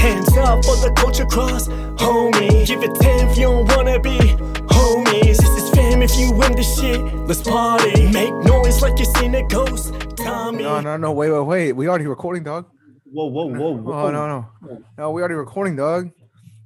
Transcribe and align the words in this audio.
Hands 0.00 0.36
up 0.38 0.64
for 0.64 0.76
the 0.76 0.90
culture 0.96 1.26
cross, 1.26 1.68
homie. 1.68 2.66
Give 2.66 2.82
it 2.82 2.94
10 2.94 3.28
if 3.28 3.36
you 3.36 3.44
don't 3.44 3.68
wanna 3.76 4.00
be 4.00 4.16
homies. 4.16 5.36
This 5.36 5.62
is 5.62 5.70
fam 5.74 6.00
if 6.00 6.16
you 6.18 6.32
win 6.32 6.52
the 6.52 6.62
shit. 6.62 7.00
Let's 7.28 7.42
party. 7.42 8.10
Make 8.10 8.32
noise 8.46 8.80
like 8.80 8.98
you 8.98 9.04
seen 9.04 9.34
a 9.34 9.46
ghost. 9.46 9.92
Tommy. 10.16 10.62
No, 10.62 10.80
no, 10.80 10.96
no. 10.96 11.12
Wait, 11.12 11.30
wait, 11.30 11.42
wait. 11.42 11.72
We 11.72 11.86
already 11.86 12.06
recording, 12.06 12.44
dog. 12.44 12.64
Whoa, 13.04 13.26
whoa, 13.26 13.46
whoa, 13.46 13.76
whoa. 13.76 13.92
Oh 13.92 14.10
no, 14.10 14.26
no, 14.26 14.82
no. 14.96 15.10
We 15.10 15.20
already 15.20 15.34
recording, 15.34 15.76
dog. 15.76 16.10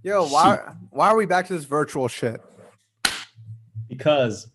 Yo, 0.05 0.29
why, 0.29 0.61
why 0.91 1.09
are 1.09 1.17
we 1.17 1.27
back 1.27 1.49
to 1.49 1.55
this 1.55 1.65
virtual 1.65 2.07
shit? 2.07 2.41
Because 3.89 4.47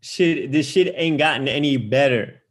shit, 0.00 0.50
this 0.50 0.66
shit 0.66 0.92
ain't 0.96 1.18
gotten 1.18 1.46
any 1.46 1.76
better. 1.76 2.42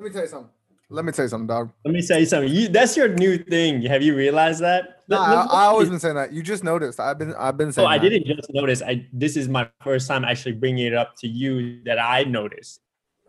Let 0.00 0.04
me 0.04 0.10
tell 0.10 0.22
you 0.22 0.28
something. 0.28 0.50
Let 0.88 1.04
me 1.04 1.12
tell 1.12 1.24
you 1.24 1.28
something, 1.28 1.46
dog. 1.46 1.70
Let 1.84 1.94
me 1.94 2.04
tell 2.04 2.18
you 2.18 2.26
something. 2.26 2.52
You, 2.52 2.68
that's 2.68 2.96
your 2.96 3.08
new 3.08 3.38
thing. 3.38 3.82
Have 3.82 4.02
you 4.02 4.16
realized 4.16 4.62
that? 4.62 4.95
No, 5.08 5.18
I, 5.18 5.44
I 5.44 5.64
always 5.66 5.88
been 5.88 6.00
saying 6.00 6.16
that. 6.16 6.32
You 6.32 6.42
just 6.42 6.64
noticed. 6.64 6.98
I've 6.98 7.18
been, 7.18 7.34
I've 7.34 7.56
been 7.56 7.72
saying. 7.72 7.86
Oh. 7.86 7.90
I 7.90 7.98
that. 7.98 8.08
didn't 8.08 8.26
just 8.26 8.52
notice. 8.52 8.82
I 8.82 9.06
this 9.12 9.36
is 9.36 9.48
my 9.48 9.68
first 9.82 10.08
time 10.08 10.24
actually 10.24 10.52
bringing 10.52 10.86
it 10.86 10.94
up 10.94 11.16
to 11.18 11.28
you 11.28 11.82
that 11.84 11.98
I 11.98 12.24
noticed. 12.24 12.80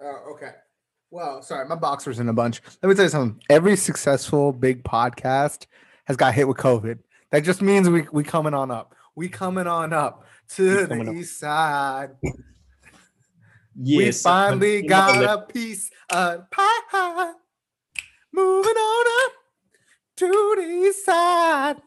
Oh, 0.02 0.34
okay. 0.34 0.52
Well, 1.12 1.42
sorry, 1.42 1.68
my 1.68 1.76
boxer's 1.76 2.20
in 2.20 2.30
a 2.30 2.34
bunch. 2.34 2.62
Let 2.82 2.90
me 2.90 2.96
tell 2.96 3.06
you 3.06 3.10
something. 3.10 3.42
Every 3.50 3.76
successful 3.76 4.52
big 4.52 4.84
podcast 4.84 5.68
has 6.06 6.18
got 6.18 6.34
hit 6.34 6.48
with 6.48 6.58
COVID. 6.58 7.00
That 7.32 7.44
just 7.44 7.62
means 7.62 7.90
we 7.90 8.08
we 8.12 8.24
coming 8.24 8.54
on 8.54 8.72
up. 8.72 8.96
We 9.16 9.30
coming 9.30 9.68
on 9.68 9.94
up 9.94 10.26
to 10.56 10.86
the 10.88 11.02
up. 11.02 11.16
east 11.16 11.40
side. 11.40 12.12
Yes, 13.80 13.98
we 13.98 14.12
finally 14.24 14.82
got 14.82 15.24
a 15.40 15.42
piece 15.54 15.92
of 16.10 16.50
pie. 16.50 17.34
Moving 18.34 18.72
on 18.72 19.26
up 19.26 19.37
to 20.18 20.54
the 20.58 20.62
east 20.88 21.06
side. 21.06 21.78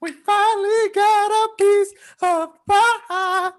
We 0.00 0.12
finally 0.12 0.88
got 0.94 1.30
a 1.30 1.48
piece 1.56 1.92
of 2.22 2.48
pie. 2.68 3.52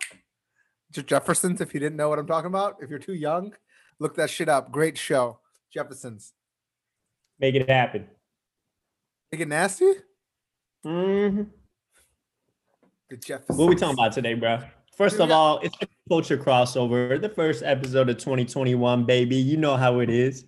Je- 0.91 1.03
Jeffersons, 1.03 1.61
if 1.61 1.73
you 1.73 1.79
didn't 1.79 1.95
know 1.97 2.09
what 2.09 2.19
I'm 2.19 2.27
talking 2.27 2.47
about, 2.47 2.77
if 2.81 2.89
you're 2.89 2.99
too 2.99 3.13
young, 3.15 3.53
look 3.99 4.15
that 4.15 4.29
shit 4.29 4.49
up. 4.49 4.71
Great 4.71 4.97
show. 4.97 5.39
Jeffersons. 5.73 6.33
make 7.37 7.53
it 7.55 7.69
happen. 7.69 8.07
Make 9.29 9.41
it 9.41 9.47
nasty? 9.49 9.91
Mhm. 10.85 11.49
The 13.09 13.17
Jeffersons. 13.17 13.59
What 13.59 13.67
we 13.69 13.75
talking 13.75 13.93
about 13.99 14.13
today, 14.13 14.35
bro? 14.35 14.59
First 14.95 15.19
of 15.19 15.27
Yeah. 15.29 15.35
all, 15.35 15.59
it's 15.59 15.75
a 15.81 15.87
culture 16.07 16.37
crossover. 16.37 17.19
The 17.21 17.27
first 17.27 17.61
episode 17.63 18.07
of 18.09 18.17
2021, 18.17 19.03
baby. 19.05 19.35
You 19.35 19.57
know 19.57 19.75
how 19.75 19.99
it 19.99 20.09
is. 20.09 20.45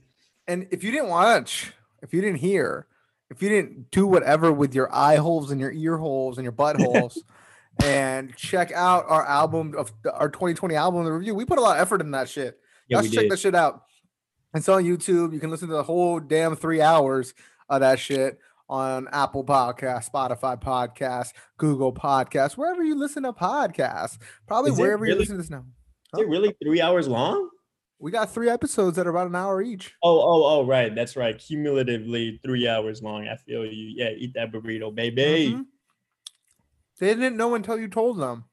And 0.47 0.65
if 0.71 0.81
you 0.83 0.91
didn't 0.91 1.09
watch, 1.09 1.73
if 2.01 2.13
you 2.13 2.21
didn't 2.21 2.39
hear, 2.39 2.86
if 3.29 3.41
you 3.41 3.49
didn't 3.49 3.91
do 3.91 4.07
whatever 4.07 4.51
with 4.51 4.73
your 4.73 4.93
eye 4.93 5.17
holes 5.17 5.51
and 5.51 5.59
your 5.59 5.71
ear 5.71 5.97
holes 5.97 6.37
and 6.37 6.43
your 6.43 6.53
buttholes, 6.53 7.17
and 7.83 8.35
check 8.35 8.71
out 8.71 9.05
our 9.07 9.25
album 9.25 9.73
of 9.77 9.91
our 10.11 10.29
2020 10.29 10.75
album 10.75 11.05
the 11.05 11.11
review, 11.11 11.35
we 11.35 11.45
put 11.45 11.59
a 11.59 11.61
lot 11.61 11.77
of 11.77 11.81
effort 11.81 12.01
in 12.01 12.11
that 12.11 12.29
shit. 12.29 12.57
Yeah, 12.87 13.01
Y'all 13.01 13.09
check 13.09 13.21
did. 13.23 13.31
that 13.31 13.39
shit 13.39 13.55
out. 13.55 13.83
It's 14.53 14.69
on 14.69 14.83
YouTube. 14.83 15.33
You 15.33 15.39
can 15.39 15.51
listen 15.51 15.67
to 15.67 15.75
the 15.75 15.83
whole 15.83 16.19
damn 16.19 16.55
three 16.55 16.81
hours 16.81 17.33
of 17.69 17.81
that 17.81 17.99
shit 17.99 18.39
on 18.69 19.07
Apple 19.11 19.43
Podcast, 19.43 20.09
Spotify 20.09 20.59
Podcast, 20.61 21.33
Google 21.57 21.93
Podcast, 21.93 22.53
wherever 22.53 22.83
you 22.83 22.95
listen 22.95 23.23
to 23.23 23.33
podcasts. 23.33 24.17
Probably 24.47 24.71
wherever 24.71 25.05
you 25.05 25.11
really? 25.11 25.19
listen 25.19 25.35
to 25.35 25.41
this 25.41 25.49
now. 25.49 25.65
Is 26.15 26.21
it 26.21 26.29
really 26.29 26.55
three 26.63 26.81
hours 26.81 27.07
long? 27.07 27.49
We 27.99 28.11
got 28.11 28.31
three 28.31 28.49
episodes 28.49 28.95
that 28.97 29.07
are 29.07 29.09
about 29.09 29.27
an 29.27 29.35
hour 29.35 29.61
each. 29.61 29.95
Oh, 30.03 30.19
oh, 30.21 30.43
oh, 30.45 30.65
right. 30.65 30.93
That's 30.93 31.15
right. 31.15 31.37
Cumulatively 31.37 32.39
three 32.43 32.67
hours 32.67 33.01
long. 33.01 33.27
I 33.27 33.35
feel 33.37 33.65
you. 33.65 33.93
Yeah, 33.95 34.09
eat 34.11 34.33
that 34.35 34.51
burrito, 34.51 34.93
baby. 34.93 35.53
Mhm. 35.55 35.65
They 36.99 37.13
didn't 37.13 37.37
know 37.37 37.55
until 37.55 37.79
you 37.79 37.87
told 37.87 38.19
them. 38.19 38.45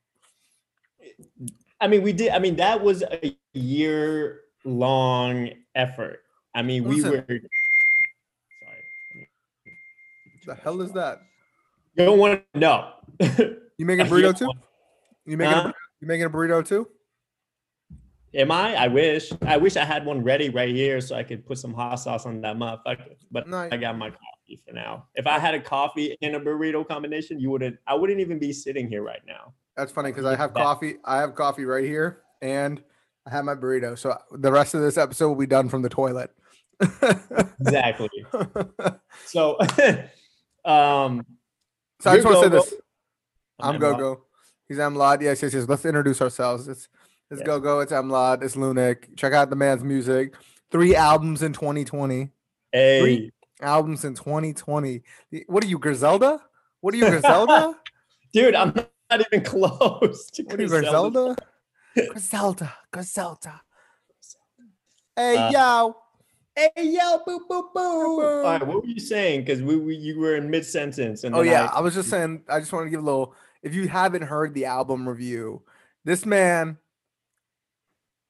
I 1.81 1.89
mean, 1.89 2.03
we 2.03 2.13
did. 2.13 2.31
I 2.31 2.39
mean, 2.39 2.57
that 2.57 2.83
was 2.83 3.03
a 3.03 3.37
year 3.53 4.41
long 4.65 5.51
effort. 5.75 6.21
I 6.55 6.63
mean, 6.63 6.85
we 6.85 7.03
were. 7.03 7.25
Sorry. 7.27 7.43
The 10.47 10.55
hell 10.55 10.81
is 10.81 10.93
that? 10.93 11.23
You 11.97 12.07
don't 12.07 12.19
want 12.19 12.43
to 12.55 12.59
know. 12.59 12.93
You 13.77 13.87
making 13.87 14.07
a 14.07 14.09
burrito 14.09 14.39
too? 14.39 14.49
You 15.27 15.37
making 15.37 15.53
Huh? 15.53 15.69
a, 15.71 15.75
you 16.01 16.07
making 16.07 16.27
a 16.27 16.31
burrito 16.31 16.65
too? 16.65 16.87
Am 18.35 18.51
I? 18.51 18.75
I 18.75 18.89
wish. 18.89 19.33
I 19.43 19.57
wish 19.57 19.77
I 19.77 19.85
had 19.85 20.05
one 20.05 20.23
ready 20.23 20.49
right 20.49 20.75
here 20.75 21.01
so 21.01 21.15
I 21.15 21.23
could 21.23 21.47
put 21.47 21.59
some 21.59 21.73
hot 21.73 21.97
sauce 21.97 22.27
on 22.27 22.41
that 22.41 22.57
motherfucker. 22.57 23.15
But 23.31 23.53
I 23.53 23.77
got 23.77 23.97
my 23.97 24.11
coffee 24.11 24.61
for 24.67 24.73
now. 24.73 25.07
If 25.15 25.27
I 25.27 25.39
had 25.39 25.55
a 25.55 25.61
coffee 25.61 26.17
and 26.21 26.35
a 26.35 26.41
burrito 26.41 26.87
combination, 26.87 27.39
you 27.39 27.51
wouldn't. 27.51 27.77
I 27.87 27.95
wouldn't 27.95 28.21
even 28.21 28.39
be 28.39 28.53
sitting 28.53 28.89
here 28.89 29.03
right 29.03 29.23
now. 29.27 29.55
That's 29.77 29.93
funny 29.93 30.11
because 30.11 30.25
I 30.25 30.37
have 30.37 30.55
that- 30.55 30.63
coffee. 30.63 30.97
I 31.05 31.19
have 31.19 31.35
coffee 31.35 31.65
right 31.65 31.85
here, 31.85 32.23
and 32.43 32.83
I 33.27 33.31
have 33.31 33.45
my 33.45 33.55
burrito. 33.55 33.99
So 33.99 34.17
the 34.33 34.51
rest 34.51 34.75
of 34.75 34.81
this 34.81 34.99
episode 34.99 35.29
will 35.29 35.37
be 35.37 35.47
done 35.47 35.69
from 35.69 35.83
the 35.83 35.89
toilet. 35.89 36.31
Exactly. 37.61 38.11
so 39.27 39.59
um, 40.65 41.25
So, 42.01 42.11
I 42.11 42.17
just 42.17 42.25
want 42.25 42.37
to 42.37 42.43
say 42.43 42.49
this. 42.49 42.75
I'm 43.61 43.79
Go. 43.79 43.97
Go. 43.97 44.25
He's 44.69 44.79
Emlad. 44.79 45.23
Yes, 45.23 45.43
yes, 45.43 45.55
yes. 45.55 45.69
Let's 45.69 45.85
introduce 45.85 46.21
ourselves. 46.21 46.69
It's 46.69 46.89
it's 47.35 47.41
Yes. 47.41 47.47
Go 47.47 47.61
Go. 47.61 47.81
It's 47.81 47.93
Emlad. 47.93 48.43
It's 48.43 48.57
Lunik. 48.57 49.17
Check 49.17 49.33
out 49.33 49.51
the 49.51 49.57
man's 49.57 49.85
music. 49.85 50.35
Three 50.71 50.97
albums 50.97 51.43
in 51.43 51.53
2020. 51.53 52.31
Hey, 52.73 53.01
Three. 53.01 53.33
Albums 53.61 54.05
in 54.05 54.15
2020. 54.15 55.03
What 55.47 55.63
are 55.63 55.67
you, 55.67 55.79
Griselda? 55.79 56.41
What 56.81 56.95
are 56.95 56.97
you, 56.97 57.09
Griselda? 57.09 57.77
dude, 58.33 58.55
I'm 58.55 58.75
not 59.11 59.21
even 59.33 59.45
close 59.45 60.31
to 60.33 60.43
What 60.43 60.59
are 60.59 60.63
you, 60.63 60.69
Griselda. 60.69 61.37
Griselda? 61.95 62.09
Griselda. 62.13 62.75
Griselda. 62.93 63.61
Hey, 65.17 65.37
Uh, 65.37 65.51
yo. 65.51 65.97
Hey, 66.57 66.71
yo, 66.85 67.21
boo, 67.27 67.41
boo, 67.49 67.71
boo. 67.75 67.81
All 67.81 68.17
boo. 68.21 68.43
right, 68.43 68.65
what 68.67 68.83
were 68.83 68.89
you 68.89 69.01
saying? 69.01 69.41
Because 69.45 69.61
we, 69.63 69.77
we, 69.77 69.97
you 69.97 70.19
were 70.21 70.37
in 70.37 70.51
mid 70.51 70.65
sentence, 70.65 71.25
and 71.25 71.35
Oh 71.35 71.41
yeah, 71.43 71.65
I- 71.73 71.79
I 71.79 71.81
was 71.81 71.95
just 71.95 72.09
saying. 72.11 72.43
I 72.49 72.61
just 72.61 72.73
want 72.73 72.87
to 72.87 72.91
give 72.91 73.01
a 73.01 73.05
little. 73.05 73.35
If 73.63 73.75
you 73.75 73.89
haven't 73.89 74.23
heard 74.23 74.55
the 74.55 74.67
album 74.67 75.09
review, 75.09 75.63
this 76.05 76.25
man 76.27 76.79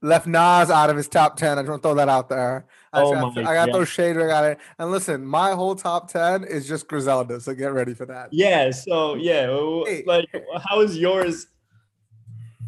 left 0.05 0.27
Nas 0.27 0.71
out 0.71 0.91
of 0.91 0.97
his 0.97 1.09
top 1.09 1.37
ten. 1.37 1.59
I 1.59 1.63
just 1.63 1.71
want 1.71 1.83
to 1.83 1.89
throw 1.89 1.95
that 1.97 2.09
out 2.09 2.29
there. 2.29 2.67
I, 2.93 3.01
Oh 3.03 3.13
got, 3.13 3.35
my 3.35 3.41
I 3.43 3.55
got 3.55 3.67
God. 3.67 3.75
those 3.75 3.89
shades. 3.89 4.19
I 4.19 4.27
got 4.27 4.45
it. 4.45 4.59
And 4.79 4.91
listen, 4.91 5.25
my 5.27 5.51
whole 5.53 5.75
top 5.75 6.09
ten 6.13 6.45
is 6.45 6.69
just 6.69 6.87
Griselda. 6.87 7.41
So 7.41 7.55
get 7.55 7.73
ready 7.73 7.95
for 7.95 8.07
that. 8.07 8.29
yeah. 8.33 8.71
So 8.71 9.15
yeah, 9.15 9.47
Hey. 9.87 10.05
like, 10.07 10.27
how 10.69 10.81
is 10.81 10.97
yours? 10.99 11.47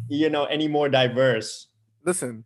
You 0.09 0.29
know, 0.29 0.45
any 0.45 0.67
more 0.67 0.89
diverse? 0.89 1.67
Listen, 2.05 2.45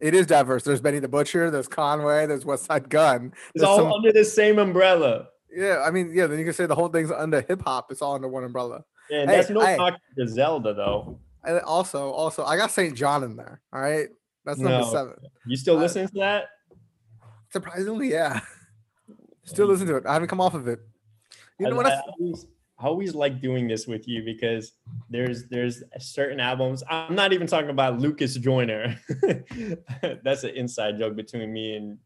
it 0.00 0.14
is 0.14 0.26
diverse. 0.26 0.64
There's 0.64 0.80
Benny 0.80 0.98
the 1.00 1.08
Butcher. 1.08 1.50
There's 1.50 1.68
Conway. 1.68 2.26
There's 2.26 2.44
Westside 2.44 2.88
Gunn. 2.88 3.32
It's 3.54 3.62
all 3.64 3.76
some- 3.78 3.92
under 3.92 4.12
the 4.12 4.24
same 4.24 4.58
umbrella. 4.58 5.28
yeah, 5.54 5.82
I 5.86 5.90
mean, 5.90 6.10
yeah. 6.14 6.26
Then 6.26 6.38
you 6.38 6.44
can 6.44 6.54
say 6.54 6.66
the 6.66 6.74
whole 6.74 6.88
thing's 6.88 7.10
under 7.10 7.40
hip 7.42 7.62
hop. 7.62 7.90
It's 7.90 8.00
all 8.02 8.14
under 8.14 8.28
one 8.28 8.44
umbrella. 8.44 8.84
And 9.10 9.30
Hey, 9.30 9.36
that's 9.36 9.50
no 9.50 9.60
hey. 9.60 9.76
knock 9.76 9.94
Griselda 10.14 10.74
though. 10.74 11.20
And 11.44 11.60
also, 11.60 12.10
also, 12.10 12.44
I 12.44 12.56
got 12.56 12.70
St. 12.70 12.96
John 12.96 13.22
in 13.24 13.36
there. 13.36 13.60
All 13.72 13.80
right, 13.80 14.08
that's 14.44 14.58
number 14.58 14.80
No. 14.80 14.90
seven. 14.92 15.14
You 15.46 15.56
still 15.56 15.76
Uh, 15.76 15.80
listening 15.82 16.08
to 16.08 16.14
that? 16.14 16.44
Surprisingly, 17.50 18.10
yeah. 18.10 18.40
Still 19.44 19.66
listen 19.68 19.86
to 19.86 19.96
it. 19.96 20.04
I 20.04 20.12
haven't 20.12 20.28
come 20.28 20.42
off 20.42 20.52
of 20.52 20.68
it. 20.68 20.78
You 21.58 21.68
know 21.68 21.72
I, 21.72 21.76
what? 21.76 21.86
I 21.86 21.94
I, 21.94 22.02
always, 22.20 22.46
I 22.78 22.84
always 22.86 23.14
like 23.14 23.40
doing 23.40 23.66
this 23.66 23.86
with 23.86 24.06
you 24.06 24.22
because 24.22 24.72
there's 25.08 25.48
there's 25.48 25.82
certain 25.98 26.38
albums. 26.38 26.82
I'm 26.90 27.14
not 27.14 27.32
even 27.32 27.46
talking 27.46 27.70
about 27.70 27.98
Lucas 27.98 28.34
Joyner. 28.34 28.94
That's 30.22 30.44
an 30.44 30.50
inside 30.50 30.98
joke 30.98 31.16
between 31.16 31.50
me 31.50 31.76
and 31.76 31.98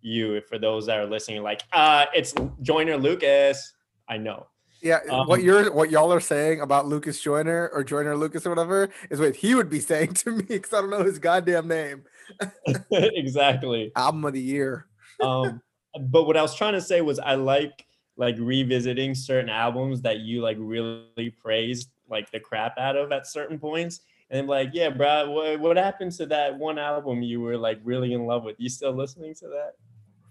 you. 0.00 0.40
For 0.48 0.58
those 0.58 0.86
that 0.86 0.98
are 0.98 1.06
listening, 1.06 1.44
like, 1.44 1.62
uh, 1.72 2.06
it's 2.12 2.34
Joyner 2.60 2.96
Lucas. 2.96 3.72
I 4.08 4.16
know. 4.16 4.48
Yeah, 4.82 5.00
what 5.24 5.40
um, 5.40 5.44
you're 5.44 5.72
what 5.72 5.90
y'all 5.90 6.12
are 6.12 6.20
saying 6.20 6.60
about 6.60 6.86
Lucas 6.86 7.20
Joyner 7.20 7.68
or 7.72 7.84
Joyner 7.84 8.16
Lucas 8.16 8.46
or 8.46 8.50
whatever 8.50 8.88
is 9.10 9.20
what 9.20 9.36
he 9.36 9.54
would 9.54 9.68
be 9.68 9.80
saying 9.80 10.14
to 10.14 10.30
me 10.30 10.42
because 10.42 10.72
I 10.72 10.80
don't 10.80 10.90
know 10.90 11.04
his 11.04 11.18
goddamn 11.18 11.68
name. 11.68 12.04
exactly. 12.90 13.92
Album 13.96 14.24
of 14.24 14.32
the 14.32 14.40
year. 14.40 14.86
Um, 15.20 15.60
but 16.08 16.24
what 16.24 16.36
I 16.36 16.42
was 16.42 16.54
trying 16.54 16.74
to 16.74 16.80
say 16.80 17.00
was 17.00 17.18
I 17.18 17.34
like 17.34 17.84
like 18.16 18.36
revisiting 18.38 19.14
certain 19.14 19.50
albums 19.50 20.02
that 20.02 20.20
you 20.20 20.42
like 20.42 20.56
really 20.60 21.34
praised 21.42 21.90
like 22.08 22.30
the 22.30 22.40
crap 22.40 22.76
out 22.78 22.96
of 22.96 23.12
at 23.12 23.26
certain 23.26 23.58
points. 23.58 24.00
And 24.30 24.40
I'm 24.40 24.46
like, 24.46 24.70
yeah, 24.72 24.90
bro, 24.90 25.30
what, 25.30 25.60
what 25.60 25.76
happened 25.76 26.12
to 26.12 26.26
that 26.26 26.56
one 26.56 26.78
album 26.78 27.22
you 27.22 27.40
were 27.40 27.56
like 27.56 27.80
really 27.82 28.12
in 28.12 28.26
love 28.26 28.44
with? 28.44 28.56
You 28.58 28.68
still 28.68 28.92
listening 28.92 29.34
to 29.36 29.48
that? 29.48 29.72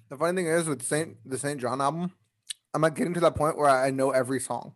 The 0.09 0.17
funny 0.17 0.35
thing 0.35 0.47
is 0.47 0.67
with 0.67 0.81
Saint 0.81 1.17
the 1.25 1.37
Saint 1.37 1.59
John 1.61 1.81
album, 1.81 2.11
I'm 2.73 2.81
not 2.81 2.95
getting 2.95 3.13
to 3.15 3.19
that 3.21 3.35
point 3.35 3.57
where 3.57 3.69
I 3.69 3.89
know 3.91 4.11
every 4.11 4.39
song. 4.39 4.73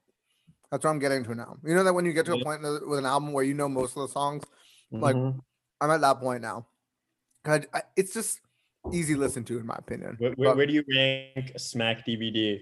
That's 0.72 0.84
what 0.84 0.90
I'm 0.92 1.00
getting 1.00 1.24
to 1.26 1.36
now. 1.36 1.58
You 1.64 1.76
know 1.76 1.84
that 1.84 1.94
when 1.94 2.06
you 2.06 2.14
get 2.14 2.26
to 2.26 2.34
a 2.34 2.44
point 2.44 2.62
with 2.64 2.98
an 3.00 3.06
album 3.06 3.32
where 3.34 3.44
you 3.44 3.54
know 3.54 3.70
most 3.70 3.96
of 3.96 4.02
the 4.04 4.08
songs, 4.08 4.44
Like, 4.92 5.16
Mhm. 5.16 5.40
I'm 5.82 5.90
at 5.90 6.02
that 6.02 6.20
point 6.20 6.44
now. 6.44 6.68
I, 7.46 7.62
I- 7.74 7.82
it's 7.96 8.14
just 8.14 8.40
easy 8.92 9.16
listen 9.16 9.44
to 9.46 9.58
in 9.58 9.66
my 9.66 9.74
opinion. 9.76 10.16
where, 10.20 10.32
where, 10.34 10.50
But- 10.50 10.58
where 10.58 10.66
do 10.68 10.74
you 10.74 10.84
rank 10.88 11.52
Smack 11.58 12.06
DVD? 12.06 12.62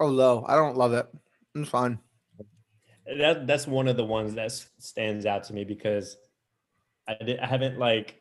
Oh, 0.00 0.06
low. 0.08 0.44
I 0.48 0.56
don't 0.56 0.76
love 0.76 0.92
it. 0.92 1.06
It's 1.54 1.68
fine. 1.68 1.98
That 3.06 3.46
that's 3.46 3.66
one 3.66 3.86
of 3.88 3.96
the 3.96 4.04
ones 4.04 4.34
that 4.34 4.50
stands 4.78 5.24
out 5.24 5.44
to 5.44 5.52
me 5.54 5.62
because 5.64 6.16
I 7.06 7.14
did 7.14 7.38
I 7.38 7.46
haven't 7.46 7.78
like 7.78 8.20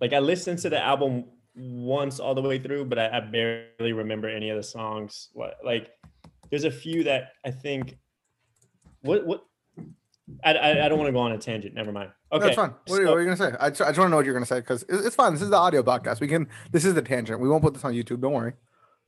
like 0.00 0.12
I 0.12 0.18
listened 0.20 0.58
to 0.60 0.68
the 0.70 0.78
album 0.82 1.24
once 1.56 2.20
all 2.20 2.34
the 2.34 2.42
way 2.42 2.58
through, 2.58 2.84
but 2.86 2.98
I, 2.98 3.18
I 3.18 3.20
barely 3.20 3.92
remember 3.92 4.28
any 4.28 4.50
of 4.50 4.56
the 4.56 4.62
songs. 4.62 5.28
What 5.32 5.58
like 5.64 5.90
there's 6.50 6.64
a 6.64 6.70
few 6.70 7.04
that 7.04 7.32
I 7.44 7.50
think 7.50 7.98
what 9.02 9.26
what 9.26 9.44
I 10.44 10.54
I, 10.54 10.84
I 10.86 10.88
don't 10.88 10.98
want 10.98 11.08
to 11.08 11.12
go 11.12 11.18
on 11.18 11.32
a 11.32 11.38
tangent. 11.38 11.74
Never 11.74 11.92
mind. 11.92 12.10
Okay, 12.32 12.44
That's 12.46 12.56
fine. 12.56 12.74
What, 12.86 12.98
are 12.98 13.00
you- 13.00 13.06
so- 13.06 13.10
what 13.12 13.16
are 13.16 13.20
you 13.22 13.26
gonna 13.26 13.36
say? 13.36 13.56
I 13.60 13.68
just, 13.70 13.80
I 13.82 13.86
just 13.86 13.98
want 13.98 14.06
to 14.06 14.10
know 14.10 14.16
what 14.16 14.24
you're 14.24 14.34
gonna 14.34 14.46
say 14.46 14.60
because 14.60 14.84
it's 14.88 15.16
fine. 15.16 15.32
This 15.32 15.42
is 15.42 15.50
the 15.50 15.56
audio 15.56 15.82
podcast. 15.82 16.20
We 16.20 16.28
can. 16.28 16.46
This 16.70 16.84
is 16.84 16.94
the 16.94 17.02
tangent. 17.02 17.40
We 17.40 17.48
won't 17.48 17.62
put 17.62 17.74
this 17.74 17.84
on 17.84 17.92
YouTube. 17.94 18.20
Don't 18.20 18.32
worry. 18.32 18.52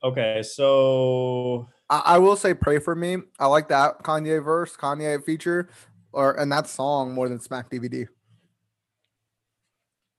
okay, 0.03 0.43
so 0.43 1.69
I, 1.88 2.03
I 2.05 2.19
will 2.19 2.35
say, 2.37 2.55
pray 2.55 2.81
for 2.81 2.95
me. 2.97 3.19
I 3.38 3.47
like 3.47 3.69
that 3.69 4.03
Kanye 4.03 4.43
verse, 4.45 4.77
Kanye 4.77 5.25
feature, 5.25 5.69
or 6.12 6.33
and 6.38 6.50
that 6.50 6.67
song 6.67 7.12
more 7.12 7.29
than 7.29 7.38
Smack 7.41 7.71
DVD. 7.71 8.09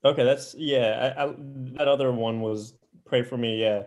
Okay, 0.05 0.23
that's 0.23 0.53
yeah. 0.57 1.13
I, 1.17 1.23
I, 1.25 1.33
that 1.77 1.87
other 1.87 2.11
one 2.11 2.41
was 2.41 2.73
"Pray 3.05 3.23
for 3.23 3.37
Me." 3.37 3.61
Yeah, 3.61 3.83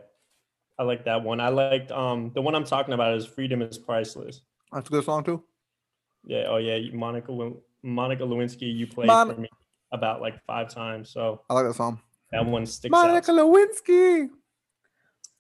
I 0.79 0.83
like 0.85 1.05
that 1.05 1.23
one. 1.23 1.41
I 1.41 1.49
liked 1.49 1.91
um 1.93 2.31
the 2.35 2.41
one 2.43 2.55
I'm 2.55 2.65
talking 2.65 2.95
about 2.95 3.15
is 3.17 3.27
"Freedom 3.27 3.61
is 3.63 3.77
Priceless." 3.79 4.41
That's 4.73 4.89
a 4.89 4.91
good 4.93 5.05
song 5.05 5.25
too. 5.25 5.43
Yeah. 6.25 6.45
Oh 6.49 6.57
yeah, 6.57 6.79
Monica 6.95 7.33
Monica 7.83 8.23
Lewinsky. 8.25 8.75
You 8.75 8.87
played 8.87 9.09
Mon- 9.09 9.35
for 9.35 9.41
me 9.41 9.49
about 9.93 10.21
like 10.21 10.43
five 10.47 10.69
times, 10.71 11.11
so 11.11 11.43
I 11.51 11.55
like 11.55 11.67
that 11.67 11.75
song. 11.75 12.01
that 12.33 12.45
one 12.47 12.67
sticks 12.67 12.91
Monica 12.91 13.33
out. 13.33 13.39
Lewinsky. 13.39 14.29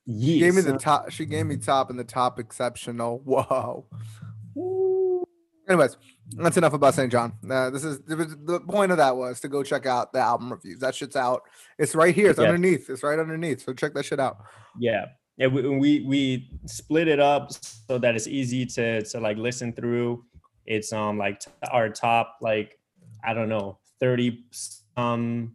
She 0.08 0.38
gave 0.38 0.55
me 0.55 0.61
the 0.61 0.73
Yes. 0.73 0.82
top. 0.82 1.11
She 1.11 1.25
gave 1.26 1.46
me 1.46 1.56
top 1.56 1.90
and 1.90 1.99
the 1.99 2.05
top 2.05 2.38
exceptional. 2.38 3.19
Whoa. 3.25 3.87
Anyways, 5.68 5.96
that's 6.36 6.56
enough 6.56 6.72
about 6.74 6.94
St. 6.94 7.10
John. 7.10 7.32
Uh, 7.48 7.70
this 7.70 7.84
is 7.84 8.00
the, 8.02 8.60
point 8.68 8.92
of 8.92 8.98
that 8.98 9.16
was 9.16 9.40
to 9.40 9.48
go 9.48 9.62
check 9.62 9.84
out 9.86 10.12
the 10.12 10.20
album 10.20 10.52
reviews. 10.52 10.78
That 10.80 10.94
shit's 10.94 11.16
out. 11.16 11.42
It's 11.78 11.94
right 11.94 12.14
here. 12.14 12.30
It's 12.30 12.38
Yeah. 12.38 12.46
underneath. 12.46 12.88
It's 12.88 13.02
right 13.02 13.18
underneath. 13.18 13.62
So 13.64 13.72
check 13.72 13.94
that 13.94 14.04
shit 14.04 14.20
out. 14.20 14.38
Yeah. 14.78 15.06
Yeah, 15.38 15.48
we, 15.48 15.68
we 15.68 16.00
we 16.00 16.50
split 16.64 17.08
it 17.08 17.20
up 17.20 17.52
so 17.52 17.98
that 17.98 18.14
it's 18.14 18.26
easy 18.26 18.64
to 18.66 19.02
to 19.02 19.20
like 19.20 19.36
listen 19.36 19.72
through. 19.72 20.24
It's 20.64 20.92
um 20.94 21.18
like 21.18 21.42
our 21.70 21.90
top 21.90 22.38
like 22.40 22.78
I 23.22 23.34
don't 23.34 23.50
know 23.50 23.78
30 24.00 24.44
um 24.96 25.54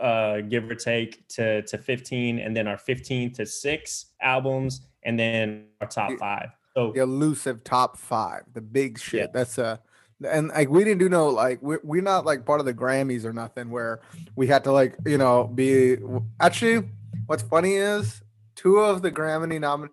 uh 0.00 0.40
give 0.40 0.68
or 0.68 0.74
take 0.74 1.28
to 1.28 1.62
to 1.62 1.78
15 1.78 2.40
and 2.40 2.56
then 2.56 2.66
our 2.66 2.76
15 2.76 3.32
to 3.34 3.46
6 3.46 4.06
albums 4.20 4.88
and 5.04 5.16
then 5.16 5.66
our 5.80 5.86
top 5.86 6.10
5. 6.18 6.48
So 6.76 6.92
The 6.92 7.00
elusive 7.02 7.62
top 7.62 7.96
five, 7.96 8.42
the 8.52 8.60
big 8.60 8.98
shit. 8.98 9.20
Yeah. 9.20 9.26
That's 9.32 9.58
uh 9.58 9.78
and 10.24 10.48
like 10.48 10.70
we 10.70 10.84
didn't 10.84 10.98
do 10.98 11.08
no 11.08 11.28
like 11.28 11.60
we're, 11.62 11.80
we're 11.82 12.02
not 12.02 12.24
like 12.24 12.44
part 12.44 12.60
of 12.60 12.66
the 12.66 12.74
Grammys 12.74 13.24
or 13.24 13.32
nothing 13.32 13.70
where 13.70 14.00
we 14.36 14.46
had 14.46 14.64
to 14.64 14.72
like 14.72 14.96
you 15.04 15.18
know 15.18 15.44
be 15.44 15.96
actually 16.40 16.88
what's 17.26 17.42
funny 17.42 17.74
is 17.74 18.22
two 18.54 18.78
of 18.78 19.02
the 19.02 19.10
Grammy 19.10 19.58
nomin 19.58 19.88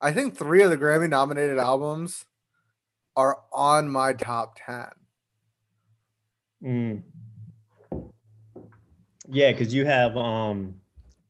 I 0.00 0.12
think 0.12 0.36
three 0.36 0.62
of 0.62 0.70
the 0.70 0.76
Grammy 0.76 1.08
nominated 1.08 1.58
albums 1.58 2.26
are 3.16 3.38
on 3.52 3.88
my 3.88 4.12
top 4.12 4.58
10. 4.64 4.86
mm. 6.62 7.02
Yeah, 9.28 9.52
cuz 9.54 9.72
you 9.72 9.86
have 9.86 10.16
um 10.16 10.74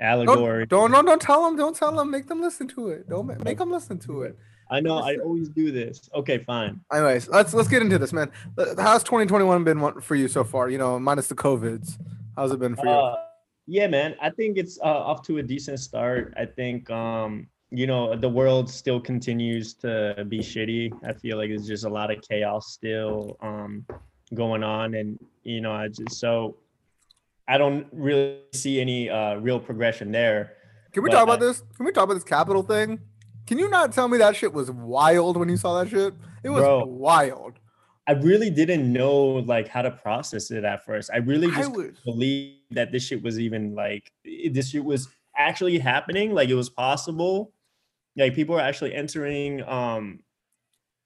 allegory. 0.01 0.67
Don't 0.67 0.91
don't 0.91 1.05
don't 1.05 1.23
tell 1.23 1.45
them. 1.45 1.57
Don't 1.57 1.77
tell 1.77 1.93
them. 1.93 2.11
Make 2.11 2.27
them 2.27 2.41
listen 2.41 2.67
to 2.69 2.89
it. 2.89 3.09
Don't 3.09 3.45
make 3.45 3.59
them 3.59 3.71
listen 3.71 3.99
to 4.01 4.23
it. 4.23 4.37
I 4.71 4.81
know 4.81 4.99
I 4.99 5.17
always 5.17 5.49
do 5.49 5.71
this. 5.71 6.09
Okay, 6.15 6.39
fine. 6.39 6.81
Anyways, 6.93 7.29
let's 7.29 7.55
let's 7.55 7.69
get 7.69 7.83
into 7.83 7.99
this, 7.99 8.13
man. 8.13 8.31
Uh, 8.57 8.75
How's 8.79 9.03
2021 9.05 9.65
been 9.65 10.01
for 10.01 10.15
you 10.15 10.29
so 10.29 10.45
far? 10.45 10.69
You 10.69 10.79
know, 10.79 10.99
minus 10.99 11.29
the 11.29 11.35
covids. 11.35 11.99
How's 12.37 12.53
it 12.53 12.59
been 12.59 12.75
for 12.75 12.87
you? 12.87 12.93
Uh, 12.93 13.17
yeah, 13.67 13.87
man. 13.87 14.17
I 14.21 14.31
think 14.31 14.59
it's 14.59 14.79
uh, 14.81 14.85
off 14.85 15.23
to 15.23 15.39
a 15.39 15.43
decent 15.43 15.81
start. 15.81 16.35
I 16.37 16.47
think 16.47 16.91
um, 16.91 17.47
you 17.71 17.87
know 17.87 18.17
the 18.17 18.29
world 18.29 18.71
still 18.71 19.01
continues 19.01 19.75
to 19.75 20.25
be 20.29 20.39
shitty. 20.39 20.93
I 21.05 21.13
feel 21.13 21.37
like 21.37 21.51
there's 21.51 21.67
just 21.67 21.85
a 21.85 21.89
lot 21.89 22.11
of 22.11 22.23
chaos 22.23 22.73
still 22.73 23.37
um, 23.41 23.85
going 24.35 24.63
on, 24.63 24.95
and 24.95 25.19
you 25.43 25.61
know, 25.61 25.73
I 25.73 25.89
just 25.89 26.13
so 26.13 26.57
I 27.47 27.59
don't 27.59 27.87
really 27.93 28.39
see 28.53 28.81
any 28.81 29.11
uh, 29.11 29.37
real 29.37 29.61
progression 29.61 30.11
there. 30.11 30.55
Can 30.93 31.03
we 31.03 31.11
but 31.11 31.17
talk 31.17 31.25
about 31.25 31.41
this? 31.41 31.63
Can 31.77 31.87
we 31.87 31.93
talk 31.93 32.05
about 32.05 32.15
this 32.15 32.25
Capitol 32.25 32.63
thing? 32.63 33.01
Can 33.47 33.59
you 33.59 33.69
not 33.69 33.93
tell 33.93 34.09
me 34.09 34.19
that 34.19 34.37
shit 34.37 34.53
was 34.53 34.71
wild 34.71 35.37
when 35.37 35.49
you 35.49 35.57
saw 35.57 35.83
that 35.83 35.91
shit? 35.91 36.15
It 36.43 36.49
was 36.49 36.63
Bro. 36.63 36.85
wild. 36.87 37.55
I 38.07 38.13
really 38.13 38.51
didn't 38.51 38.93
know 38.93 39.17
like 39.47 39.69
how 39.69 39.83
to 39.83 39.91
process 39.91 40.51
it 40.51 40.65
at 40.65 40.85
first. 40.85 41.11
I 41.13 41.19
really 41.19 41.49
I 41.49 41.57
just 41.57 41.73
was 41.73 41.91
believe 42.05 42.57
that 42.71 42.93
this 42.93 43.03
shit 43.07 43.23
was 43.23 43.41
even 43.41 43.75
like 43.75 44.13
this 44.25 44.71
shit 44.71 44.85
was 44.85 45.09
actually 45.37 45.79
happening. 45.79 46.33
Like 46.33 46.49
it 46.49 46.55
was 46.55 46.69
possible. 46.69 47.53
Like 48.17 48.35
people 48.35 48.55
were 48.55 48.61
actually 48.61 48.95
entering 48.95 49.63
um 49.65 50.21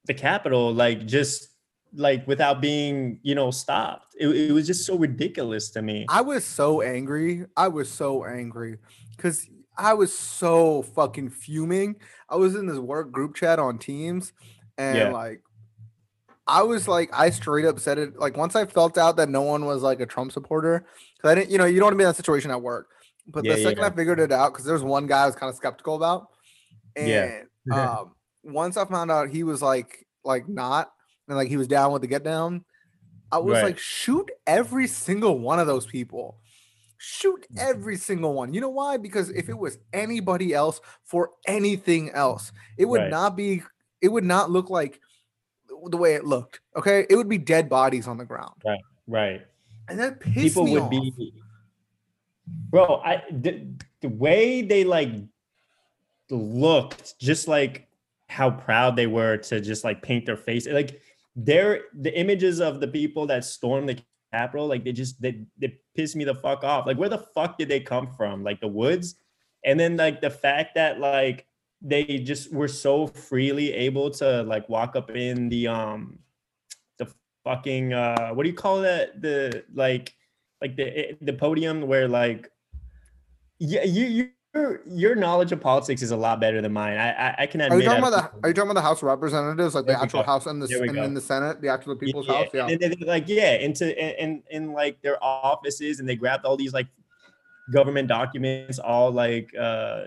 the 0.07 0.15
Capitol 0.15 0.75
like 0.75 1.07
just 1.07 1.49
like 1.95 2.27
without 2.27 2.61
being 2.61 3.21
you 3.23 3.35
know 3.35 3.53
stopped. 3.53 4.17
It, 4.19 4.29
it 4.29 4.53
was 4.53 4.67
just 4.67 4.85
so 4.85 4.97
ridiculous 4.97 5.71
to 5.71 5.83
me. 5.83 6.05
I 6.09 6.21
was 6.21 6.45
so 6.45 6.83
angry. 6.83 7.47
I 7.57 7.69
was 7.69 7.91
so 7.91 8.25
angry 8.25 8.79
because 9.17 9.49
I 9.79 9.95
was 9.95 10.17
so 10.17 10.83
fucking 10.83 11.31
fuming. 11.31 11.97
I 12.29 12.37
was 12.37 12.55
in 12.57 12.67
this 12.67 12.79
work 12.79 13.13
group 13.13 13.35
chat 13.35 13.59
on 13.59 13.79
Teams, 13.79 14.33
and 14.77 14.99
Yeah. 14.99 15.13
like, 15.13 15.43
I 16.47 16.63
was 16.63 16.89
like, 16.89 17.11
I 17.13 17.31
straight 17.31 17.67
up 17.67 17.79
said 17.79 17.99
it. 17.99 18.17
Like, 18.19 18.37
once 18.37 18.57
I 18.57 18.65
felt 18.65 18.97
out 18.97 19.17
that 19.19 19.29
no 19.29 19.43
one 19.43 19.67
was 19.67 19.83
like 19.83 20.01
a 20.01 20.07
Trump 20.07 20.33
supporter, 20.33 20.87
because 21.17 21.31
I 21.31 21.35
didn't, 21.35 21.51
you 21.51 21.59
know, 21.59 21.67
you 21.67 21.79
don't 21.79 21.87
want 21.87 21.95
to 21.95 21.99
be 21.99 22.05
in 22.05 22.09
that 22.09 22.17
situation 22.17 22.51
at 22.51 22.63
work. 22.63 22.89
But 23.27 23.45
Yeah, 23.45 23.57
the 23.57 23.63
second 23.63 23.83
yeah. 23.83 23.87
I 23.89 23.91
figured 23.91 24.19
it 24.21 24.33
out, 24.33 24.53
because 24.53 24.65
there 24.65 24.75
was 24.75 24.83
one 24.83 25.07
guy 25.07 25.25
I 25.25 25.27
was 25.27 25.37
kind 25.37 25.51
of 25.51 25.57
skeptical 25.57 25.97
about, 25.97 26.29
and 26.97 27.49
Yeah. 27.67 27.99
um, 28.01 28.15
once 28.45 28.77
I 28.77 28.85
found 28.87 29.11
out 29.11 29.29
he 29.29 29.43
was 29.43 29.61
like, 29.63 30.07
like 30.25 30.49
not, 30.49 30.91
and 31.29 31.37
like 31.37 31.49
he 31.49 31.59
was 31.59 31.69
down 31.69 31.93
with 31.93 32.03
the 32.03 32.09
get 32.09 32.25
down, 32.25 32.65
I 33.31 33.39
was 33.39 33.55
Right. 33.55 33.65
like, 33.65 33.79
shoot 33.79 34.31
every 34.47 34.87
single 34.87 35.39
one 35.39 35.61
of 35.61 35.67
those 35.67 35.87
people. 35.87 36.41
Shoot 36.99 37.47
Mm. 37.55 37.59
every 37.61 37.97
single 37.97 38.35
one. 38.35 38.53
You 38.53 38.61
know 38.61 38.69
why? 38.69 38.97
Because 38.97 39.31
if 39.31 39.49
it 39.49 39.57
was 39.57 39.79
anybody 39.93 40.53
else 40.53 40.81
for 41.05 41.31
anything 41.47 42.11
else, 42.11 42.53
it 42.77 42.85
would 42.87 43.01
Right. 43.03 43.11
not 43.11 43.37
be, 43.37 43.63
it 44.03 44.09
would 44.09 44.25
not 44.25 44.51
look 44.51 44.69
like 44.69 45.01
the 45.91 45.97
way 45.97 46.15
it 46.15 46.25
looked. 46.25 46.61
Okay. 46.77 47.07
It 47.09 47.15
would 47.17 47.29
be 47.29 47.39
dead 47.39 47.69
bodies 47.69 48.07
on 48.09 48.19
the 48.19 48.25
ground. 48.25 48.55
right. 48.65 48.81
Right. 49.07 49.47
And 49.89 49.99
that 50.01 50.21
pissed 50.21 50.37
people 50.37 50.65
me 50.65 50.73
would 50.73 50.83
off. 50.83 50.91
be 50.91 51.33
bro 52.71 53.01
i 53.05 53.23
the, 53.31 53.67
the 54.01 54.09
way 54.09 54.63
they 54.63 54.83
like 54.85 55.11
looked 56.31 57.19
just 57.19 57.47
like 57.49 57.89
how 58.29 58.51
proud 58.51 58.97
they 58.97 59.07
were 59.07 59.37
to 59.37 59.61
just 59.61 59.85
like 59.85 60.03
paint 60.03 60.27
their 60.27 60.37
face 60.37 60.67
like 60.67 61.01
they're 61.37 61.83
the 62.01 62.19
images 62.19 62.61
of 62.61 62.81
the 62.81 62.89
people 62.89 63.27
that 63.27 63.45
stormed 63.45 63.89
the 63.89 63.99
capitol 64.33 64.67
like 64.67 64.85
they 64.85 64.93
just 64.93 65.21
they, 65.21 65.45
they 65.59 65.79
pissed 65.97 66.17
me 66.17 66.25
the 66.25 66.35
fuck 66.35 66.65
off. 66.65 66.87
Like 66.87 66.99
where 66.99 67.09
the 67.09 67.25
fuck 67.35 67.59
did 67.59 67.69
they 67.69 67.81
come 67.81 68.09
from? 68.09 68.43
Like 68.45 68.61
the 68.61 68.69
woods? 68.69 69.17
And 69.65 69.79
then 69.79 69.97
like 69.97 70.21
the 70.21 70.31
fact 70.31 70.75
that 70.75 71.01
like 71.01 71.47
they 71.81 72.05
just 72.19 72.53
were 72.53 72.69
so 72.69 73.07
freely 73.07 73.73
able 73.73 74.11
to 74.11 74.43
like 74.43 74.69
walk 74.69 74.97
up 74.97 75.11
in 75.11 75.49
the 75.49 75.69
um 75.69 76.19
the 76.99 77.09
fucking 77.45 77.93
uh 77.93 78.31
what 78.31 78.43
do 78.43 78.49
you 78.49 78.57
call 78.57 78.81
that? 78.83 79.21
The 79.21 79.65
like 79.75 80.15
like 80.61 80.77
the 80.77 81.17
the 81.21 81.33
podium 81.33 81.83
where 81.83 82.09
like 82.09 82.51
yeah 83.59 83.85
you 83.85 84.07
you 84.07 84.31
your 84.59 84.81
your 84.87 85.15
knowledge 85.15 85.53
of 85.53 85.61
politics 85.61 86.03
is 86.03 86.11
a 86.11 86.17
lot 86.17 86.41
better 86.41 86.61
than 86.61 86.73
mine 86.73 86.99
i 86.99 87.11
i, 87.13 87.35
I 87.41 87.47
can 87.47 87.61
admit 87.61 87.79
Are 87.79 87.83
you 87.83 87.89
talking 87.89 88.05
about 88.05 88.33
the? 88.33 88.47
Are 88.47 88.49
you 88.49 88.55
talking 88.55 88.71
about 88.71 88.81
the 88.81 88.87
House 88.87 88.99
of 88.99 89.05
Representatives, 89.05 89.75
like 89.75 89.85
the 89.85 89.93
There 89.93 89.99
we 89.99 90.03
actual 90.05 90.21
go. 90.21 90.27
House 90.27 90.47
and 90.47 90.63
the 90.63 90.81
and 90.81 90.99
in 90.99 91.15
the 91.15 91.21
Senate, 91.21 91.61
the 91.61 91.69
actual 91.69 91.97
People's 91.97 92.27
yeah, 92.27 92.35
House? 92.35 92.49
Yeah. 92.53 92.69
and 92.69 92.81
then 92.81 92.95
like 93.01 93.25
yeah 93.29 93.55
into 93.55 93.87
in 94.23 94.43
in 94.51 94.73
like 94.73 95.01
their 95.03 95.23
offices 95.23 96.01
and 96.01 96.09
they 96.09 96.17
grabbed 96.17 96.45
all 96.45 96.57
these 96.57 96.73
like 96.73 96.89
government 97.73 98.09
documents 98.09 98.79
all 98.79 99.11
like 99.11 99.51
uh 99.59 100.05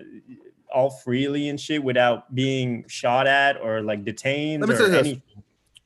all 0.74 0.89
freely 0.89 1.50
and 1.50 1.60
shit 1.60 1.84
without 1.84 2.34
being 2.34 2.86
shot 2.88 3.27
at 3.27 3.58
or 3.62 3.81
like 3.81 4.05
detained 4.05 4.62
Let 4.62 4.70
me 4.70 4.75
or 4.75 4.77
say 4.77 4.89
this. 4.89 5.00
anything 5.00 5.22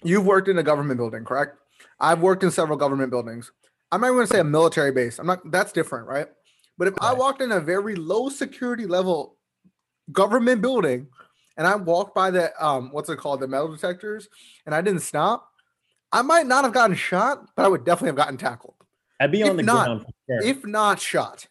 You've 0.03 0.25
worked 0.27 0.47
in 0.47 0.59
a 0.59 0.63
government 0.63 0.99
building, 0.99 1.25
correct? 1.25 1.57
I've 1.99 2.21
worked 2.21 2.43
in 2.43 2.51
several 2.51 2.77
government 2.77 3.09
buildings. 3.09 3.51
I'm 3.91 4.01
not 4.01 4.09
going 4.09 4.27
to 4.27 4.31
say 4.31 4.39
a 4.39 4.43
military 4.43 4.91
base. 4.91 5.17
I'm 5.17 5.25
not. 5.25 5.49
That's 5.51 5.71
different, 5.71 6.07
right? 6.07 6.27
But 6.77 6.87
if 6.87 6.93
I 7.01 7.13
walked 7.13 7.41
in 7.41 7.51
a 7.51 7.59
very 7.59 7.95
low 7.95 8.29
security 8.29 8.85
level 8.85 9.37
government 10.11 10.61
building, 10.61 11.07
and 11.57 11.65
I 11.65 11.75
walked 11.75 12.13
by 12.13 12.31
the 12.31 12.51
um, 12.63 12.89
what's 12.91 13.09
it 13.09 13.17
called, 13.17 13.39
the 13.39 13.47
metal 13.47 13.73
detectors, 13.73 14.27
and 14.65 14.75
I 14.75 14.81
didn't 14.81 15.01
stop, 15.01 15.49
I 16.11 16.21
might 16.21 16.47
not 16.47 16.63
have 16.63 16.73
gotten 16.73 16.95
shot, 16.95 17.45
but 17.55 17.65
I 17.65 17.67
would 17.67 17.85
definitely 17.85 18.09
have 18.09 18.15
gotten 18.17 18.37
tackled, 18.37 18.75
i'd 19.19 19.31
be 19.31 19.41
if 19.41 19.49
on 19.49 19.57
the 19.57 19.63
not- 19.63 19.85
ground 19.85 20.05
sure. 20.27 20.41
if 20.43 20.65
not 20.65 20.99
shot. 20.99 21.47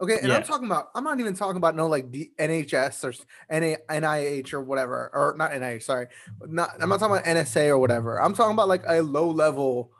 Okay, 0.00 0.18
and 0.22 0.32
I'm 0.32 0.44
talking 0.44 0.66
about. 0.66 0.90
I'm 0.94 1.02
not 1.02 1.18
even 1.18 1.34
talking 1.34 1.56
about 1.56 1.74
no 1.74 1.88
like 1.88 2.12
the 2.12 2.30
NHS 2.38 3.02
or 3.02 3.12
NA, 3.50 3.74
NIH 3.90 4.52
or 4.52 4.60
whatever, 4.60 5.10
or 5.12 5.34
not 5.36 5.50
NIH. 5.50 5.82
Sorry, 5.82 6.06
not. 6.46 6.70
I'm 6.80 6.88
not 6.88 7.00
talking 7.00 7.16
about 7.16 7.26
NSA 7.26 7.66
or 7.70 7.78
whatever. 7.78 8.22
I'm 8.22 8.32
talking 8.32 8.52
about 8.52 8.68
like 8.68 8.84
a 8.86 9.02
low 9.02 9.28
level, 9.28 9.90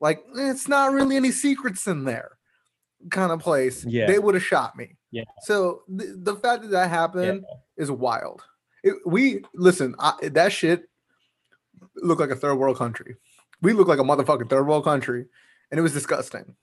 like 0.00 0.24
it's 0.34 0.66
not 0.66 0.92
really 0.92 1.16
any 1.16 1.30
secrets 1.30 1.86
in 1.86 2.04
there, 2.04 2.38
kind 3.10 3.32
of 3.32 3.40
place. 3.40 3.84
Yeah. 3.84 4.06
they 4.06 4.18
would 4.18 4.34
have 4.34 4.44
shot 4.44 4.76
me. 4.76 4.96
Yeah. 5.10 5.24
So 5.42 5.82
the, 5.88 6.16
the 6.22 6.36
fact 6.36 6.62
that 6.62 6.70
that 6.72 6.84
Yeah. 6.84 6.88
happened 6.88 7.44
is 7.76 7.90
wild. 7.90 8.42
It, 8.82 8.94
we 9.06 9.42
listen. 9.54 9.94
I, 9.98 10.12
that 10.28 10.52
shit 10.52 10.88
looked 11.96 12.20
like 12.20 12.30
a 12.30 12.36
third 12.36 12.56
world 12.56 12.76
country. 12.76 13.16
We 13.62 13.72
look 13.72 13.88
like 13.88 13.98
a 13.98 14.02
motherfucking 14.02 14.50
third 14.50 14.66
world 14.66 14.84
country, 14.84 15.26
and 15.70 15.78
it 15.78 15.82
was 15.82 15.92
disgusting 15.92 16.54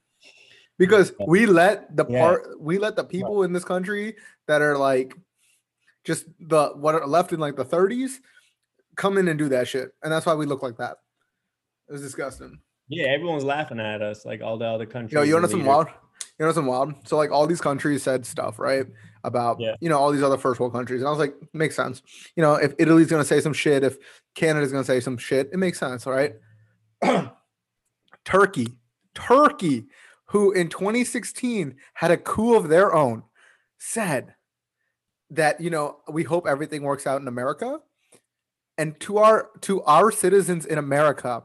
because 0.78 1.12
we 1.26 1.46
let 1.46 1.96
the 1.96 2.06
Yeah. 2.08 2.20
part 2.20 2.60
we 2.60 2.78
let 2.78 2.96
the 2.96 3.04
people 3.04 3.42
in 3.42 3.52
this 3.52 3.64
country 3.64 4.16
that 4.46 4.62
are 4.62 4.78
like 4.78 5.14
just 6.04 6.26
the 6.40 6.68
what 6.76 6.94
are 6.94 7.06
left 7.06 7.32
in 7.32 7.40
like 7.40 7.56
the 7.56 7.64
30s 7.64 8.18
come 8.96 9.18
in 9.18 9.26
and 9.28 9.38
do 9.38 9.48
that 9.48 9.66
shit, 9.68 9.92
and 10.02 10.12
that's 10.12 10.26
why 10.26 10.34
we 10.34 10.46
look 10.46 10.62
like 10.62 10.76
that. 10.76 10.98
It 11.88 11.92
was 11.92 12.02
disgusting. 12.02 12.58
Yeah, 12.88 13.06
everyone's 13.08 13.44
laughing 13.44 13.80
at 13.80 14.02
us 14.02 14.24
like 14.24 14.42
all 14.42 14.58
the 14.58 14.66
other 14.66 14.86
countries. 14.86 15.12
Yo, 15.14 15.22
you 15.22 15.40
know 15.40 15.46
some 15.48 15.64
wild? 15.64 15.88
You 16.42 16.48
know 16.48 16.52
some 16.52 16.66
wild? 16.66 17.06
So 17.06 17.16
like 17.16 17.30
all 17.30 17.46
these 17.46 17.60
countries 17.60 18.02
said 18.02 18.26
stuff, 18.26 18.58
right? 18.58 18.84
About 19.22 19.60
Yeah. 19.60 19.76
you 19.80 19.88
know 19.88 19.96
all 19.96 20.10
these 20.10 20.24
other 20.24 20.36
first 20.36 20.58
world 20.58 20.72
countries, 20.72 21.00
and 21.00 21.06
I 21.06 21.10
was 21.10 21.20
like, 21.20 21.36
makes 21.52 21.76
sense. 21.76 22.02
You 22.34 22.42
know, 22.42 22.54
if 22.54 22.74
Italy's 22.80 23.06
gonna 23.08 23.24
say 23.24 23.40
some 23.40 23.52
shit, 23.52 23.84
if 23.84 23.96
Canada's 24.34 24.72
gonna 24.72 24.82
say 24.82 24.98
some 24.98 25.16
shit, 25.16 25.50
it 25.52 25.58
makes 25.58 25.78
sense, 25.78 26.04
all 26.04 26.12
right? 26.12 26.34
Turkey, 28.24 28.66
Turkey, 29.14 29.86
who 30.24 30.50
in 30.50 30.68
2016 30.68 31.76
had 31.94 32.10
a 32.10 32.16
coup 32.16 32.56
of 32.56 32.68
their 32.68 32.92
own, 32.92 33.22
said 33.78 34.34
that 35.30 35.60
you 35.60 35.70
know 35.70 35.98
we 36.10 36.24
hope 36.24 36.48
everything 36.48 36.82
works 36.82 37.06
out 37.06 37.20
in 37.20 37.28
America, 37.28 37.78
and 38.78 38.98
to 38.98 39.18
our 39.18 39.50
to 39.60 39.80
our 39.84 40.10
citizens 40.10 40.66
in 40.66 40.78
America, 40.78 41.44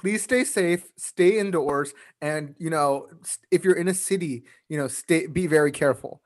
please 0.00 0.22
stay 0.22 0.44
safe, 0.44 0.90
stay 0.96 1.38
indoors, 1.38 1.92
and 2.22 2.54
you 2.58 2.70
know 2.70 3.06
if 3.50 3.64
you're 3.64 3.76
in 3.76 3.88
a 3.88 3.94
city, 3.94 4.44
you 4.68 4.78
know 4.78 4.88
stay 4.88 5.26
be 5.26 5.46
very 5.46 5.70
careful. 5.70 6.22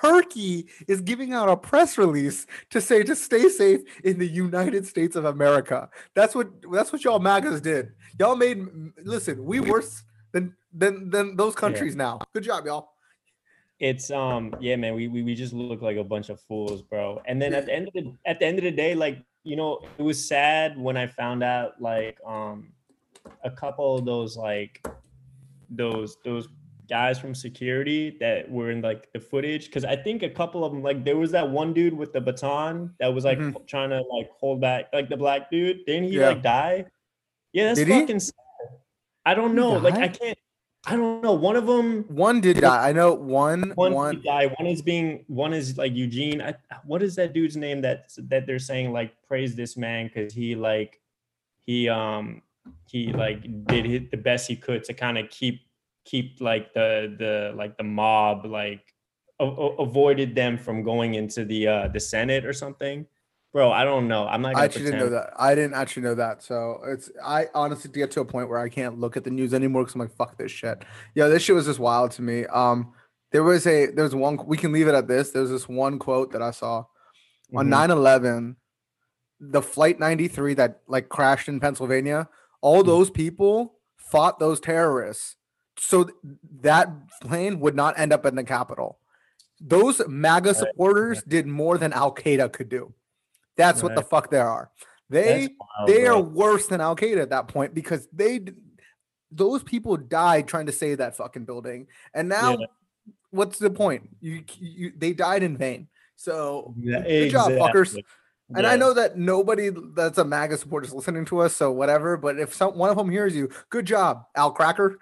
Turkey 0.00 0.68
is 0.88 1.00
giving 1.00 1.32
out 1.32 1.48
a 1.48 1.56
press 1.56 1.98
release 1.98 2.46
to 2.70 2.80
say 2.80 3.02
to 3.02 3.16
stay 3.16 3.48
safe 3.48 3.80
in 4.02 4.18
the 4.18 4.26
United 4.26 4.86
States 4.86 5.16
of 5.16 5.24
America. 5.24 5.88
That's 6.14 6.34
what 6.34 6.48
that's 6.70 6.92
what 6.92 7.02
y'all 7.04 7.18
MAGAs 7.18 7.62
did. 7.62 7.92
Y'all 8.18 8.36
made 8.36 8.66
listen, 9.02 9.42
we 9.44 9.60
worse 9.60 10.04
than 10.32 10.54
than 10.72 11.10
than 11.10 11.36
those 11.36 11.54
countries 11.54 11.96
now. 11.96 12.20
Good 12.34 12.44
job, 12.44 12.66
y'all. 12.66 12.90
It's 13.80 14.10
um 14.10 14.54
yeah 14.60 14.76
man 14.76 14.94
we, 14.94 15.08
we 15.08 15.22
we 15.22 15.34
just 15.34 15.52
look 15.52 15.82
like 15.82 15.96
a 15.96 16.04
bunch 16.04 16.28
of 16.28 16.40
fools 16.40 16.80
bro 16.80 17.20
and 17.26 17.42
then 17.42 17.52
at 17.52 17.66
the 17.66 17.74
end 17.74 17.88
of 17.88 17.94
the 17.94 18.14
at 18.24 18.38
the 18.38 18.46
end 18.46 18.58
of 18.58 18.64
the 18.64 18.70
day 18.70 18.94
like 18.94 19.18
you 19.42 19.56
know 19.56 19.80
it 19.98 20.02
was 20.02 20.28
sad 20.28 20.78
when 20.78 20.96
I 20.96 21.08
found 21.08 21.42
out 21.42 21.82
like 21.82 22.16
um 22.24 22.72
a 23.44 23.50
couple 23.50 23.96
of 23.96 24.04
those 24.04 24.36
like 24.36 24.84
those 25.70 26.16
those 26.24 26.48
guys 26.88 27.18
from 27.18 27.34
security 27.34 28.16
that 28.20 28.50
were 28.50 28.70
in 28.70 28.82
like 28.82 29.10
the 29.14 29.20
footage 29.20 29.66
because 29.66 29.84
I 29.84 29.96
think 29.96 30.22
a 30.22 30.28
couple 30.28 30.64
of 30.64 30.72
them 30.72 30.82
like 30.82 31.02
there 31.04 31.16
was 31.16 31.30
that 31.30 31.48
one 31.48 31.72
dude 31.72 31.94
with 31.94 32.12
the 32.12 32.20
baton 32.20 32.92
that 33.00 33.12
was 33.12 33.24
like 33.24 33.38
Mhm. 33.38 33.66
trying 33.66 33.88
to 33.90 34.02
like 34.02 34.30
hold 34.38 34.60
back 34.60 34.86
like 34.92 35.08
the 35.08 35.16
black 35.16 35.50
dude 35.50 35.86
didn't 35.86 36.04
he 36.04 36.18
Yeah. 36.18 36.28
like 36.28 36.42
die 36.42 36.84
yeah 37.54 37.64
that's 37.68 37.78
Did 37.78 37.88
he? 37.88 38.00
fucking 38.00 38.20
sad. 38.20 38.34
I 39.24 39.32
don't 39.34 39.54
know 39.54 39.72
like 39.72 39.94
I 39.94 40.08
can't 40.08 40.36
I 40.86 40.96
don't 40.96 41.22
know 41.22 41.32
one 41.32 41.56
of 41.56 41.66
them 41.66 42.04
One 42.08 42.42
did 42.42 42.60
die. 42.60 42.90
I 42.90 42.92
know 42.92 43.14
one 43.14 43.72
one, 43.76 43.94
one 43.94 44.20
die. 44.22 44.48
One 44.58 44.66
is 44.66 44.82
being 44.82 45.24
one 45.28 45.54
is 45.54 45.78
like 45.78 45.94
Eugene. 45.94 46.42
I, 46.42 46.54
what 46.84 47.02
is 47.02 47.14
that 47.16 47.32
dude's 47.32 47.56
name 47.56 47.80
that 47.80 48.10
that 48.28 48.46
they're 48.46 48.58
saying 48.58 48.92
like 48.92 49.14
praise 49.26 49.56
this 49.56 49.78
man 49.78 50.08
because 50.08 50.34
he 50.34 50.54
like 50.54 51.00
he 51.60 51.88
um 51.88 52.42
he 52.86 53.12
like 53.12 53.42
did 53.66 53.84
hit 53.84 54.10
the 54.10 54.16
best 54.16 54.48
he 54.48 54.56
could 54.56 54.84
to 54.84 54.94
kind 54.94 55.18
of 55.18 55.28
keep 55.30 55.60
keep 56.04 56.40
like 56.40 56.72
the 56.74 57.14
the 57.18 57.52
like 57.56 57.76
the 57.76 57.84
mob 57.84 58.44
like 58.46 58.94
a- 59.40 59.44
avoided 59.44 60.34
them 60.34 60.56
from 60.56 60.82
going 60.82 61.14
into 61.14 61.44
the 61.44 61.66
uh 61.66 61.88
the 61.88 62.00
Senate 62.00 62.44
or 62.44 62.52
something. 62.52 63.06
Bro, 63.52 63.70
I 63.70 63.84
don't 63.84 64.08
know. 64.08 64.26
I'm 64.26 64.42
not. 64.42 64.56
I 64.56 64.64
actually 64.64 64.86
didn't 64.86 64.98
know 65.00 65.10
that. 65.10 65.30
I 65.38 65.54
didn't 65.54 65.74
actually 65.74 66.02
know 66.02 66.16
that. 66.16 66.42
So 66.42 66.80
it's 66.86 67.10
I 67.24 67.46
honestly 67.54 67.90
to 67.90 67.98
get 67.98 68.10
to 68.12 68.20
a 68.20 68.24
point 68.24 68.48
where 68.48 68.58
I 68.58 68.68
can't 68.68 68.98
look 68.98 69.16
at 69.16 69.22
the 69.22 69.30
news 69.30 69.54
anymore 69.54 69.82
because 69.82 69.94
I'm 69.94 70.00
like, 70.00 70.16
fuck 70.16 70.36
this 70.36 70.50
shit. 70.50 70.84
Yeah, 71.14 71.28
this 71.28 71.42
shit 71.42 71.54
was 71.54 71.66
just 71.66 71.78
wild 71.78 72.10
to 72.12 72.22
me. 72.22 72.46
Um, 72.46 72.92
there 73.30 73.44
was 73.44 73.64
a 73.68 73.86
there's 73.86 74.14
one 74.14 74.38
we 74.46 74.56
can 74.56 74.72
leave 74.72 74.88
it 74.88 74.94
at 74.94 75.06
this. 75.06 75.30
There's 75.30 75.50
this 75.50 75.68
one 75.68 76.00
quote 76.00 76.32
that 76.32 76.42
I 76.42 76.50
saw 76.50 76.84
on 77.54 77.68
Mhm. 77.68 77.88
9-11, 77.88 78.56
the 79.38 79.62
flight 79.62 80.00
93 80.00 80.54
that 80.54 80.80
like 80.88 81.08
crashed 81.08 81.48
in 81.48 81.60
Pennsylvania, 81.60 82.28
all 82.64 82.82
those 82.82 83.10
people 83.10 83.74
fought 83.98 84.38
those 84.38 84.58
terrorists. 84.58 85.36
So 85.78 86.04
th- 86.04 86.16
that 86.62 86.88
plane 87.20 87.60
would 87.60 87.74
not 87.76 87.98
end 87.98 88.10
up 88.10 88.24
in 88.24 88.36
the 88.36 88.42
Capitol. 88.44 88.98
Those 89.60 90.00
MAGA 90.08 90.48
Right. 90.50 90.56
supporters 90.56 91.22
did 91.24 91.46
more 91.46 91.76
than 91.76 91.92
Al 91.92 92.14
Qaeda 92.14 92.50
could 92.52 92.70
do. 92.70 92.94
That's 93.56 93.82
what 93.82 93.94
the 93.94 94.02
fuck 94.02 94.30
they 94.30 94.40
are. 94.40 94.70
They 95.10 95.48
wild, 95.60 95.88
they 95.88 96.06
are 96.06 96.20
worse 96.20 96.66
than 96.66 96.80
Al 96.80 96.96
Qaeda 96.96 97.20
at 97.20 97.30
that 97.30 97.48
point 97.48 97.74
because 97.74 98.08
they 98.12 98.40
those 99.30 99.62
people 99.62 99.96
died 99.98 100.48
trying 100.48 100.66
to 100.66 100.72
save 100.72 100.98
that 100.98 101.16
fucking 101.16 101.44
building, 101.44 101.86
and 102.14 102.28
now 102.28 102.56
Yeah. 102.58 102.66
what's 103.30 103.58
the 103.58 103.68
point? 103.70 104.08
You, 104.20 104.42
you 104.58 104.92
they 104.96 105.12
died 105.12 105.42
in 105.42 105.56
vain. 105.58 105.88
So 106.16 106.72
Yeah, 106.78 107.02
good 107.02 107.30
job, 107.30 107.50
fuckers. 107.52 107.98
And 108.50 108.66
I 108.66 108.76
know 108.76 108.92
that 108.94 109.16
nobody 109.16 109.70
that's 109.94 110.18
a 110.18 110.24
MAGA 110.24 110.58
supporter 110.58 110.86
is 110.86 110.94
listening 110.94 111.24
to 111.26 111.40
us, 111.40 111.56
so 111.56 111.70
whatever. 111.72 112.16
But 112.16 112.38
if 112.38 112.54
some 112.54 112.76
one 112.76 112.90
of 112.90 112.96
them 112.96 113.10
hears 113.10 113.34
you, 113.34 113.50
good 113.70 113.86
job, 113.86 114.24
Al 114.34 114.52
Cracker. 114.52 114.98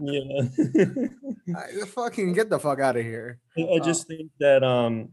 Yeah. 0.00 0.42
I, 1.56 1.86
fucking 1.86 2.32
get 2.32 2.48
the 2.48 2.58
fuck 2.58 2.80
out 2.80 2.96
of 2.96 3.04
here. 3.04 3.40
I 3.58 3.62
I 3.62 3.78
just 3.80 4.06
think 4.06 4.30
that 4.40 4.64
um 4.64 5.10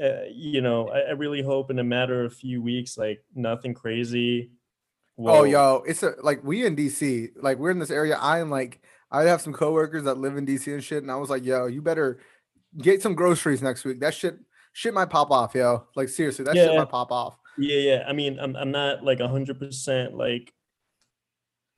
uh, 0.00 0.24
you 0.32 0.60
know 0.60 0.88
I, 0.88 1.00
I 1.00 1.10
really 1.12 1.42
hope 1.42 1.70
in 1.70 1.78
a 1.78 1.84
matter 1.84 2.24
of 2.24 2.32
a 2.32 2.34
few 2.34 2.62
weeks 2.62 2.96
like 2.96 3.24
nothing 3.34 3.74
crazy 3.74 4.50
Oh, 5.18 5.44
yo, 5.44 5.82
it's 5.86 6.02
a, 6.02 6.14
like 6.22 6.42
we 6.42 6.66
in 6.66 6.74
DC, 6.74 7.30
like 7.36 7.58
we're 7.58 7.70
in 7.70 7.78
this 7.78 7.90
area. 7.90 8.16
I 8.16 8.40
am 8.40 8.50
like, 8.50 8.80
I 9.10 9.22
have 9.24 9.40
some 9.40 9.52
coworkers 9.52 10.04
that 10.04 10.18
live 10.18 10.36
in 10.36 10.46
DC 10.46 10.72
and 10.72 10.82
shit, 10.82 11.02
and 11.02 11.12
I 11.12 11.16
was 11.16 11.30
like, 11.30 11.44
yo, 11.44 11.66
you 11.66 11.80
better 11.80 12.18
get 12.76 13.00
some 13.00 13.14
groceries 13.14 13.62
next 13.62 13.84
week. 13.84 14.00
That 14.00 14.14
shit, 14.14 14.36
shit 14.74 14.92
might 14.92 15.08
pop 15.08 15.30
off, 15.30 15.54
yo. 15.54 15.84
Like 15.96 16.10
seriously, 16.10 16.44
that 16.44 16.54
shit 16.54 16.76
might 16.76 16.90
pop 16.90 17.10
off. 17.10 17.38
yeah 17.56 17.78
yeah 17.78 18.04
i 18.08 18.12
mean 18.12 18.36
i'm, 18.40 18.54
I'm 18.56 18.72
not 18.72 19.04
like 19.04 19.20
100% 19.20 20.12
like 20.14 20.52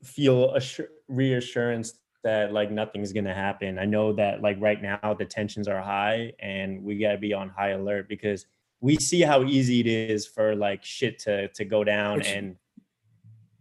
feel 0.03 0.55
assur- 0.55 0.89
reassurance 1.09 1.99
that 2.25 2.53
like 2.53 2.71
nothing's 2.71 3.13
gonna 3.13 3.35
happen 3.35 3.79
i 3.79 3.85
know 3.85 4.13
that 4.15 4.41
like 4.43 4.57
right 4.59 4.81
now 4.83 5.15
the 5.19 5.25
tensions 5.25 5.69
are 5.69 5.81
high 5.81 6.33
and 6.41 6.83
we 6.83 6.99
gotta 6.99 7.19
be 7.19 7.33
on 7.33 7.49
high 7.51 7.71
alert 7.71 8.09
because 8.09 8.47
we 8.81 8.97
see 8.97 9.21
how 9.21 9.45
easy 9.45 9.81
it 9.81 9.87
is 9.87 10.27
for 10.27 10.55
like 10.57 10.83
shit 10.85 11.19
to 11.21 11.49
to 11.49 11.65
go 11.65 11.85
down 11.85 12.19
Which- 12.19 12.29
and 12.29 12.57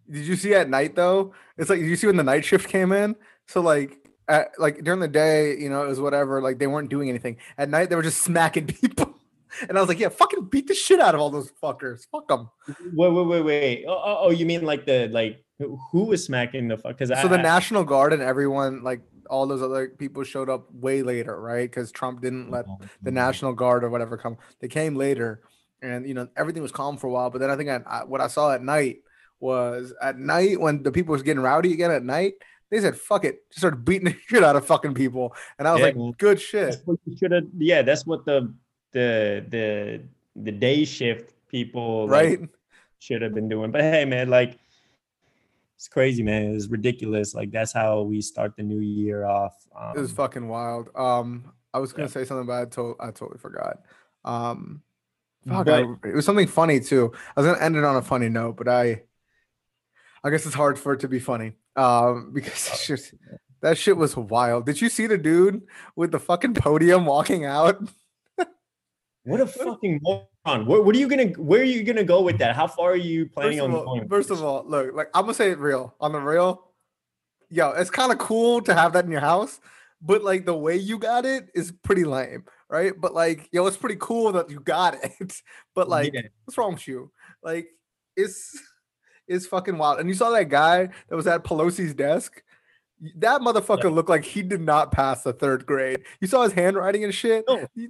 Did 0.09 0.25
you 0.25 0.35
see 0.35 0.53
at 0.53 0.69
night 0.69 0.95
though? 0.95 1.33
It's 1.57 1.69
like 1.69 1.79
did 1.79 1.87
you 1.89 1.95
see 1.95 2.07
when 2.07 2.17
the 2.17 2.23
night 2.23 2.45
shift 2.45 2.69
came 2.69 2.91
in? 2.91 3.15
So 3.47 3.59
like. 3.61 3.97
At, 4.27 4.53
like 4.57 4.83
during 4.83 4.99
the 5.01 5.07
day, 5.07 5.55
you 5.55 5.69
know, 5.69 5.83
it 5.83 5.87
was 5.87 5.99
whatever. 6.01 6.41
Like 6.41 6.57
they 6.57 6.65
weren't 6.65 6.89
doing 6.89 7.09
anything. 7.09 7.37
At 7.59 7.69
night, 7.69 7.91
they 7.91 7.95
were 7.95 8.01
just 8.01 8.23
smacking 8.29 8.65
people, 8.65 9.13
and 9.67 9.77
I 9.77 9.81
was 9.81 9.87
like, 9.87 9.99
"Yeah, 9.99 10.09
fucking 10.09 10.45
beat 10.45 10.67
the 10.67 10.75
shit 10.75 10.99
out 10.99 11.15
of 11.15 11.21
all 11.21 11.29
those 11.29 11.51
fuckers. 11.63 12.05
Fuck 12.11 12.27
them." 12.27 12.49
wait 12.93 13.11
wait 13.11 13.27
wait 13.27 13.41
wait 13.41 13.85
oh, 13.87 13.93
oh, 13.93 14.17
oh 14.21 14.29
you 14.31 14.45
mean 14.45 14.63
like 14.63 14.85
the 14.85 15.07
like 15.09 15.43
who 15.59 15.77
who 15.91 16.05
was 16.05 16.25
smacking 16.25 16.67
the 16.67 16.77
fuck 16.77 16.97
because 16.97 17.09
So 17.21 17.27
the 17.27 17.37
National 17.37 17.83
Guard 17.83 18.13
and 18.13 18.21
everyone, 18.21 18.83
like 18.83 19.01
all 19.29 19.47
those 19.47 19.61
other 19.61 19.89
people, 19.89 20.23
showed 20.23 20.49
up 20.49 20.71
way 20.73 21.01
later, 21.01 21.39
right? 21.39 21.69
Because 21.69 21.91
Trump 21.91 22.21
didn't 22.21 22.49
oh, 22.49 22.51
let 22.51 22.65
the 23.01 23.11
National 23.11 23.53
Guard 23.53 23.83
or 23.83 23.89
whatever 23.89 24.17
come. 24.17 24.37
They 24.59 24.67
came 24.67 24.95
later, 24.95 25.41
and 25.81 26.07
you 26.07 26.13
know 26.13 26.27
everything 26.35 26.61
was 26.61 26.71
calm 26.71 26.97
for 26.97 27.07
a 27.07 27.11
while. 27.11 27.29
But 27.29 27.39
then 27.39 27.49
I 27.49 27.55
think 27.55 27.69
I, 27.69 27.81
I, 27.85 28.03
what 28.03 28.21
I 28.21 28.27
saw 28.27 28.51
at 28.51 28.61
night 28.61 28.97
was 29.39 29.93
at 30.01 30.17
night 30.17 30.59
when 30.59 30.83
the 30.83 30.91
people 30.91 31.13
was 31.13 31.23
getting 31.23 31.41
rowdy 31.41 31.73
again 31.73 31.91
at 31.91 32.03
night. 32.03 32.33
They 32.69 32.81
said, 32.81 32.97
"Fuck 32.97 33.23
it," 33.23 33.49
just 33.49 33.59
started 33.59 33.85
beating 33.85 34.05
the 34.05 34.17
shit 34.27 34.43
out 34.43 34.55
of 34.55 34.65
fucking 34.65 34.93
people, 34.93 35.35
and 35.57 35.67
I 35.67 35.71
was 35.71 35.79
Yeah, 35.79 35.85
like, 35.85 36.17
"Good 36.17 36.41
shit." 36.41 36.71
That's 36.71 36.85
what 36.85 36.99
you 37.05 37.15
should 37.17 37.31
have. 37.31 37.43
Yeah, 37.57 37.81
that's 37.81 38.05
what 38.05 38.25
the 38.25 38.53
the 38.95 39.43
the 39.49 40.01
the 40.47 40.51
day 40.51 40.85
shift 40.85 41.33
people 41.49 42.07
like, 42.07 42.11
Right? 42.39 42.49
should 42.99 43.21
have 43.21 43.33
been 43.35 43.49
doing. 43.49 43.71
But 43.71 43.81
hey, 43.81 44.05
man, 44.05 44.29
like 44.29 44.57
it's 45.75 45.87
crazy, 45.89 46.23
man. 46.23 46.55
It's 46.55 46.67
ridiculous. 46.67 47.35
Like 47.35 47.51
that's 47.51 47.73
how 47.73 48.01
we 48.01 48.21
start 48.21 48.55
the 48.55 48.63
new 48.63 48.79
year 48.79 49.25
off. 49.25 49.53
Um, 49.77 49.93
It 49.97 49.99
was 49.99 50.11
fucking 50.13 50.47
wild. 50.47 50.89
Um, 50.95 51.51
I 51.73 51.79
was 51.79 51.91
gonna 51.91 52.07
Yeah. 52.07 52.13
say 52.17 52.25
something, 52.25 52.47
but 52.47 52.53
I, 52.61 52.65
to- 52.75 52.95
I 52.99 53.11
totally 53.11 53.39
forgot. 53.39 53.83
Um, 54.23 54.81
But- 55.45 55.69
I- 55.69 55.81
it 56.09 56.15
was 56.15 56.25
something 56.25 56.47
funny 56.47 56.79
too. 56.79 57.11
I 57.35 57.41
was 57.41 57.45
gonna 57.51 57.63
end 57.63 57.75
it 57.75 57.83
on 57.83 57.97
a 57.97 58.01
funny 58.01 58.29
note, 58.29 58.55
but 58.55 58.67
I, 58.69 59.03
I 60.23 60.29
guess 60.31 60.45
it's 60.45 60.55
hard 60.55 60.79
for 60.79 60.93
it 60.93 61.01
to 61.01 61.07
be 61.09 61.19
funny. 61.19 61.53
Um, 61.75 62.31
because 62.33 62.53
it's 62.71 62.87
just 62.87 63.13
That 63.61 63.77
shit 63.77 63.97
was 63.97 64.15
wild. 64.15 64.65
Did 64.65 64.79
you 64.81 64.89
see 64.89 65.07
the 65.07 65.17
dude 65.17 65.63
with 65.95 66.11
the 66.11 66.19
fucking 66.19 66.53
podium 66.55 67.05
walking 67.05 67.43
out? 67.45 67.77
What 69.25 69.41
a 69.41 69.47
fucking 69.47 69.99
moron! 70.03 70.65
Where, 70.65 70.81
what 70.81 70.95
are 70.95 70.99
you 70.99 71.07
gonna? 71.07 71.27
Where 71.37 71.61
are 71.61 71.63
you 71.65 71.83
gonna 71.83 72.03
go 72.03 72.21
with 72.21 72.37
that? 72.37 72.55
How 72.55 72.67
far 72.67 72.91
are 72.91 72.95
you 72.95 73.25
planning 73.27 73.59
on 73.59 73.73
all, 73.73 73.83
going? 73.85 74.07
first 74.07 74.29
of 74.29 74.43
all, 74.43 74.63
look, 74.67 74.93
like 74.93 75.09
I'm 75.13 75.23
gonna 75.23 75.33
say 75.33 75.51
it 75.51 75.59
real 75.59 75.95
on 75.99 76.11
the 76.11 76.19
real. 76.19 76.71
Yo, 77.49 77.71
it's 77.71 77.89
kind 77.89 78.11
of 78.11 78.17
cool 78.17 78.61
to 78.61 78.73
have 78.73 78.93
that 78.93 79.05
in 79.05 79.11
your 79.11 79.21
house, 79.21 79.59
but 80.01 80.23
like 80.23 80.45
the 80.45 80.55
way 80.55 80.75
you 80.77 80.97
got 80.99 81.25
it 81.25 81.49
is 81.55 81.71
pretty 81.83 82.03
lame, 82.03 82.43
right? 82.69 82.93
But 82.99 83.13
like, 83.13 83.49
yo, 83.51 83.65
it's 83.67 83.77
pretty 83.77 83.97
cool 83.99 84.31
that 84.33 84.49
you 84.49 84.59
got 84.59 84.95
it. 85.19 85.41
But 85.73 85.89
like, 85.89 86.13
Yeah. 86.13 86.21
what's 86.45 86.57
wrong 86.57 86.73
with 86.73 86.87
you? 86.87 87.11
Like, 87.43 87.67
it's 88.15 88.59
it's 89.27 89.47
fucking 89.47 89.77
wild. 89.77 89.99
And 89.99 90.07
you 90.09 90.15
saw 90.15 90.29
that 90.31 90.49
guy 90.49 90.89
that 91.09 91.15
was 91.15 91.25
at 91.27 91.43
Pelosi's 91.43 91.93
desk. 91.95 92.41
That 93.17 93.41
motherfucker 93.41 93.93
looked 93.93 94.09
like 94.09 94.23
he 94.23 94.41
did 94.41 94.61
not 94.61 94.91
pass 94.91 95.23
the 95.23 95.33
third 95.33 95.65
grade. 95.65 96.03
You 96.21 96.27
saw 96.27 96.43
his 96.43 96.53
handwriting 96.53 97.03
and 97.03 97.13
shit. 97.13 97.43
No. 97.47 97.67
He- 97.75 97.89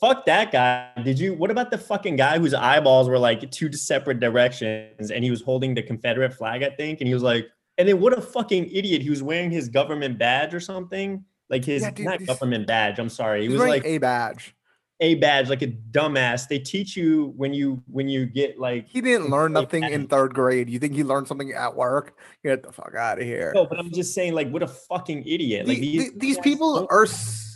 Fuck 0.00 0.26
that 0.26 0.52
guy. 0.52 0.90
Did 1.02 1.18
you? 1.18 1.34
What 1.34 1.50
about 1.50 1.70
the 1.70 1.78
fucking 1.78 2.16
guy 2.16 2.38
whose 2.38 2.54
eyeballs 2.54 3.08
were 3.08 3.18
like 3.18 3.50
two 3.50 3.72
separate 3.72 4.20
directions 4.20 5.10
and 5.10 5.24
he 5.24 5.30
was 5.30 5.42
holding 5.42 5.74
the 5.74 5.82
Confederate 5.82 6.32
flag, 6.34 6.62
I 6.62 6.70
think, 6.70 7.00
and 7.00 7.08
he 7.08 7.14
was 7.14 7.22
like, 7.22 7.46
and 7.78 7.88
then 7.88 8.00
what 8.00 8.16
a 8.16 8.20
fucking 8.20 8.70
idiot. 8.70 9.02
He 9.02 9.10
was 9.10 9.22
wearing 9.22 9.50
his 9.50 9.68
government 9.68 10.18
badge 10.18 10.54
or 10.54 10.60
something. 10.60 11.24
Like 11.50 11.64
his 11.64 11.82
Yeah, 11.82 11.90
dude, 11.92 12.06
not 12.06 12.26
government 12.26 12.66
badge. 12.66 12.98
I'm 12.98 13.08
sorry. 13.08 13.42
He 13.42 13.48
was 13.48 13.60
like 13.60 13.84
a 13.84 13.98
badge. 13.98 14.54
a 15.00 15.14
badge, 15.14 15.48
like 15.48 15.62
a 15.62 15.68
dumbass. 15.68 16.46
They 16.48 16.58
teach 16.58 16.96
you 16.96 17.32
when 17.36 17.54
you 17.54 17.82
when 17.86 18.08
you 18.08 18.26
get 18.26 18.58
like 18.58 18.86
He 18.88 19.00
didn't 19.00 19.30
learn 19.30 19.52
nothing 19.54 19.84
in 19.84 20.08
third 20.08 20.34
grade. 20.34 20.68
You 20.68 20.78
think 20.78 20.94
he 20.94 21.04
learned 21.04 21.26
something 21.28 21.52
at 21.52 21.74
work? 21.76 22.16
Get 22.44 22.62
the 22.64 22.72
fuck 22.72 22.94
out 22.96 23.18
of 23.18 23.24
here. 23.24 23.52
No, 23.54 23.64
but 23.64 23.78
I'm 23.78 23.90
just 23.92 24.12
saying, 24.12 24.34
like, 24.34 24.50
what 24.50 24.62
a 24.62 24.68
fucking 24.68 25.24
idiot. 25.26 25.66
Like 25.68 25.78
the- 25.78 26.10
these 26.16 26.36
guys 26.36 26.42
people 26.44 26.86
are 26.90 27.04
s- 27.04 27.47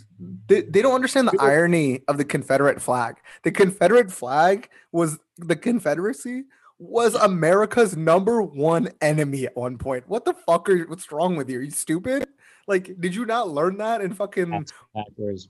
they, 0.47 0.61
they 0.61 0.81
don't 0.81 0.95
understand 0.95 1.27
the 1.27 1.37
irony 1.39 2.01
of 2.07 2.17
the 2.17 2.25
confederate 2.25 2.81
flag. 2.81 3.17
The 3.43 3.51
confederate 3.51 4.11
flag 4.11 4.69
was 4.91 5.19
the 5.37 5.55
confederacy 5.55 6.43
was 6.79 7.15
america's 7.15 7.95
number 7.95 8.41
one 8.41 8.89
enemy 9.01 9.45
at 9.45 9.55
one 9.55 9.77
point. 9.77 10.03
What 10.07 10.25
the 10.25 10.33
fuck 10.33 10.67
are 10.69 10.83
what's 10.85 11.11
wrong 11.11 11.35
with 11.35 11.49
you? 11.49 11.59
Are 11.59 11.63
you 11.63 11.71
stupid? 11.71 12.27
Like 12.67 12.99
did 12.99 13.15
you 13.15 13.25
not 13.25 13.49
learn 13.49 13.77
that 13.77 14.01
in 14.01 14.13
fucking 14.13 14.65
backwards. 14.93 15.49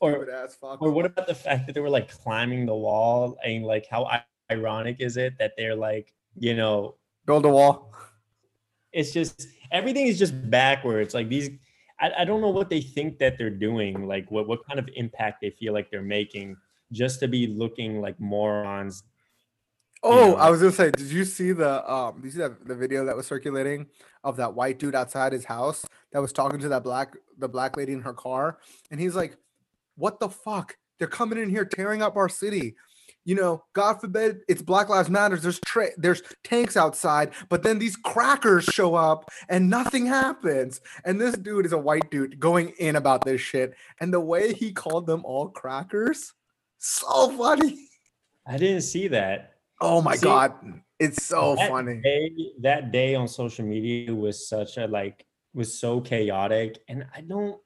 or- 0.00 0.12
stupid 0.12 0.32
ass 0.32 0.56
fuck? 0.60 0.80
Or 0.80 0.90
what 0.90 1.06
about 1.06 1.26
the 1.26 1.34
fact 1.34 1.66
that 1.66 1.74
they 1.74 1.80
were 1.80 1.90
like 1.90 2.10
climbing 2.10 2.66
the 2.66 2.74
wall 2.74 3.38
and 3.44 3.64
like 3.64 3.86
how 3.90 4.08
ironic 4.50 4.96
is 5.00 5.16
it 5.16 5.38
that 5.38 5.52
they're 5.56 5.74
like, 5.76 6.12
you 6.38 6.54
know, 6.54 6.96
build 7.26 7.44
a 7.44 7.48
wall. 7.48 7.94
It's 8.92 9.12
just 9.12 9.48
everything 9.70 10.06
is 10.06 10.18
just 10.18 10.50
backwards. 10.50 11.14
Like 11.14 11.28
these, 11.28 11.50
I, 12.00 12.12
I 12.18 12.24
don't 12.24 12.40
know 12.40 12.50
what 12.50 12.70
they 12.70 12.80
think 12.80 13.18
that 13.18 13.36
they're 13.38 13.50
doing. 13.50 14.06
Like 14.06 14.30
what 14.30 14.48
what 14.48 14.66
kind 14.66 14.78
of 14.78 14.88
impact 14.94 15.40
they 15.42 15.50
feel 15.50 15.72
like 15.72 15.90
they're 15.90 16.02
making 16.02 16.56
just 16.92 17.20
to 17.20 17.28
be 17.28 17.46
looking 17.46 18.00
like 18.00 18.18
morons. 18.18 19.04
Oh, 20.02 20.30
know. 20.30 20.36
I 20.36 20.50
was 20.50 20.60
gonna 20.60 20.72
say, 20.72 20.90
did 20.90 21.10
you 21.10 21.24
see 21.24 21.52
the 21.52 21.90
um? 21.90 22.16
Did 22.16 22.24
you 22.24 22.30
see 22.32 22.38
that 22.38 22.66
the 22.66 22.74
video 22.74 23.04
that 23.04 23.16
was 23.16 23.26
circulating 23.26 23.86
of 24.24 24.36
that 24.36 24.54
white 24.54 24.78
dude 24.78 24.94
outside 24.94 25.32
his 25.32 25.44
house 25.44 25.84
that 26.12 26.20
was 26.20 26.32
talking 26.32 26.58
to 26.60 26.68
that 26.70 26.82
black 26.82 27.14
the 27.38 27.48
black 27.48 27.76
lady 27.76 27.92
in 27.92 28.00
her 28.00 28.14
car, 28.14 28.58
and 28.90 28.98
he's 28.98 29.14
like, 29.14 29.36
"What 29.96 30.18
the 30.18 30.28
fuck? 30.28 30.76
They're 30.98 31.08
coming 31.08 31.38
in 31.38 31.50
here 31.50 31.64
tearing 31.64 32.02
up 32.02 32.16
our 32.16 32.28
city." 32.28 32.76
You 33.30 33.36
know, 33.36 33.62
God 33.74 34.00
forbid 34.00 34.40
it's 34.48 34.60
Black 34.60 34.88
Lives 34.88 35.08
Matters. 35.08 35.40
There's 35.40 35.60
tra- 35.60 35.96
there's 35.96 36.20
tanks 36.42 36.76
outside, 36.76 37.30
but 37.48 37.62
then 37.62 37.78
these 37.78 37.94
crackers 37.94 38.64
show 38.64 38.96
up 38.96 39.30
and 39.48 39.70
nothing 39.70 40.04
happens. 40.04 40.80
And 41.04 41.20
this 41.20 41.36
dude 41.36 41.64
is 41.64 41.72
a 41.72 41.78
white 41.78 42.10
dude 42.10 42.40
going 42.40 42.70
in 42.80 42.96
about 42.96 43.24
this 43.24 43.40
shit, 43.40 43.74
and 44.00 44.12
the 44.12 44.18
way 44.18 44.52
he 44.52 44.72
called 44.72 45.06
them 45.06 45.24
all 45.24 45.46
crackers, 45.48 46.32
so 46.78 47.30
funny. 47.38 47.78
I 48.48 48.56
didn't 48.56 48.82
see 48.82 49.06
that. 49.06 49.52
Oh 49.80 50.02
my 50.02 50.16
See, 50.16 50.26
god, 50.26 50.82
it's 50.98 51.22
so 51.22 51.54
that 51.54 51.70
funny. 51.70 52.00
Day, 52.00 52.32
that 52.62 52.90
day 52.90 53.14
on 53.14 53.28
social 53.28 53.64
media 53.64 54.12
was 54.12 54.48
such 54.48 54.76
a 54.76 54.88
like 54.88 55.24
was 55.54 55.78
so 55.78 56.00
chaotic, 56.00 56.80
and 56.88 57.06
I 57.14 57.20
don't. 57.20 57.60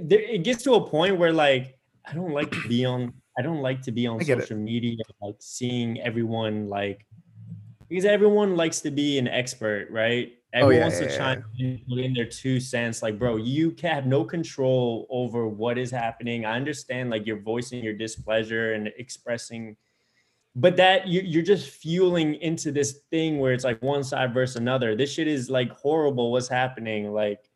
There, 0.00 0.20
it 0.20 0.44
gets 0.44 0.62
to 0.62 0.76
a 0.76 0.88
point 0.88 1.18
where 1.18 1.34
like 1.34 1.78
I 2.06 2.14
don't 2.14 2.32
like 2.32 2.50
to 2.52 2.68
be 2.68 2.86
on. 2.86 3.12
I 3.38 3.42
don't 3.42 3.62
like 3.62 3.82
to 3.82 3.92
be 3.92 4.06
on 4.06 4.18
get 4.18 4.38
it. 4.38 4.42
social 4.42 4.56
media, 4.56 4.96
like 5.22 5.36
seeing 5.38 6.00
everyone 6.00 6.68
like 6.68 7.06
because 7.88 8.04
everyone 8.04 8.56
likes 8.56 8.80
to 8.80 8.90
be 8.90 9.18
an 9.18 9.28
expert, 9.28 9.88
right? 9.90 10.32
Oh, 10.54 10.60
Everyone 10.60 10.74
yeah, 10.74 10.82
wants 10.82 11.00
yeah, 11.00 11.06
to 11.06 11.12
yeah, 11.12 11.18
chime 11.18 11.44
in, 11.58 11.80
put 11.88 11.98
in 11.98 12.14
their 12.14 12.26
two 12.26 12.58
cents. 12.58 13.02
Like, 13.02 13.18
bro, 13.18 13.36
you 13.36 13.70
can 13.70 13.94
have 13.94 14.06
no 14.06 14.24
control 14.24 15.06
over 15.10 15.46
what 15.46 15.78
is 15.78 15.90
happening. 15.90 16.44
I 16.46 16.56
understand, 16.56 17.10
like, 17.10 17.26
you're 17.26 17.40
voicing 17.40 17.82
your 17.82 17.92
displeasure 17.94 18.72
and 18.72 18.90
expressing 18.98 19.76
but 20.58 20.76
that 20.76 21.06
you, 21.06 21.20
you're 21.20 21.42
just 21.42 21.70
fueling 21.70 22.34
into 22.36 22.72
this 22.72 23.00
thing 23.10 23.38
where 23.38 23.52
it's 23.52 23.64
like 23.64 23.80
one 23.80 24.02
side 24.02 24.34
versus 24.34 24.56
another 24.56 24.96
this 24.96 25.12
shit 25.12 25.28
is 25.28 25.48
like 25.48 25.70
horrible 25.70 26.32
what's 26.32 26.48
happening 26.48 27.12
like 27.12 27.48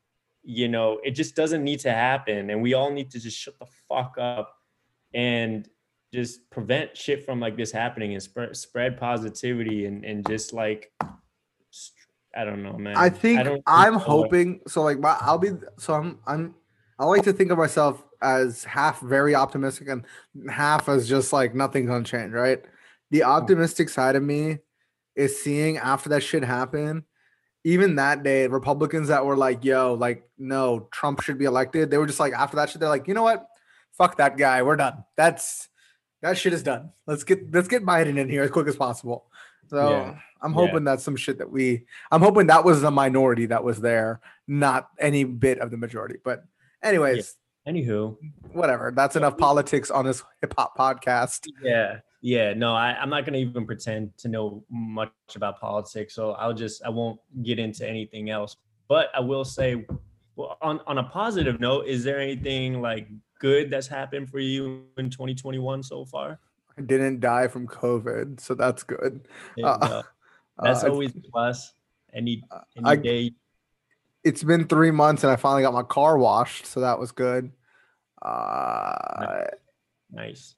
you 0.45 0.69
know 0.69 1.01
it 1.03 1.13
just 1.13 1.35
doesn't 1.35 1.65
need 1.65 1.81
to 1.81 1.91
happen 1.91 2.51
and 2.51 2.63
we 2.63 2.75
all 2.75 2.91
need 2.91 3.11
to 3.11 3.19
just 3.19 3.37
shut 3.37 3.59
the 3.59 3.67
fuck 3.89 4.15
up 4.19 4.55
and 5.15 5.69
just 6.13 6.49
prevent 6.51 6.97
shit 6.97 7.25
from 7.25 7.41
like 7.41 7.57
this 7.57 7.73
happening 7.73 8.13
and 8.13 8.23
spread 8.23 8.57
spread 8.57 8.99
positivity 8.99 9.87
and 9.87 10.05
and 10.05 10.27
just 10.29 10.53
like 10.53 10.93
i 12.37 12.45
don't 12.45 12.63
know 12.63 12.75
man 12.75 12.97
I 12.97 13.09
think 13.09 13.41
I'm 13.67 13.95
know. 13.95 13.99
hoping 13.99 14.61
so. 14.67 14.83
Like, 14.83 14.99
my, 14.99 15.17
I'll 15.21 15.39
be 15.39 15.51
so. 15.79 15.95
I'm. 15.95 16.19
I'm. 16.27 16.55
I 16.99 17.05
like 17.05 17.25
to 17.25 17.33
think 17.33 17.51
of 17.51 17.59
myself 17.59 18.05
as 18.23 18.65
half 18.65 19.01
very 19.01 19.35
optimistic 19.35 19.89
and 19.89 20.05
half 20.49 20.89
as 20.89 21.09
just 21.09 21.33
like 21.33 21.55
nothing's 21.55 21.89
gonna 21.89 22.05
change. 22.05 22.33
Right. 22.33 22.63
The 23.11 23.25
optimistic 23.25 23.89
side 23.89 24.17
of 24.17 24.23
me 24.23 24.59
is 25.17 25.43
seeing 25.43 25.77
after 25.79 26.09
that 26.11 26.23
shit 26.23 26.45
happened. 26.45 27.03
Even 27.65 27.97
that 27.97 28.23
day, 28.23 28.47
Republicans 28.47 29.09
that 29.09 29.25
were 29.25 29.37
like, 29.37 29.65
"Yo, 29.65 29.95
like, 29.95 30.29
no, 30.39 30.89
Trump 30.91 31.23
should 31.23 31.39
be 31.39 31.45
elected." 31.45 31.91
They 31.91 31.99
were 31.99 32.07
just 32.07 32.21
like, 32.21 32.33
after 32.33 32.57
that 32.57 32.71
shit, 32.71 32.81
they're 32.81 32.89
like, 32.89 33.09
"You 33.09 33.15
know 33.15 33.23
what? 33.23 33.47
Fuck 33.93 34.17
that 34.17 34.37
guy. 34.37 34.63
We're 34.63 34.77
done. 34.77 35.05
That's 35.17 35.69
that 36.23 36.39
shit 36.39 36.53
is 36.53 36.63
done. 36.63 36.91
Let's 37.07 37.25
get 37.25 37.53
let's 37.53 37.69
get 37.69 37.85
Biden 37.85 38.17
in 38.19 38.29
here 38.29 38.43
as 38.43 38.51
quick 38.51 38.67
as 38.69 38.77
possible." 38.77 39.27
So 39.69 39.91
Yeah. 39.91 40.19
I'm 40.43 40.51
Yeah. 40.53 40.57
hoping 40.57 40.85
that's 40.85 41.05
some 41.05 41.17
shit 41.17 41.39
that 41.39 41.51
we. 41.51 41.85
I'm 42.11 42.21
hoping 42.21 42.47
that 42.49 42.65
was 42.65 42.81
the 42.83 42.91
minority 42.91 43.47
that 43.47 43.63
was 43.63 43.81
there, 43.81 44.21
not 44.49 44.89
any 44.99 45.25
bit 45.25 45.59
of 45.61 45.71
the 45.71 45.77
majority. 45.77 46.17
But 46.25 46.45
anyways, 46.83 47.37
anywho 47.69 48.17
whatever. 48.53 48.93
That's 48.95 49.15
enough 49.17 49.39
politics 49.39 49.91
on 49.91 50.05
this 50.05 50.23
hip 50.41 50.53
hop 50.59 50.77
podcast. 50.77 51.47
Yeah, 51.63 52.01
yeah. 52.21 52.55
No, 52.55 52.75
I, 52.75 52.97
I'm 53.01 53.09
not 53.09 53.25
gonna 53.25 53.39
even 53.39 53.65
pretend 53.67 54.17
to 54.19 54.29
know 54.29 54.65
much 54.69 55.13
about 55.37 55.61
politics, 55.61 56.15
so 56.15 56.33
I'll 56.33 56.55
just 56.55 56.85
I 56.85 56.89
won't 56.89 57.21
get 57.43 57.59
into 57.59 57.89
anything 57.89 58.31
else. 58.31 58.57
But 58.89 59.09
I 59.15 59.21
will 59.21 59.45
say, 59.45 59.87
well, 60.37 60.59
on 60.61 60.81
on 60.87 60.99
a 60.99 61.05
positive 61.05 61.61
note, 61.61 61.87
is 61.87 62.03
there 62.05 62.19
anything 62.19 62.83
like 62.83 63.07
good 63.43 63.69
that's 63.71 63.89
happened 63.91 64.31
for 64.31 64.39
you 64.39 64.87
in 64.97 65.11
2021 65.11 65.83
so 65.83 66.05
far? 66.07 66.39
I 66.79 66.83
didn't 66.83 67.19
die 67.21 67.49
from 67.49 67.67
COVID, 67.67 68.39
so 68.41 68.55
that's 68.55 68.83
good. 68.87 69.27
Uh, 69.63 70.03
that's 70.63 70.85
Uh, 70.85 70.91
always 70.91 71.13
plus. 71.31 71.75
Any 72.15 72.45
any 72.77 72.87
I- 72.87 72.97
day. 72.97 73.35
it's 74.23 74.45
been 74.45 74.69
three 74.69 74.91
months, 74.93 75.25
and 75.25 75.33
I 75.33 75.37
finally 75.37 75.63
got 75.67 75.75
my 75.75 75.83
car 75.83 76.17
washed, 76.17 76.65
so 76.67 76.81
that 76.81 76.99
was 77.03 77.11
good. 77.11 77.51
Uh, 78.23 79.45
Nice. 80.13 80.55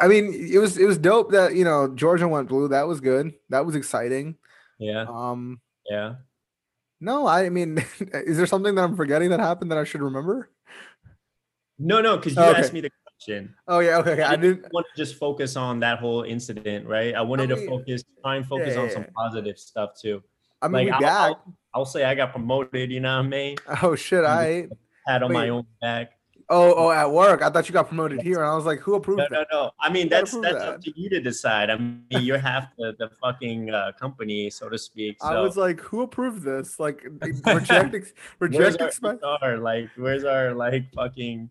I 0.00 0.08
mean, 0.08 0.32
it 0.34 0.58
was 0.58 0.78
it 0.78 0.86
was 0.86 0.98
dope 0.98 1.30
that 1.32 1.54
you 1.54 1.64
know 1.64 1.86
Georgia 1.94 2.26
went 2.26 2.48
blue. 2.48 2.66
That 2.68 2.88
was 2.88 3.00
good. 3.00 3.34
That 3.50 3.64
was 3.66 3.76
exciting. 3.76 4.36
Yeah, 4.80 5.04
Um, 5.06 5.60
yeah. 5.88 6.14
no, 6.98 7.26
I 7.28 7.50
mean, 7.50 7.78
is 8.00 8.36
there 8.38 8.46
something 8.46 8.74
that 8.74 8.82
I'm 8.82 8.96
forgetting 8.96 9.30
that 9.30 9.38
happened 9.40 9.70
that 9.70 9.78
I 9.78 9.84
should 9.84 10.00
remember? 10.02 10.48
No, 11.80 12.00
no, 12.02 12.16
because 12.18 12.36
you 12.36 12.42
Okay. 12.42 12.60
asked 12.60 12.72
me 12.74 12.82
the 12.82 12.90
question. 13.04 13.54
Oh 13.66 13.78
yeah, 13.80 13.96
okay, 13.98 14.12
okay. 14.12 14.22
I 14.22 14.36
didn't. 14.36 14.66
want 14.72 14.86
to 14.94 15.00
just 15.02 15.16
focus 15.16 15.56
on 15.56 15.80
that 15.80 15.98
whole 15.98 16.22
incident, 16.22 16.86
right? 16.86 17.14
I 17.14 17.22
wanted 17.22 17.50
I 17.52 17.54
to 17.56 17.66
focus, 17.66 18.04
try 18.22 18.36
and 18.36 18.46
focus 18.46 18.74
yeah, 18.74 18.80
on 18.80 18.86
yeah, 18.88 18.94
some 18.94 19.06
positive 19.16 19.58
stuff 19.58 19.90
too. 20.00 20.22
I 20.62 20.68
mean, 20.68 20.88
like, 20.88 21.02
I'll- 21.02 21.34
back. 21.34 21.42
I'll 21.72 21.84
say 21.86 22.04
I 22.04 22.14
got 22.16 22.32
promoted, 22.32 22.90
you 22.90 23.00
know 23.00 23.16
what 23.16 23.24
I 23.26 23.28
mean? 23.28 23.56
Oh 23.82 23.94
shit! 23.94 24.24
I. 24.24 24.68
had 25.06 25.22
on 25.22 25.32
my 25.32 25.48
own 25.48 25.64
back. 25.80 26.12
Oh, 26.52 26.74
oh, 26.76 26.90
at 26.90 27.08
work. 27.08 27.42
I 27.42 27.48
thought 27.48 27.68
you 27.68 27.72
got 27.72 27.86
promoted 27.86 28.22
here, 28.22 28.38
and 28.40 28.50
I 28.50 28.56
was 28.56 28.64
like, 28.66 28.80
who 28.80 28.96
approved 28.96 29.18
No, 29.20 29.26
that? 29.30 29.46
no, 29.52 29.66
no. 29.66 29.70
I 29.80 29.88
mean, 29.88 30.08
that's 30.08 30.32
that's 30.32 30.58
that. 30.58 30.68
up 30.68 30.80
to 30.82 30.92
you 31.00 31.08
to 31.10 31.20
decide. 31.20 31.70
I 31.70 31.76
mean, 31.76 32.02
you're 32.10 32.38
half 32.38 32.74
the, 32.76 32.96
the 32.98 33.08
fucking 33.22 33.70
uh, 33.70 33.92
company, 33.98 34.50
so 34.50 34.68
to 34.68 34.76
speak. 34.76 35.16
So 35.22 35.28
I 35.28 35.40
was 35.40 35.56
like, 35.56 35.78
who 35.80 36.02
approved 36.02 36.42
this? 36.42 36.80
Like, 36.80 37.06
reject, 37.46 37.94
ex- 37.94 38.12
where's 38.38 38.72
reject. 38.76 38.98
our 39.22 39.58
Like, 39.58 39.90
where's 39.96 40.24
our 40.24 40.52
like 40.52 40.92
fucking 40.92 41.48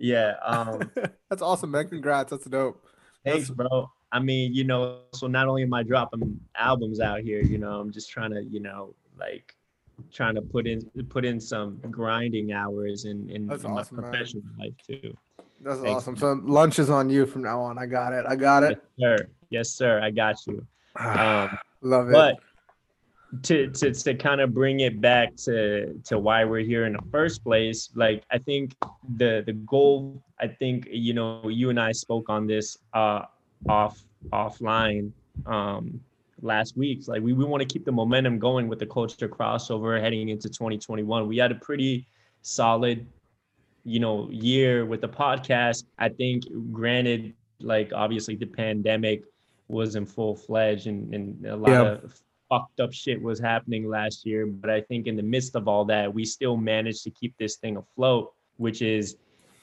yeah? 0.00 0.34
Um, 0.44 0.90
That's 1.30 1.42
awesome, 1.42 1.70
man. 1.70 1.88
Congrats. 1.88 2.30
That's 2.30 2.44
dope. 2.46 2.84
thanks, 3.24 3.50
bro. 3.50 3.90
I 4.12 4.18
mean, 4.18 4.52
you 4.52 4.64
know, 4.64 5.02
so 5.12 5.28
not 5.28 5.46
only 5.46 5.62
am 5.62 5.72
I 5.72 5.84
dropping 5.84 6.40
albums 6.56 6.98
out 7.00 7.20
here, 7.20 7.40
you 7.42 7.58
know, 7.58 7.78
I'm 7.78 7.92
just 7.92 8.10
trying 8.10 8.32
to, 8.32 8.42
you 8.42 8.58
know, 8.58 8.94
like 9.18 9.54
trying 10.12 10.34
to 10.34 10.42
put 10.42 10.66
in 10.66 10.80
put 11.08 11.24
in 11.24 11.38
some 11.38 11.78
grinding 11.90 12.52
hours 12.52 13.04
in 13.04 13.28
in, 13.30 13.46
That's 13.46 13.62
in 13.64 13.70
awesome, 13.70 13.96
my 13.96 14.02
man. 14.02 14.10
professional 14.10 14.42
life 14.58 14.72
too. 14.84 15.16
That's 15.60 15.78
Thanks, 15.80 15.98
awesome. 15.98 16.16
So 16.16 16.40
lunch 16.42 16.78
is 16.78 16.88
on 16.90 17.08
you 17.10 17.26
from 17.26 17.42
now 17.42 17.60
on. 17.60 17.78
I 17.78 17.86
got 17.86 18.12
it. 18.14 18.24
I 18.26 18.34
got 18.34 18.62
Yes, 18.62 18.72
it. 18.72 18.82
sir. 18.98 19.16
Yes, 19.50 19.70
sir. 19.70 20.00
I 20.02 20.10
got 20.10 20.36
you. 20.46 20.66
Um, 20.98 21.56
Love 21.82 22.08
it. 22.08 22.12
but 22.12 22.36
to 23.42 23.68
to 23.70 23.92
to 23.92 24.14
kind 24.14 24.40
of 24.40 24.52
bring 24.52 24.80
it 24.80 25.00
back 25.00 25.36
to 25.36 25.94
to 26.04 26.18
why 26.18 26.44
we're 26.44 26.64
here 26.64 26.86
in 26.86 26.92
the 26.94 27.02
first 27.12 27.44
place 27.44 27.90
like 27.94 28.24
i 28.30 28.38
think 28.38 28.74
the 29.16 29.42
the 29.46 29.52
goal 29.52 30.20
i 30.40 30.48
think 30.48 30.88
you 30.90 31.14
know 31.14 31.48
you 31.48 31.70
and 31.70 31.78
i 31.78 31.92
spoke 31.92 32.28
on 32.28 32.46
this 32.46 32.76
uh 32.94 33.22
off 33.68 34.02
offline 34.32 35.12
um 35.46 36.00
last 36.42 36.74
week. 36.76 37.06
Like 37.06 37.22
we, 37.22 37.34
we 37.34 37.44
want 37.44 37.60
to 37.60 37.66
keep 37.66 37.84
the 37.84 37.92
momentum 37.92 38.38
going 38.38 38.66
with 38.66 38.78
the 38.78 38.86
culture 38.86 39.28
crossover 39.28 40.00
heading 40.00 40.30
into 40.30 40.48
2021 40.48 41.28
we 41.28 41.36
had 41.36 41.52
a 41.52 41.56
pretty 41.56 42.06
solid 42.42 43.06
you 43.84 44.00
know 44.00 44.28
year 44.30 44.86
with 44.86 45.02
the 45.02 45.08
podcast. 45.08 45.84
I 45.98 46.08
think 46.08 46.44
granted 46.72 47.34
like 47.60 47.92
obviously 47.94 48.36
the 48.36 48.46
pandemic 48.46 49.22
was 49.68 49.94
in 49.96 50.06
full 50.06 50.34
fledged 50.34 50.86
and, 50.86 51.14
and 51.14 51.46
a 51.46 51.56
lot 51.56 51.70
Yeah. 51.70 51.82
of 51.82 52.20
fucked 52.50 52.80
up 52.80 52.92
shit 52.92 53.22
was 53.22 53.40
happening 53.40 53.88
last 53.88 54.26
year. 54.26 54.44
But 54.46 54.68
I 54.68 54.82
think 54.82 55.06
in 55.06 55.16
the 55.16 55.22
midst 55.22 55.56
of 55.56 55.68
all 55.68 55.86
that, 55.86 56.12
we 56.12 56.26
still 56.26 56.58
managed 56.58 57.04
to 57.04 57.10
keep 57.10 57.34
this 57.38 57.56
thing 57.56 57.78
afloat, 57.78 58.34
which 58.58 58.82
is, 58.82 59.16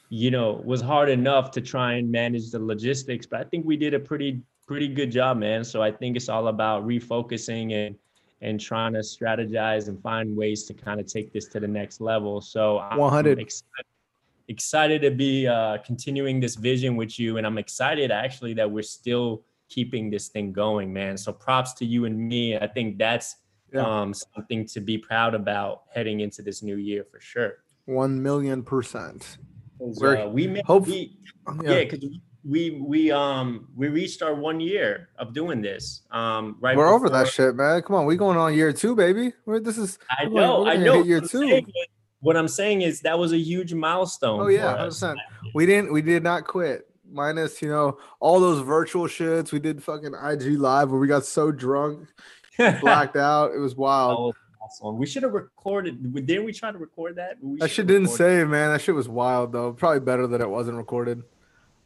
you 0.08 0.32
know, 0.32 0.60
was 0.64 0.80
hard 0.80 1.08
enough 1.10 1.52
to 1.52 1.60
try 1.60 1.92
and 1.92 2.10
manage 2.10 2.50
the 2.50 2.58
logistics. 2.58 3.26
But 3.26 3.40
I 3.40 3.44
think 3.44 3.64
we 3.64 3.76
did 3.76 3.94
a 3.94 4.00
pretty 4.00 4.42
pretty 4.66 4.88
good 4.88 5.12
job, 5.12 5.38
man. 5.38 5.62
So 5.64 5.80
I 5.82 5.92
think 5.92 6.16
it's 6.16 6.28
all 6.28 6.48
about 6.48 6.86
refocusing 6.86 7.86
and 7.86 7.94
and 8.40 8.60
trying 8.60 8.92
to 8.92 9.00
strategize 9.00 9.88
and 9.88 10.00
find 10.00 10.36
ways 10.36 10.64
to 10.64 10.74
kind 10.74 11.00
of 11.00 11.06
take 11.06 11.32
this 11.32 11.48
to 11.48 11.58
the 11.58 11.66
next 11.66 12.00
level. 12.00 12.40
So 12.40 12.78
I'm 12.78 12.96
100. 12.96 13.40
excited, 13.40 13.86
excited 14.46 15.02
to 15.02 15.10
be 15.10 15.48
uh, 15.48 15.78
continuing 15.78 16.38
this 16.38 16.54
vision 16.54 16.94
with 16.94 17.18
you, 17.18 17.38
and 17.38 17.46
I'm 17.46 17.58
excited 17.58 18.12
actually 18.12 18.54
that 18.54 18.70
we're 18.70 18.82
still 18.82 19.42
keeping 19.68 20.10
this 20.10 20.28
thing 20.28 20.52
going, 20.52 20.92
man. 20.92 21.16
So 21.16 21.32
props 21.32 21.72
to 21.74 21.84
you 21.84 22.04
and 22.06 22.18
me. 22.28 22.56
I 22.56 22.66
think 22.66 22.98
that's 22.98 23.36
Yeah. 23.72 23.82
um, 23.82 24.14
something 24.14 24.66
to 24.68 24.80
be 24.80 24.96
proud 24.98 25.34
about 25.34 25.82
heading 25.94 26.20
into 26.20 26.40
this 26.42 26.62
new 26.62 26.76
year 26.76 27.04
for 27.10 27.20
sure. 27.20 27.58
One 27.84 28.22
million 28.22 28.62
percent. 28.62 29.38
Uh, 29.80 30.28
we 30.30 30.46
made, 30.48 30.64
hope- 30.64 30.86
we, 30.86 31.18
Yeah. 31.62 31.70
yeah, 31.72 31.84
because 31.84 32.04
we 32.44 32.70
we 32.82 33.10
um 33.10 33.68
we 33.76 33.88
reached 33.88 34.22
our 34.22 34.34
one 34.34 34.58
year 34.60 35.08
of 35.18 35.32
doing 35.34 35.60
this. 35.60 36.02
Um, 36.10 36.56
right. 36.60 36.76
We're 36.76 36.88
over 36.92 37.08
that 37.10 37.28
shit, 37.28 37.54
man. 37.56 37.82
Come 37.82 37.96
on, 37.96 38.06
we 38.06 38.16
going 38.16 38.38
on 38.38 38.54
year 38.54 38.72
two, 38.72 38.94
baby. 38.96 39.32
We're, 39.44 39.60
this 39.60 39.76
is 39.78 39.98
I 40.10 40.24
know, 40.24 40.62
we're 40.64 40.70
I 40.70 40.76
know. 40.76 41.02
year 41.02 41.16
What 41.20 41.24
I'm 41.24 41.28
two. 41.28 41.48
saying 41.48 41.66
is- 41.68 41.86
What 42.20 42.36
I'm 42.36 42.48
saying 42.48 42.82
is 42.82 43.00
that 43.02 43.16
was 43.18 43.32
a 43.32 43.38
huge 43.38 43.74
milestone. 43.74 44.40
oh 44.40 44.48
yeah, 44.48 44.74
100%. 44.76 45.16
We 45.54 45.66
didn't 45.66 45.92
we 45.92 46.00
did 46.02 46.22
not 46.24 46.44
quit. 46.46 46.87
Minus, 47.10 47.60
you 47.62 47.68
know, 47.68 47.98
all 48.20 48.40
those 48.40 48.60
virtual 48.60 49.06
shits. 49.06 49.52
We 49.52 49.58
did 49.58 49.82
fucking 49.82 50.14
IG 50.14 50.58
live 50.58 50.90
where 50.90 51.00
we 51.00 51.06
got 51.06 51.24
so 51.24 51.50
drunk, 51.50 52.08
blacked 52.80 53.16
out. 53.16 53.52
It 53.54 53.58
was 53.58 53.74
wild. 53.76 54.34
awesome. 54.60 54.98
We 54.98 55.06
should 55.06 55.22
have 55.22 55.32
recorded. 55.32 56.14
Didn't 56.26 56.44
we 56.44 56.52
try 56.52 56.70
to 56.72 56.78
record 56.78 57.16
that? 57.16 57.36
We 57.40 57.58
That 57.58 57.68
shit 57.68 57.78
have 57.78 57.86
didn't 57.88 58.08
save, 58.08 58.48
man. 58.48 58.72
That 58.72 58.80
shit 58.80 58.94
was 58.94 59.08
wild 59.08 59.52
though. 59.52 59.72
Probably 59.72 60.00
better 60.00 60.26
that 60.26 60.40
it 60.40 60.48
wasn't 60.50 60.76
recorded. 60.76 61.22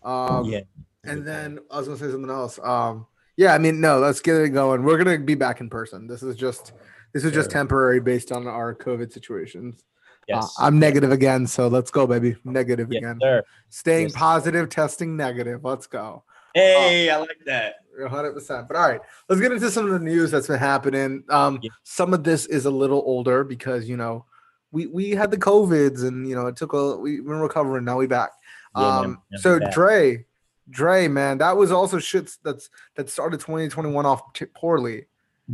Um, 0.02 0.44
Yeah. 0.46 0.61
And 1.04 1.26
then 1.26 1.58
I 1.70 1.78
was 1.78 1.88
gonna 1.88 1.98
say 1.98 2.11
something 2.11 2.30
else. 2.30 2.58
Um, 2.62 3.06
yeah, 3.37 3.54
I 3.54 3.58
mean, 3.58 3.80
no, 3.80 3.98
let's 3.98 4.20
get 4.20 4.37
it 4.37 4.50
going. 4.50 4.85
We're 4.85 4.98
gonna 4.98 5.18
be 5.18 5.35
back 5.35 5.61
in 5.61 5.68
person. 5.68 6.06
This 6.06 6.22
is 6.22 6.37
just 6.37 6.72
this 7.12 7.24
is 7.24 7.32
just 7.32 7.50
temporary 7.50 8.00
based 8.00 8.30
on 8.32 8.46
our 8.46 8.74
COVID 8.74 9.12
situations. 9.12 9.82
Uh, 10.30 10.37
Yes. 10.37 10.54
I'm 10.58 10.78
negative 10.78 11.11
again, 11.12 11.46
so 11.46 11.66
let's 11.68 11.90
go, 11.90 12.06
baby. 12.06 12.37
Negative 12.44 12.88
yes, 12.90 12.98
again. 13.02 13.18
sir. 13.20 13.42
Staying 13.70 14.08
Yes. 14.08 14.16
positive, 14.16 14.68
testing 14.68 15.16
negative. 15.16 15.64
Let's 15.64 15.87
go. 15.87 16.22
Hey, 16.54 17.11
I 17.11 17.16
like 17.16 17.40
that. 17.46 17.76
100 17.98 18.32
percent 18.32 18.66
but 18.68 18.74
all 18.78 18.88
right 18.88 19.02
let's 19.28 19.38
get 19.38 19.52
into 19.52 19.70
some 19.70 19.85
of 19.85 19.90
the 19.92 19.98
news 19.98 20.30
that's 20.30 20.46
been 20.46 20.58
happening 20.58 21.22
um 21.28 21.58
Yeah. 21.61 21.68
some 21.82 22.14
of 22.14 22.24
this 22.24 22.46
is 22.46 22.64
a 22.64 22.70
little 22.70 23.02
older 23.04 23.44
because 23.44 23.87
you 23.87 23.98
know 23.98 24.24
we 24.70 24.87
we 24.87 25.11
had 25.11 25.30
the 25.30 25.37
covids 25.37 26.02
and 26.02 26.26
you 26.26 26.35
know 26.35 26.46
it 26.46 26.56
took 26.56 26.72
a 26.72 26.96
we, 26.96 27.20
we're 27.20 27.38
recovering 27.38 27.85
now 27.85 27.98
we 27.98 28.06
back 28.06 28.30
Yeah, 28.74 29.00
um 29.00 29.22
so 29.37 29.61
back. 29.61 29.74
dre 29.74 30.24
dre 30.70 31.06
man 31.06 31.37
that 31.37 31.54
was 31.54 31.70
also 31.70 31.98
shit 31.98 32.30
that's 32.42 32.70
that 32.96 33.11
started 33.11 33.40
2021 33.40 34.06
off 34.06 34.32
t- 34.32 34.46
poorly 34.46 35.04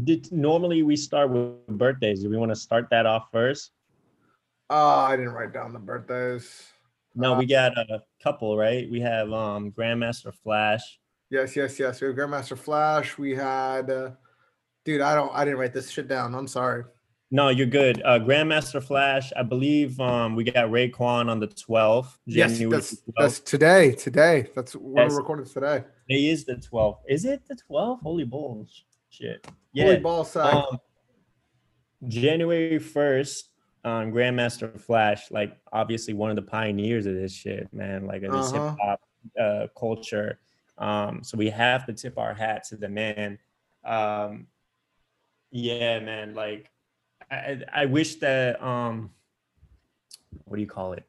Did, 0.05 0.31
normally 0.31 0.85
we 0.85 0.95
start 0.95 1.31
with 1.31 1.67
birthdays. 1.67 2.23
Do 2.23 2.31
we 2.31 2.37
want 2.37 2.53
to 2.53 2.57
start 2.57 2.87
that 2.91 3.05
off 3.05 3.25
first? 3.33 3.73
Uh 4.71 5.07
i 5.09 5.17
didn't 5.17 5.33
write 5.33 5.53
down 5.53 5.73
the 5.73 5.79
birthdays 5.79 6.65
No, 7.15 7.35
Uh, 7.35 7.39
we 7.39 7.47
got 7.47 7.77
a 7.77 8.03
couple, 8.23 8.57
right? 8.57 8.89
We 8.91 9.01
have 9.01 9.33
um 9.33 9.73
Grandmaster 9.73 10.33
Flash. 10.43 10.83
yes 11.31 11.57
yes 11.57 11.79
yes 11.79 12.01
we 12.01 12.07
have 12.09 12.17
grandmaster 12.17 12.57
flash 12.57 13.19
we 13.19 13.35
had 13.35 13.91
uh, 13.91 14.11
dude 14.85 15.01
i 15.01 15.15
don't 15.15 15.33
i 15.35 15.45
didn't 15.45 15.59
write 15.61 15.75
this 15.75 15.91
shit 15.91 16.09
down 16.09 16.35
i'm 16.35 16.47
sorry 16.49 16.85
No, 17.31 17.51
you're 17.51 17.73
good. 17.83 18.01
Uh 18.11 18.19
Grandmaster 18.29 18.81
Flash, 18.83 19.27
I 19.37 19.43
believe 19.55 20.01
um 20.01 20.35
we 20.37 20.43
got 20.45 20.67
Raekwon 20.77 21.29
on 21.33 21.39
the 21.45 21.49
12th. 21.49 22.11
yes 22.25 22.53
January 22.53 22.73
that's 22.81 22.95
12th. 22.95 23.15
that's 23.19 23.39
today 23.41 23.85
today 24.07 24.37
that's 24.57 24.73
we're 24.77 25.13
recording 25.23 25.45
today 25.57 25.79
It 26.09 26.21
is 26.33 26.45
the 26.51 26.57
12th. 26.57 27.01
Is 27.07 27.23
it 27.33 27.41
the 27.51 27.57
12th? 27.69 28.01
Holy 28.09 28.25
balls. 28.25 28.71
Shit. 29.11 29.39
Holy 29.77 29.95
Yeah. 29.97 30.01
ball 30.07 30.25
sack. 30.25 30.55
Um, 30.55 30.79
January 32.07 32.79
1st, 32.79 33.43
um, 33.89 34.13
Grandmaster 34.13 34.79
Flash, 34.81 35.31
like 35.31 35.57
obviously 35.73 36.15
one 36.15 36.31
of 36.31 36.37
the 36.37 36.43
pioneers 36.43 37.07
of 37.07 37.15
this 37.15 37.33
shit, 37.33 37.73
man, 37.73 38.07
like 38.07 38.23
of 38.23 38.33
this 38.33 38.53
Uh-huh. 38.53 38.65
hip 38.69 38.77
hop 38.81 39.01
uh, 39.41 39.67
culture. 39.79 40.39
Um, 40.77 41.23
so 41.23 41.37
we 41.39 41.51
have 41.51 41.87
to 41.87 41.93
tip 41.93 42.19
our 42.19 42.35
hat 42.35 42.65
to 42.69 42.77
the 42.77 42.89
man. 42.89 43.39
Um, 43.85 44.47
yeah, 45.51 45.99
man, 46.01 46.35
like 46.35 46.71
I, 47.31 47.63
I 47.73 47.87
wish 47.87 48.17
that 48.17 48.63
um, 48.63 49.11
what 50.45 50.57
do 50.57 50.63
you 50.63 50.69
call 50.69 50.93
it? 50.93 51.05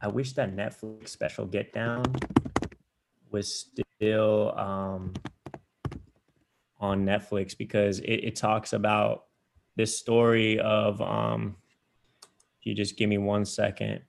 I 0.00 0.08
wish 0.08 0.32
that 0.34 0.54
Netflix 0.54 1.08
special 1.08 1.46
Get 1.46 1.72
Down 1.72 2.04
was 3.30 3.66
still 3.98 4.56
um 4.58 5.12
on 6.78 7.04
Netflix 7.04 7.56
because 7.56 7.98
it, 8.00 8.20
it 8.28 8.36
talks 8.36 8.72
about 8.72 9.24
this 9.76 9.98
story 9.98 10.60
of 10.60 11.00
um 11.02 11.56
if 12.64 12.68
you 12.68 12.74
just 12.74 12.96
give 12.96 13.10
me 13.10 13.18
one 13.18 13.44
second. 13.44 14.00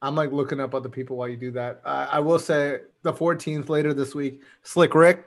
I'm 0.00 0.14
like 0.14 0.32
looking 0.32 0.58
up 0.58 0.74
other 0.74 0.88
people 0.88 1.18
while 1.18 1.28
you 1.28 1.36
do 1.36 1.50
that. 1.50 1.82
Uh, 1.84 2.08
I 2.10 2.20
will 2.20 2.38
say 2.38 2.80
the 3.02 3.12
14th 3.12 3.68
later 3.68 3.92
this 3.92 4.14
week, 4.14 4.42
Slick 4.62 4.94
Rick. 4.94 5.26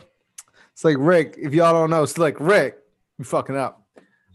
Slick 0.74 0.98
Rick, 1.00 1.36
if 1.38 1.54
y'all 1.54 1.74
don't 1.74 1.92
know, 1.92 2.06
Slick 2.06 2.40
Rick, 2.40 2.80
you 3.20 3.26
fucking 3.26 3.56
up. 3.58 3.86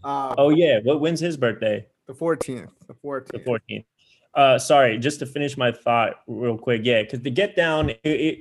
Uh, 0.05 0.33
Oh 0.37 0.49
yeah, 0.49 0.79
what 0.83 1.01
when's 1.01 1.19
his 1.19 1.35
birthday? 1.35 1.85
the 2.05 2.13
14th. 2.13 2.69
The 2.87 2.93
14th. 2.93 3.27
The 3.27 3.39
14th. 3.39 3.85
Uh 4.35 4.57
sorry, 4.57 4.97
just 4.99 5.19
to 5.19 5.25
finish 5.25 5.57
my 5.57 5.73
thought 5.73 6.21
real 6.27 6.57
quick. 6.57 6.81
Yeah, 6.85 7.01
because 7.01 7.19
the 7.21 7.31
Get 7.31 7.57
Down, 7.57 7.89
it, 7.89 7.99
it 8.03 8.39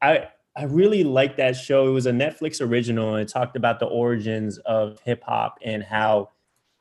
I 0.00 0.28
I 0.56 0.64
really 0.64 1.04
like 1.04 1.36
that 1.36 1.54
show. 1.54 1.86
It 1.86 1.90
was 1.90 2.06
a 2.06 2.12
Netflix 2.12 2.66
original 2.66 3.14
and 3.14 3.22
it 3.22 3.28
talked 3.32 3.56
about 3.56 3.78
the 3.78 3.86
origins 3.86 4.58
of 4.58 4.98
hip 5.04 5.22
hop 5.22 5.58
and 5.62 5.82
how 5.82 6.30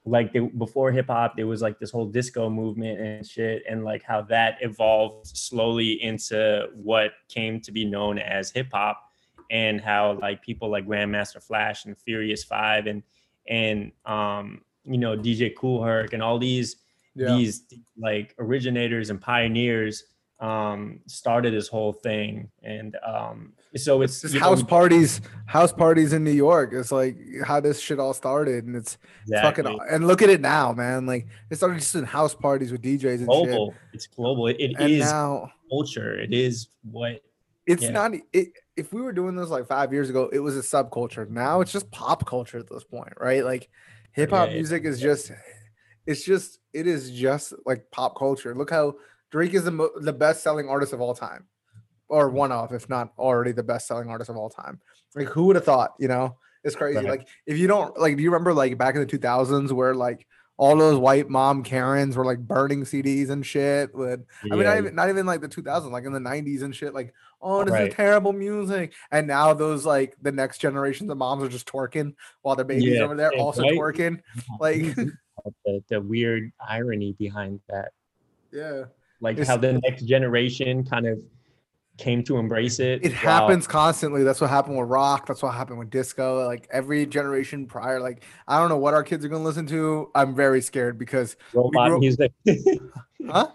like 0.06 0.32
they, 0.32 0.40
before 0.40 0.92
hip 0.92 1.08
hop 1.08 1.36
there 1.36 1.48
was 1.48 1.62
like 1.64 1.80
this 1.80 1.90
whole 1.92 2.06
disco 2.06 2.48
movement 2.50 3.00
and 3.02 3.26
shit 3.26 3.64
and 3.68 3.84
like 3.84 4.04
how 4.04 4.22
that 4.22 4.58
evolved 4.62 5.26
slowly 5.36 6.02
into 6.04 6.68
what 6.76 7.14
came 7.28 7.60
to 7.60 7.72
be 7.72 7.84
known 7.84 8.20
as 8.20 8.52
hip 8.52 8.68
hop 8.72 9.02
and 9.50 9.82
how 9.82 10.18
like 10.22 10.42
people 10.44 10.70
like 10.70 10.86
Grandmaster 10.88 11.42
Flash 11.42 11.86
and 11.86 11.98
Furious 11.98 12.44
5 12.44 12.86
and 12.88 13.04
and 13.48 13.92
um 14.06 14.62
you 14.84 14.98
know 15.00 15.18
DJ 15.18 15.54
Kool 15.56 15.84
Herc 15.84 16.14
and 16.14 16.22
all 16.22 16.38
these 16.38 16.78
Yeah. 17.16 17.36
these 17.36 17.64
like 17.98 18.36
originators 18.40 19.10
and 19.10 19.20
pioneers 19.20 20.04
um 20.42 21.00
started 21.08 21.54
this 21.54 21.70
whole 21.70 21.94
thing 21.94 22.50
and 22.62 22.98
um 23.08 23.54
so 23.78 24.02
it's 24.02 24.24
It's 24.24 24.34
you 24.34 24.40
know, 24.40 24.48
house 24.48 24.64
parties, 24.64 25.22
house 25.46 25.72
parties 25.72 26.14
in 26.14 26.24
New 26.24 26.32
York. 26.32 26.72
It's 26.74 26.92
like 26.92 27.18
how 27.46 27.60
this 27.60 27.80
shit 27.80 28.00
all 28.00 28.14
started, 28.14 28.66
and 28.66 28.76
it's 28.76 28.98
exactly. 29.28 29.64
fucking. 29.64 29.80
And 29.90 30.08
look 30.08 30.22
at 30.22 30.30
it 30.30 30.40
now, 30.40 30.72
man. 30.72 31.06
Like 31.06 31.28
it 31.50 31.56
started 31.58 31.80
just 31.80 31.96
in 31.96 32.06
house 32.06 32.34
parties 32.34 32.72
with 32.72 32.82
DJs 32.82 33.18
and 33.18 33.28
global 33.28 33.74
it's 33.92 34.08
global 34.08 34.48
it, 34.48 34.58
it. 34.60 34.80
Is 34.80 35.06
now 35.06 35.52
culture 35.70 36.18
it 36.18 36.34
is 36.34 36.70
what 36.90 37.22
it's 37.66 37.84
Yeah. 37.84 37.92
not. 37.92 38.12
It, 38.32 38.50
if 38.78 38.94
we 38.94 39.02
were 39.02 39.12
doing 39.14 39.36
this 39.36 39.50
like 39.50 39.68
five 39.68 39.92
years 39.92 40.10
ago, 40.10 40.30
it 40.32 40.40
was 40.40 40.56
a 40.58 40.62
subculture. 40.62 41.30
Now 41.30 41.62
it's 41.62 41.72
just 41.72 41.90
pop 41.92 42.26
culture 42.28 42.60
at 42.60 42.70
this 42.70 42.84
point, 42.84 43.14
right? 43.20 43.44
Like 43.44 43.70
hip 44.12 44.32
hop 44.32 44.48
Yeah, 44.48 44.52
yeah. 44.52 44.60
music 44.60 44.86
is 44.86 45.00
just. 45.00 45.32
It's 46.06 46.24
just. 46.24 46.60
It 46.74 46.88
is 46.88 47.12
just 47.12 47.54
like 47.66 47.90
pop 47.92 48.18
culture. 48.18 48.54
Look 48.54 48.70
how 48.70 48.96
Drake 49.36 49.54
is 49.54 49.66
the 49.66 49.72
mo- 49.72 49.92
the 50.00 50.14
best 50.14 50.42
selling 50.44 50.70
artist 50.70 50.94
of 50.94 51.02
all 51.02 51.14
time. 51.14 51.48
or 52.08 52.30
one 52.30 52.52
of, 52.54 52.72
if 52.72 52.88
not 52.88 53.12
already 53.18 53.52
the 53.52 53.64
best 53.64 53.86
selling 53.86 54.10
artist 54.10 54.30
of 54.30 54.38
all 54.38 54.50
time. 54.50 54.80
Like 55.14 55.28
who 55.28 55.46
would 55.48 55.58
have 55.58 55.66
thought? 55.66 55.92
You 56.00 56.08
know, 56.08 56.38
it's 56.64 56.74
crazy. 56.76 56.98
Right. 57.00 57.10
Like 57.20 57.28
if 57.46 57.58
you 57.58 57.68
don't 57.68 57.98
like, 58.00 58.16
do 58.16 58.24
you 58.24 58.30
remember 58.32 58.54
like 58.54 58.78
back 58.78 58.96
in 58.96 59.02
the 59.02 59.08
two 59.08 59.18
thousands 59.18 59.74
where 59.74 59.94
like 59.94 60.26
all 60.56 60.78
those 60.78 60.98
white 60.98 61.28
mom 61.30 61.64
Karens 61.64 62.16
were 62.16 62.24
like 62.24 62.40
burning 62.40 62.84
CDs 62.86 63.30
and 63.30 63.46
shit? 63.46 63.94
With 63.94 64.24
I 64.50 64.56
mean, 64.56 64.64
not 64.64 64.72
Yeah, 64.74 64.78
even 64.78 64.96
not 64.96 65.10
even 65.10 65.26
like 65.26 65.42
the 65.42 65.50
2000s, 65.50 65.92
like 65.92 66.06
in 66.06 66.14
the 66.14 66.20
90s 66.20 66.62
and 66.62 66.74
shit. 66.74 66.94
Like, 66.94 67.14
oh, 67.42 67.66
this 67.66 67.74
Right. 67.74 67.90
is 67.90 67.94
terrible 67.94 68.32
music. 68.32 68.94
And 69.12 69.28
now 69.28 69.54
those 69.54 69.86
like 69.86 70.16
the 70.22 70.32
next 70.32 70.60
generation, 70.60 71.08
the 71.08 71.16
moms 71.16 71.44
are 71.44 71.50
just 71.50 71.68
twerking 71.68 72.14
while 72.44 72.56
their 72.56 72.64
babies 72.64 73.00
Yeah, 73.00 73.04
over 73.04 73.16
there 73.16 73.34
yeah, 73.34 73.42
also 73.42 73.64
right. 73.64 73.78
twerking. 73.78 74.22
Like, 74.62 74.96
the, 75.66 75.84
the 75.90 76.00
weird 76.00 76.52
irony 76.66 77.14
behind 77.18 77.60
that. 77.68 77.92
yeah, 78.54 78.86
Like 79.22 79.34
It's- 79.34 79.48
how 79.48 79.58
the 79.58 79.74
next 79.84 80.04
generation 80.04 80.84
kind 80.84 81.08
of 81.08 81.20
came 81.98 82.22
to 82.26 82.38
embrace 82.38 82.80
it. 82.80 83.06
it 83.06 83.14
while- 83.14 83.22
happens 83.48 83.66
constantly. 83.68 84.24
That's 84.24 84.42
what 84.42 84.50
happened 84.50 84.78
with 84.78 84.90
rock. 84.90 85.26
That's 85.28 85.42
what 85.42 85.54
happened 85.54 85.80
with 85.80 85.90
disco. 85.90 86.46
Like 86.46 86.68
every 86.72 87.06
generation 87.06 87.66
prior. 87.68 88.00
Like 88.02 88.24
I 88.48 88.60
don't 88.60 88.68
know 88.70 88.78
what 88.78 88.94
our 88.94 89.04
kids 89.04 89.24
are 89.24 89.30
gonna 89.30 89.44
listen 89.46 89.66
to. 89.68 90.12
I'm 90.14 90.36
very 90.36 90.62
scared 90.62 90.98
because 90.98 91.38
robot 91.54 91.90
grew- 91.90 92.00
music. 92.00 92.32
Huh? 93.28 93.48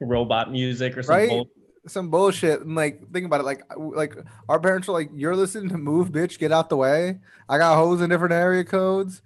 Robot 0.00 0.50
music 0.50 0.96
or 0.96 1.02
something. 1.02 1.38
right 1.38 1.46
some 1.86 2.08
bullshit 2.10 2.62
and 2.62 2.74
like 2.74 2.98
think 3.12 3.26
about 3.26 3.40
it 3.40 3.44
like 3.44 3.60
like 3.78 4.16
our 4.48 4.58
parents 4.58 4.88
are 4.88 4.92
like 4.92 5.10
you're 5.14 5.36
listening 5.36 5.68
to 5.68 5.76
move 5.76 6.08
bitch 6.10 6.38
get 6.38 6.50
out 6.50 6.70
the 6.70 6.76
way 6.78 7.18
i 7.46 7.58
got 7.58 7.76
hoes 7.76 8.00
in 8.00 8.08
different 8.08 8.32
area 8.32 8.64
codes 8.64 9.20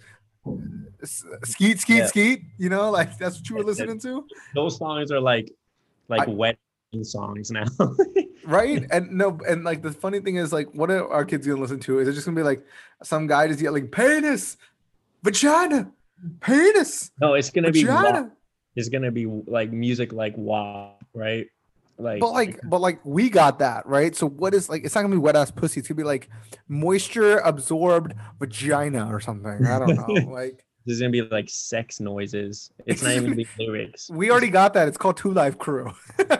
skeet 1.04 1.78
skeet 1.78 1.98
Yeah. 1.98 2.06
skeet 2.06 2.42
you 2.58 2.68
know 2.68 2.90
like 2.90 3.16
that's 3.16 3.36
what 3.38 3.48
you 3.48 3.56
were 3.56 3.62
listening 3.62 4.00
to 4.00 4.24
Those 4.56 4.76
songs 4.76 5.12
are 5.12 5.20
like 5.20 5.52
like 6.08 6.28
I- 6.28 6.30
wet 6.30 6.58
songs 7.02 7.50
now. 7.50 7.64
right? 8.46 8.84
And 8.90 9.12
no 9.12 9.38
and 9.46 9.64
like 9.64 9.82
the 9.82 9.92
funny 9.92 10.20
thing 10.20 10.36
is 10.36 10.52
like 10.52 10.68
what 10.74 10.90
are 10.90 11.06
our 11.10 11.24
kids 11.24 11.46
gonna 11.46 11.60
listen 11.60 11.80
to? 11.80 11.98
Is 11.98 12.08
it 12.08 12.12
just 12.12 12.26
gonna 12.26 12.36
be 12.36 12.42
like 12.42 12.64
some 13.02 13.26
guy 13.26 13.46
just 13.48 13.60
yelling 13.60 13.88
penis! 13.88 14.56
Vagina! 15.22 15.90
Penis! 16.40 17.10
No, 17.20 17.34
it's 17.34 17.50
gonna 17.50 17.70
be 17.70 17.84
vagina! 17.84 18.32
it's 18.76 18.88
gonna 18.88 19.10
be 19.10 19.26
like 19.26 19.72
music 19.72 20.12
like 20.12 20.34
WAP, 20.36 21.04
right? 21.12 21.46
Like 21.98 22.20
but 22.20 22.30
like 22.30 22.60
but 22.62 22.80
like 22.80 23.04
we 23.04 23.28
got 23.28 23.58
that 23.58 23.86
right? 23.86 24.14
So 24.14 24.28
what 24.28 24.54
is 24.54 24.68
like 24.68 24.84
it's 24.84 24.94
not 24.94 25.02
gonna 25.02 25.14
be 25.14 25.18
wet 25.18 25.34
ass 25.34 25.50
pussy. 25.50 25.80
It's 25.80 25.88
gonna 25.88 25.96
be 25.96 26.04
like 26.04 26.28
moisture 26.68 27.38
absorbed 27.38 28.14
vagina 28.38 29.12
or 29.12 29.20
something. 29.20 29.66
I 29.66 29.78
don't 29.80 29.96
know 29.96 30.30
like 30.32 30.64
there's 30.88 31.00
gonna 31.00 31.10
be 31.10 31.22
like 31.22 31.48
sex 31.50 32.00
noises. 32.00 32.72
It's 32.86 33.02
not 33.02 33.12
even 33.12 33.24
gonna 33.24 33.36
be 33.36 33.46
lyrics. 33.58 34.10
We 34.10 34.30
already 34.30 34.48
got 34.48 34.72
that. 34.74 34.88
It's 34.88 34.96
called 34.96 35.16
Two 35.18 35.32
Live 35.32 35.58
Crew. 35.58 35.92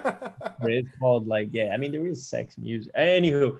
It's 0.62 0.88
called 0.98 1.28
like 1.28 1.50
yeah. 1.52 1.70
I 1.72 1.76
mean 1.76 1.92
there 1.92 2.04
is 2.06 2.26
sex 2.26 2.58
music. 2.58 2.92
Anywho, 2.98 3.58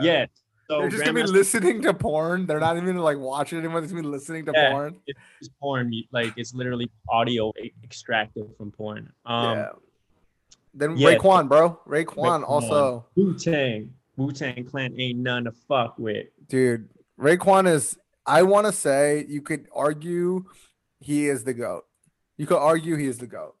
yeah. 0.00 0.26
So 0.70 0.80
They're 0.80 0.90
just 0.90 1.04
gonna 1.04 1.14
be 1.14 1.22
listening 1.24 1.82
to 1.82 1.92
porn. 1.92 2.46
They're 2.46 2.60
not 2.60 2.76
even 2.76 2.96
like 2.98 3.18
watching 3.18 3.58
it 3.58 3.62
anymore. 3.62 3.80
They're 3.80 3.86
just 3.88 3.94
gonna 3.94 4.06
be 4.06 4.12
listening 4.12 4.44
to 4.46 4.52
Yeah. 4.54 4.70
porn. 4.70 4.96
It's 5.08 5.50
porn 5.60 5.92
like 6.12 6.34
it's 6.36 6.54
literally 6.54 6.88
audio 7.08 7.52
extracted 7.82 8.44
from 8.56 8.70
porn. 8.70 9.10
Um, 9.24 9.58
yeah. 9.58 9.68
Then 10.74 10.96
yeah. 10.96 11.14
Raekwon, 11.16 11.48
bro. 11.48 11.80
Raekwon 11.86 12.04
Raekwon. 12.14 12.42
also, 12.46 13.06
Wu 13.16 13.36
Tang, 13.36 13.92
Wu 14.16 14.30
Tang 14.30 14.64
Clan 14.64 14.94
ain't 15.00 15.18
none 15.18 15.44
to 15.44 15.52
fuck 15.52 15.98
with. 15.98 16.26
dude. 16.48 16.88
Raekwon 17.18 17.66
is. 17.66 17.98
I 18.26 18.42
want 18.42 18.66
to 18.66 18.72
say 18.72 19.24
you 19.28 19.40
could 19.40 19.68
argue 19.72 20.44
he 20.98 21.28
is 21.28 21.44
the 21.44 21.54
goat. 21.54 21.84
You 22.36 22.46
could 22.46 22.58
argue 22.58 22.96
he 22.96 23.06
is 23.06 23.18
the 23.18 23.26
goat. 23.26 23.54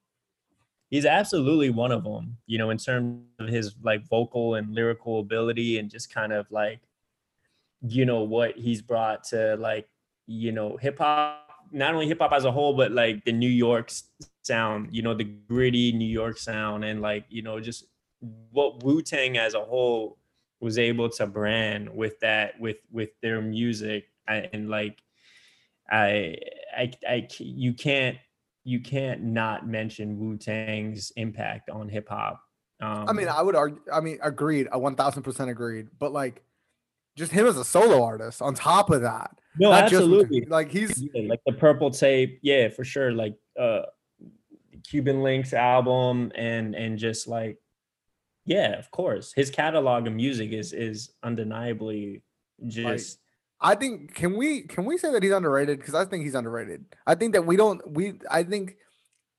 He's 0.90 1.06
absolutely 1.06 1.70
one 1.70 1.92
of 1.92 2.04
them. 2.04 2.36
You 2.46 2.58
know, 2.58 2.70
in 2.70 2.78
terms 2.78 3.22
of 3.38 3.48
his 3.48 3.74
like 3.82 4.06
vocal 4.08 4.56
and 4.56 4.74
lyrical 4.74 5.20
ability, 5.20 5.78
and 5.78 5.90
just 5.90 6.12
kind 6.12 6.32
of 6.32 6.46
like, 6.50 6.80
you 7.82 8.04
know, 8.04 8.22
what 8.22 8.56
he's 8.56 8.82
brought 8.82 9.24
to 9.24 9.56
like, 9.56 9.88
you 10.26 10.52
know, 10.52 10.76
hip 10.76 10.98
hop. 10.98 11.42
Not 11.72 11.94
only 11.94 12.06
hip 12.06 12.20
hop 12.20 12.32
as 12.32 12.44
a 12.44 12.52
whole, 12.52 12.74
but 12.74 12.92
like 12.92 13.24
the 13.24 13.32
New 13.32 13.48
York 13.48 13.90
sound. 14.42 14.88
You 14.94 15.02
know, 15.02 15.14
the 15.14 15.24
gritty 15.24 15.92
New 15.92 16.08
York 16.08 16.38
sound, 16.38 16.84
and 16.84 17.00
like, 17.00 17.24
you 17.28 17.42
know, 17.42 17.60
just 17.60 17.86
what 18.50 18.82
Wu 18.82 19.02
Tang 19.02 19.38
as 19.38 19.54
a 19.54 19.60
whole 19.60 20.18
was 20.60 20.78
able 20.78 21.08
to 21.10 21.26
brand 21.26 21.94
with 21.94 22.18
that 22.20 22.58
with 22.58 22.78
with 22.90 23.10
their 23.20 23.40
music 23.40 24.08
I- 24.28 24.48
and 24.52 24.68
like 24.68 24.98
I, 25.90 26.36
I 26.76 26.92
i 27.08 27.28
you 27.38 27.72
can't 27.72 28.18
you 28.64 28.80
can't 28.80 29.22
not 29.22 29.66
mention 29.68 30.18
Wu 30.18 30.36
Tang's 30.36 31.12
impact 31.16 31.70
on 31.70 31.88
hip 31.88 32.08
hop. 32.08 32.42
Um, 32.80 33.08
I 33.08 33.12
mean, 33.12 33.28
I 33.28 33.40
would 33.40 33.54
argue. 33.54 33.80
I 33.92 34.00
mean, 34.00 34.18
agreed. 34.22 34.66
I 34.72 34.94
thousand 34.94 35.22
percent 35.22 35.50
agreed. 35.50 35.86
But 35.98 36.12
like, 36.12 36.42
just 37.16 37.30
him 37.30 37.46
as 37.46 37.56
a 37.56 37.64
solo 37.64 38.02
artist. 38.02 38.42
On 38.42 38.54
top 38.54 38.90
of 38.90 39.02
that, 39.02 39.38
no, 39.58 39.70
not 39.70 39.88
just 39.88 40.02
absolutely. 40.02 40.44
like 40.46 40.70
he's 40.70 41.00
Yeah, 41.00 41.28
like 41.28 41.40
the 41.46 41.52
purple 41.52 41.90
tape, 41.90 42.40
yeah, 42.42 42.68
for 42.68 42.84
sure. 42.84 43.12
Like 43.12 43.36
uh 43.58 43.82
Cuban 44.88 45.22
Links 45.22 45.52
album 45.52 46.32
and 46.34 46.74
and 46.74 46.98
just 46.98 47.28
like 47.28 47.58
yeah, 48.44 48.78
of 48.78 48.90
course. 48.90 49.32
His 49.32 49.50
catalog 49.50 50.06
of 50.06 50.12
music 50.12 50.52
is 50.52 50.72
is 50.72 51.12
undeniably 51.22 52.22
just 52.66 53.18
I 53.60 53.74
think 53.74 54.14
can 54.14 54.36
we 54.36 54.62
can 54.62 54.84
we 54.84 54.98
say 54.98 55.12
that 55.12 55.22
he's 55.22 55.32
underrated? 55.32 55.78
Because 55.78 55.94
I 55.94 56.04
think 56.04 56.24
he's 56.24 56.34
underrated. 56.34 56.84
I 57.06 57.14
think 57.14 57.32
that 57.32 57.46
we 57.46 57.56
don't 57.56 57.80
we 57.90 58.14
I 58.30 58.42
think 58.42 58.76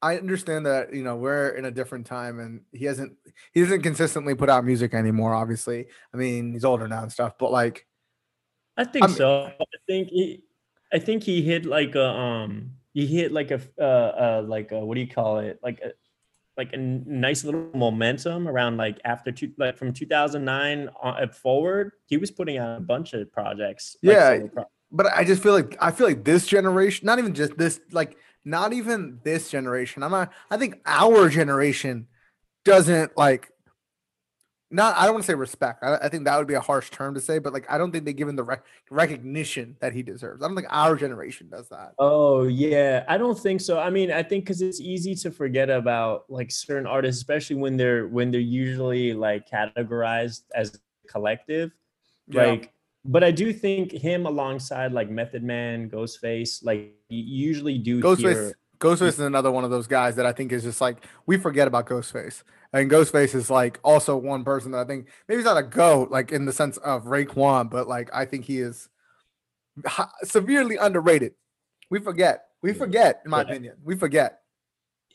I 0.02 0.18
understand 0.18 0.66
that 0.66 0.94
you 0.94 1.04
know 1.04 1.16
we're 1.16 1.50
in 1.50 1.66
a 1.66 1.72
different 1.72 2.06
time 2.06 2.40
and 2.40 2.62
he 2.72 2.86
hasn't 2.86 3.14
he 3.54 3.62
doesn't 3.62 3.82
consistently 3.82 4.36
put 4.36 4.50
out 4.50 4.66
music 4.66 4.94
anymore. 4.94 5.34
Obviously, 5.34 5.88
I 6.14 6.18
mean 6.18 6.54
he's 6.54 6.66
older 6.66 6.88
now 6.88 7.04
and 7.04 7.12
stuff. 7.12 7.34
But 7.38 7.52
like 7.52 7.86
I 8.76 8.84
think 8.86 9.06
I 9.06 9.08
mean- 9.08 9.18
so. 9.18 9.52
I 9.60 9.66
think 9.88 10.10
he, 10.10 10.44
I 10.92 11.00
think 11.00 11.24
he 11.24 11.42
hit 11.42 11.66
like 11.66 11.96
a 11.96 12.06
um 12.10 12.72
he 12.94 13.06
hit 13.06 13.32
like 13.32 13.52
a 13.52 13.62
uh, 13.80 13.84
uh 13.84 14.44
like 14.46 14.72
a, 14.72 14.80
what 14.80 14.96
do 14.96 15.02
you 15.02 15.08
call 15.08 15.40
it 15.40 15.60
like 15.62 15.80
a 15.82 15.92
like 16.58 16.74
a 16.74 16.78
nice 16.78 17.44
little 17.44 17.70
momentum 17.74 18.48
around 18.48 18.78
like 18.78 19.00
after 19.06 19.32
two 19.32 19.52
like 19.58 19.78
from 19.78 19.94
2009 19.94 20.90
on, 21.02 21.24
uh, 21.24 21.28
forward 21.32 21.92
he 22.08 22.18
was 22.18 22.32
putting 22.32 22.58
out 22.58 22.78
a 22.78 22.82
bunch 22.82 23.14
of 23.14 23.32
projects 23.32 23.96
Yeah, 24.02 24.38
solo 24.38 24.48
pro- 24.48 24.66
but 24.92 25.08
I 25.14 25.24
just 25.24 25.44
feel 25.44 25.54
like 25.54 25.78
I 25.80 25.92
feel 25.92 26.08
like 26.08 26.24
this 26.24 26.48
generation, 26.48 27.06
not 27.06 27.20
even 27.20 27.34
just 27.34 27.58
this, 27.58 27.80
like 27.92 28.18
not 28.46 28.74
even 28.74 29.20
this 29.24 29.50
generation. 29.50 30.04
I'm 30.04 30.12
not. 30.12 30.32
I 30.50 30.58
think 30.58 30.82
our 30.86 31.30
generation 31.30 32.08
doesn't 32.64 33.18
like. 33.18 33.52
Not, 34.70 34.98
I 34.98 35.06
don't 35.06 35.14
want 35.14 35.24
to 35.24 35.32
say 35.32 35.34
respect. 35.34 35.82
I, 35.82 35.96
I 35.96 36.10
think 36.10 36.26
that 36.26 36.38
would 36.38 36.48
be 36.48 36.54
a 36.54 36.60
harsh 36.60 36.90
term 36.90 37.14
to 37.14 37.22
say, 37.22 37.40
but 37.40 37.54
like, 37.54 37.66
I 37.70 37.78
don't 37.78 37.92
think 37.92 38.04
they 38.04 38.12
give 38.12 38.28
him 38.28 38.36
the 38.36 38.44
rec- 38.44 38.66
recognition 38.90 39.78
that 39.80 39.94
he 39.94 40.04
deserves. 40.04 40.44
I 40.44 40.48
don't 40.48 40.58
think 40.58 40.68
our 40.70 40.96
generation 40.98 41.48
does 41.50 41.70
that. 41.70 41.94
Oh 42.00 42.44
yeah, 42.44 43.06
I 43.08 43.18
don't 43.18 43.40
think 43.40 43.62
so. 43.62 43.80
I 43.80 43.90
mean, 43.90 44.12
I 44.12 44.24
think 44.24 44.44
because 44.44 44.62
it's 44.62 44.82
easy 44.82 45.16
to 45.16 45.32
forget 45.32 45.70
about 45.70 46.26
like 46.28 46.52
certain 46.52 46.86
artists, 46.86 47.22
especially 47.22 47.56
when 47.56 47.78
they're 47.78 48.08
when 48.08 48.30
they're 48.30 48.42
usually 48.42 49.14
like 49.14 49.50
categorized 49.50 50.42
as 50.54 50.76
a 50.76 51.08
collective. 51.08 51.72
Yeah. 52.28 52.48
Like, 52.48 52.74
but 53.06 53.24
I 53.24 53.32
do 53.32 53.54
think 53.54 53.94
him 53.94 54.26
alongside 54.26 54.92
like 54.92 55.10
Method 55.10 55.44
Man, 55.44 55.90
Ghostface, 55.90 56.66
like 56.66 56.94
you 57.08 57.24
usually 57.24 57.78
do 57.78 58.02
Ghostface, 58.02 58.18
hear. 58.18 58.58
Ghostface 58.80 59.08
is 59.08 59.20
another 59.20 59.52
one 59.52 59.64
of 59.64 59.72
those 59.72 59.88
guys 59.88 60.16
that 60.16 60.26
I 60.26 60.32
think 60.32 60.52
is 60.52 60.64
just 60.64 60.82
like 60.82 61.04
we 61.26 61.38
forget 61.38 61.68
about 61.68 61.88
Ghostface, 61.88 62.44
and 62.74 62.92
Ghostface 62.92 63.34
is 63.34 63.50
like 63.50 63.80
also 63.84 64.16
one 64.18 64.44
person 64.44 64.72
that 64.72 64.80
I 64.80 64.84
think 64.86 65.08
maybe 65.28 65.40
he's 65.40 65.46
not 65.46 65.58
a 65.58 65.64
goat 65.64 66.12
like 66.12 66.32
in 66.32 66.46
the 66.46 66.54
sense 66.54 66.78
of 66.78 67.06
Raekwon, 67.06 67.70
but 67.70 67.88
like 67.88 68.10
I 68.14 68.26
think 68.26 68.46
he 68.46 68.60
is 68.60 68.90
severely 70.24 70.78
underrated. 70.78 71.34
We 71.90 72.00
forget, 72.00 72.46
we 72.62 72.74
forget, 72.74 73.22
in 73.26 73.32
my 73.32 73.40
Yeah. 73.40 73.44
Uh, 73.44 73.48
opinion, 73.48 73.76
we 73.84 73.96
forget. 73.96 74.42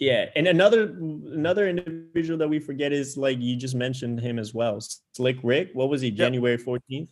Yeah, 0.01 0.31
and 0.35 0.48
another 0.48 0.85
another 0.85 1.68
individual 1.68 2.38
that 2.38 2.48
we 2.48 2.59
forget 2.59 2.92
is 2.92 3.16
like 3.16 3.38
you 3.38 3.57
just 3.57 3.77
mentioned 3.77 4.20
him 4.20 4.38
as 4.38 4.53
well, 4.53 4.81
Slick 5.14 5.37
Rick. 5.44 5.70
What 5.75 5.88
was 5.88 6.01
he? 6.01 6.11
January 6.11 6.57
fourteenth. 6.57 7.11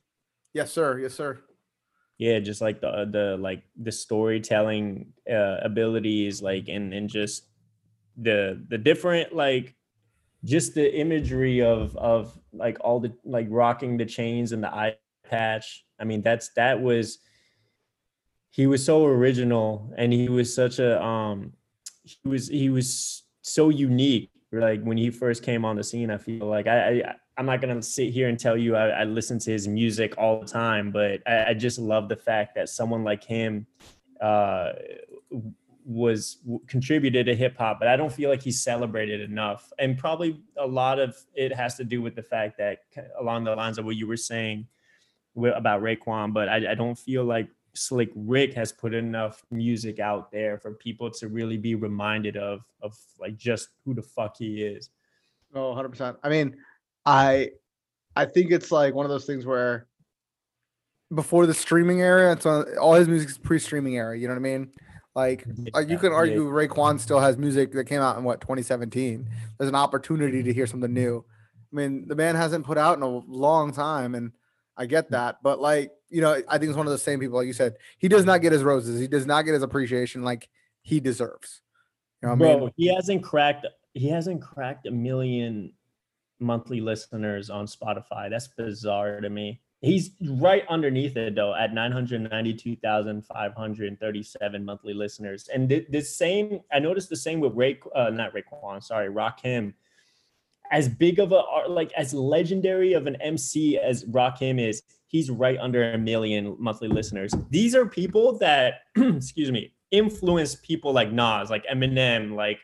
Yes, 0.53 0.73
sir. 0.73 0.99
Yes, 0.99 1.15
sir. 1.15 1.39
Yeah 2.21 2.39
just 2.39 2.61
like 2.61 2.83
the 2.83 3.09
the 3.11 3.39
like 3.41 3.63
the 3.81 3.91
storytelling 3.91 5.07
uh, 5.29 5.57
abilities 5.63 6.43
like 6.43 6.69
and 6.69 6.93
and 6.93 7.09
just 7.09 7.47
the 8.19 8.63
the 8.69 8.77
different 8.77 9.35
like 9.35 9.75
just 10.45 10.75
the 10.75 10.95
imagery 10.95 11.63
of 11.63 11.97
of 11.97 12.39
like 12.53 12.77
all 12.83 13.01
the 13.01 13.11
like 13.25 13.47
rocking 13.49 13.97
the 13.97 14.05
chains 14.05 14.53
and 14.53 14.63
the 14.63 14.73
eye 14.73 14.97
patch. 15.29 15.87
I 15.99 16.05
mean 16.05 16.21
that's 16.21 16.51
that 16.57 16.83
was 16.83 17.19
he 18.51 18.67
was 18.67 18.85
so 18.85 19.07
original 19.07 19.91
and 19.97 20.13
he 20.13 20.29
was 20.29 20.55
such 20.55 20.79
a 20.79 21.03
um 21.03 21.55
he 22.03 22.29
was 22.29 22.49
he 22.49 22.69
was 22.69 23.25
so 23.41 23.71
unique 23.71 24.31
like 24.53 24.83
when 24.83 24.99
he 24.99 25.09
first 25.09 25.43
came 25.43 25.65
on 25.65 25.77
the 25.77 25.85
scene 25.85 26.11
i 26.11 26.19
feel 26.19 26.47
like 26.47 26.67
i, 26.67 26.99
I 26.99 27.15
i'm 27.41 27.47
not 27.47 27.61
gonna 27.61 27.83
sit 27.83 28.13
here 28.13 28.29
and 28.29 28.39
tell 28.39 28.57
you 28.57 28.77
I, 28.77 28.89
I 28.89 29.05
listen 29.05 29.39
to 29.41 29.51
his 29.51 29.67
music 29.67 30.15
all 30.17 30.41
the 30.41 30.47
time 30.47 30.93
but 30.93 31.21
I, 31.27 31.47
I 31.49 31.55
just 31.55 31.79
love 31.79 32.09
the 32.09 32.17
fact 32.17 32.55
that 32.55 32.69
someone 32.69 33.03
like 33.03 33.25
him 33.25 33.67
uh 34.21 34.73
was 35.91 36.39
contributed 36.69 37.27
to 37.27 37.35
hip 37.35 37.57
hop, 37.59 37.81
but 37.81 37.89
I 37.89 37.97
don't 37.97 38.13
feel 38.13 38.31
like 38.31 38.43
he's 38.43 38.61
celebrated 38.61 39.21
enough. 39.21 39.73
And 39.79 39.99
probably 39.99 40.41
a 40.57 40.67
lot 40.67 40.99
of 40.99 41.17
it 41.35 41.53
has 41.55 41.77
to 41.77 41.85
do 41.85 42.01
with 42.01 42.15
the 42.15 42.23
fact 42.23 42.59
that 42.59 42.85
along 43.19 43.45
the 43.45 43.57
lines 43.57 43.77
of 43.77 43.85
what 43.85 43.97
you 43.97 44.07
were 44.07 44.17
saying 44.17 44.67
about 45.37 45.83
Raekwon, 45.83 46.33
but 46.33 46.49
I, 46.49 46.73
I 46.73 46.75
don't 46.75 46.99
feel 46.99 47.25
like 47.25 47.49
Slick 47.73 48.11
Rick 48.15 48.55
has 48.55 48.73
put 48.73 48.95
enough 48.95 49.45
music 49.51 49.99
out 49.99 50.31
there 50.31 50.59
for 50.59 50.73
people 50.73 51.11
to 51.13 51.29
really 51.29 51.57
be 51.57 51.75
reminded 51.75 52.37
of 52.37 52.63
of 52.83 52.97
like 53.19 53.37
just 53.37 53.69
who 53.85 53.95
the 53.95 54.03
fuck 54.03 54.37
he 54.39 54.63
is. 54.63 54.91
Oh, 55.55 55.75
100%. 55.75 56.17
I 56.23 56.29
mean, 56.29 56.57
I 57.11 57.51
I 58.15 58.25
think 58.25 58.53
it's 58.53 58.71
like 58.71 58.95
one 58.95 59.05
of 59.05 59.11
those 59.11 59.25
things 59.25 59.45
where 59.45 59.87
before 61.13 61.45
the 61.47 61.55
streaming 61.55 62.01
era, 62.01 62.33
it's 62.33 62.47
on 62.47 62.65
all 62.79 62.95
his 62.95 63.09
music 63.09 63.31
is 63.31 63.39
pre-streaming 63.39 63.97
era, 63.97 64.17
you 64.17 64.29
know 64.29 64.35
what 64.35 64.39
I 64.39 64.43
mean? 64.43 64.71
Like, 65.17 65.45
yeah, 65.57 65.71
uh, 65.75 65.81
you 65.81 65.99
can 65.99 66.13
argue 66.13 66.45
yeah. 66.45 66.51
Raekwon 66.51 67.01
still 67.01 67.19
has 67.19 67.37
music 67.37 67.73
that 67.73 67.87
came 67.87 68.01
out 68.01 68.17
in 68.17 68.23
what 68.23 68.41
2017. 68.41 69.29
There's 69.59 69.69
an 69.69 69.75
opportunity 69.75 70.45
to 70.45 70.53
hear 70.53 70.69
something 70.69 70.93
new. 70.93 71.25
I 71.73 71.77
mean, 71.77 72.07
the 72.07 72.15
man 72.15 72.37
hasn't 72.37 72.65
put 72.65 72.79
out 72.79 72.97
in 72.97 73.03
a 73.03 73.09
long 73.09 73.73
time, 73.73 74.15
and 74.15 74.31
I 74.77 74.87
get 74.87 75.11
that, 75.11 75.39
but 75.43 75.61
like, 75.61 75.91
you 76.11 76.21
know, 76.21 76.41
I 76.49 76.59
think 76.59 76.71
it's 76.71 76.77
one 76.77 76.87
of 76.87 76.93
the 76.93 76.99
same 76.99 77.19
people, 77.19 77.39
like 77.39 77.49
you 77.49 77.53
said, 77.53 77.75
he 77.99 78.07
does 78.07 78.25
not 78.25 78.41
get 78.41 78.53
his 78.53 78.63
roses. 78.63 79.01
He 79.01 79.09
does 79.09 79.27
not 79.27 79.45
get 79.45 79.55
his 79.55 79.65
appreciation 79.65 80.23
like 80.23 80.49
he 80.83 81.01
deserves. 81.01 81.61
You 82.23 82.29
know 82.29 82.37
Bro, 82.37 82.51
I 82.51 82.61
mean? 82.61 82.71
he 82.77 82.95
hasn't 82.95 83.25
cracked. 83.25 83.67
He 83.95 84.09
hasn't 84.09 84.43
cracked 84.43 84.87
a 84.87 84.93
million 84.93 85.73
monthly 86.41 86.81
listeners 86.81 87.51
on 87.51 87.67
Spotify. 87.67 88.31
That's 88.31 88.49
bizarre 88.49 89.21
to 89.21 89.31
me. 89.31 89.61
He's 89.83 90.11
right 90.23 90.65
underneath 90.69 91.17
it 91.17 91.35
though 91.35 91.55
at 91.55 91.73
992,537 91.73 94.65
monthly 94.65 94.93
listeners. 94.93 95.49
And 95.53 95.87
the, 95.89 96.03
same, 96.03 96.61
I 96.71 96.79
noticed 96.81 97.09
the 97.09 97.17
same 97.17 97.41
with 97.41 97.55
Ray, 97.55 97.81
uh, 97.95 98.11
not 98.11 98.35
Raekwon, 98.35 98.85
sorry, 98.85 99.09
Rakim. 99.09 99.73
As 100.71 100.87
big 100.89 101.19
of 101.19 101.33
a, 101.33 101.43
like 101.69 101.93
as 101.93 102.13
legendary 102.15 102.93
of 102.93 103.07
an 103.07 103.17
MC 103.17 103.79
as 103.79 104.05
Rakim 104.05 104.61
is, 104.61 104.83
he's 105.07 105.31
right 105.31 105.59
under 105.59 105.93
a 105.93 105.99
million 105.99 106.57
monthly 106.59 106.89
listeners. 106.89 107.33
These 107.49 107.75
are 107.75 107.87
people 107.87 108.37
that, 108.39 108.83
excuse 108.97 109.51
me, 109.51 109.73
influence 109.91 110.57
people 110.57 110.93
like 110.93 111.11
Nas, 111.11 111.49
like 111.51 111.65
Eminem, 111.67 112.35
like 112.35 112.61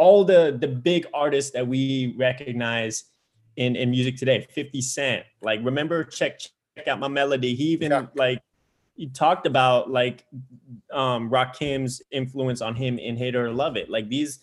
all 0.00 0.24
the 0.24 0.56
the 0.58 0.68
big 0.68 1.06
artists 1.12 1.50
that 1.50 1.66
we 1.66 2.14
recognize 2.18 3.04
in 3.56 3.76
in 3.76 3.90
music 3.90 4.16
today 4.16 4.46
50 4.54 4.80
cent 4.80 5.24
like 5.42 5.60
remember 5.62 6.04
check 6.04 6.40
check 6.80 6.88
out 6.88 6.98
my 6.98 7.08
melody? 7.08 7.54
He 7.54 7.64
even 7.64 7.90
yeah. 7.90 8.06
like 8.14 8.42
he 8.96 9.08
talked 9.08 9.46
about 9.46 9.90
like 9.90 10.24
um 10.92 11.30
Rakim's 11.30 12.02
influence 12.10 12.60
on 12.60 12.74
him 12.74 12.98
in 12.98 13.16
Hate 13.16 13.36
or 13.36 13.50
Love 13.50 13.76
It. 13.76 13.90
Like 13.90 14.08
these 14.08 14.40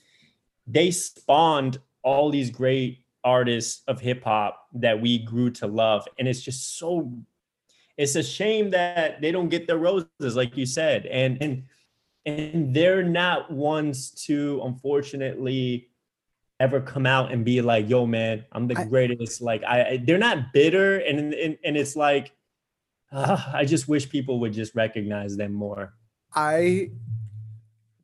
they 0.65 0.91
spawned 0.91 1.79
all 2.03 2.29
these 2.29 2.49
great 2.49 3.05
artists 3.23 3.83
of 3.87 3.99
hip 3.99 4.23
hop 4.23 4.67
that 4.73 4.99
we 4.99 5.19
grew 5.19 5.49
to 5.49 5.67
love. 5.67 6.07
And 6.19 6.27
it's 6.27 6.41
just 6.41 6.77
so 6.77 7.11
it's 7.97 8.15
a 8.15 8.23
shame 8.23 8.69
that 8.71 9.21
they 9.21 9.31
don't 9.31 9.49
get 9.49 9.67
the 9.67 9.77
roses 9.77 10.35
like 10.35 10.55
you 10.55 10.65
said. 10.65 11.05
And 11.07 11.37
and 11.41 11.63
and 12.27 12.73
they're 12.73 13.03
not 13.03 13.49
ones 13.49 14.11
to 14.25 14.61
unfortunately 14.65 15.89
ever 16.59 16.81
come 16.81 17.05
out 17.05 17.31
and 17.31 17.45
be 17.45 17.61
like, 17.61 17.89
"Yo, 17.89 18.05
man, 18.05 18.43
I'm 18.51 18.67
the 18.67 18.77
I, 18.77 18.83
greatest." 18.83 19.41
Like, 19.41 19.63
I, 19.63 19.83
I, 19.83 20.03
they're 20.05 20.17
not 20.17 20.51
bitter, 20.53 20.97
and 20.97 21.33
and 21.33 21.57
and 21.63 21.77
it's 21.77 21.95
like, 21.95 22.33
uh, 23.11 23.41
I 23.53 23.63
just 23.63 23.87
wish 23.87 24.09
people 24.09 24.41
would 24.41 24.53
just 24.53 24.75
recognize 24.75 25.37
them 25.37 25.53
more. 25.53 25.93
I 26.35 26.91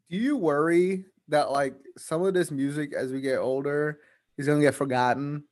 do 0.10 0.18
you 0.18 0.38
worry 0.38 1.06
that 1.28 1.52
like 1.52 1.76
some 1.98 2.24
of 2.24 2.34
this 2.34 2.50
music 2.50 2.94
as 2.94 3.12
we 3.12 3.20
get 3.20 3.40
older 3.40 4.00
is 4.38 4.48
gonna 4.48 4.62
get 4.62 4.74
forgotten? 4.74 5.44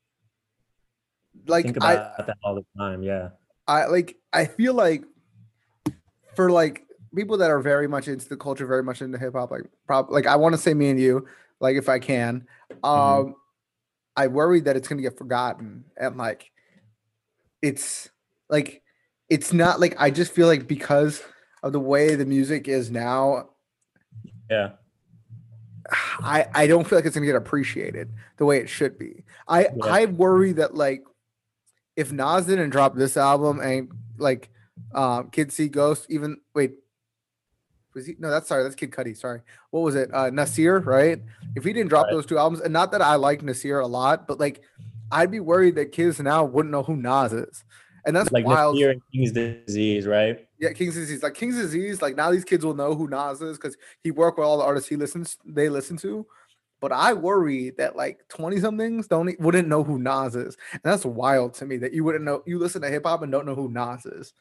Like 1.46 1.66
Think 1.66 1.78
about 1.78 2.14
I, 2.18 2.24
that 2.24 2.38
all 2.42 2.56
the 2.56 2.66
time. 2.78 3.04
Yeah. 3.04 3.30
I 3.68 3.88
like. 3.88 4.16
I 4.32 4.46
feel 4.46 4.74
like 4.74 5.04
for 6.36 6.50
like 6.50 6.86
people 7.16 7.38
that 7.38 7.52
are 7.52 7.60
very 7.60 7.88
much 7.88 8.08
into 8.08 8.28
the 8.28 8.38
culture, 8.38 8.66
very 8.66 8.84
much 8.84 9.02
into 9.02 9.18
hip 9.18 9.34
hop, 9.34 9.52
like 9.52 9.64
prob 9.86 10.10
like 10.10 10.28
I 10.28 10.36
want 10.36 10.54
to 10.54 10.62
say 10.62 10.74
me 10.74 10.90
and 10.90 11.00
you, 11.00 11.28
like 11.60 11.76
if 11.76 11.90
I 11.90 12.00
can. 12.00 12.48
Mm-hmm. 12.72 12.86
Um 12.86 13.26
mm-hmm. 13.26 13.32
I 14.18 14.28
worry 14.28 14.60
that 14.62 14.76
it's 14.76 14.88
gonna 14.88 15.02
get 15.02 15.18
forgotten 15.18 15.86
and 15.98 16.18
like 16.18 16.52
it's 17.62 18.10
like 18.50 18.82
it's 19.30 19.54
not 19.54 19.80
like 19.80 19.96
I 19.98 20.12
just 20.12 20.34
feel 20.34 20.48
like 20.48 20.68
because 20.68 21.24
of 21.64 21.74
the 21.74 21.80
way 21.80 22.16
the 22.16 22.26
music 22.26 22.68
is 22.68 22.92
now. 22.92 23.50
Yeah. 24.50 24.72
I 26.20 26.48
I 26.54 26.68
don't 26.68 26.88
feel 26.88 26.98
like 26.98 27.06
it's 27.06 27.16
gonna 27.16 27.26
get 27.26 27.36
appreciated 27.36 28.12
the 28.38 28.46
way 28.46 28.60
it 28.60 28.70
should 28.70 28.98
be. 28.98 29.24
I 29.48 29.64
yeah. 29.64 29.86
I 29.86 30.06
worry 30.06 30.54
that 30.54 30.76
like 30.76 31.04
if 31.96 32.12
Nas 32.12 32.46
didn't 32.46 32.70
drop 32.70 32.96
this 32.96 33.18
album 33.18 33.60
and 33.60 33.92
like 34.18 34.50
um 34.94 35.30
Kids 35.30 35.56
See 35.56 35.68
Ghost, 35.68 36.08
even 36.10 36.38
wait, 36.54 36.74
was 37.94 38.06
he 38.06 38.16
no 38.20 38.30
that's 38.30 38.48
sorry 38.48 38.64
that's 38.64 38.76
kid 38.76 38.92
Cudi 38.92 39.16
sorry. 39.16 39.42
What 39.72 39.82
was 39.82 39.96
it? 39.96 40.14
Uh 40.14 40.30
nasir 40.30 40.80
right? 40.80 41.22
If 41.56 41.64
he 41.64 41.74
didn't 41.74 41.90
drop 41.90 42.06
right. 42.06 42.14
those 42.14 42.26
two 42.26 42.38
albums 42.38 42.62
and 42.62 42.74
not 42.74 42.92
that 42.92 43.02
i 43.02 43.16
like 43.16 43.42
nasir 43.42 43.80
a 43.80 43.88
lot 43.88 44.28
but 44.28 44.40
like 44.40 44.62
i'd 45.12 45.32
be 45.32 45.40
worried 45.40 45.76
that 45.76 45.92
kids 45.92 46.20
now 46.20 46.44
wouldn't 46.44 46.72
know 46.72 46.84
who 46.84 46.96
nas 46.96 47.34
is. 47.34 47.64
And 48.04 48.16
that's 48.16 48.32
like 48.32 48.46
wild. 48.46 48.76
Nasir 48.76 48.92
and 48.92 49.02
king's 49.14 49.32
disease 49.32 50.08
right? 50.08 50.48
Yeah 50.60 50.74
king's 50.74 50.96
disease. 50.96 51.22
Like 51.24 51.36
king's 51.36 51.56
disease 51.56 52.02
like 52.02 52.16
now 52.16 52.32
these 52.32 52.46
kids 52.46 52.66
will 52.66 52.74
know 52.74 52.96
who 52.96 53.08
nas 53.08 53.42
is 53.42 53.58
because 53.58 53.78
he 54.04 54.12
worked 54.12 54.38
with 54.38 54.48
all 54.48 54.58
the 54.58 54.64
artists 54.64 54.90
he 54.90 54.96
listens 54.96 55.38
they 55.46 55.70
listen 55.70 55.98
to. 55.98 56.26
But 56.82 56.92
I 56.92 57.14
worry 57.14 57.70
that 57.78 57.96
like 57.96 58.28
20 58.30 58.60
somethings 58.60 59.08
don't 59.08 59.40
wouldn't 59.40 59.68
know 59.68 59.84
who 59.84 60.00
Nas 60.00 60.36
is. 60.36 60.58
And 60.74 60.82
that's 60.84 61.06
wild 61.06 61.54
to 61.56 61.66
me 61.66 61.78
that 61.78 61.94
you 61.94 62.04
wouldn't 62.04 62.26
know 62.26 62.42
you 62.48 62.58
listen 62.58 62.82
to 62.82 62.90
hip 62.90 63.06
hop 63.06 63.22
and 63.22 63.32
don't 63.32 63.46
know 63.46 63.54
who 63.54 63.70
Nas 63.70 64.06
is. 64.08 64.34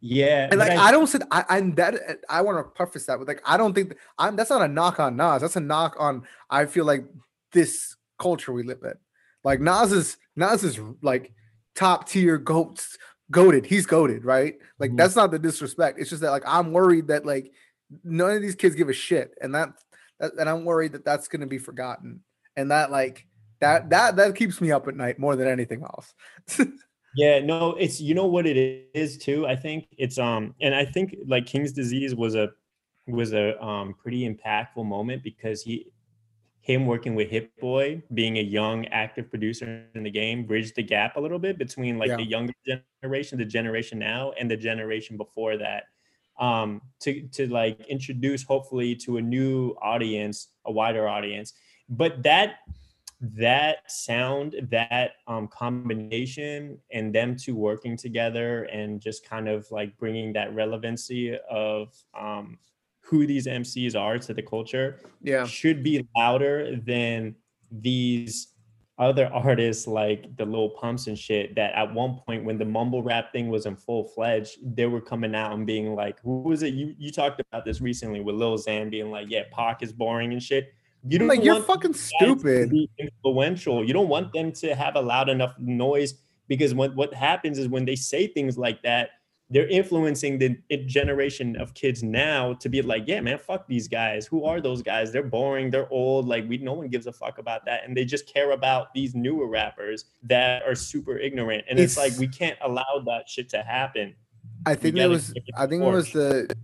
Yeah, 0.00 0.48
and 0.50 0.58
like 0.58 0.70
I, 0.70 0.88
I, 0.88 0.90
don't 0.92 1.08
say 1.08 1.18
I, 1.30 1.44
I'm 1.48 1.74
that 1.74 2.20
I 2.28 2.42
want 2.42 2.58
to 2.58 2.70
preface 2.70 3.06
that 3.06 3.18
with 3.18 3.26
like 3.26 3.42
I 3.44 3.56
don't 3.56 3.74
think 3.74 3.96
I'm 4.16 4.36
that's 4.36 4.50
not 4.50 4.62
a 4.62 4.68
knock 4.68 5.00
on 5.00 5.16
Nas. 5.16 5.42
That's 5.42 5.56
a 5.56 5.60
knock 5.60 5.96
on 5.98 6.22
I 6.50 6.66
feel 6.66 6.84
like 6.84 7.04
this 7.52 7.96
culture 8.18 8.52
we 8.52 8.62
live 8.62 8.78
in. 8.84 8.94
Like 9.42 9.60
Nas 9.60 9.90
is 9.90 10.16
Nas 10.36 10.62
is 10.62 10.78
like 11.02 11.32
top 11.74 12.08
tier 12.08 12.38
goats 12.38 12.96
goaded. 13.30 13.66
He's 13.66 13.86
goaded, 13.86 14.24
right? 14.24 14.54
Like 14.78 14.90
mm-hmm. 14.90 14.96
that's 14.96 15.16
not 15.16 15.30
the 15.30 15.38
disrespect. 15.38 15.98
It's 15.98 16.10
just 16.10 16.22
that 16.22 16.30
like 16.30 16.44
I'm 16.46 16.72
worried 16.72 17.08
that 17.08 17.26
like 17.26 17.52
none 18.04 18.30
of 18.30 18.42
these 18.42 18.54
kids 18.54 18.74
give 18.74 18.88
a 18.88 18.92
shit, 18.92 19.34
and 19.40 19.54
that, 19.54 19.70
that 20.20 20.32
and 20.38 20.48
I'm 20.48 20.64
worried 20.64 20.92
that 20.92 21.04
that's 21.04 21.28
gonna 21.28 21.46
be 21.46 21.58
forgotten, 21.58 22.20
and 22.56 22.70
that 22.70 22.90
like 22.90 23.26
that 23.60 23.90
that 23.90 24.16
that 24.16 24.34
keeps 24.34 24.60
me 24.60 24.72
up 24.72 24.86
at 24.88 24.96
night 24.96 25.18
more 25.18 25.36
than 25.36 25.48
anything 25.48 25.82
else. 25.82 26.14
Yeah, 27.18 27.40
no, 27.40 27.74
it's 27.74 28.00
you 28.00 28.14
know 28.14 28.26
what 28.26 28.46
it 28.46 28.88
is 28.94 29.18
too. 29.18 29.44
I 29.44 29.56
think 29.56 29.88
it's 29.98 30.18
um, 30.18 30.54
and 30.60 30.72
I 30.72 30.84
think 30.84 31.16
like 31.26 31.46
King's 31.46 31.72
disease 31.72 32.14
was 32.14 32.36
a 32.36 32.50
was 33.08 33.32
a 33.32 33.60
um 33.60 33.94
pretty 34.00 34.22
impactful 34.32 34.86
moment 34.86 35.24
because 35.24 35.60
he 35.62 35.90
him 36.60 36.86
working 36.86 37.16
with 37.16 37.28
Hit 37.28 37.50
Boy, 37.58 38.00
being 38.14 38.38
a 38.38 38.42
young 38.42 38.86
active 38.86 39.28
producer 39.30 39.82
in 39.96 40.04
the 40.04 40.10
game, 40.10 40.46
bridged 40.46 40.76
the 40.76 40.82
gap 40.84 41.16
a 41.16 41.20
little 41.20 41.40
bit 41.40 41.58
between 41.58 41.98
like 41.98 42.10
yeah. 42.10 42.18
the 42.18 42.24
younger 42.24 42.52
generation, 43.02 43.36
the 43.36 43.44
generation 43.44 43.98
now, 43.98 44.30
and 44.38 44.48
the 44.48 44.56
generation 44.56 45.16
before 45.16 45.56
that. 45.56 45.84
Um, 46.38 46.80
to 47.00 47.26
to 47.32 47.48
like 47.48 47.80
introduce 47.88 48.44
hopefully 48.44 48.94
to 48.94 49.16
a 49.16 49.20
new 49.20 49.70
audience, 49.82 50.50
a 50.66 50.70
wider 50.70 51.08
audience. 51.08 51.52
But 51.88 52.22
that 52.22 52.58
that 53.20 53.90
sound, 53.90 54.54
that 54.70 55.12
um, 55.26 55.48
combination, 55.48 56.78
and 56.92 57.14
them 57.14 57.36
two 57.36 57.56
working 57.56 57.96
together, 57.96 58.64
and 58.64 59.00
just 59.00 59.28
kind 59.28 59.48
of 59.48 59.70
like 59.70 59.96
bringing 59.98 60.32
that 60.34 60.54
relevancy 60.54 61.36
of 61.50 61.94
um, 62.18 62.58
who 63.00 63.26
these 63.26 63.46
MCs 63.46 63.98
are 63.98 64.18
to 64.18 64.34
the 64.34 64.42
culture, 64.42 65.00
yeah, 65.22 65.44
should 65.44 65.82
be 65.82 66.06
louder 66.16 66.76
than 66.76 67.34
these 67.72 68.54
other 68.98 69.26
artists 69.32 69.86
like 69.88 70.36
the 70.36 70.44
Lil 70.44 70.70
Pumps 70.70 71.08
and 71.08 71.18
shit 71.18 71.54
that 71.56 71.74
at 71.74 71.92
one 71.92 72.20
point 72.26 72.44
when 72.44 72.58
the 72.58 72.64
mumble 72.64 73.02
rap 73.02 73.32
thing 73.32 73.48
was 73.48 73.66
in 73.66 73.74
full 73.74 74.04
fledged, 74.04 74.58
they 74.76 74.86
were 74.86 75.00
coming 75.00 75.34
out 75.34 75.52
and 75.52 75.66
being 75.66 75.94
like, 75.94 76.20
who 76.20 76.42
was 76.42 76.62
it? 76.62 76.74
You 76.74 76.94
you 76.98 77.10
talked 77.10 77.40
about 77.40 77.64
this 77.64 77.80
recently 77.80 78.20
with 78.20 78.36
Lil 78.36 78.58
Xan 78.58 78.90
being 78.90 79.10
like, 79.10 79.26
yeah, 79.28 79.42
Pac 79.50 79.82
is 79.82 79.92
boring 79.92 80.32
and 80.32 80.42
shit. 80.42 80.72
You 81.06 81.18
don't 81.18 81.28
like 81.28 81.44
you're 81.44 81.62
fucking 81.62 81.94
stupid. 81.94 82.72
influential. 82.98 83.86
You 83.86 83.92
don't 83.92 84.08
want 84.08 84.32
them 84.32 84.52
to 84.52 84.74
have 84.74 84.96
a 84.96 85.00
loud 85.00 85.28
enough 85.28 85.54
noise 85.58 86.14
because 86.48 86.74
what 86.74 86.94
what 86.96 87.14
happens 87.14 87.58
is 87.58 87.68
when 87.68 87.84
they 87.84 87.96
say 87.96 88.26
things 88.26 88.58
like 88.58 88.82
that, 88.82 89.10
they're 89.50 89.68
influencing 89.68 90.38
the 90.38 90.58
generation 90.86 91.56
of 91.56 91.72
kids 91.74 92.02
now 92.02 92.52
to 92.54 92.68
be 92.68 92.82
like, 92.82 93.04
yeah, 93.06 93.20
man, 93.20 93.38
fuck 93.38 93.66
these 93.66 93.88
guys. 93.88 94.26
Who 94.26 94.44
are 94.44 94.60
those 94.60 94.82
guys? 94.82 95.10
They're 95.12 95.22
boring. 95.22 95.70
They're 95.70 95.90
old. 95.90 96.26
Like 96.26 96.46
we, 96.48 96.58
no 96.58 96.74
one 96.74 96.88
gives 96.88 97.06
a 97.06 97.12
fuck 97.12 97.38
about 97.38 97.64
that, 97.66 97.84
and 97.84 97.96
they 97.96 98.04
just 98.04 98.32
care 98.32 98.50
about 98.50 98.92
these 98.92 99.14
newer 99.14 99.46
rappers 99.46 100.06
that 100.24 100.62
are 100.64 100.74
super 100.74 101.16
ignorant. 101.16 101.64
And 101.70 101.78
it's, 101.78 101.96
it's 101.96 101.98
like 101.98 102.18
we 102.18 102.28
can't 102.28 102.58
allow 102.60 103.02
that 103.06 103.28
shit 103.28 103.48
to 103.50 103.62
happen. 103.62 104.14
I 104.66 104.74
think 104.74 104.96
it 104.96 105.06
was. 105.06 105.32
I 105.56 105.66
think 105.66 105.82
it 105.82 105.86
was 105.86 106.12
the 106.12 106.54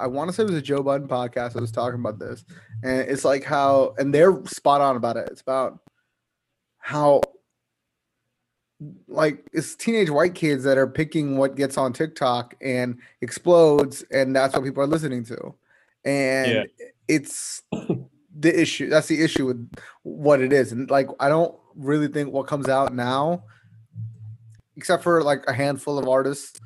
I 0.00 0.06
want 0.06 0.28
to 0.28 0.32
say 0.32 0.42
it 0.42 0.46
was 0.46 0.56
a 0.56 0.62
Joe 0.62 0.82
Budden 0.82 1.06
podcast 1.08 1.52
that 1.52 1.60
was 1.60 1.70
talking 1.70 2.00
about 2.00 2.18
this, 2.18 2.44
and 2.82 3.00
it's 3.00 3.24
like 3.24 3.44
how, 3.44 3.94
and 3.98 4.14
they're 4.14 4.44
spot 4.46 4.80
on 4.80 4.96
about 4.96 5.16
it. 5.18 5.28
It's 5.30 5.42
about 5.42 5.78
how, 6.78 7.20
like, 9.06 9.46
it's 9.52 9.76
teenage 9.76 10.08
white 10.08 10.34
kids 10.34 10.64
that 10.64 10.78
are 10.78 10.86
picking 10.86 11.36
what 11.36 11.54
gets 11.54 11.76
on 11.76 11.92
TikTok 11.92 12.54
and 12.62 12.98
explodes, 13.20 14.02
and 14.10 14.34
that's 14.34 14.54
what 14.54 14.64
people 14.64 14.82
are 14.82 14.86
listening 14.86 15.24
to, 15.26 15.54
and 16.04 16.50
Yeah. 16.50 16.64
it's 17.06 17.62
the 17.70 18.60
issue. 18.60 18.88
That's 18.88 19.08
the 19.08 19.22
issue 19.22 19.44
with 19.46 19.70
what 20.02 20.40
it 20.40 20.52
is, 20.52 20.72
and 20.72 20.90
like, 20.90 21.08
I 21.20 21.28
don't 21.28 21.54
really 21.74 22.08
think 22.08 22.32
what 22.32 22.46
comes 22.46 22.68
out 22.68 22.94
now, 22.94 23.44
except 24.76 25.02
for 25.02 25.22
like 25.22 25.44
a 25.46 25.52
handful 25.52 25.98
of 25.98 26.08
artists 26.08 26.58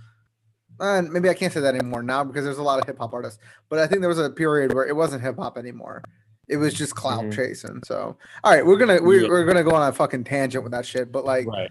and 0.80 1.10
maybe 1.12 1.28
I 1.28 1.34
can't 1.34 1.52
say 1.52 1.60
that 1.60 1.74
anymore 1.74 2.02
now 2.02 2.24
because 2.24 2.44
there's 2.44 2.58
a 2.58 2.62
lot 2.62 2.78
of 2.80 2.86
hip 2.86 2.98
hop 2.98 3.12
artists. 3.14 3.38
But 3.68 3.78
I 3.78 3.86
think 3.86 4.00
there 4.00 4.08
was 4.08 4.18
a 4.18 4.30
period 4.30 4.72
where 4.74 4.86
it 4.86 4.94
wasn't 4.96 5.22
hip 5.22 5.36
hop 5.36 5.56
anymore. 5.58 6.02
It 6.48 6.56
was 6.58 6.74
just 6.74 6.94
clout 6.94 7.24
Mhm. 7.24 7.32
chasing. 7.32 7.82
So, 7.84 8.16
all 8.42 8.52
right, 8.52 8.64
we're 8.64 8.76
gonna 8.76 9.00
we're, 9.02 9.22
Yeah. 9.22 9.28
we're 9.28 9.44
gonna 9.44 9.64
go 9.64 9.70
on 9.74 9.88
a 9.88 9.92
fucking 9.92 10.24
tangent 10.24 10.62
with 10.62 10.72
that 10.72 10.84
shit. 10.84 11.10
But 11.10 11.24
like, 11.24 11.46
Right. 11.46 11.70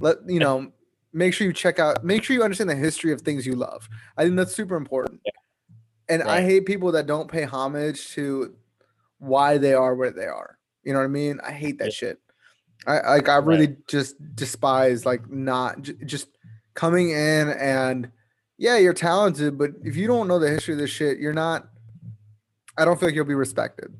let 0.00 0.18
you 0.26 0.38
know, 0.40 0.72
make 1.12 1.34
sure 1.34 1.46
you 1.46 1.52
check 1.52 1.78
out, 1.78 2.04
make 2.04 2.22
sure 2.24 2.34
you 2.34 2.42
understand 2.42 2.70
the 2.70 2.74
history 2.74 3.12
of 3.12 3.20
things 3.20 3.46
you 3.46 3.54
love. 3.54 3.88
I 4.16 4.24
think 4.24 4.36
that's 4.36 4.54
super 4.54 4.76
important. 4.76 5.20
And 6.08 6.22
I 6.22 6.42
hate 6.42 6.66
people 6.66 6.92
that 6.92 7.06
don't 7.06 7.30
pay 7.30 7.44
homage 7.44 8.12
to 8.14 8.54
why 9.18 9.58
they 9.58 9.74
are 9.74 9.94
where 9.94 10.10
they 10.10 10.26
are. 10.26 10.58
You 10.82 10.92
know 10.92 10.98
what 10.98 11.06
I 11.06 11.08
mean? 11.08 11.40
I 11.42 11.50
hate 11.52 11.78
that 11.78 11.86
Yeah. 11.86 11.90
shit. 11.90 12.18
I 12.86 13.12
like 13.14 13.28
I 13.28 13.36
really 13.36 13.68
Right. 13.68 13.86
just 13.88 14.16
despise 14.34 15.06
like 15.06 15.30
not 15.30 15.80
j- 15.82 15.96
just 16.04 16.28
coming 16.74 17.10
in 17.10 17.48
and 17.50 18.10
yeah, 18.58 18.76
you're 18.78 18.92
talented, 18.94 19.58
but 19.58 19.70
if 19.82 19.96
you 19.96 20.06
don't 20.06 20.28
know 20.28 20.38
the 20.38 20.48
history 20.48 20.74
of 20.74 20.78
this 20.80 20.90
shit, 20.90 21.18
you're 21.18 21.32
not. 21.32 21.68
I 22.76 22.84
don't 22.84 22.98
feel 22.98 23.08
like 23.08 23.14
you'll 23.14 23.24
be 23.24 23.34
respected. 23.34 23.94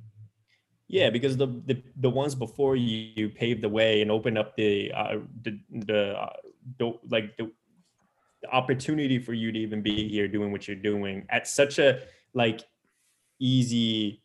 Yeah, 0.88 1.10
because 1.10 1.36
the 1.36 1.46
the, 1.46 1.82
the 1.96 2.10
ones 2.10 2.34
before 2.34 2.76
you, 2.76 3.10
you 3.16 3.28
paved 3.30 3.62
the 3.62 3.68
way 3.68 4.02
and 4.02 4.10
opened 4.10 4.38
up 4.38 4.54
the 4.56 4.92
uh, 4.92 5.18
the 5.42 5.58
the, 5.70 6.18
uh, 6.18 6.32
the 6.78 6.92
like 7.08 7.36
the, 7.36 7.50
the 8.42 8.50
opportunity 8.50 9.18
for 9.18 9.32
you 9.32 9.50
to 9.52 9.58
even 9.58 9.82
be 9.82 10.08
here 10.08 10.28
doing 10.28 10.52
what 10.52 10.68
you're 10.68 10.76
doing 10.76 11.26
at 11.30 11.48
such 11.48 11.78
a 11.78 12.02
like 12.34 12.60
easy 13.40 14.22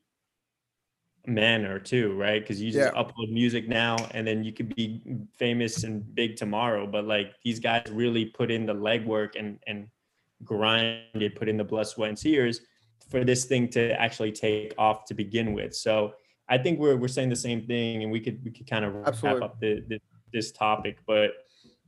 manner 1.26 1.80
too, 1.80 2.16
right? 2.18 2.42
Because 2.42 2.62
you 2.62 2.72
just 2.72 2.94
Yeah. 2.94 3.02
upload 3.02 3.32
music 3.32 3.68
now 3.68 3.96
and 4.12 4.28
then 4.28 4.44
you 4.44 4.52
could 4.52 4.76
be 4.76 5.02
famous 5.38 5.84
and 5.84 6.14
big 6.16 6.36
tomorrow. 6.36 6.86
But 6.88 7.06
like 7.06 7.34
these 7.44 7.60
guys 7.60 7.84
really 7.92 8.26
put 8.26 8.52
in 8.52 8.66
the 8.66 8.74
legwork 8.74 9.36
and 9.38 9.60
and 9.68 9.88
grinded, 10.44 11.36
put 11.36 11.50
in 11.50 11.58
the 11.58 11.64
blood, 11.64 11.88
sweat, 11.88 12.10
and 12.10 12.18
tears 12.18 12.62
for 13.10 13.24
this 13.24 13.46
thing 13.46 13.68
to 13.70 14.00
actually 14.00 14.32
take 14.32 14.74
off 14.78 15.06
to 15.06 15.14
begin 15.14 15.54
with. 15.54 15.76
So 15.76 16.14
I 16.48 16.58
think 16.58 16.80
we're 16.80 16.96
we're 16.96 17.08
saying 17.08 17.30
the 17.30 17.36
same 17.36 17.62
thing, 17.62 18.04
and 18.04 18.12
we 18.12 18.20
could 18.20 18.44
we 18.44 18.52
could 18.52 18.70
kind 18.70 18.86
of 18.86 18.94
wrap 18.96 19.42
up 19.42 19.60
the, 19.60 19.84
the 19.88 20.00
this 20.34 20.52
topic. 20.52 20.98
But 21.06 21.32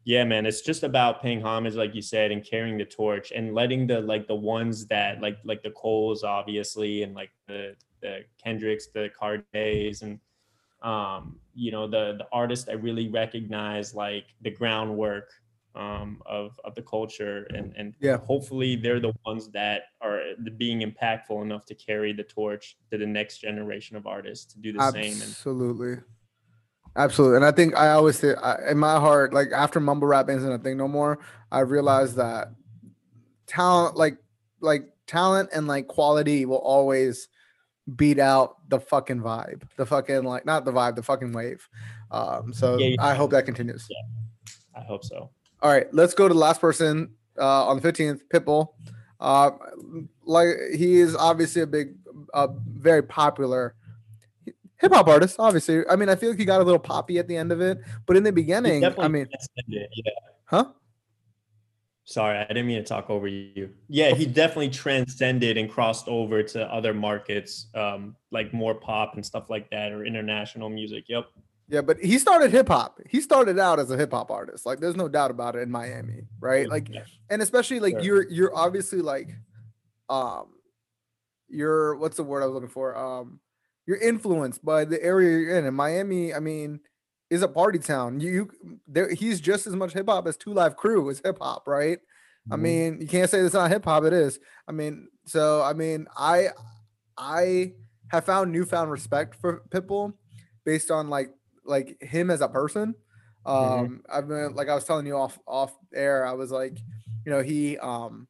yeah, 0.03 0.23
man, 0.23 0.45
it's 0.45 0.61
just 0.61 0.83
about 0.83 1.21
paying 1.21 1.41
homage, 1.41 1.75
like 1.75 1.93
you 1.93 2.01
said, 2.01 2.31
and 2.31 2.43
carrying 2.43 2.77
the 2.77 2.85
torch 2.85 3.31
and 3.31 3.53
letting 3.53 3.87
the 3.87 4.01
like 4.01 4.27
the 4.27 4.35
ones 4.35 4.85
that 4.87 5.21
like 5.21 5.37
like 5.43 5.63
the 5.63 5.71
Coles, 5.71 6.23
obviously, 6.23 7.03
and 7.03 7.13
like 7.13 7.31
the 7.47 7.75
the 8.01 8.19
Kendricks, 8.43 8.87
the 8.87 9.09
Cordaes, 9.19 10.01
and 10.01 10.19
um, 10.81 11.39
you 11.53 11.71
know 11.71 11.87
the 11.87 12.15
the 12.17 12.27
artists 12.31 12.65
that 12.65 12.81
really 12.81 13.09
recognize 13.09 13.93
like 13.93 14.25
the 14.41 14.49
groundwork 14.49 15.29
um, 15.75 16.21
of 16.25 16.59
of 16.63 16.75
the 16.75 16.81
culture, 16.81 17.47
and 17.55 17.73
and 17.77 17.95
Yeah. 17.99 18.17
hopefully 18.17 18.75
they're 18.75 18.99
the 18.99 19.13
ones 19.25 19.49
that 19.51 19.83
are 20.01 20.21
being 20.57 20.81
impactful 20.81 21.41
enough 21.41 21.65
to 21.67 21.75
carry 21.75 22.13
the 22.13 22.23
torch 22.23 22.77
to 22.91 22.97
the 22.97 23.05
next 23.05 23.39
generation 23.39 23.95
of 23.95 24.05
artists 24.05 24.53
to 24.53 24.59
do 24.59 24.73
the 24.73 24.91
same. 24.91 25.13
Absolutely. 25.21 25.97
Absolutely. 26.97 27.37
And 27.37 27.45
I 27.45 27.51
think 27.51 27.75
I 27.77 27.91
always 27.91 28.19
say 28.19 28.35
I, 28.35 28.71
in 28.71 28.77
my 28.77 28.99
heart, 28.99 29.33
like 29.33 29.51
after 29.53 29.79
mumble 29.79 30.07
rap 30.07 30.29
isn't 30.29 30.51
a 30.51 30.57
thing 30.57 30.75
no 30.75 30.89
more, 30.89 31.19
I 31.51 31.61
realized 31.61 32.17
that 32.17 32.49
talent, 33.47 33.95
like 33.95 34.17
like 34.59 34.89
talent 35.07 35.49
and 35.53 35.67
like 35.67 35.87
quality 35.87 36.45
will 36.45 36.57
always 36.57 37.29
beat 37.95 38.19
out 38.19 38.57
the 38.69 38.79
fucking 38.79 39.21
vibe. 39.21 39.63
The 39.77 39.85
fucking 39.85 40.23
like 40.23 40.45
not 40.45 40.65
the 40.65 40.73
vibe, 40.73 40.95
the 40.95 41.03
fucking 41.03 41.31
wave. 41.31 41.65
Um, 42.11 42.51
so 42.51 42.77
Yeah, 42.77 42.87
yeah. 42.87 43.05
I 43.05 43.13
hope 43.15 43.31
that 43.31 43.45
continues. 43.45 43.87
I 44.75 44.81
hope 44.81 45.05
so. 45.05 45.31
All 45.61 45.71
right, 45.71 45.91
let's 45.93 46.13
go 46.13 46.27
to 46.27 46.33
the 46.33 46.39
last 46.39 46.59
person 46.59 47.11
uh, 47.39 47.67
on 47.67 47.79
the 47.79 47.91
15th, 47.91 48.21
Pitbull. 48.33 48.69
Uh, 49.19 49.51
like 50.23 50.47
he 50.75 50.95
is 50.95 51.15
obviously 51.15 51.61
a 51.61 51.67
big, 51.67 51.95
uh, 52.33 52.47
very 52.65 53.03
popular 53.03 53.75
hip 54.81 54.91
hop 54.91 55.07
artist. 55.07 55.35
Obviously, 55.39 55.87
I 55.87 55.95
mean, 55.95 56.09
I 56.09 56.15
feel 56.15 56.31
like 56.31 56.39
he 56.39 56.45
got 56.45 56.59
a 56.59 56.63
little 56.63 56.79
poppy 56.79 57.19
at 57.19 57.27
the 57.27 57.37
end 57.37 57.51
of 57.51 57.61
it, 57.61 57.79
but 58.05 58.17
in 58.17 58.23
the 58.23 58.31
beginning, 58.31 58.83
I 58.83 59.07
mean, 59.07 59.27
yeah. 59.67 59.83
huh? 60.45 60.65
Sorry, 62.03 62.39
I 62.39 62.47
didn't 62.47 62.67
mean 62.67 62.79
to 62.79 62.83
talk 62.83 63.09
over 63.09 63.27
you. 63.27 63.69
Yeah, 63.87 64.13
he 64.13 64.25
definitely 64.25 64.69
transcended 64.69 65.57
and 65.57 65.69
crossed 65.69 66.07
over 66.07 66.43
to 66.43 66.65
other 66.73 66.93
markets, 66.93 67.67
um, 67.75 68.15
like 68.31 68.53
more 68.53 68.75
pop 68.75 69.15
and 69.15 69.25
stuff 69.25 69.49
like 69.49 69.69
that, 69.69 69.91
or 69.93 70.03
international 70.03 70.69
music. 70.69 71.05
Yep. 71.07 71.27
Yeah, 71.71 71.81
but 71.81 71.97
he 71.99 72.19
started 72.19 72.51
hip 72.51 72.67
hop. 72.67 72.99
He 73.09 73.21
started 73.21 73.57
out 73.57 73.79
as 73.79 73.89
a 73.91 73.97
hip 73.97 74.11
hop 74.11 74.29
artist. 74.29 74.65
Like, 74.65 74.79
there's 74.81 74.97
no 74.97 75.07
doubt 75.07 75.31
about 75.31 75.55
it 75.55 75.59
in 75.59 75.71
Miami, 75.71 76.23
right? 76.41 76.67
Like, 76.67 76.89
and 77.29 77.41
especially 77.41 77.79
like 77.79 77.93
Sure. 77.93 78.01
you're 78.03 78.29
you're 78.29 78.55
obviously 78.55 78.99
like 78.99 79.29
um 80.09 80.47
you're 81.47 81.95
what's 81.95 82.17
the 82.17 82.23
word 82.23 82.43
I 82.43 82.45
was 82.45 82.53
looking 82.53 82.69
for? 82.69 82.95
Um 82.97 83.39
you're 83.87 83.97
influenced 83.97 84.63
by 84.63 84.83
the 84.85 85.01
area 85.01 85.39
you're 85.39 85.57
in. 85.57 85.65
And 85.65 85.75
Miami, 85.75 86.33
I 86.33 86.39
mean, 86.39 86.81
is 87.29 87.41
a 87.41 87.47
party 87.47 87.79
town. 87.79 88.19
You, 88.19 88.29
you 88.63 88.79
there 88.87 89.09
he's 89.13 89.39
just 89.39 89.65
as 89.65 89.75
much 89.75 89.93
hip 89.93 90.07
hop 90.09 90.27
as 90.27 90.35
Two 90.37 90.53
Live 90.53 90.75
Crew 90.75 91.07
is 91.09 91.21
hip 91.23 91.37
hop, 91.41 91.67
right? 91.67 91.99
I 92.51 92.55
Mhm. 92.55 92.59
mean, 92.61 93.01
you 93.01 93.07
can't 93.07 93.29
say 93.29 93.39
it's 93.39 93.53
not 93.53 93.71
hip 93.71 93.85
hop, 93.85 94.03
it 94.03 94.11
is. 94.13 94.39
I 94.67 94.73
mean, 94.73 95.07
so 95.25 95.61
I 95.61 95.71
mean, 95.73 96.05
I 96.17 96.49
I 97.17 97.73
have 98.09 98.25
found 98.25 98.51
newfound 98.51 98.91
respect 98.91 99.35
for 99.35 99.61
Pitbull 99.69 100.13
based 100.65 100.91
on 100.91 101.09
like 101.09 101.29
like 101.71 101.97
him 102.01 102.29
as 102.29 102.41
a 102.41 102.47
person. 102.47 102.93
Um 103.45 103.55
Mhm. 103.55 103.99
I've 104.09 104.27
been 104.27 104.53
like 104.53 104.69
I 104.69 104.75
was 104.75 104.85
telling 104.85 105.07
you 105.07 105.17
off 105.17 105.39
off 105.47 105.73
air, 105.95 106.25
I 106.27 106.33
was 106.33 106.51
like, 106.51 106.77
you 107.25 107.31
know, 107.31 107.41
he 107.41 107.79
um 107.79 108.27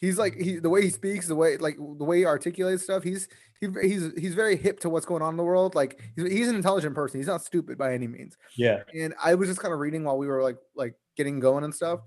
he's 0.00 0.18
like 0.18 0.34
he 0.34 0.58
the 0.58 0.68
way 0.68 0.82
he 0.82 0.90
speaks, 0.90 1.26
the 1.26 1.34
way 1.34 1.56
like 1.56 1.76
the 1.76 2.04
way 2.04 2.18
he 2.18 2.26
articulates 2.26 2.82
stuff, 2.82 3.02
he's 3.02 3.28
he, 3.60 3.68
he's 3.82 4.10
he's 4.18 4.34
very 4.34 4.56
hip 4.56 4.80
to 4.80 4.90
what's 4.90 5.06
going 5.06 5.22
on 5.22 5.32
in 5.34 5.36
the 5.36 5.44
world. 5.44 5.74
Like 5.74 6.00
he's, 6.16 6.30
he's 6.30 6.48
an 6.48 6.56
intelligent 6.56 6.94
person. 6.94 7.20
He's 7.20 7.26
not 7.26 7.42
stupid 7.42 7.78
by 7.78 7.94
any 7.94 8.08
means 8.08 8.36
yeah. 8.56 8.82
and 8.94 9.14
I 9.22 9.34
was 9.34 9.48
just 9.48 9.60
kind 9.60 9.72
of 9.72 9.80
reading 9.80 10.04
while 10.04 10.18
we 10.18 10.26
were 10.26 10.42
like 10.42 10.58
like 10.74 10.94
getting 11.16 11.40
going 11.40 11.64
and 11.64 11.74
stuff. 11.74 12.00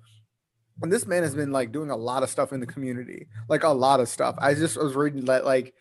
And 0.82 0.92
this 0.92 1.06
man 1.06 1.22
has 1.24 1.36
been 1.36 1.52
like 1.52 1.72
doing 1.72 1.92
a 1.92 1.96
lot 1.96 2.24
of 2.24 2.30
stuff 2.30 2.52
in 2.52 2.60
the 2.60 2.66
community, 2.66 3.28
like 3.48 3.64
a 3.64 3.70
lot 3.70 4.00
of 4.00 4.10
stuff. 4.10 4.36
I 4.40 4.56
just 4.56 4.76
was 4.76 4.96
reading 4.96 5.26
that 5.26 5.46
like 5.46 5.74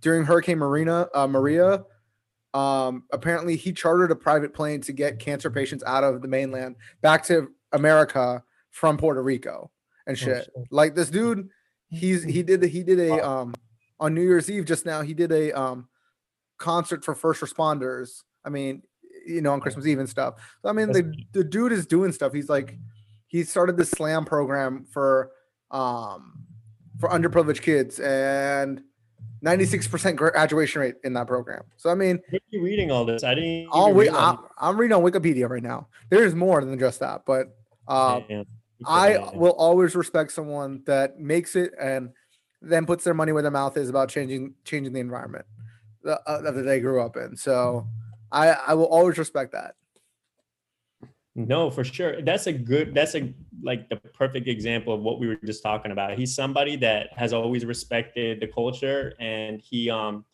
during 0.00 0.24
Hurricane 0.24 0.58
Marina, 0.58 1.08
uh, 1.14 1.28
Maria, 1.28 1.84
um, 2.54 3.04
apparently 3.12 3.56
he 3.56 3.72
chartered 3.72 4.10
a 4.10 4.16
private 4.16 4.52
plane 4.52 4.80
to 4.82 4.92
get 4.92 5.18
cancer 5.18 5.50
patients 5.50 5.84
out 5.86 6.04
of 6.04 6.22
the 6.22 6.28
mainland 6.28 6.76
back 7.00 7.24
to 7.26 7.50
America 7.72 8.42
from 8.70 8.96
Puerto 8.96 9.22
Rico 9.22 9.70
and 10.06 10.18
shit. 10.18 10.44
shit. 10.44 10.52
Like 10.70 10.94
this 10.94 11.10
dude, 11.10 11.48
he's 11.88 12.24
he 12.24 12.42
did 12.42 12.62
he 12.62 12.82
did 12.82 12.98
a 12.98 13.26
um 13.26 13.54
on 13.98 14.14
New 14.14 14.22
Year's 14.22 14.50
Eve 14.50 14.64
just 14.64 14.84
now. 14.86 15.02
He 15.02 15.14
did 15.14 15.30
a 15.32 15.52
um 15.52 15.88
concert 16.58 17.04
for 17.04 17.14
first 17.14 17.40
responders. 17.40 18.22
I 18.44 18.48
mean, 18.50 18.82
you 19.26 19.42
know, 19.42 19.52
on 19.52 19.60
Christmas 19.60 19.86
Eve 19.86 19.98
and 19.98 20.08
stuff. 20.08 20.34
So 20.62 20.68
I 20.68 20.72
mean, 20.72 20.92
the 20.92 21.14
the 21.32 21.44
dude 21.44 21.72
is 21.72 21.86
doing 21.86 22.12
stuff. 22.12 22.32
He's 22.32 22.48
like, 22.48 22.78
he 23.28 23.44
started 23.44 23.76
this 23.76 23.90
slam 23.90 24.24
program 24.24 24.86
for 24.90 25.30
um 25.70 26.44
for 26.98 27.08
underprivileged 27.08 27.62
kids 27.62 28.00
and 28.00 28.82
96% 29.44 30.16
graduation 30.16 30.80
rate 30.82 30.94
in 31.04 31.12
that 31.14 31.26
program. 31.26 31.62
So 31.76 31.90
I 31.90 31.94
mean, 31.94 32.20
are 32.32 32.38
you 32.50 32.62
reading 32.62 32.90
all 32.90 33.04
this? 33.04 33.24
I 33.24 33.34
didn't. 33.34 33.68
Wait. 33.92 34.04
realize- 34.10 34.38
I'm, 34.58 34.68
I'm 34.70 34.76
reading 34.80 34.96
on 34.96 35.02
Wikipedia 35.02 35.48
right 35.48 35.62
now. 35.62 35.88
There's 36.10 36.34
more 36.34 36.62
than 36.64 36.78
just 36.78 37.00
that, 37.00 37.22
but 37.26 37.46
uh, 37.88 38.20
I 38.86 39.12
will 39.34 39.52
always 39.52 39.94
respect 39.94 40.32
someone 40.32 40.82
that 40.86 41.18
makes 41.18 41.56
it 41.56 41.72
and 41.80 42.10
then 42.62 42.84
puts 42.86 43.04
their 43.04 43.14
money 43.14 43.32
where 43.32 43.42
their 43.42 43.50
mouth 43.50 43.76
is 43.76 43.88
about 43.88 44.08
changing 44.10 44.54
changing 44.64 44.92
the 44.92 45.00
environment 45.00 45.46
that, 46.04 46.20
uh, 46.26 46.40
that 46.42 46.52
they 46.52 46.80
grew 46.80 47.00
up 47.02 47.16
in. 47.16 47.36
So 47.36 47.86
I 48.30 48.50
I 48.50 48.74
will 48.74 48.86
always 48.86 49.16
respect 49.18 49.52
that. 49.52 49.74
No, 51.36 51.70
for 51.70 51.84
sure. 51.84 52.22
That's 52.22 52.46
a 52.48 52.52
good, 52.52 52.94
that's 52.94 53.14
a 53.14 53.32
like 53.62 53.88
the 53.88 53.96
perfect 53.96 54.48
example 54.48 54.92
of 54.92 55.00
what 55.00 55.20
we 55.20 55.28
were 55.28 55.36
just 55.44 55.62
talking 55.62 55.92
about. 55.92 56.18
He's 56.18 56.34
somebody 56.34 56.76
that 56.76 57.10
has 57.16 57.32
always 57.32 57.64
respected 57.64 58.40
the 58.40 58.48
culture 58.48 59.14
and 59.20 59.60
he 59.60 59.90
um 59.90 60.24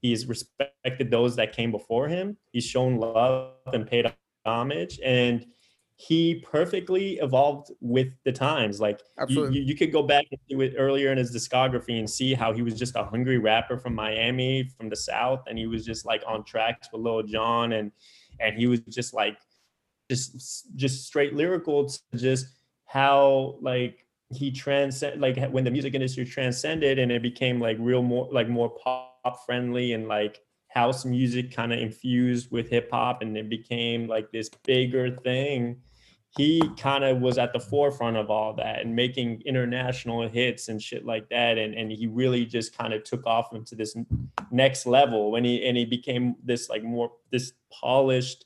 he's 0.00 0.26
respected 0.26 1.10
those 1.10 1.36
that 1.36 1.52
came 1.52 1.70
before 1.70 2.08
him. 2.08 2.36
He's 2.52 2.64
shown 2.64 2.96
love 2.96 3.52
and 3.72 3.86
paid 3.86 4.12
homage 4.44 4.98
and 5.04 5.46
he 6.00 6.42
perfectly 6.50 7.18
evolved 7.18 7.70
with 7.80 8.08
the 8.24 8.32
times. 8.32 8.80
Like 8.80 9.00
you, 9.28 9.50
you, 9.50 9.60
you 9.60 9.76
could 9.76 9.92
go 9.92 10.02
back 10.02 10.24
and 10.30 10.40
do 10.48 10.62
it 10.62 10.74
earlier 10.78 11.12
in 11.12 11.18
his 11.18 11.30
discography 11.30 11.98
and 11.98 12.08
see 12.08 12.32
how 12.32 12.54
he 12.54 12.62
was 12.62 12.78
just 12.78 12.96
a 12.96 13.04
hungry 13.04 13.36
rapper 13.36 13.76
from 13.78 13.94
Miami, 13.94 14.66
from 14.78 14.88
the 14.88 14.96
South, 14.96 15.42
and 15.46 15.58
he 15.58 15.66
was 15.66 15.84
just 15.84 16.06
like 16.06 16.22
on 16.26 16.42
tracks 16.42 16.88
with 16.90 17.02
Lil 17.02 17.22
Jon, 17.24 17.74
and 17.74 17.92
and 18.40 18.56
he 18.56 18.66
was 18.66 18.80
just 18.88 19.12
like 19.12 19.36
just 20.10 20.74
just 20.76 21.06
straight 21.06 21.34
lyrical 21.34 21.86
to 21.86 22.00
just 22.16 22.46
how 22.86 23.56
like 23.60 24.04
he 24.32 24.50
transcend 24.50 25.20
like 25.20 25.38
when 25.50 25.62
the 25.64 25.70
music 25.70 25.94
industry 25.94 26.24
transcended 26.24 26.98
and 26.98 27.12
it 27.12 27.22
became 27.22 27.60
like 27.60 27.76
real 27.78 28.02
more 28.02 28.28
like 28.32 28.48
more 28.48 28.70
pop 28.70 29.44
friendly 29.46 29.92
and 29.92 30.08
like 30.08 30.40
house 30.68 31.04
music 31.04 31.54
kind 31.54 31.72
of 31.72 31.78
infused 31.78 32.50
with 32.50 32.68
hip 32.68 32.90
hop 32.90 33.22
and 33.22 33.36
it 33.36 33.48
became 33.48 34.08
like 34.08 34.30
this 34.32 34.48
bigger 34.64 35.16
thing 35.18 35.80
he 36.36 36.62
kind 36.76 37.02
of 37.02 37.20
was 37.20 37.38
at 37.38 37.52
the 37.52 37.58
forefront 37.58 38.16
of 38.16 38.30
all 38.30 38.54
that 38.54 38.82
and 38.82 38.94
making 38.94 39.42
international 39.44 40.28
hits 40.28 40.68
and 40.68 40.80
shit 40.80 41.04
like 41.04 41.28
that. 41.28 41.58
And 41.58 41.74
and 41.74 41.90
he 41.90 42.06
really 42.06 42.46
just 42.46 42.76
kind 42.76 42.94
of 42.94 43.02
took 43.02 43.26
off 43.26 43.52
into 43.52 43.74
this 43.74 43.96
next 44.50 44.86
level 44.86 45.32
when 45.32 45.44
he 45.44 45.66
and 45.66 45.76
he 45.76 45.84
became 45.84 46.36
this 46.44 46.68
like 46.68 46.84
more 46.84 47.10
this 47.32 47.52
polished 47.72 48.44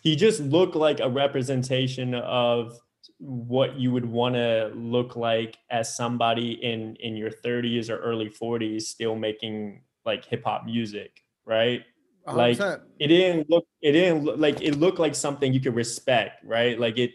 he 0.00 0.16
just 0.16 0.40
looked 0.40 0.74
like 0.74 1.00
a 1.00 1.08
representation 1.08 2.14
of 2.14 2.78
what 3.18 3.78
you 3.78 3.92
would 3.92 4.06
want 4.06 4.34
to 4.34 4.72
look 4.74 5.16
like 5.16 5.58
as 5.70 5.94
somebody 5.94 6.52
in 6.64 6.96
in 6.96 7.16
your 7.16 7.30
30s 7.30 7.90
or 7.90 7.98
early 7.98 8.28
40s 8.30 8.82
still 8.82 9.14
making 9.14 9.82
like 10.06 10.24
hip 10.24 10.42
hop 10.44 10.64
music 10.64 11.22
right 11.44 11.82
like 12.26 12.56
100%. 12.58 12.80
it 12.98 13.08
didn't 13.08 13.48
look 13.50 13.66
it 13.82 13.92
didn't 13.92 14.24
look 14.24 14.38
like 14.38 14.60
it 14.62 14.76
looked 14.76 14.98
like 14.98 15.14
something 15.14 15.52
you 15.52 15.60
could 15.60 15.74
respect 15.74 16.42
right 16.44 16.78
like 16.80 16.98
it 16.98 17.10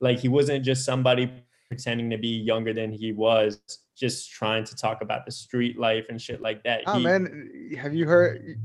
like 0.00 0.18
he 0.18 0.28
wasn't 0.28 0.64
just 0.64 0.84
somebody 0.84 1.30
pretending 1.68 2.10
to 2.10 2.18
be 2.18 2.28
younger 2.28 2.72
than 2.72 2.92
he 2.92 3.12
was 3.12 3.60
just 3.96 4.30
trying 4.30 4.62
to 4.64 4.76
talk 4.76 5.00
about 5.00 5.24
the 5.24 5.32
street 5.32 5.78
life 5.78 6.04
and 6.10 6.20
shit 6.20 6.40
like 6.42 6.62
that 6.64 6.82
Oh 6.86 6.98
He- 6.98 7.04
man, 7.04 7.50
have 7.78 7.94
you 7.94 8.06
heard? 8.06 8.58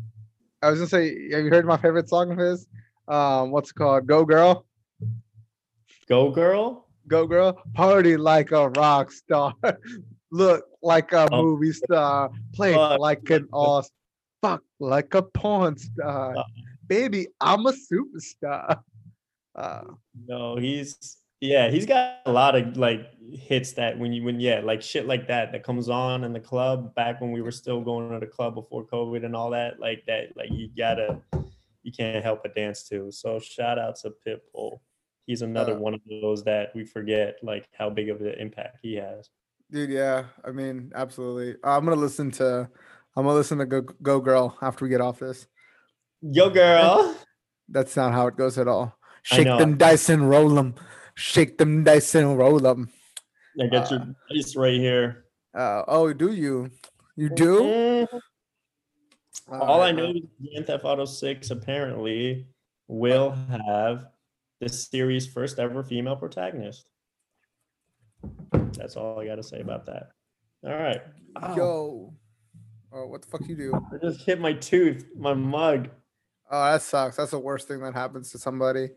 I 0.61 0.69
was 0.69 0.79
gonna 0.79 0.89
say, 0.89 1.31
have 1.31 1.43
you 1.43 1.49
heard 1.49 1.65
my 1.65 1.77
favorite 1.77 2.09
song 2.09 2.31
of 2.31 2.37
his? 2.37 2.67
Um, 3.11 3.51
what's 3.51 3.71
it 3.71 3.75
called? 3.75 4.07
Go 4.07 4.23
Girl. 4.25 4.65
go 6.07 6.31
girl 6.31 6.87
Go 7.07 7.27
Girl. 7.27 7.61
Party 7.73 8.15
like 8.15 8.51
a 8.51 8.69
rock 8.69 9.11
star. 9.11 9.53
Look 10.31 10.63
like 10.81 11.11
a 11.11 11.27
Oh. 11.31 11.41
movie 11.43 11.73
star. 11.73 12.31
Play 12.53 12.75
like 12.75 13.29
an 13.29 13.47
all. 13.51 13.85
Fuck 14.41 14.63
like 14.79 15.13
a 15.13 15.21
porn 15.23 15.77
star. 15.77 16.37
Uh. 16.37 16.43
Baby, 16.87 17.27
I'm 17.41 17.65
a 17.65 17.73
superstar. 17.73 18.79
Uh, 19.53 19.81
no 20.29 20.55
he's 20.55 21.17
yeah 21.41 21.69
he's 21.69 21.85
got 21.85 22.19
a 22.25 22.31
lot 22.31 22.55
of 22.55 22.77
like 22.77 23.01
hits 23.33 23.73
that 23.73 23.99
when 23.99 24.13
you 24.13 24.23
when 24.23 24.39
yeah 24.39 24.61
like 24.63 24.81
shit 24.81 25.05
like 25.07 25.27
that 25.27 25.51
that 25.51 25.61
comes 25.61 25.89
on 25.89 26.23
in 26.23 26.31
the 26.31 26.39
club 26.39 26.95
back 26.95 27.19
when 27.19 27.33
we 27.33 27.41
were 27.41 27.51
still 27.51 27.81
going 27.81 28.09
to 28.09 28.17
the 28.17 28.25
club 28.25 28.55
before 28.55 28.85
covid 28.85 29.25
and 29.25 29.35
all 29.35 29.49
that 29.49 29.77
like 29.77 30.05
that 30.07 30.27
like 30.37 30.49
you 30.51 30.69
gotta 30.77 31.19
you 31.83 31.91
can't 31.91 32.23
help 32.23 32.43
but 32.43 32.55
dance 32.55 32.83
to 32.89 33.11
so 33.11 33.39
shout 33.39 33.77
out 33.79 33.95
to 33.95 34.11
pitbull 34.25 34.79
he's 35.25 35.41
another 35.41 35.73
Uh, 35.75 35.79
one 35.79 35.93
of 35.93 36.01
those 36.21 36.43
that 36.43 36.69
we 36.75 36.83
forget 36.85 37.37
like 37.43 37.67
how 37.77 37.89
big 37.89 38.09
of 38.09 38.21
an 38.21 38.35
impact 38.39 38.77
he 38.81 38.95
has 38.95 39.29
dude, 39.71 39.89
yeah. 39.89 40.25
I 40.43 40.51
mean, 40.51 40.91
absolutely. 40.93 41.55
I'm 41.63 41.85
gonna 41.85 41.95
listen 41.95 42.29
to. 42.31 42.69
I'm 43.15 43.23
gonna 43.23 43.35
listen 43.35 43.57
to 43.59 43.65
Go 43.65 43.81
Go 44.01 44.19
Girl 44.19 44.57
after 44.61 44.83
we 44.83 44.89
get 44.89 44.99
off 44.99 45.19
this. 45.19 45.47
yo 46.21 46.49
girl 46.49 47.15
That's 47.69 47.95
not 47.95 48.11
how 48.11 48.27
it 48.27 48.35
goes 48.35 48.57
at 48.57 48.67
all. 48.67 48.97
Shake 49.23 49.47
them 49.47 49.77
dice 49.77 50.09
and 50.09 50.29
roll 50.29 50.49
them. 50.49 50.75
Shake 51.15 51.57
them 51.57 51.83
dice 51.85 52.15
and 52.15 52.37
roll 52.37 52.59
them. 52.59 52.89
i 53.61 53.67
got 53.67 53.91
Uh, 53.91 53.95
your 53.95 54.15
dice 54.29 54.55
right 54.57 54.79
here 54.79 55.23
Uh, 55.55 55.83
oh, 55.87 56.11
do 56.11 56.33
you? 56.33 56.69
You 57.15 57.29
do? 57.29 58.07
All 59.49 59.81
i 59.81 59.91
know 59.91 60.07
man. 60.07 60.17
is 60.17 60.23
grand 60.49 60.67
theft 60.67 60.83
auto 60.85 61.05
6 61.05 61.51
apparently 61.51 62.47
will 62.87 63.29
uh-huh. 63.29 63.59
have 63.65 64.07
the 64.59 64.69
series 64.69 65.27
first 65.27 65.59
ever 65.59 65.83
female 65.83 66.15
protagonist 66.15 66.85
that's 68.73 68.95
all 68.95 69.19
i 69.19 69.25
got 69.25 69.35
to 69.35 69.43
say 69.43 69.61
about 69.61 69.85
that 69.85 70.11
all 70.65 70.73
right 70.75 71.01
Ow. 71.41 71.55
Yo. 71.55 72.13
Oh, 72.93 73.07
what 73.07 73.21
the 73.21 73.27
fuck 73.27 73.47
you 73.47 73.55
do? 73.55 73.73
i 73.93 73.97
just 73.97 74.21
hit 74.25 74.39
my 74.39 74.53
tooth 74.53 75.05
my 75.15 75.33
mug 75.33 75.89
Oh, 76.53 76.65
that 76.73 76.81
sucks. 76.81 77.15
That's 77.15 77.31
the 77.31 77.39
worst 77.39 77.69
thing 77.69 77.79
that 77.79 77.93
happens 77.93 78.29
to 78.33 78.37
somebody. 78.37 78.89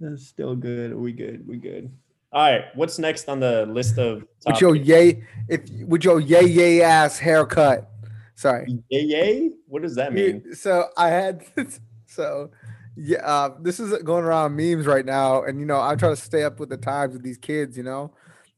that's 0.00 0.26
still 0.26 0.56
good 0.56 0.94
we 0.96 1.12
good 1.12 1.46
we 1.46 1.56
good 1.56 1.90
all 2.32 2.42
right 2.50 2.64
what's 2.74 2.98
next 2.98 3.28
on 3.28 3.38
the 3.40 3.64
list 3.66 3.98
of 3.98 4.24
With 4.46 4.60
your 4.60 4.74
yay, 4.76 5.22
if 5.48 5.70
with 5.86 6.04
your 6.04 6.20
yay 6.20 6.44
yay 6.44 6.82
ass 6.82 7.18
haircut. 7.18 7.88
Sorry. 8.36 8.66
yay 8.90 9.00
yay 9.00 9.50
what 9.66 9.82
does 9.82 9.94
that 9.96 10.12
mean 10.12 10.42
You- 10.44 10.54
so 10.54 10.88
I 10.96 11.08
had 11.08 11.44
so 12.06 12.50
yeah, 12.98 13.18
uh, 13.18 13.50
this 13.60 13.78
is 13.78 14.02
going 14.04 14.24
around 14.24 14.56
memes 14.56 14.86
right 14.86 15.04
now, 15.04 15.42
and 15.42 15.60
you 15.60 15.66
know 15.66 15.80
I 15.80 15.96
try 15.96 16.08
to 16.08 16.16
stay 16.16 16.44
up 16.44 16.58
with 16.58 16.70
the 16.70 16.78
times 16.78 17.12
with 17.12 17.22
these 17.22 17.36
kids, 17.36 17.76
you 17.76 17.82
know, 17.82 18.14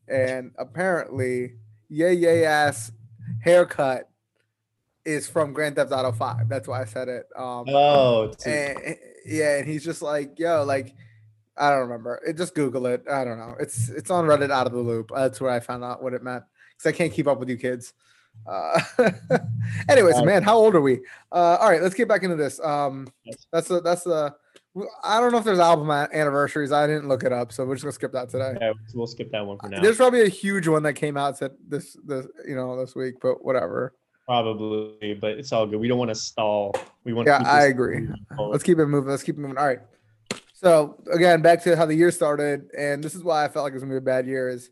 and 0.07 0.53
apparently 0.59 1.55
yay 1.89 2.15
yay 2.15 2.45
ass 2.45 2.93
haircut 3.41 4.09
is 5.05 5.29
from 5.29 5.53
Grand 5.53 5.75
Theft 5.75 5.91
Auto 5.91 6.13
Five. 6.13 6.49
That's 6.49 6.69
why 6.69 6.83
I 6.83 6.85
said 6.85 7.09
it. 7.09 7.27
Um, 7.35 7.65
oh 7.69 8.33
and, 8.47 8.97
yeah, 9.27 9.59
and 9.59 9.67
he's 9.69 9.85
just 9.85 10.03
like, 10.03 10.39
yo, 10.39 10.63
like 10.63 10.95
I 11.57 11.71
don't 11.71 11.81
remember. 11.81 12.21
It 12.25 12.37
just 12.37 12.55
Google 12.55 12.87
it. 12.87 13.05
I 13.11 13.25
don't 13.25 13.39
know. 13.39 13.57
It's 13.59 13.89
it's 13.89 14.11
on 14.11 14.27
Reddit 14.27 14.53
out 14.53 14.69
of 14.69 14.73
the 14.73 14.79
loop. 14.79 15.11
That's 15.13 15.41
where 15.41 15.51
I 15.51 15.59
found 15.59 15.83
out 15.83 16.01
what 16.01 16.15
it 16.15 16.23
meant 16.23 16.45
because 16.77 16.87
I 16.89 16.97
can't 16.97 17.13
keep 17.13 17.27
up 17.27 17.41
with 17.41 17.49
you 17.49 17.57
kids. 17.57 17.93
Uh, 18.47 18.81
anyways, 19.89 20.23
man, 20.23 20.43
how 20.43 20.57
old 20.57 20.75
are 20.75 20.81
we? 20.81 21.01
Uh, 21.33 21.57
all 21.61 21.69
right, 21.69 21.83
let's 21.83 21.95
get 21.95 22.09
back 22.09 22.23
into 22.23 22.37
this. 22.37 22.61
Um, 22.61 23.09
Yes. 23.25 23.47
that's 23.53 23.69
the 23.69 23.81
that's 23.81 24.05
the. 24.05 24.35
I 25.03 25.19
don't 25.21 25.33
know 25.33 25.39
if 25.39 25.45
there's 25.45 25.59
album 25.59 25.91
anniversaries. 25.91 26.71
I 26.71 26.87
didn't 26.87 27.09
look 27.09 27.25
it 27.25 27.33
up, 27.33 27.53
so 27.53 27.65
we're 27.65 27.75
just 27.75 27.85
gonna 27.85 27.93
skip 27.93 28.13
that 28.13 28.29
today. 28.29 28.57
yeah, 28.61 28.73
we'll 28.95 29.07
skip 29.07 29.31
that 29.33 29.45
one 29.45 29.59
for 29.59 29.69
now 29.69 29.83
There's 29.83 29.97
probably 29.97 30.23
a 30.23 30.29
huge 30.29 30.69
one 30.69 30.83
that 30.85 30.93
came 30.95 31.17
out 31.17 31.37
said 31.37 31.53
this 31.67 31.97
this 32.07 32.27
you 32.47 32.55
know 32.55 32.79
this 32.79 32.95
week, 32.95 33.15
but 33.21 33.45
whatever. 33.45 33.95
Probably, 34.27 35.17
but 35.21 35.33
it's 35.33 35.53
all 35.53 35.67
good. 35.67 35.81
We 35.81 35.89
don't 35.89 35.99
want 35.99 36.11
to 36.11 36.15
stall. 36.15 36.75
We 37.05 37.15
want. 37.15 37.27
Yeah, 37.27 37.43
I 37.45 37.67
agree. 37.67 38.07
Let's 38.39 38.63
keep 38.63 38.79
it 38.79 38.87
moving. 38.87 39.11
Let's 39.11 39.23
keep 39.23 39.37
it 39.37 39.41
moving. 39.41 39.57
All 39.57 39.67
right. 39.67 39.81
So 40.53 41.03
again, 41.13 41.41
back 41.41 41.63
to 41.65 41.77
how 41.77 41.87
the 41.87 41.95
year 41.95 42.11
started, 42.11 42.69
and 42.77 43.03
this 43.03 43.15
is 43.15 43.25
why 43.25 43.45
I 43.45 43.49
felt 43.49 43.65
like 43.65 43.73
it 43.73 43.77
was 43.77 43.83
gonna 43.83 43.95
be 43.95 43.99
a 43.99 44.01
bad 44.03 44.27
year. 44.27 44.49
Is 44.49 44.71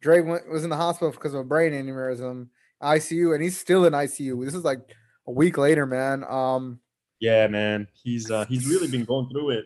Dre 0.00 0.20
went, 0.20 0.48
was 0.48 0.62
in 0.64 0.70
the 0.70 0.76
hospital 0.76 1.10
because 1.10 1.34
of 1.34 1.40
a 1.40 1.44
brain 1.44 1.72
aneurysm, 1.72 2.48
ICU, 2.82 3.34
and 3.34 3.42
he's 3.42 3.58
still 3.58 3.84
in 3.84 3.92
ICU. 3.92 4.44
This 4.44 4.54
is 4.54 4.64
like 4.64 4.80
a 5.26 5.32
week 5.32 5.56
later, 5.58 5.86
man. 5.86 6.24
Um, 6.24 6.80
Yeah, 7.20 7.46
man. 7.46 7.88
He's 8.02 8.30
uh 8.30 8.44
he's 8.46 8.66
really 8.66 8.88
been 8.88 9.04
going 9.04 9.28
through 9.30 9.50
it. 9.50 9.64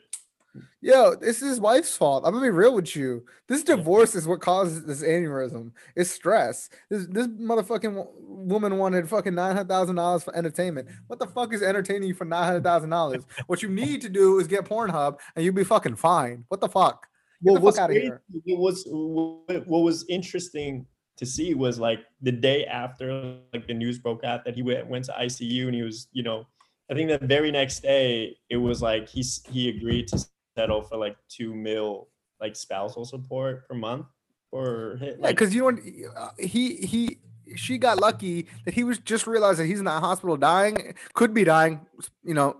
yo, 0.80 1.14
this 1.14 1.42
is 1.42 1.48
his 1.50 1.60
wife's 1.60 1.96
fault. 1.96 2.24
I'm 2.24 2.32
gonna 2.32 2.44
be 2.46 2.50
real 2.50 2.74
with 2.74 2.94
you. 2.96 3.24
This 3.48 3.62
divorce 3.62 4.14
is 4.14 4.26
what 4.26 4.40
causes 4.40 4.84
this 4.84 5.02
aneurysm. 5.02 5.72
It's 5.94 6.10
stress. 6.10 6.68
This 6.90 7.06
this 7.06 7.26
motherfucking 7.26 7.92
wo- 7.94 8.12
woman 8.18 8.78
wanted 8.78 9.08
fucking 9.08 9.34
nine 9.34 9.54
hundred 9.56 9.68
thousand 9.68 9.96
dollars 9.96 10.22
for 10.24 10.34
entertainment. 10.36 10.88
What 11.08 11.18
the 11.18 11.26
fuck 11.26 11.52
is 11.52 11.62
entertaining 11.62 12.08
you 12.08 12.14
for 12.14 12.24
nine 12.24 12.44
hundred 12.44 12.64
thousand 12.64 12.90
dollars? 12.90 13.24
What 13.48 13.62
you 13.62 13.68
need 13.68 14.00
to 14.02 14.08
do 14.08 14.38
is 14.38 14.46
get 14.46 14.64
Pornhub, 14.64 15.18
and 15.34 15.44
you'll 15.44 15.54
be 15.54 15.64
fucking 15.64 15.96
fine. 15.96 16.44
What 16.48 16.60
the 16.60 16.68
fuck? 16.68 17.06
Get 17.44 17.54
the 17.54 17.60
fuck 17.60 17.78
outta 17.78 17.92
crazy- 17.92 18.06
here. 18.06 18.22
What 18.46 18.60
was 18.60 18.84
what 18.90 19.80
was 19.82 20.04
interesting 20.08 20.86
to 21.16 21.26
see 21.26 21.54
was 21.54 21.78
like 21.78 22.00
the 22.20 22.32
day 22.32 22.64
after 22.66 23.38
like 23.52 23.66
the 23.66 23.74
news 23.74 23.98
broke 23.98 24.24
out 24.24 24.44
that 24.44 24.54
he 24.54 24.62
went 24.62 24.86
went 24.86 25.04
to 25.06 25.12
ICU 25.12 25.66
and 25.66 25.74
he 25.74 25.82
was 25.82 26.08
you 26.12 26.22
know 26.22 26.46
I 26.90 26.94
think 26.94 27.08
the 27.08 27.26
very 27.26 27.50
next 27.50 27.80
day 27.80 28.36
it 28.48 28.56
was 28.56 28.82
like 28.82 29.08
he 29.08 29.24
he 29.50 29.68
agreed 29.68 30.08
to 30.08 30.24
settle 30.56 30.82
for 30.82 30.96
like 30.96 31.16
two 31.28 31.54
mil 31.54 32.08
like 32.40 32.54
spousal 32.54 33.04
support 33.04 33.68
per 33.68 33.74
month 33.74 34.06
or 34.52 34.96
hit 35.00 35.16
Yeah, 35.18 35.24
like 35.24 35.36
because 35.36 35.54
you 35.54 35.70
know 35.70 35.78
uh, 36.16 36.30
he 36.38 36.76
he 36.76 37.18
she 37.54 37.78
got 37.78 38.00
lucky 38.00 38.46
that 38.64 38.74
he 38.74 38.84
was 38.84 38.98
just 38.98 39.26
realized 39.26 39.58
that 39.60 39.66
he's 39.66 39.78
in 39.78 39.84
the 39.84 39.90
hospital 39.90 40.36
dying, 40.36 40.94
could 41.14 41.32
be 41.32 41.44
dying, 41.44 41.86
you 42.24 42.34
know. 42.34 42.56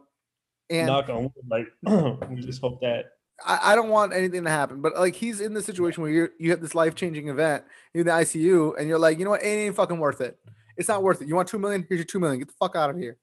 And 0.68 0.88
knock 0.88 1.08
on 1.08 1.24
wood, 1.24 1.32
like 1.48 1.66
we 2.30 2.40
just 2.40 2.60
hope 2.60 2.80
that 2.80 3.12
I, 3.44 3.72
I 3.72 3.74
don't 3.74 3.90
want 3.90 4.12
anything 4.12 4.44
to 4.44 4.50
happen, 4.50 4.80
but 4.80 4.94
like 4.96 5.14
he's 5.14 5.40
in 5.40 5.54
the 5.54 5.62
situation 5.62 6.02
where 6.02 6.10
you 6.10 6.28
you 6.38 6.50
have 6.50 6.60
this 6.60 6.74
life 6.74 6.94
changing 6.94 7.28
event 7.28 7.64
in 7.94 8.06
the 8.06 8.12
ICU, 8.12 8.78
and 8.78 8.88
you're 8.88 8.98
like, 8.98 9.18
you 9.18 9.24
know 9.24 9.32
what, 9.32 9.42
it 9.42 9.46
ain't 9.46 9.76
fucking 9.76 9.98
worth 9.98 10.20
it. 10.20 10.38
It's 10.76 10.88
not 10.88 11.02
worth 11.02 11.22
it. 11.22 11.28
You 11.28 11.34
want 11.34 11.48
two 11.48 11.58
million? 11.58 11.84
Here's 11.88 11.98
your 11.98 12.06
two 12.06 12.20
million. 12.20 12.38
Get 12.38 12.48
the 12.48 12.54
fuck 12.58 12.76
out 12.76 12.90
of 12.90 12.98
here. 12.98 13.18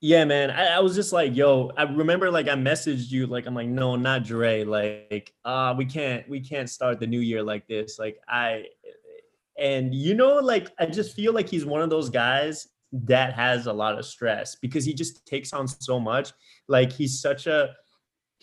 Yeah, 0.00 0.24
man. 0.26 0.50
I, 0.50 0.66
I 0.66 0.80
was 0.80 0.94
just 0.94 1.12
like, 1.12 1.34
yo, 1.34 1.70
I 1.78 1.84
remember 1.84 2.30
like 2.30 2.46
I 2.48 2.54
messaged 2.54 3.10
you, 3.10 3.26
like, 3.26 3.46
I'm 3.46 3.54
like, 3.54 3.68
no, 3.68 3.96
not 3.96 4.24
Dre. 4.24 4.62
Like, 4.62 5.32
uh, 5.46 5.74
we 5.78 5.86
can't, 5.86 6.28
we 6.28 6.40
can't 6.40 6.68
start 6.68 7.00
the 7.00 7.06
new 7.06 7.20
year 7.20 7.42
like 7.42 7.66
this. 7.68 7.98
Like, 7.98 8.18
I 8.28 8.66
and 9.58 9.94
you 9.94 10.14
know, 10.14 10.36
like 10.36 10.70
I 10.78 10.86
just 10.86 11.14
feel 11.14 11.32
like 11.32 11.48
he's 11.48 11.64
one 11.64 11.82
of 11.82 11.90
those 11.90 12.10
guys 12.10 12.68
that 12.92 13.34
has 13.34 13.66
a 13.66 13.72
lot 13.72 13.98
of 13.98 14.04
stress 14.04 14.56
because 14.56 14.84
he 14.84 14.94
just 14.94 15.26
takes 15.26 15.52
on 15.52 15.66
so 15.66 15.98
much. 15.98 16.32
Like 16.68 16.92
he's 16.92 17.20
such 17.20 17.46
a 17.46 17.74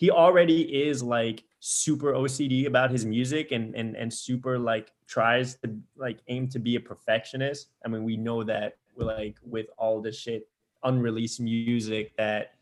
he 0.02 0.10
already 0.10 0.62
is 0.62 1.00
like 1.00 1.44
super 1.60 2.12
OCD 2.12 2.66
about 2.66 2.90
his 2.90 3.04
music 3.04 3.52
and 3.52 3.72
and 3.76 3.94
and 3.94 4.12
super 4.12 4.58
like 4.58 4.90
tries 5.06 5.54
to 5.60 5.78
like 5.96 6.18
aim 6.26 6.48
to 6.48 6.58
be 6.58 6.74
a 6.74 6.80
perfectionist. 6.80 7.68
I 7.84 7.88
mean, 7.88 8.02
we 8.02 8.16
know 8.16 8.42
that 8.42 8.78
like 8.96 9.36
with 9.44 9.66
all 9.78 10.02
this 10.02 10.18
shit 10.18 10.48
unreleased 10.82 11.38
music 11.38 12.16
that 12.16 12.54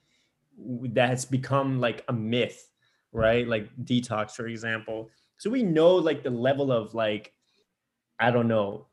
that's 0.93 1.25
become 1.25 1.81
like 1.81 2.05
a 2.09 2.13
myth, 2.13 2.69
right? 3.11 3.49
Like 3.49 3.75
detox, 3.85 4.33
for 4.33 4.47
example. 4.47 5.09
So 5.39 5.49
we 5.49 5.63
know 5.63 5.95
like 5.95 6.23
the 6.23 6.37
level 6.49 6.71
of 6.71 6.93
like 6.93 7.33
I 8.19 8.31
don't 8.31 8.49
know, 8.49 8.87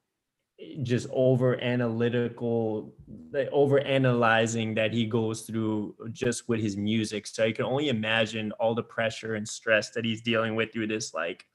just 0.82 1.08
over 1.12 1.62
analytical 1.62 2.94
like 3.32 3.50
over 3.52 3.80
analyzing 3.80 4.74
that 4.74 4.92
he 4.92 5.06
goes 5.06 5.42
through 5.42 5.96
just 6.12 6.50
with 6.50 6.60
his 6.60 6.76
music. 6.76 7.28
So 7.28 7.46
you 7.46 7.54
can 7.54 7.66
only 7.66 7.90
imagine 7.90 8.52
all 8.54 8.74
the 8.74 8.84
pressure 8.84 9.36
and 9.36 9.48
stress 9.48 9.92
that 9.92 10.04
he's 10.04 10.22
dealing 10.22 10.56
with 10.56 10.74
through 10.74 10.88
this 10.88 11.14
like 11.14 11.46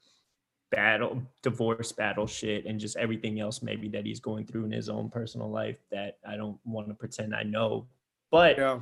battle 0.70 1.22
divorce 1.42 1.92
battle 1.92 2.26
shit 2.26 2.64
and 2.64 2.80
just 2.80 2.96
everything 2.96 3.40
else 3.40 3.61
maybe 3.61 3.88
that 3.88 4.07
he's 4.07 4.20
going 4.20 4.46
through 4.46 4.64
in 4.64 4.72
his 4.72 4.88
own 4.88 5.11
personal 5.11 5.50
life 5.50 5.76
that 5.90 6.16
i 6.26 6.34
don't 6.34 6.59
want 6.64 6.88
to 6.88 6.94
pretend 6.94 7.34
i 7.34 7.42
know. 7.42 7.86
But 8.30 8.57
yeah, 8.57 8.80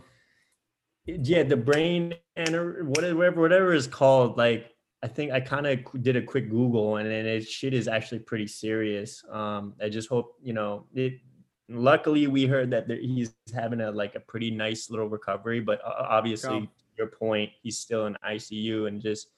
yeah 1.07 1.43
the 1.43 1.57
brain 1.57 2.15
and 2.37 2.89
whatever 2.89 3.33
whatever 3.33 3.75
is 3.75 3.89
called 3.89 4.39
like 4.39 4.73
I 5.03 5.09
think 5.09 5.33
I 5.33 5.41
kind 5.41 5.67
of 5.67 6.03
did 6.03 6.17
a 6.17 6.23
quick 6.23 6.51
Google 6.51 6.97
and, 6.97 7.09
and 7.09 7.27
it 7.27 7.47
shit 7.49 7.73
is 7.73 7.89
actually 7.89 8.19
pretty 8.21 8.47
serious. 8.47 9.25
Um, 9.31 9.75
I 9.81 9.89
just 9.89 10.09
hope, 10.09 10.37
you 10.43 10.53
know, 10.53 10.87
it, 10.95 11.21
luckily 11.69 12.27
we 12.27 12.47
heard 12.47 12.71
that 12.73 12.87
there, 12.87 12.99
he's 12.99 13.35
having 13.55 13.81
a, 13.81 13.91
like 13.91 14.15
a 14.15 14.21
pretty 14.21 14.51
nice 14.51 14.91
little 14.91 15.09
recovery, 15.09 15.61
but 15.61 15.81
uh, 15.85 16.07
obviously 16.09 16.59
yeah. 16.59 16.67
your 16.99 17.07
point, 17.07 17.51
he's 17.63 17.79
still 17.79 18.07
in 18.07 18.17
ICU 18.27 18.89
and 18.89 19.01
just, 19.01 19.29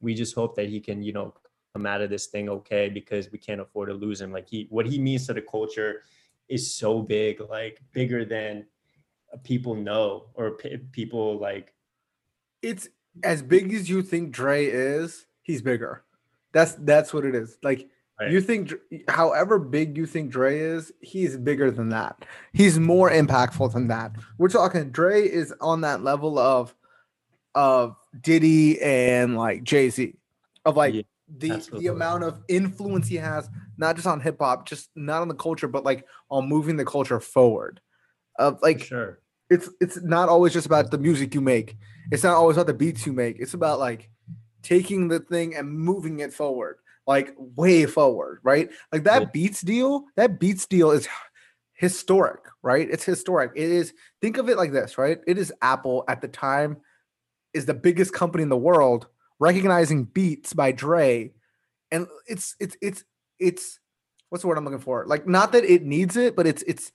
we 0.00 0.14
just 0.14 0.34
hope 0.34 0.56
that 0.56 0.68
he 0.68 0.80
can, 0.80 1.02
you 1.02 1.12
know, 1.12 1.32
come 1.74 1.86
out 1.86 2.00
of 2.00 2.10
this 2.10 2.26
thing 2.26 2.48
okay, 2.48 2.88
because 2.88 3.30
we 3.30 3.38
can't 3.38 3.60
afford 3.60 3.88
to 3.88 3.94
lose 3.94 4.20
him. 4.20 4.32
Like 4.32 4.48
he, 4.48 4.66
what 4.70 4.86
he 4.86 4.98
means 4.98 5.26
to 5.28 5.34
the 5.34 5.42
culture 5.42 6.02
is 6.48 6.74
so 6.74 7.02
big, 7.02 7.40
like 7.40 7.80
bigger 7.92 8.24
than 8.24 8.66
people 9.42 9.74
know 9.74 10.26
or 10.34 10.52
p- 10.52 10.76
people 10.92 11.38
like 11.38 11.74
it's 12.62 12.88
as 13.22 13.42
big 13.42 13.72
as 13.72 13.88
you 13.88 14.02
think 14.02 14.32
Dre 14.32 14.66
is, 14.66 15.26
he's 15.42 15.62
bigger. 15.62 16.02
That's 16.52 16.74
that's 16.74 17.12
what 17.12 17.24
it 17.24 17.34
is. 17.34 17.58
Like 17.62 17.88
right. 18.20 18.30
you 18.30 18.40
think, 18.40 18.72
however 19.08 19.58
big 19.58 19.96
you 19.96 20.06
think 20.06 20.30
Dre 20.30 20.58
is, 20.58 20.92
he's 21.00 21.36
bigger 21.36 21.70
than 21.70 21.90
that. 21.90 22.24
He's 22.52 22.78
more 22.78 23.10
impactful 23.10 23.72
than 23.72 23.88
that. 23.88 24.12
We're 24.38 24.48
talking 24.48 24.90
Dre 24.90 25.22
is 25.22 25.52
on 25.60 25.82
that 25.82 26.02
level 26.02 26.38
of 26.38 26.74
of 27.54 27.96
Diddy 28.20 28.80
and 28.82 29.36
like 29.36 29.62
Jay 29.62 29.90
Z, 29.90 30.14
of 30.64 30.76
like 30.76 30.94
yeah, 30.94 31.02
the 31.38 31.68
the 31.72 31.86
amount 31.88 32.24
of 32.24 32.40
influence 32.48 33.08
he 33.08 33.16
has, 33.16 33.48
not 33.76 33.96
just 33.96 34.06
on 34.06 34.20
hip 34.20 34.38
hop, 34.40 34.66
just 34.66 34.90
not 34.94 35.22
on 35.22 35.28
the 35.28 35.34
culture, 35.34 35.68
but 35.68 35.84
like 35.84 36.06
on 36.30 36.48
moving 36.48 36.76
the 36.76 36.84
culture 36.84 37.20
forward. 37.20 37.80
Of 38.36 38.60
like, 38.62 38.82
sure 38.82 39.20
it's 39.54 39.68
it's 39.80 40.02
not 40.02 40.28
always 40.28 40.52
just 40.52 40.66
about 40.66 40.90
the 40.90 40.98
music 40.98 41.34
you 41.34 41.40
make. 41.40 41.76
It's 42.10 42.22
not 42.24 42.34
always 42.34 42.56
about 42.56 42.66
the 42.66 42.74
beats 42.74 43.06
you 43.06 43.12
make. 43.12 43.38
It's 43.38 43.54
about 43.54 43.78
like 43.78 44.10
taking 44.62 45.08
the 45.08 45.20
thing 45.20 45.54
and 45.54 45.70
moving 45.70 46.20
it 46.20 46.32
forward, 46.32 46.78
like 47.06 47.34
way 47.38 47.86
forward, 47.86 48.40
right? 48.42 48.68
Like 48.92 49.04
that 49.04 49.32
Beats 49.32 49.60
deal, 49.60 50.04
that 50.16 50.40
Beats 50.40 50.66
deal 50.66 50.90
is 50.90 51.08
historic, 51.74 52.40
right? 52.62 52.88
It's 52.90 53.04
historic. 53.04 53.52
It 53.54 53.70
is 53.70 53.94
think 54.20 54.38
of 54.38 54.48
it 54.48 54.56
like 54.56 54.72
this, 54.72 54.98
right? 54.98 55.18
It 55.26 55.38
is 55.38 55.52
Apple 55.62 56.04
at 56.08 56.20
the 56.20 56.28
time 56.28 56.78
is 57.52 57.66
the 57.66 57.74
biggest 57.74 58.12
company 58.12 58.42
in 58.42 58.48
the 58.48 58.56
world 58.56 59.06
recognizing 59.38 60.04
Beats 60.04 60.52
by 60.52 60.72
Dre 60.72 61.32
and 61.90 62.08
it's 62.26 62.56
it's 62.58 62.76
it's 62.80 63.04
it's 63.38 63.78
what's 64.28 64.42
the 64.42 64.48
word 64.48 64.58
I'm 64.58 64.64
looking 64.64 64.80
for? 64.80 65.06
Like 65.06 65.28
not 65.28 65.52
that 65.52 65.64
it 65.64 65.84
needs 65.84 66.16
it, 66.16 66.34
but 66.34 66.46
it's 66.46 66.62
it's 66.62 66.90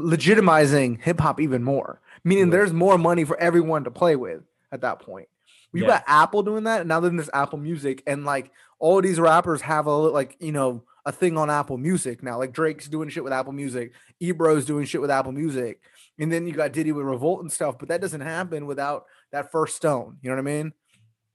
legitimizing 0.00 1.00
hip 1.00 1.20
hop 1.20 1.40
even 1.40 1.62
more, 1.62 2.00
meaning 2.24 2.46
yeah. 2.46 2.52
there's 2.52 2.72
more 2.72 2.98
money 2.98 3.24
for 3.24 3.38
everyone 3.38 3.84
to 3.84 3.90
play 3.90 4.16
with 4.16 4.42
at 4.72 4.82
that 4.82 5.00
point. 5.00 5.28
You 5.72 5.82
yeah. 5.82 5.88
got 5.88 6.04
Apple 6.06 6.42
doing 6.42 6.64
that, 6.64 6.80
and 6.80 6.88
now 6.88 7.00
then 7.00 7.16
there's 7.16 7.30
Apple 7.34 7.58
Music, 7.58 8.02
and 8.06 8.24
like 8.24 8.50
all 8.78 9.02
these 9.02 9.20
rappers 9.20 9.60
have 9.62 9.86
a 9.86 9.92
like 9.92 10.36
you 10.40 10.52
know 10.52 10.84
a 11.04 11.12
thing 11.12 11.36
on 11.36 11.50
Apple 11.50 11.76
Music 11.76 12.22
now. 12.22 12.38
Like 12.38 12.52
Drake's 12.52 12.88
doing 12.88 13.08
shit 13.08 13.24
with 13.24 13.32
Apple 13.32 13.52
Music, 13.52 13.92
Ebro's 14.20 14.64
doing 14.64 14.86
shit 14.86 15.00
with 15.00 15.10
Apple 15.10 15.32
Music, 15.32 15.80
and 16.18 16.32
then 16.32 16.46
you 16.46 16.52
got 16.52 16.72
Diddy 16.72 16.92
with 16.92 17.04
Revolt 17.04 17.42
and 17.42 17.52
stuff. 17.52 17.78
But 17.78 17.88
that 17.88 18.00
doesn't 18.00 18.20
happen 18.20 18.66
without 18.66 19.04
that 19.32 19.52
first 19.52 19.76
stone. 19.76 20.16
You 20.22 20.30
know 20.30 20.36
what 20.36 20.42
I 20.42 20.44
mean? 20.44 20.72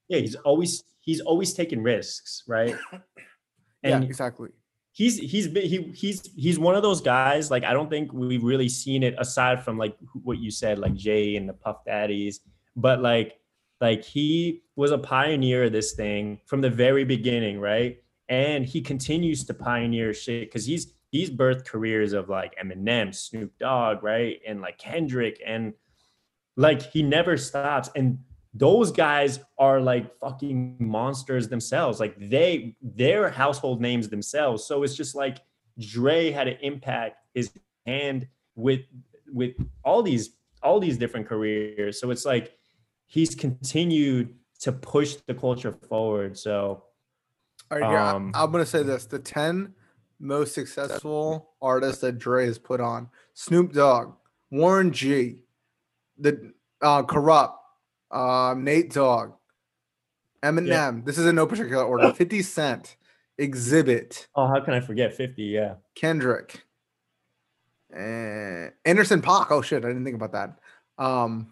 Yeah, 0.08 0.20
he's 0.20 0.36
always 0.36 0.84
he's 1.02 1.22
always 1.22 1.54
taking 1.54 1.84
risks, 1.84 2.44
right? 2.48 2.76
And 3.86 4.04
yeah, 4.04 4.08
exactly 4.08 4.48
he's 4.94 5.18
he's 5.18 5.46
he 5.48 5.92
he's 5.94 6.30
he's 6.36 6.58
one 6.58 6.76
of 6.76 6.82
those 6.82 7.02
guys 7.02 7.52
like 7.52 7.64
i 7.64 7.74
don't 7.74 7.90
think 7.90 8.14
we've 8.14 8.44
really 8.44 8.70
seen 8.70 9.04
it 9.04 9.16
aside 9.18 9.62
from 9.64 9.78
like 9.78 9.98
what 10.24 10.38
you 10.38 10.50
said 10.50 10.80
like 10.80 10.94
jay 10.94 11.36
and 11.36 11.50
the 11.50 11.54
puff 11.54 11.84
daddies 11.86 12.40
but 12.76 13.02
like 13.02 13.40
like 13.84 14.02
he 14.02 14.64
was 14.78 14.92
a 14.92 14.98
pioneer 14.98 15.66
of 15.66 15.74
this 15.74 15.92
thing 15.92 16.40
from 16.46 16.62
the 16.62 16.70
very 16.70 17.04
beginning 17.04 17.60
right? 17.60 17.98
And 18.30 18.66
he 18.66 18.82
continues 18.82 19.44
to 19.44 19.54
pioneer 19.54 20.14
shit 20.14 20.48
because 20.48 20.66
he's 20.66 20.94
he's 21.12 21.30
birthed 21.30 21.66
careers 21.66 22.14
of 22.14 22.30
like 22.30 22.56
eminem 22.58 23.14
snoop 23.14 23.52
dogg 23.60 24.02
right? 24.02 24.40
And 24.48 24.62
like 24.62 24.78
kendrick 24.78 25.42
and 25.46 25.74
like 26.56 26.82
he 26.82 27.04
never 27.04 27.36
stops 27.36 27.90
and 27.94 28.20
those 28.54 28.92
guys 28.92 29.40
are 29.58 29.82
like 29.82 30.18
fucking 30.20 30.78
monsters 30.80 31.48
themselves. 31.48 32.00
Like 32.00 32.16
they, 32.18 32.76
their 32.82 33.30
household 33.30 33.82
names 33.82 34.10
themselves. 34.10 34.66
So 34.66 34.84
it's 34.84 34.96
just 34.96 35.16
like 35.16 35.40
Dre 35.80 36.32
had 36.32 36.48
an 36.48 36.58
impact 36.62 37.18
his 37.34 37.52
hand 37.86 38.28
with 38.56 38.82
with 39.32 39.54
all 39.84 40.04
these 40.04 40.38
all 40.62 40.80
these 40.80 40.98
different 40.98 41.28
careers. 41.28 42.00
So 42.00 42.12
it's 42.12 42.26
like 42.26 42.58
he's 43.08 43.36
continued 43.36 44.36
to 44.60 44.72
push 44.72 45.16
the 45.28 45.34
culture 45.34 45.72
forward. 45.72 46.38
So 46.38 46.84
all 47.72 47.80
right, 47.80 47.92
yeah, 47.92 48.14
um, 48.14 48.32
I'm 48.36 48.52
gonna 48.52 48.66
say 48.66 48.84
this: 48.84 49.06
the 49.06 49.20
ten 49.20 49.74
most 50.20 50.54
successful 50.54 51.52
artists 51.62 52.02
that 52.02 52.20
Dre 52.20 52.46
has 52.46 52.60
put 52.60 52.80
on: 52.80 53.10
Snoop 53.34 53.74
Dogg, 53.74 54.14
Warren 54.52 54.92
G, 54.92 55.40
the 56.18 56.54
uh, 56.82 57.04
Kurupt, 57.04 57.56
um, 58.14 58.64
Nate 58.64 58.94
Dogg, 58.94 59.34
Eminem. 60.44 61.04
This 61.06 61.18
is 61.18 61.26
in 61.26 61.36
no 61.36 61.48
particular 61.48 61.84
order. 61.84 62.14
50 62.16 62.42
Cent, 62.44 62.96
Xzibit. 63.40 64.28
Oh, 64.36 64.48
how 64.48 64.62
can 64.62 64.74
I 64.74 64.80
forget 64.80 65.14
50? 65.14 65.44
Yeah. 65.44 65.76
Kendrick. 65.96 66.64
And 67.92 68.72
Anderson 68.86 69.22
.Paak. 69.22 69.48
Oh 69.50 69.62
shit, 69.62 69.84
I 69.84 69.88
didn't 69.88 70.04
think 70.04 70.16
about 70.16 70.32
that. 70.32 70.58
Um, 70.98 71.48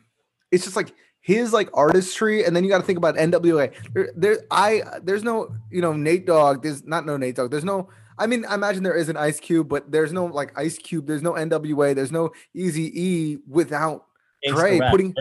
it's 0.52 0.64
just 0.64 0.76
like 0.76 0.94
his 1.20 1.54
like 1.54 1.70
artistry, 1.74 2.46
and 2.46 2.56
then 2.56 2.64
you 2.64 2.70
got 2.70 2.80
to 2.80 2.84
think 2.84 2.98
about 2.98 3.16
NWA. 3.16 3.72
There, 3.94 4.10
there, 4.16 4.38
I 4.50 4.82
there's 5.04 5.24
no, 5.24 5.56
you 5.70 5.82
know, 5.82 5.94
Nate 5.94 6.26
Dogg. 6.26 6.64
There's 6.64 6.84
not 6.84 7.06
no 7.06 7.16
Nate 7.18 7.36
Dogg. 7.36 7.52
There's 7.52 7.64
no. 7.64 7.90
I 8.18 8.28
mean, 8.28 8.44
I 8.46 8.56
imagine 8.56 8.84
there 8.84 8.96
is 8.96 9.10
an 9.10 9.18
Ice 9.18 9.40
Cube, 9.40 9.70
but 9.70 9.92
there's 9.92 10.12
no 10.12 10.26
like 10.26 10.52
Ice 10.58 10.78
Cube. 10.80 11.06
There's 11.06 11.22
no 11.22 11.34
NWA. 11.34 11.94
There's 11.94 12.12
no 12.12 12.32
Easy 12.56 12.92
E 13.00 13.38
without 13.48 14.06
Dre 14.48 14.80
putting 14.90 15.14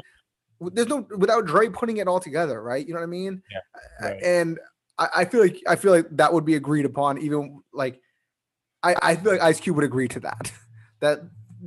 there's 0.61 0.89
no 0.89 1.07
without 1.17 1.47
Dre 1.47 1.69
putting 1.69 1.97
it 1.97 2.09
all 2.09 2.21
together, 2.21 2.63
right? 2.63 2.87
You 2.87 2.95
know 2.95 3.01
what 3.01 3.07
I 3.07 3.11
mean? 3.11 3.43
Yeah. 3.51 4.09
Right. 4.09 4.23
And 4.23 4.59
I, 4.99 5.09
I, 5.17 5.25
feel 5.25 5.41
like 5.41 5.63
I 5.67 5.77
feel 5.77 5.93
like 5.93 6.07
that 6.13 6.33
would 6.33 6.45
be 6.45 6.57
agreed 6.57 6.85
upon, 6.85 7.19
even 7.19 7.63
like 7.73 8.01
I, 8.83 8.95
I 9.03 9.17
feel 9.17 9.33
like 9.33 9.41
Ice 9.41 9.61
Cube 9.61 9.77
would 9.77 9.85
agree 9.85 10.09
to 10.09 10.21
that. 10.21 10.53
that 11.01 11.21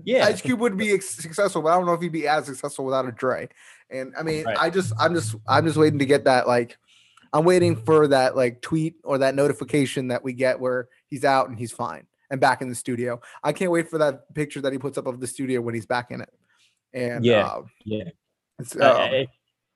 yeah, 0.05 0.25
Ice 0.25 0.41
Cube 0.41 0.59
would 0.59 0.77
be 0.77 0.99
successful, 0.99 1.61
but 1.61 1.69
I 1.69 1.75
don't 1.75 1.85
know 1.85 1.93
if 1.93 2.01
he'd 2.01 2.11
be 2.11 2.27
as 2.27 2.45
successful 2.45 2.85
without 2.85 3.07
a 3.07 3.11
Dre. 3.11 3.49
And 3.89 4.13
I 4.17 4.23
mean, 4.23 4.45
right. 4.45 4.57
I 4.59 4.69
just 4.69 4.93
I'm 4.99 5.13
just 5.13 5.35
I'm 5.47 5.65
just 5.65 5.77
waiting 5.77 5.99
to 5.99 6.05
get 6.05 6.25
that 6.25 6.47
like 6.47 6.77
I'm 7.31 7.45
waiting 7.45 7.75
for 7.75 8.07
that 8.07 8.35
like 8.35 8.61
tweet 8.61 8.95
or 9.03 9.17
that 9.19 9.35
notification 9.35 10.09
that 10.09 10.23
we 10.23 10.33
get 10.33 10.59
where 10.59 10.87
he's 11.07 11.25
out 11.25 11.49
and 11.49 11.57
he's 11.57 11.71
fine 11.71 12.05
and 12.29 12.39
back 12.39 12.61
in 12.61 12.69
the 12.69 12.75
studio. 12.75 13.19
I 13.43 13.53
can't 13.53 13.71
wait 13.71 13.89
for 13.89 13.97
that 13.97 14.33
picture 14.33 14.61
that 14.61 14.71
he 14.71 14.79
puts 14.79 14.97
up 14.97 15.07
of 15.07 15.19
the 15.19 15.27
studio 15.27 15.61
when 15.61 15.73
he's 15.73 15.85
back 15.85 16.11
in 16.11 16.21
it. 16.21 16.33
And 16.93 17.25
yeah, 17.25 17.45
uh, 17.45 17.61
yeah. 17.85 18.09
So, 18.61 18.81
um, 18.81 18.97
I, 18.97 19.27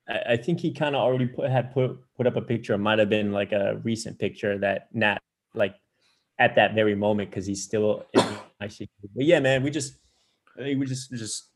I, 0.07 0.19
I, 0.29 0.37
think 0.37 0.59
he 0.59 0.71
kind 0.71 0.95
of 0.95 1.01
already 1.01 1.25
put, 1.25 1.49
had 1.49 1.73
put 1.73 1.97
put 2.15 2.27
up 2.27 2.35
a 2.35 2.41
picture. 2.41 2.73
It 2.73 2.79
might 2.79 2.99
have 2.99 3.09
been 3.09 3.31
like 3.31 3.51
a 3.51 3.79
recent 3.83 4.19
picture 4.19 4.57
that 4.59 4.93
Nat 4.93 5.19
like 5.53 5.75
at 6.39 6.55
that 6.55 6.75
very 6.75 6.95
moment 6.95 7.29
because 7.29 7.45
he's 7.45 7.63
still 7.63 8.05
in 8.13 8.21
ICU. 8.61 8.87
But 9.15 9.25
yeah, 9.25 9.39
man, 9.39 9.63
we 9.63 9.71
just 9.71 9.97
we 10.57 10.85
just 10.85 11.11
just 11.11 11.49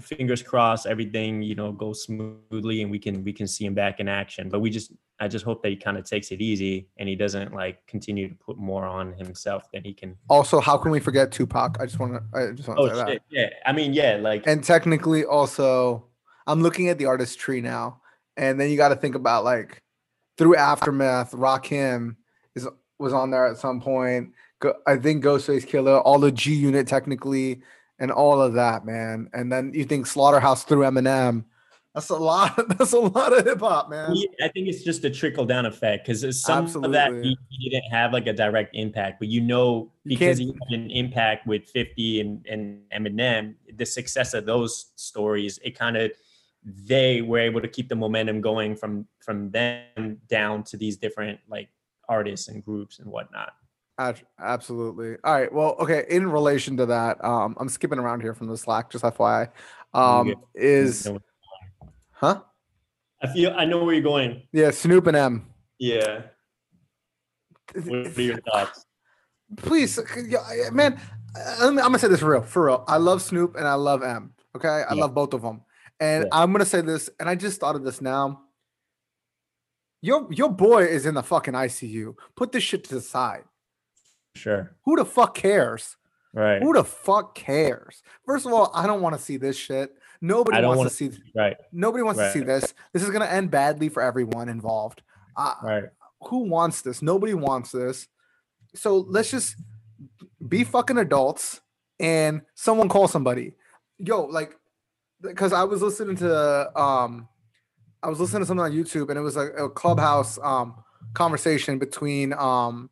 fingers 0.00 0.42
crossed 0.42 0.86
everything 0.86 1.42
you 1.42 1.54
know 1.54 1.70
goes 1.72 2.04
smoothly 2.04 2.82
and 2.82 2.90
we 2.90 2.98
can 2.98 3.22
we 3.24 3.32
can 3.32 3.46
see 3.46 3.64
him 3.64 3.74
back 3.74 4.00
in 4.00 4.08
action. 4.08 4.48
But 4.48 4.60
we 4.60 4.70
just 4.70 4.92
I 5.18 5.28
just 5.28 5.44
hope 5.44 5.62
that 5.62 5.70
he 5.70 5.76
kind 5.76 5.96
of 5.96 6.04
takes 6.04 6.30
it 6.30 6.40
easy 6.40 6.88
and 6.98 7.08
he 7.08 7.14
doesn't 7.14 7.54
like 7.54 7.86
continue 7.86 8.28
to 8.28 8.34
put 8.34 8.58
more 8.58 8.84
on 8.84 9.12
himself 9.14 9.70
than 9.72 9.82
he 9.82 9.94
can. 9.94 10.16
Also, 10.28 10.60
how 10.60 10.76
can 10.76 10.90
we 10.90 11.00
forget 11.00 11.32
Tupac? 11.32 11.78
I 11.80 11.86
just 11.86 11.98
want 11.98 12.14
to 12.14 12.38
I 12.38 12.52
just 12.52 12.68
want 12.68 12.78
to 12.78 12.84
oh, 12.84 12.88
say 12.88 12.94
shit. 12.94 13.06
that. 13.06 13.22
Yeah, 13.30 13.48
I 13.64 13.72
mean, 13.72 13.92
yeah, 13.92 14.16
like 14.20 14.46
and 14.46 14.62
technically 14.62 15.24
also 15.24 16.04
I'm 16.46 16.62
looking 16.62 16.88
at 16.88 16.98
the 16.98 17.06
artist 17.06 17.38
tree 17.38 17.60
now, 17.60 18.00
and 18.36 18.60
then 18.60 18.70
you 18.70 18.76
got 18.76 18.88
to 18.88 18.96
think 18.96 19.14
about 19.14 19.44
like 19.44 19.82
through 20.38 20.56
Aftermath, 20.56 21.32
Rakim 21.32 22.16
is 22.54 22.68
was 22.98 23.12
on 23.12 23.30
there 23.30 23.46
at 23.46 23.58
some 23.58 23.80
point. 23.80 24.30
Go, 24.60 24.74
I 24.86 24.96
think 24.96 25.24
Ghostface 25.24 25.66
Killah, 25.66 26.02
all 26.04 26.18
the 26.18 26.32
G 26.32 26.54
Unit 26.54 26.86
technically, 26.86 27.62
and 27.98 28.10
all 28.10 28.40
of 28.40 28.54
that, 28.54 28.84
man. 28.84 29.28
And 29.32 29.52
then 29.52 29.72
you 29.74 29.84
think 29.84 30.06
Slaughterhouse 30.06 30.64
through 30.64 30.82
Eminem. 30.82 31.44
That's 31.94 32.10
a 32.10 32.16
lot. 32.16 32.54
That's 32.78 32.92
a 32.92 32.98
lot 32.98 33.32
of 33.32 33.46
hip 33.46 33.60
hop, 33.60 33.88
man. 33.88 34.14
I 34.42 34.48
think 34.48 34.68
it's 34.68 34.84
just 34.84 35.02
a 35.04 35.10
trickle 35.10 35.46
down 35.46 35.64
effect 35.64 36.06
because 36.06 36.42
some 36.42 36.66
of 36.84 36.92
that 36.92 37.10
he, 37.12 37.38
he 37.48 37.70
didn't 37.70 37.90
have 37.90 38.12
like 38.12 38.26
a 38.26 38.34
direct 38.34 38.74
impact, 38.74 39.18
but 39.18 39.28
you 39.28 39.40
know 39.40 39.90
because 40.04 40.38
can't- 40.38 40.50
he 40.50 40.74
had 40.74 40.80
an 40.80 40.90
impact 40.90 41.46
with 41.46 41.64
50 41.70 42.20
and, 42.20 42.46
and 42.46 42.82
Eminem, 42.94 43.54
the 43.76 43.86
success 43.86 44.34
of 44.34 44.44
those 44.44 44.92
stories, 44.96 45.58
it 45.64 45.78
kind 45.78 45.96
of 45.96 46.12
they 46.66 47.22
were 47.22 47.38
able 47.38 47.60
to 47.60 47.68
keep 47.68 47.88
the 47.88 47.94
momentum 47.94 48.40
going 48.40 48.74
from 48.74 49.06
from 49.20 49.50
them 49.52 50.18
down 50.28 50.64
to 50.64 50.76
these 50.76 50.96
different 50.96 51.38
like 51.48 51.68
artists 52.08 52.48
and 52.48 52.64
groups 52.64 52.98
and 52.98 53.06
whatnot. 53.06 53.52
Absolutely. 54.38 55.16
All 55.24 55.32
right. 55.32 55.52
Well, 55.52 55.76
okay. 55.78 56.04
In 56.10 56.28
relation 56.30 56.76
to 56.78 56.86
that, 56.86 57.24
um, 57.24 57.56
I'm 57.58 57.68
skipping 57.68 57.98
around 57.98 58.20
here 58.20 58.34
from 58.34 58.48
the 58.48 58.56
Slack, 58.56 58.90
just 58.90 59.04
FYI. 59.04 59.48
Um, 59.94 60.34
is 60.54 61.08
huh? 62.10 62.42
I 63.22 63.26
feel 63.28 63.54
I 63.56 63.64
know 63.64 63.82
where 63.84 63.94
you're 63.94 64.02
going. 64.02 64.42
Yeah, 64.52 64.70
Snoop 64.72 65.06
and 65.06 65.16
Em. 65.16 65.46
Yeah. 65.78 66.22
What 67.74 68.18
are 68.18 68.22
your 68.22 68.40
thoughts? 68.42 68.84
Please, 69.56 69.98
man. 70.72 71.00
I'm, 71.60 71.70
I'm 71.70 71.74
gonna 71.76 71.98
say 71.98 72.08
this 72.08 72.20
for 72.20 72.30
real, 72.30 72.42
for 72.42 72.66
real. 72.66 72.84
I 72.88 72.96
love 72.96 73.22
Snoop 73.22 73.56
and 73.56 73.66
I 73.66 73.74
love 73.74 74.02
Em. 74.02 74.32
Okay, 74.56 74.68
I 74.68 74.94
Yeah. 74.94 75.00
love 75.00 75.14
both 75.14 75.34
of 75.34 75.42
them, 75.42 75.62
and 76.00 76.24
Yeah. 76.24 76.28
I'm 76.32 76.52
gonna 76.52 76.64
say 76.66 76.80
this, 76.80 77.10
and 77.20 77.28
I 77.28 77.34
just 77.34 77.60
thought 77.60 77.76
of 77.76 77.84
this 77.84 78.00
now. 78.00 78.42
Your 80.02 80.30
your 80.32 80.50
boy 80.50 80.84
is 80.84 81.06
in 81.06 81.14
the 81.14 81.22
fucking 81.22 81.54
ICU. 81.54 82.14
Put 82.36 82.52
this 82.52 82.62
shit 82.62 82.84
to 82.84 82.94
the 82.94 83.00
side. 83.00 83.44
Sure. 84.34 84.76
Who 84.84 84.96
the 84.96 85.04
fuck 85.04 85.34
cares? 85.34 85.96
Right. 86.34 86.62
Who 86.62 86.74
the 86.74 86.84
fuck 86.84 87.34
cares? 87.34 88.02
First 88.26 88.44
of 88.46 88.52
all, 88.52 88.70
I 88.74 88.86
don't 88.86 89.00
want 89.00 89.16
to 89.16 89.20
see 89.22 89.38
this 89.38 89.56
shit. 89.56 89.94
Nobody 90.20 90.64
wants 90.64 90.96
to 90.96 91.10
see. 91.10 91.18
Right. 91.34 91.56
Nobody 91.72 92.02
wants 92.02 92.20
to 92.20 92.30
see 92.32 92.40
this. 92.40 92.74
This 92.92 93.02
is 93.02 93.10
gonna 93.10 93.24
end 93.26 93.50
badly 93.50 93.88
for 93.88 94.02
everyone 94.02 94.48
involved. 94.48 95.02
Uh, 95.36 95.54
Right. 95.62 95.84
who 96.28 96.40
wants 96.48 96.82
this? 96.82 97.00
Nobody 97.02 97.34
wants 97.34 97.72
this. 97.72 98.08
So 98.74 98.98
let's 98.98 99.30
just 99.30 99.56
be 100.46 100.62
fucking 100.64 100.98
adults 100.98 101.60
and 101.98 102.42
someone 102.54 102.88
call 102.90 103.08
somebody. 103.08 103.54
Yo, 103.98 104.24
like, 104.24 104.54
because 105.20 105.52
I 105.52 105.64
was 105.64 105.82
listening 105.82 106.16
to 106.16 106.80
um, 106.80 107.28
I 108.02 108.08
was 108.08 108.20
listening 108.20 108.42
to 108.42 108.46
something 108.46 108.64
on 108.64 108.72
YouTube 108.72 109.08
and 109.08 109.18
it 109.18 109.22
was 109.22 109.36
like 109.36 109.52
a 109.58 109.68
clubhouse 109.68 110.38
um 110.42 110.82
conversation 111.14 111.78
between 111.78 112.32
um 112.34 112.90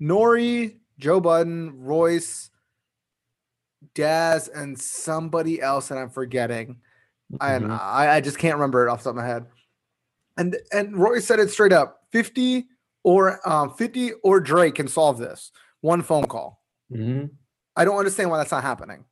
Nori, 0.00 0.78
Joe 0.98 1.20
Budden, 1.20 1.78
Royce, 1.78 2.50
Daz, 3.94 4.48
and 4.48 4.78
somebody 4.78 5.60
else 5.60 5.88
that 5.88 5.98
I'm 5.98 6.10
forgetting 6.10 6.80
and 7.40 7.66
Mhm. 7.66 7.80
I, 7.80 8.16
I 8.16 8.20
just 8.20 8.38
can't 8.38 8.56
remember 8.56 8.86
it 8.86 8.90
off 8.90 9.00
the 9.00 9.04
top 9.04 9.10
of 9.10 9.16
my 9.16 9.26
head. 9.26 9.46
And 10.36 10.56
and 10.72 10.96
Roy 10.96 11.20
said 11.20 11.38
it 11.38 11.50
straight 11.50 11.72
up: 11.72 12.04
fifty 12.12 12.66
or 13.02 13.46
um, 13.48 13.74
fifty 13.74 14.12
or 14.24 14.40
Drake 14.40 14.76
can 14.76 14.88
solve 14.88 15.18
this 15.18 15.52
one 15.80 16.02
phone 16.02 16.24
call. 16.24 16.62
Mhm. 16.92 17.30
I 17.76 17.84
don't 17.84 17.96
understand 17.96 18.30
why 18.30 18.38
that's 18.38 18.50
not 18.50 18.62
happening. 18.62 19.04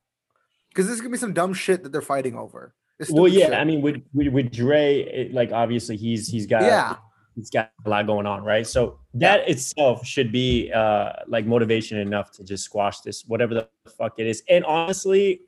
Because 0.69 0.85
this 0.85 0.95
is 0.95 1.01
gonna 1.01 1.11
be 1.11 1.17
some 1.17 1.33
dumb 1.33 1.53
shit 1.53 1.83
that 1.83 1.91
they're 1.91 2.01
fighting 2.01 2.35
over. 2.35 2.75
Well, 3.09 3.27
yeah. 3.27 3.45
shit. 3.45 3.53
I 3.53 3.63
mean, 3.63 3.81
with 3.81 4.01
with, 4.13 4.27
with 4.27 4.51
Dre, 4.51 4.99
it, 5.01 5.33
like 5.33 5.51
obviously 5.51 5.97
he's 5.97 6.27
he's 6.27 6.45
got 6.45 6.63
yeah, 6.63 6.97
he's 7.35 7.49
got 7.49 7.71
a 7.85 7.89
lot 7.89 8.05
going 8.05 8.25
on, 8.25 8.43
right? 8.43 8.67
So 8.67 8.99
that 9.13 9.47
itself 9.49 10.05
should 10.05 10.31
be 10.31 10.71
uh 10.71 11.13
like 11.27 11.45
motivation 11.45 11.97
enough 11.97 12.31
to 12.33 12.43
just 12.43 12.63
squash 12.63 12.99
this, 13.01 13.23
whatever 13.25 13.53
the 13.53 13.69
fuck 13.97 14.19
it 14.19 14.27
is. 14.27 14.43
And 14.49 14.65
honestly, 14.65 15.41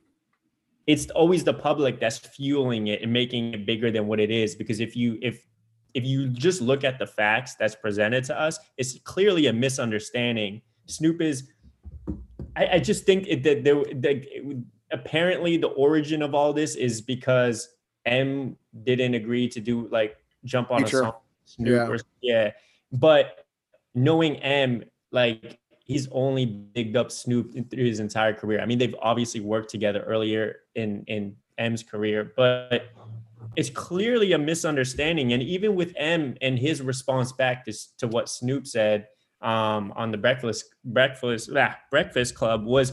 it's 0.86 1.10
always 1.10 1.44
the 1.44 1.54
public 1.54 2.00
that's 2.00 2.18
fueling 2.18 2.88
it 2.88 3.02
and 3.02 3.12
making 3.12 3.54
it 3.54 3.66
bigger 3.66 3.90
than 3.90 4.06
what 4.06 4.18
it 4.18 4.30
is. 4.30 4.54
Because 4.54 4.80
if 4.80 4.96
you 4.96 5.18
if 5.22 5.46
if 5.94 6.04
you 6.04 6.28
just 6.28 6.60
look 6.60 6.84
at 6.84 6.98
the 6.98 7.06
facts 7.06 7.54
that's 7.54 7.74
presented 7.74 8.24
to 8.24 8.40
us, 8.40 8.58
it's 8.76 8.98
clearly 9.00 9.46
a 9.46 9.52
misunderstanding. 9.52 10.62
Snoop 10.86 11.20
is, 11.20 11.48
I, 12.56 12.66
I 12.74 12.78
just 12.78 13.04
think 13.04 13.26
it, 13.28 13.42
that 13.44 13.64
there, 13.64 13.82
that 13.94 14.24
would- 14.44 14.66
apparently 14.90 15.56
the 15.56 15.68
origin 15.68 16.20
of 16.20 16.34
all 16.34 16.52
this 16.52 16.74
is 16.74 17.00
because 17.00 17.68
Em 18.04 18.56
didn't 18.84 19.14
agree 19.14 19.48
to 19.48 19.58
do 19.60 19.88
like 19.88 20.16
jump 20.44 20.70
on 20.70 20.82
Feature. 20.84 21.00
a 21.02 21.04
song. 21.04 21.14
Snoop 21.44 21.68
Yeah. 21.68 21.86
or 21.88 21.98
yeah, 22.20 22.50
but 22.92 23.46
knowing 23.94 24.36
Em, 24.36 24.84
like 25.10 25.58
he's 25.84 26.08
only 26.12 26.44
bigged 26.46 26.94
up 26.96 27.10
Snoop 27.10 27.54
in- 27.54 27.64
through 27.64 27.84
his 27.84 28.00
entire 28.00 28.32
career. 28.34 28.60
I 28.60 28.66
mean, 28.66 28.78
they've 28.78 28.94
obviously 29.00 29.40
worked 29.40 29.70
together 29.70 30.00
earlier 30.02 30.56
in 30.74 31.04
in 31.06 31.36
Em's 31.58 31.82
career, 31.82 32.32
but 32.36 32.84
it's 33.56 33.70
clearly 33.70 34.32
a 34.32 34.38
misunderstanding. 34.38 35.32
And 35.32 35.42
even 35.42 35.74
with 35.74 35.92
Em 35.96 36.36
and 36.40 36.58
his 36.58 36.80
response 36.82 37.32
back 37.32 37.64
to, 37.66 37.72
to 37.98 38.08
what 38.08 38.28
Snoop 38.28 38.66
said 38.66 39.06
um, 39.42 39.92
on 39.96 40.10
the 40.10 40.18
breakfast 40.18 40.74
breakfast 40.84 41.50
ah, 41.56 41.76
breakfast 41.90 42.34
club 42.34 42.64
was 42.64 42.92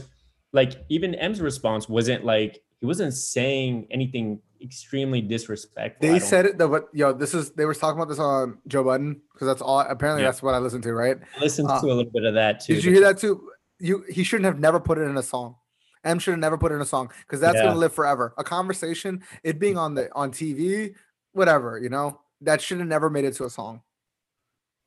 like 0.52 0.72
even 0.88 1.14
Em's 1.14 1.40
response 1.40 1.88
wasn't 1.88 2.24
like 2.24 2.60
he 2.80 2.86
wasn't 2.86 3.14
saying 3.14 3.86
anything 3.90 4.40
extremely 4.62 5.20
disrespectful. 5.20 6.08
They 6.08 6.18
said 6.18 6.46
it. 6.46 6.58
Though, 6.58 6.68
but 6.68 6.88
yo, 6.92 7.12
this 7.12 7.34
is 7.34 7.52
they 7.52 7.64
were 7.64 7.74
talking 7.74 7.98
about 7.98 8.08
this 8.08 8.18
on 8.18 8.58
Joe 8.66 8.84
Budden 8.84 9.20
because 9.32 9.46
that's 9.46 9.62
all. 9.62 9.80
Apparently, 9.80 10.22
Yeah. 10.22 10.28
that's 10.28 10.42
what 10.42 10.54
I 10.54 10.58
listened 10.58 10.82
to. 10.84 10.92
Right? 10.92 11.18
I 11.36 11.40
listened 11.40 11.70
uh, 11.70 11.80
to 11.80 11.86
a 11.86 11.94
little 11.94 12.10
bit 12.10 12.24
of 12.24 12.34
that 12.34 12.60
too. 12.60 12.74
Did 12.74 12.84
you 12.84 12.92
hear 12.92 13.00
that 13.02 13.18
too? 13.18 13.48
You 13.78 14.04
he 14.08 14.24
shouldn't 14.24 14.46
have 14.46 14.58
never 14.58 14.80
put 14.80 14.98
it 14.98 15.02
in 15.02 15.16
a 15.16 15.22
song. 15.22 15.56
Em 16.04 16.18
should 16.18 16.30
have 16.32 16.40
never 16.40 16.56
put 16.56 16.72
it 16.72 16.76
in 16.76 16.80
a 16.80 16.86
song 16.86 17.10
because 17.26 17.40
that's 17.40 17.56
Yeah. 17.56 17.64
gonna 17.64 17.78
live 17.78 17.94
forever. 17.94 18.34
A 18.38 18.44
conversation, 18.44 19.22
it 19.44 19.58
being 19.58 19.76
on 19.76 19.94
the 19.94 20.08
on 20.14 20.30
TV, 20.30 20.94
whatever, 21.32 21.78
you 21.78 21.90
know, 21.90 22.20
that 22.40 22.60
should 22.60 22.78
have 22.78 22.88
never 22.88 23.10
made 23.10 23.24
it 23.24 23.34
to 23.34 23.44
a 23.44 23.50
song. 23.50 23.82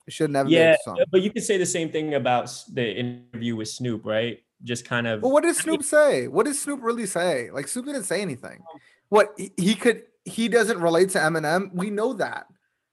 It 0.08 0.14
should 0.14 0.24
have 0.24 0.32
never 0.32 0.49
Yeah, 0.49 0.72
it 0.74 0.80
to 0.86 0.91
a 0.91 0.95
song. 0.95 1.06
but 1.12 1.22
you 1.22 1.32
could 1.32 1.43
say 1.43 1.58
the 1.58 1.66
same 1.66 1.89
thing 1.89 2.16
about 2.16 2.51
the 2.74 2.91
interview 2.93 3.56
with 3.56 3.70
Snoop, 3.70 4.06
right? 4.06 4.39
Just 4.64 4.86
kind 4.86 5.08
of. 5.08 5.22
But 5.22 5.30
what 5.30 5.43
did 5.43 5.56
Snoop 5.56 5.84
say? 5.84 6.28
What 6.28 6.45
did 6.45 6.56
Snoop 6.56 6.82
really 6.82 7.06
say? 7.06 7.49
Like 7.51 7.68
Snoop 7.68 7.86
didn't 7.86 8.04
say 8.04 8.22
anything. 8.22 8.60
Oh. 8.68 8.80
What 9.10 9.38
he, 9.58 9.76
could 9.76 10.04
he 10.26 10.47
doesn't 10.47 10.80
relate 10.80 11.10
to 11.12 11.20
Eminem. 11.20 11.74
We 11.74 11.89
know 11.89 12.14
that. 12.14 12.47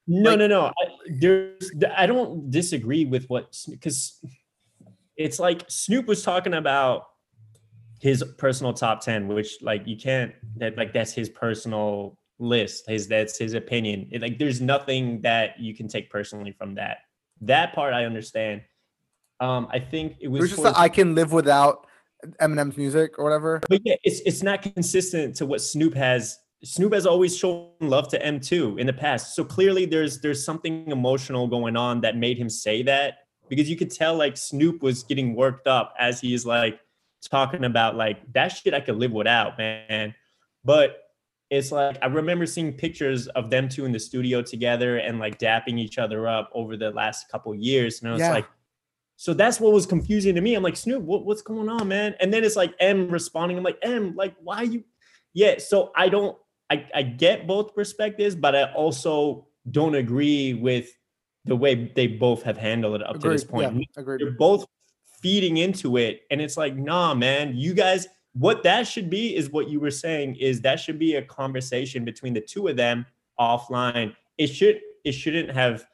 No, 0.06 0.30
Like- 0.30 0.38
no, 0.40 0.46
no. 0.48 0.66
I, 0.66 0.72
there's, 1.20 1.70
I 1.96 2.06
don't 2.06 2.50
disagree 2.50 3.04
with 3.04 3.26
what 3.26 3.56
because 3.68 4.20
it's 5.16 5.38
like 5.38 5.64
Snoop 5.68 6.06
was 6.06 6.22
talking 6.22 6.54
about 6.54 7.04
his 8.00 8.24
personal 8.38 8.72
top 8.72 9.00
ten, 9.02 9.28
which 9.28 9.58
like 9.62 9.86
you 9.86 9.96
can't 9.96 10.32
that 10.56 10.76
like 10.76 10.92
that's 10.92 11.12
his 11.12 11.28
personal 11.28 12.18
list. 12.40 12.88
His 12.88 13.06
that's 13.06 13.38
his 13.38 13.54
opinion. 13.54 14.08
It, 14.10 14.22
like 14.22 14.38
there's 14.38 14.60
nothing 14.60 15.20
that 15.22 15.60
you 15.60 15.74
can 15.74 15.86
take 15.86 16.10
personally 16.10 16.52
from 16.52 16.74
that. 16.74 16.98
That 17.42 17.72
part 17.74 17.94
I 17.94 18.04
understand. 18.06 18.62
Um, 19.38 19.68
I 19.70 19.78
think 19.78 20.12
it 20.20 20.24
It 20.24 20.28
was, 20.28 20.40
was 20.40 20.50
just 20.50 20.62
towards- 20.62 20.74
that 20.76 20.80
I 20.80 20.88
can 20.88 21.14
live 21.14 21.32
without 21.32 21.86
Eminem's 22.40 22.76
music 22.76 23.18
or 23.18 23.24
whatever. 23.24 23.60
but 23.68 23.80
yeah, 23.84 23.94
it's 24.02 24.20
it's 24.26 24.42
not 24.42 24.62
consistent 24.62 25.36
to 25.36 25.46
what 25.46 25.60
Snoop 25.60 25.94
has. 25.94 26.38
Snoop 26.62 26.92
has 26.92 27.06
always 27.06 27.34
shown 27.34 27.70
love 27.80 28.08
to 28.08 28.18
M2 28.22 28.78
in 28.78 28.86
the 28.86 28.92
past. 28.92 29.34
So 29.34 29.44
clearly 29.44 29.86
there's 29.86 30.20
there's 30.20 30.44
something 30.44 30.90
emotional 30.90 31.46
going 31.48 31.76
on 31.76 32.02
that 32.02 32.16
made 32.18 32.36
him 32.36 32.50
say 32.50 32.82
that 32.82 33.14
because 33.48 33.70
you 33.70 33.76
could 33.76 33.90
tell 33.90 34.14
like 34.16 34.36
Snoop 34.36 34.82
was 34.82 35.02
getting 35.02 35.34
worked 35.34 35.66
up 35.66 35.94
as 35.98 36.20
he's 36.20 36.44
like 36.44 36.78
talking 37.22 37.64
about 37.64 37.96
like 37.96 38.18
that 38.34 38.48
shit 38.48 38.74
I 38.74 38.80
could 38.80 38.96
live 38.96 39.12
without, 39.12 39.56
man. 39.56 40.14
But 40.62 40.98
it's 41.50 41.72
like 41.72 41.98
I 42.00 42.06
remember 42.06 42.46
seeing 42.46 42.72
pictures 42.72 43.26
of 43.28 43.50
them 43.50 43.68
two 43.68 43.84
in 43.84 43.92
the 43.92 43.98
studio 43.98 44.40
together 44.40 44.98
and 44.98 45.18
like 45.18 45.38
dapping 45.38 45.78
each 45.78 45.98
other 45.98 46.28
up 46.28 46.50
over 46.54 46.76
the 46.76 46.90
last 46.92 47.28
couple 47.28 47.54
years. 47.54 48.00
And 48.00 48.08
I 48.08 48.12
was 48.12 48.20
Yeah. 48.20 48.32
like, 48.32 48.46
so 49.16 49.34
that's 49.34 49.60
what 49.60 49.72
was 49.72 49.84
confusing 49.84 50.34
to 50.36 50.40
me. 50.40 50.54
I'm 50.54 50.62
like, 50.62 50.76
Snoop, 50.76 51.02
what, 51.02 51.26
what's 51.26 51.42
going 51.42 51.68
on, 51.68 51.88
man? 51.88 52.14
And 52.20 52.32
then 52.32 52.44
it's 52.44 52.56
like 52.56 52.72
Em 52.78 53.08
responding. 53.10 53.58
I'm 53.58 53.64
like, 53.64 53.78
Em, 53.82 54.14
like, 54.16 54.34
why 54.42 54.62
you? 54.62 54.84
Yeah. 55.34 55.58
So 55.58 55.92
I 55.94 56.08
don't, 56.08 56.38
I, 56.70 56.86
I 56.94 57.02
get 57.02 57.46
both 57.46 57.74
perspectives, 57.74 58.34
but 58.36 58.54
I 58.54 58.72
also 58.72 59.48
don't 59.70 59.96
agree 59.96 60.54
with 60.54 60.88
the 61.44 61.56
way 61.56 61.90
they 61.96 62.06
both 62.06 62.42
have 62.44 62.56
handled 62.56 63.00
it 63.00 63.06
up 63.06 63.18
to 63.20 63.28
this 63.28 63.44
point. 63.44 63.74
Yeah, 63.74 64.00
agreed. 64.00 64.20
They're 64.20 64.30
both 64.30 64.66
feeding 65.20 65.56
into 65.56 65.96
it. 65.96 66.22
And 66.30 66.40
it's 66.40 66.56
like, 66.56 66.76
nah, 66.76 67.12
man, 67.14 67.56
you 67.56 67.74
guys, 67.74 68.06
what 68.32 68.62
that 68.62 68.86
should 68.86 69.10
be 69.10 69.34
is 69.34 69.50
what 69.50 69.68
you 69.68 69.80
were 69.80 69.90
saying 69.90 70.36
is 70.36 70.60
that 70.60 70.80
should 70.80 70.98
be 70.98 71.16
a 71.16 71.22
conversation 71.22 72.04
between 72.04 72.34
the 72.34 72.40
two 72.40 72.68
of 72.68 72.76
them 72.76 73.06
offline. 73.38 74.14
It 74.38 74.48
should, 74.48 74.80
it 75.04 75.12
shouldn't 75.12 75.50
have 75.50 75.84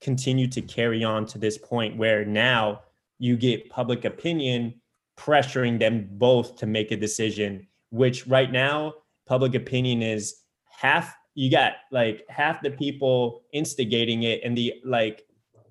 continued 0.00 0.52
to 0.52 0.62
carry 0.62 1.04
on 1.04 1.26
to 1.26 1.38
this 1.38 1.58
point 1.58 1.96
where 1.96 2.24
now 2.24 2.82
you 3.18 3.36
get 3.36 3.68
public 3.68 4.04
opinion 4.04 4.74
pressuring 5.18 5.78
them 5.78 6.08
both 6.12 6.56
to 6.56 6.66
make 6.66 6.90
a 6.90 6.96
decision, 6.96 7.66
which 7.90 8.26
right 8.26 8.50
now 8.50 8.94
public 9.26 9.54
opinion 9.54 10.02
is 10.02 10.36
half 10.64 11.14
you 11.34 11.50
got 11.50 11.74
like 11.92 12.24
half 12.28 12.60
the 12.62 12.70
people 12.70 13.42
instigating 13.52 14.24
it 14.24 14.40
and 14.42 14.56
the 14.56 14.74
like 14.84 15.24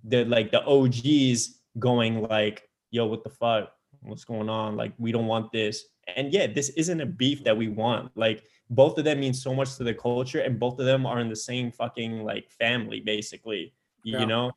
the 0.04 0.24
like 0.26 0.52
the 0.52 0.64
OGs 0.66 1.60
going 1.78 2.22
like, 2.22 2.70
yo, 2.92 3.06
what 3.06 3.24
the 3.24 3.30
fuck? 3.30 3.72
What's 4.02 4.24
going 4.24 4.50
on? 4.50 4.78
Like, 4.78 4.94
we 4.98 5.12
don't 5.12 5.28
want 5.28 5.52
this. 5.52 5.86
And 6.16 6.34
yeah, 6.34 6.48
this 6.48 6.70
isn't 6.70 7.02
a 7.02 7.06
beef 7.06 7.44
that 7.44 7.56
we 7.56 7.68
want. 7.68 8.12
Like, 8.16 8.44
both 8.70 8.98
of 8.98 9.06
them 9.06 9.20
mean 9.20 9.34
so 9.34 9.54
much 9.54 9.76
to 9.78 9.84
the 9.84 9.94
culture, 9.94 10.42
and 10.42 10.60
both 10.60 10.80
of 10.80 10.86
them 10.86 11.06
are 11.06 11.20
in 11.20 11.30
the 11.30 11.36
same 11.36 11.72
fucking 11.72 12.24
like 12.24 12.52
family, 12.52 13.00
basically. 13.00 13.74
You 14.04 14.20
Yeah. 14.20 14.26
know? 14.26 14.52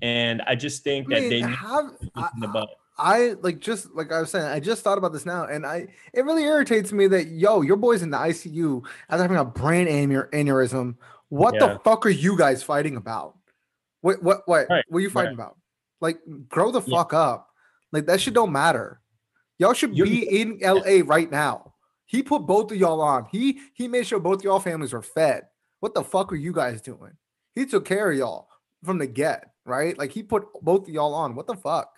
And 0.00 0.42
I 0.42 0.54
just 0.56 0.82
think 0.82 1.06
I 1.12 1.14
that 1.14 1.20
mean, 1.20 1.30
they 1.30 1.40
have, 1.40 1.92
the 2.40 2.48
butt. 2.48 2.70
I 2.98 3.34
like 3.40 3.60
just 3.60 3.94
like 3.94 4.12
I 4.12 4.20
was 4.20 4.30
saying, 4.30 4.44
I 4.46 4.58
just 4.60 4.82
thought 4.82 4.98
about 4.98 5.12
this 5.12 5.24
now, 5.24 5.44
and 5.46 5.64
I 5.64 5.86
it 6.12 6.24
really 6.24 6.42
irritates 6.44 6.92
me 6.92 7.06
that 7.08 7.28
yo, 7.28 7.62
your 7.62 7.76
boy's 7.76 8.02
in 8.02 8.10
the 8.10 8.18
ICU 8.18 8.84
after 9.08 9.22
having 9.22 9.38
a 9.38 9.44
brain 9.44 9.86
aneur- 9.86 10.28
aneurysm. 10.30 10.96
What 11.28 11.54
Yeah. 11.54 11.74
the 11.74 11.78
fuck 11.80 12.04
are 12.04 12.10
you 12.10 12.36
guys 12.36 12.62
fighting 12.62 12.96
about? 12.96 13.36
What 14.02 14.22
what 14.22 14.42
what? 14.46 14.66
Right, 14.68 14.84
What 14.88 14.98
are 14.98 15.00
you 15.00 15.10
fighting 15.10 15.36
right. 15.36 15.44
about? 15.44 15.56
Like, 16.00 16.18
grow 16.48 16.70
the 16.72 16.82
Yeah. 16.82 16.96
fuck 16.98 17.14
up. 17.14 17.48
Like 17.92 18.06
that 18.06 18.20
shit 18.20 18.34
don't 18.34 18.52
matter. 18.52 19.00
Y'all 19.62 19.72
should 19.74 19.96
You're- 19.96 20.10
be 20.10 20.40
in 20.40 20.58
LA 20.60 21.02
right 21.04 21.30
now. 21.30 21.72
He 22.06 22.20
put 22.22 22.40
both 22.40 22.72
of 22.72 22.76
y'all 22.76 23.00
on. 23.00 23.26
He 23.30 23.60
he 23.74 23.86
made 23.86 24.06
sure 24.06 24.18
both 24.18 24.42
y'all 24.42 24.58
families 24.58 24.92
were 24.92 25.02
fed. 25.02 25.44
What 25.80 25.94
the 25.94 26.02
fuck 26.02 26.32
are 26.32 26.36
you 26.36 26.52
guys 26.52 26.82
doing? 26.82 27.12
He 27.54 27.64
took 27.64 27.84
care 27.84 28.10
of 28.10 28.18
y'all 28.18 28.48
from 28.84 28.98
the 28.98 29.06
get, 29.06 29.52
right? 29.64 29.96
Like 29.96 30.10
he 30.10 30.22
put 30.24 30.44
both 30.62 30.88
of 30.88 30.92
y'all 30.92 31.14
on. 31.14 31.36
What 31.36 31.46
the 31.46 31.54
fuck? 31.54 31.90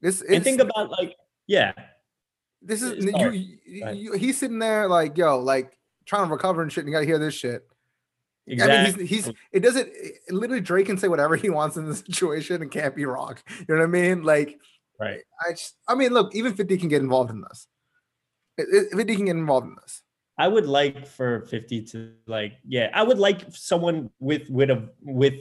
This 0.00 0.20
And 0.22 0.42
think 0.42 0.60
about 0.60 0.90
like, 0.90 1.14
yeah, 1.46 1.72
this 2.60 2.82
is 2.82 3.04
you, 3.04 3.30
you- 3.30 3.90
you- 3.92 4.12
he's 4.14 4.38
sitting 4.38 4.58
there 4.58 4.88
like 4.88 5.16
yo, 5.16 5.38
like 5.38 5.78
trying 6.06 6.26
to 6.26 6.32
recover 6.32 6.60
and 6.62 6.72
shit. 6.72 6.82
And 6.84 6.88
you 6.88 6.94
gotta 6.94 7.06
hear 7.06 7.18
this 7.20 7.34
shit. 7.34 7.62
I 8.48 8.52
exactly. 8.52 8.98
mean, 8.98 9.06
he's, 9.06 9.26
he's 9.26 9.34
it 9.52 9.60
doesn't 9.60 9.88
it- 9.94 10.14
literally 10.30 10.60
Drake 10.60 10.86
can 10.86 10.98
say 10.98 11.06
whatever 11.08 11.36
he 11.36 11.50
wants 11.50 11.76
in 11.76 11.86
this 11.86 12.00
situation 12.06 12.62
and 12.62 12.70
can't 12.70 12.96
be 12.96 13.04
wrong. 13.04 13.36
You 13.60 13.64
know 13.68 13.76
what 13.76 13.84
I 13.84 13.86
mean? 13.86 14.22
Like 14.24 14.58
right. 15.00 15.20
I 15.46 15.52
just, 15.52 15.76
I 15.88 15.94
mean, 15.94 16.12
look, 16.12 16.34
even 16.34 16.54
50 16.54 16.76
can 16.76 16.88
get 16.88 17.02
involved 17.02 17.30
in 17.30 17.40
this. 17.40 17.66
It- 18.58 18.68
it- 18.92 18.96
50 18.96 19.16
can 19.16 19.24
get 19.26 19.36
involved 19.36 19.66
in 19.66 19.76
this. 19.82 20.02
I 20.38 20.48
would 20.48 20.66
like 20.66 21.06
for 21.06 21.46
50 21.46 21.82
to 21.86 22.12
like, 22.26 22.54
yeah, 22.66 22.90
I 22.94 23.02
would 23.02 23.18
like 23.18 23.42
someone 23.50 24.10
with 24.20 24.48
with 24.48 24.70
a 24.70 24.88
with 25.02 25.34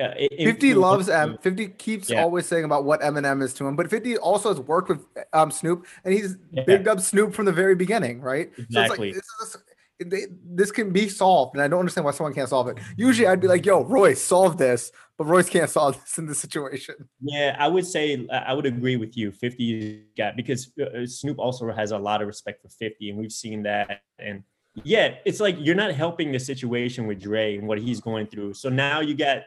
uh, 0.00 0.14
i- 0.18 0.28
50 0.38 0.70
influence 0.70 0.76
loves 0.76 1.08
Em. 1.08 1.38
50 1.40 1.68
keeps 1.68 2.10
Yeah. 2.10 2.22
always 2.22 2.46
saying 2.46 2.64
about 2.64 2.84
what 2.84 3.00
Eminem 3.00 3.42
is 3.42 3.54
to 3.54 3.66
him, 3.66 3.76
but 3.76 3.88
50 3.88 4.16
also 4.18 4.48
has 4.48 4.58
worked 4.58 4.88
with 4.88 5.04
um 5.32 5.50
Snoop 5.52 5.86
and 6.04 6.12
he's 6.14 6.36
Yeah. 6.50 6.64
bigged 6.66 6.88
up 6.88 6.98
Snoop 7.00 7.32
from 7.32 7.44
the 7.44 7.52
very 7.52 7.76
beginning, 7.76 8.20
right? 8.20 8.50
Exactly. 8.58 9.12
So 9.12 9.18
it's 9.18 9.22
like 9.22 9.24
this, 9.38 9.54
is, 9.54 9.62
they, 10.10 10.26
this 10.44 10.72
can 10.72 10.90
be 10.92 11.08
solved, 11.08 11.54
and 11.54 11.62
I 11.62 11.68
don't 11.68 11.78
understand 11.78 12.04
why 12.04 12.10
someone 12.10 12.34
can't 12.34 12.48
solve 12.48 12.66
it. 12.68 12.78
Usually, 12.96 13.28
I'd 13.28 13.40
be 13.40 13.46
like, 13.46 13.64
"Yo, 13.64 13.84
Roy, 13.84 14.14
solve 14.14 14.56
this," 14.58 14.90
Royce 15.24 15.48
can't 15.48 15.70
solve 15.70 16.00
this 16.00 16.18
in 16.18 16.26
this 16.26 16.38
situation. 16.38 16.94
Yeah, 17.20 17.56
I 17.58 17.68
would 17.68 17.86
say 17.86 18.26
I 18.30 18.38
I 18.38 18.52
would 18.52 18.66
agree 18.66 18.96
with 18.96 19.16
you. 19.16 19.32
50 19.32 20.04
got 20.16 20.36
because 20.36 20.70
uh, 20.78 21.06
Snoop 21.06 21.38
also 21.38 21.70
has 21.72 21.90
a 21.90 21.98
lot 21.98 22.20
of 22.20 22.26
respect 22.26 22.62
for 22.62 22.68
50, 22.68 23.10
and 23.10 23.18
we've 23.18 23.32
seen 23.32 23.62
that. 23.64 24.02
And 24.18 24.42
yeah, 24.84 25.16
it's 25.24 25.40
like 25.40 25.56
you're 25.58 25.74
not 25.74 25.92
helping 25.92 26.32
the 26.32 26.38
situation 26.38 27.06
with 27.06 27.20
Dre 27.20 27.56
and 27.56 27.66
what 27.66 27.78
he's 27.78 28.00
going 28.00 28.26
through. 28.26 28.54
So 28.54 28.68
now 28.68 29.00
you 29.00 29.14
got 29.14 29.42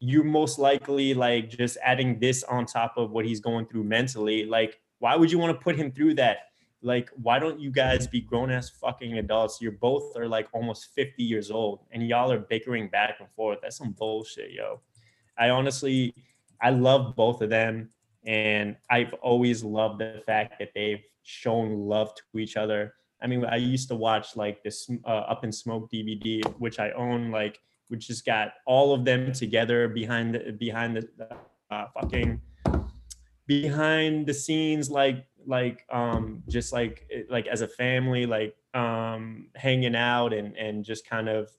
you're 0.00 0.24
most 0.24 0.58
likely 0.58 1.12
like 1.12 1.50
just 1.50 1.76
adding 1.84 2.18
this 2.18 2.42
on 2.44 2.64
top 2.64 2.94
of 2.96 3.10
what 3.10 3.26
he's 3.26 3.40
going 3.40 3.66
through 3.66 3.84
mentally. 3.84 4.46
Like, 4.46 4.80
why 4.98 5.14
would 5.14 5.30
you 5.30 5.38
want 5.38 5.56
to 5.56 5.62
put 5.62 5.76
him 5.76 5.92
through 5.92 6.14
that? 6.14 6.38
Like, 6.82 7.10
why 7.22 7.38
don't 7.38 7.60
you 7.60 7.70
guys 7.70 8.06
be 8.06 8.22
grown 8.22 8.50
ass 8.50 8.70
fucking 8.70 9.18
adults? 9.18 9.60
You're 9.60 9.72
both 9.72 10.16
are 10.16 10.26
like 10.26 10.48
almost 10.52 10.94
50 10.94 11.22
years 11.22 11.50
old, 11.50 11.80
and 11.90 12.06
y'all 12.08 12.32
are 12.32 12.38
bickering 12.38 12.88
back 12.88 13.16
and 13.20 13.28
forth. 13.36 13.58
That's 13.62 13.76
some 13.76 13.92
bullshit, 13.92 14.52
yo. 14.52 14.80
I 15.40 15.48
honestly, 15.48 16.14
I 16.60 16.70
love 16.70 17.16
both 17.16 17.40
of 17.40 17.48
them, 17.48 17.88
and 18.26 18.76
I've 18.90 19.14
always 19.14 19.64
loved 19.64 20.00
the 20.00 20.22
fact 20.26 20.58
that 20.58 20.72
they've 20.74 21.02
shown 21.22 21.88
love 21.88 22.14
to 22.14 22.38
each 22.38 22.56
other. 22.56 22.94
I 23.22 23.26
mean, 23.26 23.44
I 23.46 23.56
used 23.56 23.88
to 23.88 23.96
watch 23.96 24.36
like 24.36 24.62
this 24.62 24.90
uh, 25.06 25.24
Up 25.32 25.42
in 25.42 25.50
Smoke 25.50 25.90
DVD, 25.90 26.44
which 26.58 26.78
I 26.78 26.90
own, 26.90 27.30
like, 27.30 27.58
which 27.88 28.06
just 28.06 28.26
got 28.26 28.52
all 28.66 28.92
of 28.92 29.04
them 29.06 29.32
together 29.32 29.88
behind 29.88 30.34
the 30.34 30.52
behind 30.52 30.96
the 30.96 31.08
uh, 31.70 31.86
fucking 31.94 32.40
behind 33.46 34.26
the 34.26 34.34
scenes, 34.34 34.90
like 34.90 35.26
like 35.46 35.86
um 35.90 36.42
just 36.48 36.72
like 36.72 37.10
like 37.30 37.46
as 37.46 37.62
a 37.62 37.68
family, 37.68 38.26
like 38.26 38.54
um 38.74 39.48
hanging 39.56 39.96
out 39.96 40.32
and 40.32 40.54
and 40.56 40.84
just 40.84 41.08
kind 41.08 41.28
of 41.28 41.50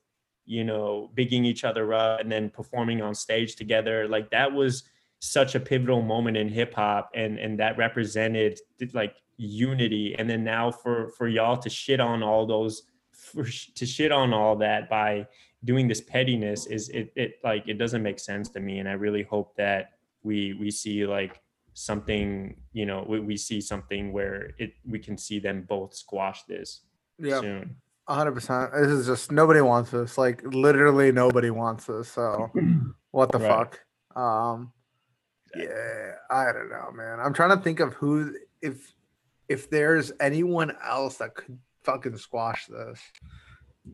you 0.51 0.65
know 0.65 1.09
bigging 1.15 1.45
each 1.45 1.63
other 1.63 1.93
up 1.93 2.19
and 2.19 2.29
then 2.29 2.49
performing 2.49 3.01
on 3.01 3.15
stage 3.15 3.55
together. 3.55 4.05
Like 4.09 4.29
that 4.31 4.51
was 4.51 4.83
such 5.19 5.55
a 5.55 5.61
pivotal 5.61 6.01
moment 6.01 6.35
in 6.35 6.49
hip 6.49 6.73
hop 6.73 7.09
and 7.15 7.39
and 7.39 7.57
that 7.59 7.77
represented 7.77 8.59
like 8.91 9.15
unity. 9.37 10.13
And 10.17 10.29
then 10.29 10.43
now 10.43 10.69
for 10.69 11.11
for 11.17 11.29
y'all 11.29 11.57
to 11.59 11.69
shit 11.69 12.01
on 12.01 12.21
all 12.21 12.45
those 12.45 12.83
for 13.13 13.45
to 13.45 13.85
shit 13.85 14.11
on 14.11 14.33
all 14.33 14.57
that 14.57 14.89
by 14.89 15.25
doing 15.63 15.87
this 15.87 16.01
pettiness 16.01 16.65
is 16.65 16.89
it 16.89 17.13
it 17.15 17.39
like 17.45 17.63
it 17.65 17.77
doesn't 17.77 18.03
make 18.03 18.19
sense 18.19 18.49
to 18.49 18.59
me. 18.59 18.79
And 18.79 18.89
i 18.89 18.93
really 18.93 19.23
hope 19.23 19.55
that 19.55 19.91
we 20.21 20.53
we 20.53 20.69
see 20.69 21.05
like 21.05 21.39
something 21.73 22.57
you 22.73 22.85
know 22.85 23.05
we, 23.07 23.21
we 23.21 23.37
see 23.37 23.61
something 23.61 24.11
where 24.11 24.51
it 24.57 24.73
we 24.85 24.99
can 24.99 25.17
see 25.17 25.39
them 25.39 25.63
both 25.69 25.95
squash 25.95 26.43
this 26.43 26.81
Yeah, 27.17 27.39
soon 27.39 27.77
100%. 28.09 28.73
This 28.73 28.87
is 28.91 29.05
just 29.05 29.31
nobody 29.31 29.61
wants 29.61 29.91
this. 29.91 30.17
Like, 30.17 30.41
literally, 30.43 31.11
nobody 31.11 31.49
wants 31.49 31.85
this. 31.85 32.09
So, 32.09 32.51
what 33.11 33.31
the 33.31 33.39
Right. 33.39 33.47
fuck? 33.47 33.79
Um, 34.15 34.71
yeah, 35.55 36.13
I 36.29 36.51
don't 36.51 36.69
know, 36.69 36.91
man. 36.93 37.19
I'm 37.19 37.33
trying 37.33 37.55
to 37.57 37.63
think 37.63 37.79
of 37.79 37.93
who, 37.93 38.35
if, 38.61 38.93
if 39.49 39.69
there's 39.69 40.11
anyone 40.19 40.75
else 40.83 41.17
that 41.17 41.35
could 41.35 41.57
fucking 41.83 42.17
squash 42.17 42.67
this. 42.67 42.99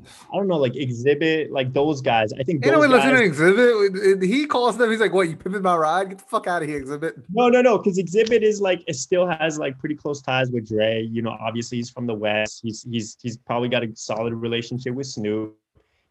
I 0.04 0.36
don't 0.36 0.48
know 0.48 0.58
like 0.58 0.74
Xzibit 0.74 1.50
like 1.50 1.72
those 1.72 2.02
guys 2.02 2.34
i 2.34 2.44
think 2.44 2.66
Ain't 2.66 2.74
no 2.74 2.80
one 2.80 2.92
listening 2.92 3.32
to 3.32 3.38
Xzibit. 3.38 4.24
He 4.24 4.46
calls 4.46 4.78
them. 4.78 4.92
He's 4.92 5.00
like, 5.00 5.14
"What? 5.14 5.30
You 5.30 5.38
pimping 5.38 5.62
my 5.62 5.78
ride? 5.78 6.10
Get 6.10 6.18
the 6.18 6.26
fuck 6.26 6.46
out 6.46 6.62
of 6.62 6.68
here, 6.68 6.84
Xzibit." 6.84 7.24
No, 7.34 7.48
no, 7.48 7.62
no, 7.62 7.78
because 7.78 7.98
Xzibit 7.98 8.42
is 8.42 8.60
like 8.60 8.84
it 8.88 8.96
still 8.96 9.26
has 9.26 9.58
like 9.58 9.78
pretty 9.80 9.96
close 9.96 10.22
ties 10.22 10.52
with 10.52 10.68
Dre. 10.68 11.04
You 11.04 11.22
know, 11.22 11.38
obviously 11.40 11.78
he's 11.78 11.90
from 11.90 12.06
the 12.06 12.14
West. 12.14 12.60
He's 12.64 12.84
he's 12.84 13.18
he's 13.22 13.38
probably 13.38 13.70
got 13.70 13.84
a 13.84 13.96
solid 13.96 14.34
relationship 14.34 14.94
with 14.94 15.08
Snoop. 15.08 15.56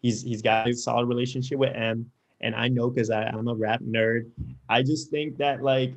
He's 0.01 0.23
he's 0.23 0.41
got 0.41 0.69
a 0.69 0.73
solid 0.73 1.07
relationship 1.07 1.59
with 1.59 1.75
Em. 1.75 2.11
And 2.41 2.55
I 2.55 2.69
know 2.69 2.91
because 2.91 3.11
I'm 3.11 3.49
a 3.49 3.55
rap 3.55 3.81
nerd. 3.81 4.31
I 4.69 4.83
just 4.83 5.11
think 5.11 5.37
that 5.39 5.63
like 5.63 5.95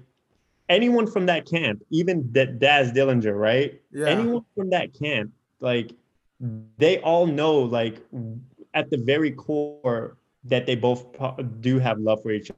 anyone 0.68 1.08
from 1.08 1.26
that 1.28 1.46
camp, 1.46 1.84
even 1.90 2.30
that 2.34 2.60
Daz 2.60 2.92
Dillinger, 2.92 3.38
right? 3.38 3.82
Yeah. 3.92 4.08
Anyone 4.08 4.46
from 4.56 4.70
that 4.70 4.94
camp, 4.94 5.32
like 5.60 5.92
they 6.78 7.00
all 7.00 7.26
know 7.26 7.60
like 7.60 8.02
at 8.74 8.90
the 8.90 8.98
very 8.98 9.32
core 9.32 10.18
that 10.44 10.66
they 10.66 10.76
both 10.76 11.06
do 11.60 11.80
have 11.80 12.00
love 12.00 12.22
for 12.22 12.32
each 12.32 12.52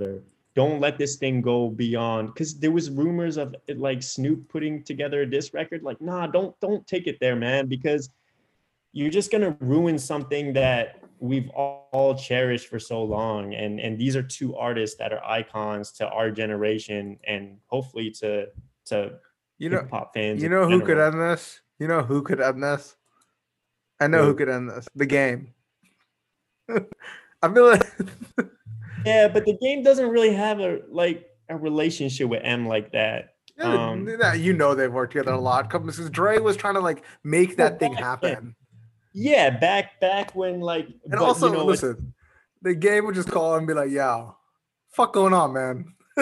other 0.00 0.22
don't 0.54 0.80
let 0.80 0.98
this 0.98 1.16
thing 1.16 1.40
go 1.40 1.68
beyond 1.68 2.32
because 2.32 2.56
there 2.58 2.70
was 2.70 2.88
rumors 2.90 3.36
of 3.36 3.54
it, 3.66 3.78
like 3.78 4.02
snoop 4.02 4.48
putting 4.48 4.82
together 4.84 5.26
this 5.26 5.52
record 5.52 5.82
like 5.82 6.00
nah 6.00 6.26
don't 6.26 6.58
don't 6.60 6.86
take 6.86 7.06
it 7.06 7.18
there 7.20 7.34
man 7.34 7.66
because 7.66 8.10
you're 8.92 9.10
just 9.10 9.32
gonna 9.32 9.56
ruin 9.60 9.98
something 9.98 10.52
that 10.52 11.00
we've 11.18 11.48
all, 11.50 12.14
cherished 12.16 12.68
for 12.68 12.78
so 12.78 13.02
long 13.02 13.54
and 13.54 13.80
and 13.80 13.98
these 13.98 14.14
are 14.16 14.22
two 14.22 14.56
artists 14.56 14.96
that 14.96 15.12
are 15.12 15.24
icons 15.24 15.92
to 15.92 16.06
our 16.08 16.30
generation 16.30 17.18
and 17.26 17.56
hopefully 17.66 18.10
to 18.10 18.46
to 18.84 19.12
You 19.58 19.70
know, 19.70 19.86
pop 19.88 20.12
fans 20.12 20.42
you 20.42 20.48
know 20.48 20.68
who 20.68 20.80
could 20.80 20.98
end 20.98 21.20
this? 21.20 21.60
You 21.78 21.88
know 21.88 22.02
who 22.02 22.22
could 22.22 22.40
end 22.40 22.62
this? 22.62 22.96
I 24.00 24.06
know 24.06 24.22
who 24.22 24.28
Who? 24.28 24.34
could 24.34 24.48
end 24.48 24.68
this. 24.70 24.86
The 24.94 25.06
game. 25.06 25.52
I 26.70 27.52
feel 27.52 27.66
like 27.70 27.86
yeah 29.04 29.28
but 29.28 29.44
the 29.44 29.56
game 29.60 29.82
doesn't 29.82 30.08
really 30.08 30.32
have 30.32 30.60
a 30.60 30.80
like 30.88 31.28
a 31.50 31.56
relationship 31.56 32.28
with 32.30 32.40
Em 32.42 32.66
like 32.66 32.90
that 32.92 33.34
Yeah, 33.58 33.90
Um, 33.90 34.08
you 34.36 34.54
know 34.54 34.74
they've 34.74 34.90
worked 34.92 35.12
together 35.12 35.32
a 35.32 35.40
lot. 35.40 35.68
Because 35.70 36.08
Dre 36.10 36.38
was 36.38 36.56
trying 36.56 36.74
to 36.74 36.80
like 36.80 37.04
make 37.22 37.56
that 37.56 37.78
thing 37.78 37.92
back 37.94 38.22
then. 38.22 38.32
happen. 38.32 38.56
yeah 39.12 39.50
back 39.50 40.00
back 40.00 40.34
when 40.34 40.60
like 40.60 40.86
And 40.86 41.10
but, 41.10 41.18
also, 41.20 41.48
you 41.48 41.52
know, 41.52 41.64
listen, 41.66 42.14
the 42.62 42.74
game 42.74 43.04
would 43.04 43.14
just 43.14 43.30
call 43.30 43.56
and 43.56 43.66
be 43.66 43.74
like, 43.74 43.90
"Yo, 43.90 44.34
fuck 44.88 45.12
going 45.12 45.34
on, 45.34 45.52
man? 45.52 45.94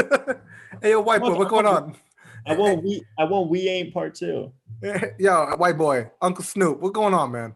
hey, 0.83 0.91
yo, 0.91 1.01
white 1.01 1.21
boy, 1.21 1.31
What- 1.31 1.39
what 1.39 1.49
going 1.49 1.67
on? 1.67 1.97
i 2.45 2.57
want 2.57 2.83
we 2.83 3.01
i 3.19 3.23
want 3.23 3.49
we 3.49 3.69
ain't 3.69 3.95
part 3.95 4.17
two 4.17 4.53
Yo, 5.21 5.55
white 5.59 5.79
boy, 5.79 6.11
Uncle 6.21 6.43
Snoop, 6.43 6.81
what 6.81 6.93
going 6.93 7.15
on, 7.15 7.31
man? 7.31 7.55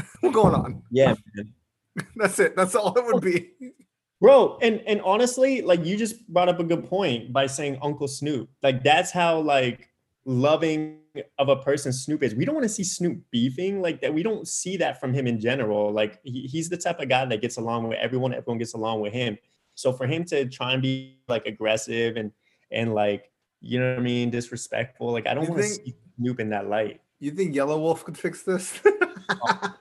what 0.20 0.32
going 0.32 0.54
on? 0.54 0.82
yeah. 0.90 1.14
That's 2.16 2.38
it. 2.38 2.56
That's 2.56 2.74
all 2.74 2.96
it 2.96 3.04
would 3.04 3.22
be. 3.22 3.50
bro 4.20 4.58
and 4.60 4.82
and 4.86 5.00
honestly 5.00 5.62
like 5.62 5.84
you 5.84 5.96
just 5.96 6.28
brought 6.28 6.48
up 6.48 6.60
a 6.60 6.64
good 6.64 6.88
point 6.88 7.32
by 7.32 7.46
saying 7.46 7.78
uncle 7.80 8.06
snoop 8.06 8.50
like 8.62 8.84
that's 8.84 9.10
how 9.10 9.40
like 9.40 9.88
loving 10.26 11.00
of 11.38 11.48
a 11.48 11.56
person 11.56 11.92
Snoop 11.92 12.22
is. 12.22 12.34
We 12.34 12.44
don't 12.44 12.54
want 12.54 12.64
to 12.64 12.68
see 12.68 12.84
Snoop 12.84 13.18
beefing 13.30 13.82
like 13.82 14.00
that. 14.00 14.12
We 14.12 14.22
don't 14.22 14.46
see 14.46 14.76
that 14.78 15.00
from 15.00 15.12
him 15.12 15.26
in 15.26 15.40
general. 15.40 15.92
Like 15.92 16.20
he, 16.22 16.42
he's 16.42 16.68
the 16.68 16.76
type 16.76 17.00
of 17.00 17.08
guy 17.08 17.24
that 17.24 17.40
gets 17.40 17.56
along 17.56 17.88
with 17.88 17.98
everyone. 17.98 18.32
Everyone 18.32 18.58
gets 18.58 18.74
along 18.74 19.00
with 19.00 19.12
him. 19.12 19.36
So 19.74 19.92
for 19.92 20.06
him 20.06 20.24
to 20.26 20.46
try 20.46 20.72
and 20.72 20.82
be 20.82 21.18
like 21.28 21.46
aggressive 21.46 22.16
and 22.16 22.32
and 22.70 22.94
like 22.94 23.30
you 23.60 23.78
know 23.78 23.90
what 23.90 23.98
I 23.98 24.02
mean, 24.02 24.30
disrespectful. 24.30 25.12
Like 25.12 25.26
I 25.26 25.34
don't 25.34 25.48
want 25.48 25.62
to 25.62 25.68
see 25.68 25.94
Snoop 26.16 26.40
in 26.40 26.50
that 26.50 26.68
light. 26.68 27.00
You 27.18 27.32
think 27.32 27.54
Yelawolf 27.54 28.04
could 28.04 28.18
fix 28.18 28.42
this? 28.42 28.80
Oh, 29.32 29.76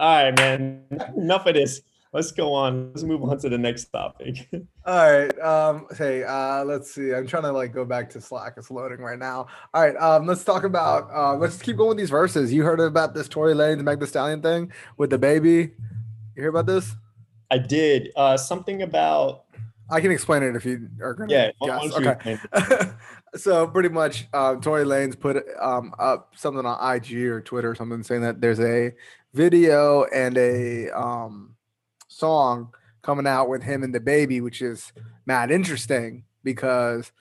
All 0.00 0.24
right, 0.24 0.36
man. 0.36 0.82
Enough 1.16 1.46
of 1.46 1.54
this 1.54 1.82
let's 2.12 2.32
go 2.32 2.52
on. 2.52 2.88
Let's 2.88 3.02
move 3.02 3.22
on 3.22 3.38
to 3.38 3.48
the 3.48 3.58
next 3.58 3.86
topic. 3.86 4.48
All 4.86 5.12
right. 5.12 5.38
Um, 5.40 5.86
hey, 5.96 6.24
uh, 6.24 6.64
let's 6.64 6.92
see. 6.92 7.12
I'm 7.12 7.26
trying 7.26 7.44
to 7.44 7.52
like 7.52 7.72
go 7.72 7.84
back 7.84 8.10
to 8.10 8.20
Slack. 8.20 8.54
It's 8.56 8.70
loading 8.70 8.98
right 9.00 9.18
now. 9.18 9.46
All 9.74 9.82
right. 9.82 9.96
Um, 9.96 10.26
let's 10.26 10.44
talk 10.44 10.64
about 10.64 11.10
uh 11.12 11.36
let's 11.36 11.60
keep 11.60 11.76
going 11.76 11.90
with 11.90 11.98
these 11.98 12.10
verses. 12.10 12.52
You 12.52 12.64
heard 12.64 12.80
about 12.80 13.14
this 13.14 13.28
Tory 13.28 13.54
Lanez 13.54 13.82
Meg 13.82 14.00
the 14.00 14.06
Stallion 14.06 14.42
thing 14.42 14.72
with 14.96 15.10
the 15.10 15.18
baby. 15.18 15.72
You 16.36 16.42
hear 16.42 16.48
about 16.48 16.66
this? 16.66 16.94
I 17.50 17.58
did. 17.58 18.10
Uh 18.16 18.36
something 18.36 18.82
about 18.82 19.44
I 19.90 20.00
can 20.00 20.12
explain 20.12 20.42
it 20.44 20.54
if 20.54 20.64
you 20.64 20.88
are 21.02 21.14
gonna 21.14 21.32
yeah, 21.32 21.50
guess. 21.60 21.92
Okay. 21.92 22.38
so 23.34 23.66
pretty 23.66 23.88
much 23.88 24.28
um, 24.32 24.60
Tory 24.60 24.84
Lanez 24.84 25.18
put 25.18 25.44
um, 25.60 25.92
up 25.98 26.32
something 26.36 26.64
on 26.64 26.96
IG 26.96 27.24
or 27.24 27.40
Twitter 27.40 27.70
or 27.70 27.74
something 27.74 28.02
saying 28.04 28.22
that 28.22 28.40
there's 28.40 28.60
a 28.60 28.92
video 29.32 30.04
and 30.04 30.36
a 30.36 30.90
um 30.90 31.56
song 32.08 32.72
coming 33.02 33.26
out 33.26 33.48
with 33.48 33.62
him 33.62 33.82
and 33.82 33.94
the 33.94 34.00
baby, 34.00 34.40
which 34.40 34.62
is 34.62 34.92
mad 35.26 35.50
interesting 35.50 36.24
because 36.42 37.12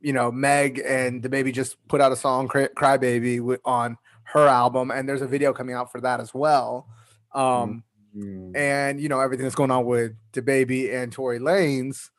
you 0.00 0.12
know 0.12 0.30
Meg 0.30 0.80
and 0.84 1.22
the 1.22 1.28
baby 1.28 1.52
just 1.52 1.76
put 1.88 2.00
out 2.00 2.12
a 2.12 2.16
song 2.16 2.48
"Cry 2.48 2.96
Baby" 2.96 3.40
on 3.64 3.96
her 4.24 4.46
album, 4.46 4.90
and 4.90 5.08
there's 5.08 5.22
a 5.22 5.28
video 5.28 5.52
coming 5.52 5.74
out 5.74 5.92
for 5.92 6.00
that 6.00 6.20
as 6.20 6.32
well. 6.32 6.88
Um, 7.34 7.84
mm-hmm. 8.16 8.56
And 8.56 9.00
you 9.00 9.08
know 9.08 9.20
everything 9.20 9.44
that's 9.44 9.54
going 9.54 9.70
on 9.70 9.84
with 9.84 10.12
the 10.32 10.42
baby 10.42 10.90
and 10.90 11.12
Tory 11.12 11.38
Lanez. 11.38 12.10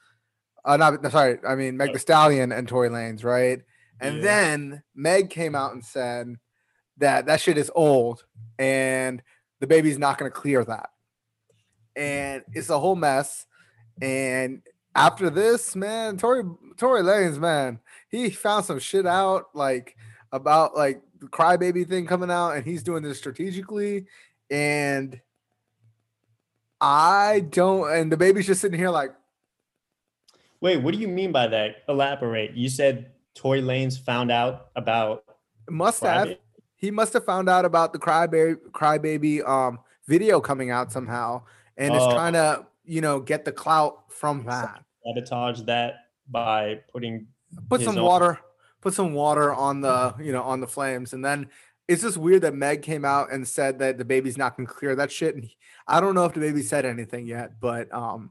Uh, 0.63 0.77
not 0.77 1.11
sorry, 1.11 1.37
I 1.47 1.55
mean 1.55 1.77
Meg 1.77 1.93
The 1.93 1.99
Stallion 1.99 2.51
and 2.51 2.67
Tory 2.67 2.89
Lanez, 2.89 3.23
right? 3.23 3.61
And 4.01 4.17
yeah. 4.17 4.23
then 4.23 4.83
Meg 4.93 5.29
came 5.29 5.55
out 5.55 5.73
and 5.73 5.85
said 5.85 6.35
that 6.97 7.25
that 7.25 7.41
shit 7.41 7.57
is 7.57 7.71
old, 7.75 8.25
and 8.59 9.21
the 9.59 9.67
baby's 9.67 9.97
not 9.97 10.17
going 10.17 10.31
to 10.31 10.35
clear 10.35 10.63
that 10.65 10.89
and 11.95 12.43
it's 12.53 12.69
a 12.69 12.79
whole 12.79 12.95
mess. 12.95 13.45
And 14.01 14.61
after 14.95 15.29
this, 15.29 15.75
man, 15.75 16.17
Tory 16.17 16.43
Tory 16.77 17.01
Lanez, 17.01 17.39
man, 17.39 17.79
he 18.09 18.29
found 18.29 18.65
some 18.65 18.79
shit 18.79 19.05
out 19.05 19.45
like 19.53 19.95
about 20.31 20.75
like 20.75 21.01
the 21.19 21.27
crybaby 21.27 21.87
thing 21.87 22.05
coming 22.05 22.31
out, 22.31 22.51
and 22.51 22.65
he's 22.65 22.83
doing 22.83 23.03
this 23.03 23.17
strategically. 23.17 24.05
And 24.51 25.19
I 26.81 27.45
don't, 27.49 27.91
and 27.91 28.11
the 28.11 28.17
baby's 28.17 28.47
just 28.47 28.61
sitting 28.61 28.77
here 28.77 28.89
like, 28.89 29.11
wait, 30.61 30.77
what 30.77 30.93
do 30.93 30.99
you 30.99 31.07
mean 31.07 31.31
by 31.31 31.47
that? 31.47 31.77
Elaborate. 31.87 32.51
You 32.51 32.69
said 32.69 33.11
Tory 33.33 33.61
Lanez 33.61 33.97
found 33.97 34.31
out 34.31 34.67
about 34.75 35.23
must 35.69 36.03
have. 36.03 36.35
He 36.85 36.91
must 36.91 37.13
have 37.13 37.25
found 37.25 37.49
out 37.49 37.65
about 37.65 37.93
the 37.93 37.99
crybaby 37.99 38.57
crybaby 38.71 39.47
um 39.47 39.79
video 40.07 40.39
coming 40.39 40.69
out 40.69 40.91
somehow 40.91 41.41
and 41.77 41.95
is 41.95 42.03
trying 42.13 42.33
to 42.33 42.67
you 42.83 43.01
know 43.01 43.19
get 43.19 43.43
the 43.43 43.51
clout 43.51 44.03
from 44.11 44.45
that. 44.45 44.83
Sabotage 45.03 45.61
that 45.63 45.95
by 46.29 46.81
putting 46.93 47.25
put 47.69 47.81
some 47.81 47.97
own- 47.97 48.03
water 48.03 48.39
put 48.81 48.93
some 48.93 49.13
water 49.15 49.51
on 49.51 49.81
the 49.81 50.13
you 50.19 50.31
know 50.31 50.43
on 50.43 50.59
the 50.59 50.67
flames. 50.67 51.13
And 51.13 51.25
then 51.25 51.49
it's 51.87 52.03
just 52.03 52.17
weird 52.17 52.43
that 52.43 52.53
meg 52.53 52.83
came 52.83 53.03
out 53.03 53.31
and 53.31 53.47
said 53.47 53.79
that 53.79 53.97
the 53.97 54.05
baby's 54.05 54.37
not 54.37 54.55
gonna 54.55 54.67
clear 54.69 54.95
that 54.95 55.11
shit. 55.11 55.33
And 55.33 55.43
he, 55.43 55.57
i 55.87 55.99
don't 55.99 56.13
know 56.13 56.25
if 56.25 56.33
the 56.33 56.39
baby 56.39 56.61
said 56.61 56.85
anything 56.85 57.25
yet 57.25 57.59
but 57.59 57.91
um 57.93 58.29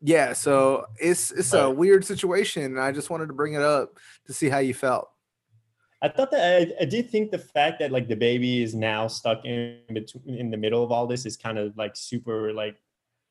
yeah 0.00 0.32
so 0.32 0.86
it's 1.00 1.30
it's 1.30 1.52
a 1.52 1.70
weird 1.70 2.04
situation. 2.04 2.64
And 2.64 2.80
i 2.80 2.90
just 2.90 3.08
wanted 3.08 3.28
to 3.28 3.34
bring 3.34 3.54
it 3.54 3.62
up 3.62 3.98
to 4.26 4.32
see 4.32 4.48
how 4.48 4.58
you 4.58 4.74
felt 4.74 5.08
I 6.00 6.08
thought 6.08 6.30
that 6.30 6.40
I, 6.60 6.82
I, 6.82 6.84
did 6.84 7.10
think 7.10 7.32
the 7.32 7.38
fact 7.38 7.80
that 7.80 7.90
like 7.90 8.06
the 8.06 8.14
baby 8.14 8.62
is 8.62 8.72
now 8.74 9.08
stuck 9.08 9.44
in 9.44 9.80
between 9.92 10.36
in 10.36 10.50
the 10.50 10.56
middle 10.56 10.84
of 10.84 10.92
all 10.92 11.08
this 11.08 11.26
is 11.26 11.36
kind 11.36 11.58
of 11.58 11.76
like 11.76 11.96
super 11.96 12.52
like 12.52 12.76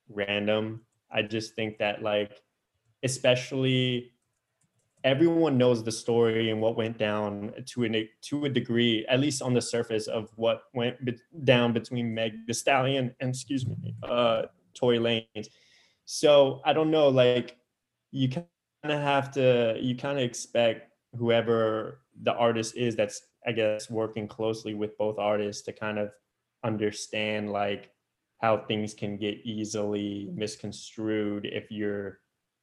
random. 0.10 0.82
I 1.10 1.22
just 1.22 1.56
think 1.56 1.78
that 1.78 2.02
like 2.02 2.42
especially 3.04 4.12
everyone 5.04 5.58
knows 5.58 5.84
the 5.84 5.92
story 5.92 6.50
and 6.50 6.60
what 6.60 6.76
went 6.76 6.98
down 6.98 7.54
to 7.66 7.86
a 7.86 8.10
to 8.24 8.46
a 8.46 8.50
degree, 8.50 9.06
at 9.08 9.22
least 9.22 9.42
on 9.42 9.54
the 9.54 9.62
surface 9.62 10.08
of 10.08 10.30
what 10.36 10.64
went 10.74 11.04
be- 11.06 11.18
down 11.46 11.72
between 11.72 12.14
Meg 12.14 12.34
the 12.48 12.54
Stallion 12.54 13.16
and 13.22 13.30
excuse 13.30 13.66
me, 13.66 13.96
uh, 14.04 14.44
Tory 14.74 15.00
Lanez. 15.00 15.48
So 16.04 16.62
I 16.66 16.74
don't 16.74 16.92
know, 16.92 17.08
like 17.08 17.58
you 18.12 18.28
kind 18.30 18.46
of 18.84 19.02
have 19.02 19.32
to, 19.32 19.78
you 19.80 19.96
kind 19.96 20.18
of 20.18 20.24
expect 20.26 20.92
whoever 21.18 22.02
the 22.24 22.34
artist 22.34 22.76
is 22.76 22.96
that's 22.96 23.22
i 23.46 23.52
guess 23.52 23.90
working 23.90 24.28
closely 24.28 24.74
with 24.74 24.98
both 24.98 25.20
artists 25.20 25.64
to 25.64 25.72
kind 25.72 26.00
of 26.00 26.10
understand 26.64 27.52
like 27.52 27.92
how 28.42 28.58
things 28.58 28.94
can 28.94 29.18
get 29.18 29.38
easily 29.44 30.30
misconstrued 30.34 31.46
if 31.46 31.72
you're 31.72 32.20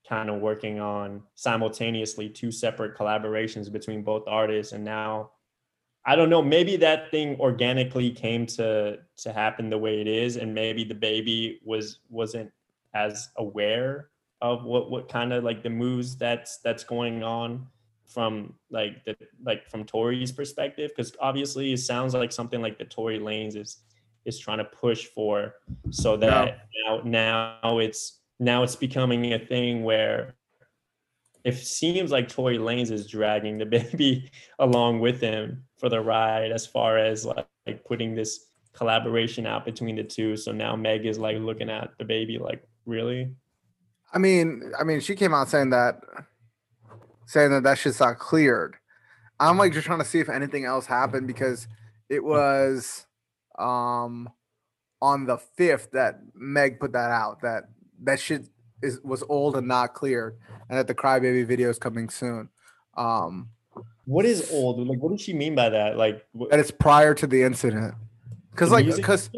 kind 0.09 0.29
of 0.29 0.41
working 0.41 0.81
on 0.81 1.23
simultaneously 1.35 2.29
two 2.29 2.53
separate 2.53 2.97
collaborations 2.97 3.73
between 3.73 4.03
both 4.03 4.23
artists. 4.29 4.73
And 4.73 4.85
now 4.85 5.31
i 6.07 6.15
don't 6.15 6.31
know 6.31 6.43
maybe 6.43 6.77
that 6.77 7.11
thing 7.11 7.39
organically 7.41 8.11
came 8.11 8.47
to 8.47 8.99
to 9.17 9.33
happen 9.33 9.71
the 9.71 9.79
way 9.79 10.01
it 10.01 10.07
is 10.07 10.37
and 10.37 10.55
maybe 10.55 10.85
the 10.85 10.95
baby 10.95 11.61
was 11.65 12.01
wasn't 12.09 12.51
as 12.95 13.29
aware 13.37 14.11
of 14.41 14.65
what 14.65 14.91
what 14.91 15.09
kind 15.09 15.33
of 15.33 15.43
like 15.43 15.63
the 15.63 15.71
moves 15.71 16.17
that's 16.17 16.59
that's 16.59 16.85
going 16.85 17.23
on 17.23 17.67
from 18.07 18.55
like 18.71 19.05
the 19.05 19.17
like 19.45 19.69
from 19.71 19.85
Tory's 19.85 20.33
perspective? 20.33 20.91
Because 20.95 21.13
obviously 21.21 21.73
it 21.73 21.79
sounds 21.79 22.15
like 22.15 22.33
something 22.33 22.61
like 22.61 22.79
the 22.79 22.85
Tory 22.85 23.19
Lanez 23.19 23.57
is 23.57 23.79
is 24.25 24.39
trying 24.39 24.59
to 24.59 24.65
push 24.65 25.07
for 25.07 25.55
so 25.91 26.17
that 26.17 26.69
now 26.87 27.01
now 27.05 27.79
it's 27.79 28.21
now 28.39 28.63
it's 28.63 28.77
becoming 28.77 29.33
a 29.35 29.39
thing 29.39 29.85
where 29.85 30.35
it 31.45 31.57
seems 31.57 32.11
like 32.11 32.29
Tory 32.29 32.59
Lanez 32.59 32.91
is 32.91 33.07
dragging 33.07 33.59
the 33.59 33.67
baby 33.79 34.31
along 34.59 35.01
with 35.01 35.21
him 35.21 35.65
for 35.77 35.89
the 35.89 36.01
ride 36.01 36.53
as 36.53 36.67
far 36.67 36.99
as 36.99 37.25
like, 37.25 37.47
like 37.67 37.85
putting 37.85 38.15
this 38.15 38.47
collaboration 38.73 39.47
out 39.47 39.65
between 39.65 39.97
the 39.97 40.03
two. 40.03 40.37
So 40.37 40.53
now 40.53 40.75
Meg 40.75 41.07
is 41.07 41.19
like 41.19 41.39
looking 41.39 41.71
at 41.71 41.91
the 41.99 42.05
baby 42.05 42.39
like 42.39 42.63
really? 42.87 43.31
I 44.13 44.19
mean 44.19 44.73
I 44.79 44.85
mean 44.85 45.01
she 45.01 45.15
came 45.15 45.35
out 45.35 45.49
saying 45.49 45.71
that 45.71 46.01
saying 47.27 47.51
that 47.51 47.63
that 47.65 47.79
shit's 47.79 48.01
not 48.01 48.19
cleared. 48.19 48.77
I'm 49.41 49.59
like 49.59 49.73
just 49.73 49.87
trying 49.87 49.99
to 49.99 50.05
see 50.05 50.21
if 50.21 50.29
anything 50.29 50.65
else 50.65 50.87
happened 50.87 51.27
because 51.27 51.67
it 52.09 52.23
was 52.23 53.07
um 53.59 54.29
on 55.01 55.27
the 55.27 55.39
fifth 55.39 55.91
that 55.93 56.21
Meg 56.35 56.81
put 56.81 56.93
that 56.93 57.11
out 57.11 57.41
that 57.43 57.65
that 58.03 58.21
shit 58.21 58.49
is 58.83 59.01
was 59.03 59.23
old 59.29 59.57
and 59.57 59.69
not 59.69 59.95
cleared 59.95 60.37
and 60.69 60.79
that 60.79 60.87
the 60.87 60.95
crybaby 60.95 61.47
video 61.47 61.69
is 61.69 61.79
coming 61.79 62.09
soon. 62.09 62.49
Um 62.97 63.51
what 64.07 64.25
is 64.25 64.51
old? 64.53 64.87
Like 64.87 65.01
what 65.01 65.11
does 65.13 65.21
she 65.21 65.33
mean 65.33 65.55
by 65.55 65.69
that? 65.69 65.97
Like 65.97 66.25
that 66.51 66.61
it's 66.61 66.71
prior 66.71 67.15
to 67.15 67.27
the 67.27 67.43
incident. 67.43 67.95
Cause 68.55 68.71
like 68.71 68.87
because 68.87 69.31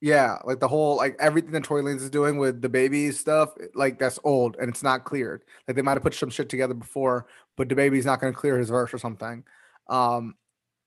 yeah, 0.00 0.38
like 0.44 0.60
the 0.60 0.68
whole 0.68 0.96
like 0.96 1.16
everything 1.20 1.50
that 1.52 1.64
Tory 1.64 1.82
Lanez 1.82 1.96
is 1.96 2.10
doing 2.10 2.38
with 2.38 2.62
the 2.62 2.68
baby 2.68 3.10
stuff, 3.12 3.50
like 3.74 3.98
that's 3.98 4.18
old 4.24 4.56
and 4.58 4.68
it's 4.68 4.82
not 4.82 5.04
cleared. 5.04 5.44
Like 5.68 5.76
they 5.76 5.82
might 5.82 5.94
have 5.94 6.02
put 6.02 6.14
some 6.14 6.30
shit 6.30 6.48
together 6.48 6.74
before, 6.74 7.26
but 7.56 7.68
the 7.68 7.74
baby's 7.74 8.06
not 8.06 8.20
going 8.20 8.32
to 8.32 8.38
clear 8.38 8.58
his 8.58 8.70
verse 8.70 8.94
or 8.94 8.98
something. 8.98 9.44
Um, 9.88 10.36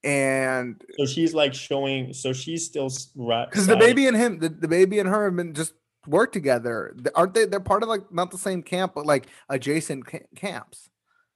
and 0.03 0.83
so 0.97 1.05
she's 1.05 1.33
like 1.33 1.53
showing, 1.53 2.11
so 2.13 2.33
she's 2.33 2.65
still 2.65 2.89
right 3.15 3.49
because 3.49 3.67
the 3.67 3.77
baby 3.77 4.07
and 4.07 4.17
him, 4.17 4.39
the, 4.39 4.49
the 4.49 4.67
baby 4.67 4.99
and 4.99 5.07
her 5.07 5.25
have 5.25 5.35
been 5.35 5.53
just 5.53 5.73
work 6.07 6.31
together, 6.31 6.95
aren't 7.15 7.35
they? 7.35 7.45
They're 7.45 7.59
part 7.59 7.83
of 7.83 7.89
like 7.89 8.11
not 8.11 8.31
the 8.31 8.37
same 8.37 8.63
camp, 8.63 8.93
but 8.95 9.05
like 9.05 9.27
adjacent 9.47 10.07
ca- 10.07 10.27
camps. 10.35 10.89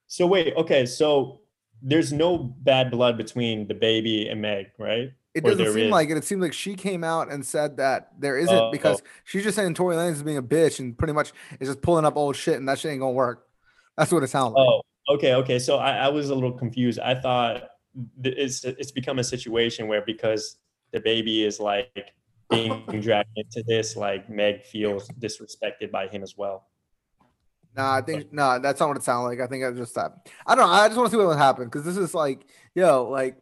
So 0.07 0.25
wait, 0.25 0.53
okay, 0.57 0.85
so 0.85 1.41
there's 1.81 2.11
no 2.11 2.37
bad 2.37 2.91
blood 2.91 3.17
between 3.17 3.67
the 3.67 3.73
baby 3.75 4.27
and 4.27 4.41
Meg, 4.41 4.67
right? 4.79 5.11
It 5.37 5.43
doesn't 5.43 5.73
seem 5.73 5.85
is. 5.85 5.91
like 5.91 6.09
it. 6.09 6.17
It 6.17 6.23
seems 6.23 6.41
like 6.41 6.53
she 6.53 6.75
came 6.75 7.03
out 7.03 7.31
and 7.31 7.45
said 7.45 7.77
that 7.77 8.09
there 8.17 8.37
isn't 8.37 8.55
uh, 8.55 8.71
because 8.71 9.01
oh. 9.01 9.07
she's 9.23 9.43
just 9.43 9.55
saying 9.55 9.73
Tory 9.75 9.95
Lanez 9.95 10.13
is 10.13 10.23
being 10.23 10.37
a 10.37 10.43
bitch 10.43 10.79
and 10.79 10.97
pretty 10.97 11.13
much 11.13 11.31
is 11.59 11.67
just 11.69 11.81
pulling 11.81 12.05
up 12.05 12.17
old 12.17 12.35
shit 12.35 12.57
and 12.57 12.67
that 12.67 12.79
shit 12.79 12.91
ain't 12.91 13.01
gonna 13.01 13.11
work. 13.11 13.47
That's 13.97 14.11
what 14.11 14.23
it 14.23 14.29
sounds 14.29 14.53
like. 14.55 14.67
Oh, 14.67 14.81
okay, 15.15 15.35
okay. 15.35 15.59
So 15.59 15.77
I, 15.77 15.97
I 15.97 16.07
was 16.09 16.29
a 16.29 16.35
little 16.35 16.51
confused. 16.51 16.99
I 16.99 17.15
thought 17.15 17.63
it's 18.23 18.63
it's 18.63 18.91
become 18.91 19.19
a 19.19 19.23
situation 19.23 19.87
where 19.87 20.03
because 20.05 20.57
the 20.91 20.99
baby 20.99 21.43
is 21.43 21.59
like 21.59 22.13
being 22.49 22.83
dragged 23.01 23.29
into 23.35 23.63
this, 23.67 23.95
like 23.95 24.29
Meg 24.29 24.63
feels 24.63 25.07
disrespected 25.19 25.91
by 25.91 26.07
him 26.07 26.23
as 26.23 26.35
well. 26.35 26.67
Nah, 27.75 27.95
I 27.95 28.01
think 28.01 28.33
nah, 28.33 28.57
that's 28.57 28.79
not 28.79 28.89
what 28.89 28.97
it 28.97 29.03
sounded 29.03 29.27
like. 29.27 29.39
I 29.39 29.47
think 29.47 29.63
I 29.63 29.71
just 29.71 29.93
that. 29.95 30.27
I 30.47 30.55
don't 30.55 30.67
know. 30.67 30.73
I 30.73 30.87
just 30.87 30.97
want 30.97 31.07
to 31.07 31.11
see 31.11 31.17
what 31.17 31.27
will 31.27 31.37
happen 31.37 31.65
because 31.65 31.83
this 31.83 31.97
is 31.97 32.15
like, 32.15 32.45
yo, 32.73 33.07
like 33.07 33.37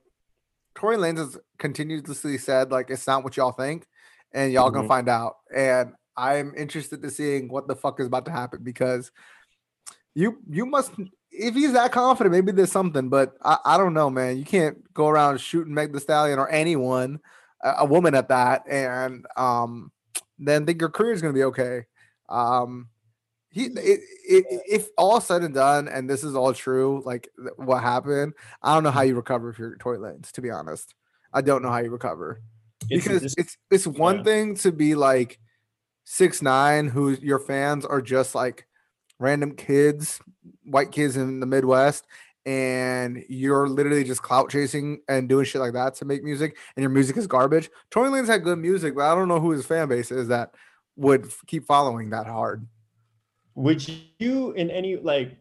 Tory 0.75 0.97
Lanez 0.97 1.17
has 1.17 1.37
continuously 1.57 2.37
said 2.37 2.71
like 2.71 2.89
it's 2.89 3.07
not 3.07 3.23
what 3.23 3.37
y'all 3.37 3.51
think, 3.51 3.87
and 4.33 4.51
y'all 4.51 4.69
gonna 4.69 4.83
Mhm. 4.85 4.89
find 4.89 5.09
out. 5.09 5.37
And 5.53 5.93
I'm 6.17 6.53
interested 6.55 7.01
to 7.01 7.09
seeing 7.09 7.47
what 7.49 7.67
the 7.67 7.75
fuck 7.75 7.99
is 7.99 8.07
about 8.07 8.25
to 8.25 8.31
happen 8.31 8.59
because 8.63 9.11
you 10.13 10.37
you 10.49 10.65
must 10.65 10.91
if 11.31 11.53
he's 11.53 11.73
that 11.73 11.91
confident, 11.91 12.33
maybe 12.33 12.51
there's 12.53 12.71
something, 12.71 13.09
but 13.09 13.35
I, 13.43 13.57
I 13.65 13.77
don't 13.77 13.93
know, 13.93 14.09
man. 14.09 14.37
You 14.37 14.45
can't 14.45 14.77
go 14.93 15.07
around 15.09 15.39
shooting 15.41 15.73
Meg 15.73 15.91
the 15.91 15.99
Stallion 15.99 16.39
or 16.39 16.49
anyone, 16.49 17.19
a, 17.61 17.75
a 17.79 17.85
woman 17.85 18.15
at 18.15 18.29
that, 18.29 18.63
and 18.69 19.25
um 19.35 19.91
then 20.39 20.65
think 20.65 20.81
your 20.81 20.89
career 20.89 21.13
is 21.13 21.21
gonna 21.21 21.33
be 21.33 21.43
okay. 21.43 21.85
Um 22.29 22.89
he 23.55 23.69
mm-hmm. 23.69 23.77
it, 23.77 24.01
it, 24.27 24.61
if 24.69 24.89
all 24.97 25.19
said 25.19 25.41
and 25.41 25.55
done 25.55 25.87
and 25.87 26.09
this 26.09 26.23
is 26.23 26.35
all 26.35 26.53
true 26.53 27.01
like 27.05 27.29
what 27.55 27.81
happened 27.81 28.33
i 28.61 28.73
don't 28.73 28.83
know 28.83 28.91
how 28.91 28.99
mm-hmm. 28.99 29.09
you 29.09 29.15
recover 29.15 29.49
if 29.49 29.57
you're 29.57 29.77
Tory 29.77 29.97
Lanez 29.97 30.31
to 30.33 30.41
be 30.41 30.51
honest. 30.51 30.93
I 31.33 31.41
don't 31.41 31.61
know 31.61 31.69
how 31.69 31.79
you 31.79 31.91
recover. 31.91 32.41
It's 32.89 33.03
because 33.03 33.21
just- 33.21 33.37
it's 33.37 33.57
it's 33.69 33.87
one 33.87 34.17
yeah. 34.17 34.23
thing 34.23 34.55
to 34.55 34.71
be 34.71 34.95
like 34.95 35.39
six 36.05 36.41
nine 36.41 36.87
who 36.87 37.11
your 37.11 37.39
fans 37.39 37.85
are 37.85 38.01
just 38.01 38.35
like 38.35 38.67
random 39.19 39.55
kids 39.55 40.19
white 40.63 40.91
kids 40.91 41.17
in 41.17 41.39
the 41.39 41.45
midwest 41.45 42.05
and 42.45 43.23
you're 43.27 43.67
literally 43.67 44.03
just 44.03 44.21
clout 44.21 44.51
chasing 44.51 45.01
and 45.09 45.27
doing 45.27 45.45
shit 45.45 45.61
like 45.61 45.73
that 45.73 45.95
to 45.95 46.05
make 46.05 46.23
music 46.23 46.57
and 46.75 46.83
your 46.83 46.91
music 46.91 47.17
is 47.17 47.25
garbage. 47.25 47.71
Tory 47.89 48.09
Lanez 48.09 48.27
had 48.27 48.43
good 48.43 48.59
music 48.59 48.93
but 48.93 49.03
i 49.03 49.15
don't 49.15 49.27
know 49.27 49.39
who 49.39 49.51
his 49.51 49.65
fan 49.65 49.87
base 49.87 50.11
is 50.11 50.27
that 50.27 50.53
would 50.95 51.27
keep 51.47 51.65
following 51.65 52.11
that 52.11 52.27
hard 52.27 52.67
would 53.55 53.87
you 54.19 54.51
in 54.51 54.69
any 54.69 54.97
like 54.97 55.37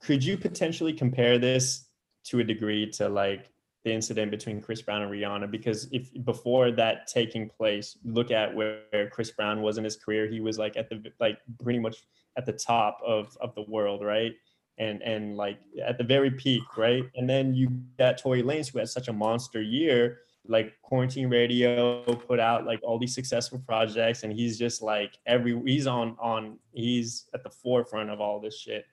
could 0.00 0.22
you 0.22 0.38
potentially 0.38 0.92
compare 0.92 1.38
this 1.38 1.86
to 2.24 2.38
a 2.38 2.44
degree 2.44 2.88
to 2.92 3.08
like 3.08 3.50
the 3.84 3.92
incident 3.92 4.30
between 4.30 4.60
Chris 4.60 4.82
Brown 4.82 5.02
and 5.02 5.10
Rihanna? 5.10 5.50
Because 5.50 5.88
if 5.92 6.10
before 6.24 6.70
that 6.72 7.06
taking 7.08 7.48
place 7.48 7.98
look 8.04 8.30
at 8.30 8.54
where 8.54 9.10
Chris 9.10 9.30
Brown 9.32 9.62
was 9.62 9.78
in 9.78 9.84
his 9.84 9.96
career 9.96 10.26
he 10.26 10.40
was 10.40 10.58
like 10.58 10.76
at 10.76 10.88
the 10.88 11.02
like 11.20 11.38
pretty 11.62 11.80
much 11.80 11.96
at 12.36 12.46
the 12.46 12.52
top 12.52 13.00
of 13.04 13.36
of 13.40 13.54
the 13.54 13.62
world 13.62 14.04
right? 14.04 14.32
And 14.78 15.02
and 15.02 15.36
like 15.36 15.58
at 15.84 15.98
the 15.98 16.04
very 16.04 16.30
peak 16.30 16.62
right? 16.76 17.04
And 17.16 17.28
then 17.28 17.52
you 17.52 17.68
got 17.98 18.18
Tory 18.18 18.42
Lanez 18.44 18.72
who 18.72 18.78
had 18.78 18.88
such 18.88 19.08
a 19.08 19.12
monster 19.12 19.60
year 19.60 20.20
like 20.48 20.80
quarantine 20.82 21.28
radio 21.28 22.02
put 22.02 22.40
out 22.40 22.64
like 22.64 22.80
all 22.82 22.98
these 22.98 23.14
successful 23.14 23.58
projects 23.66 24.22
and 24.22 24.32
he's 24.32 24.58
just 24.58 24.82
like 24.82 25.18
every 25.26 25.60
he's 25.66 25.86
on 25.86 26.16
on 26.18 26.58
he's 26.72 27.26
at 27.34 27.42
the 27.42 27.50
forefront 27.50 28.10
of 28.10 28.20
all 28.20 28.40
this 28.40 28.58
shit. 28.58 28.86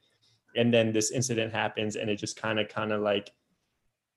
And 0.57 0.73
then 0.73 0.93
this 0.93 1.11
incident 1.11 1.53
happens 1.53 1.95
and 1.95 2.09
it 2.09 2.17
just 2.17 2.39
kind 2.39 2.59
of 2.59 2.67
kind 2.67 2.91
of 2.91 3.01
like 3.01 3.31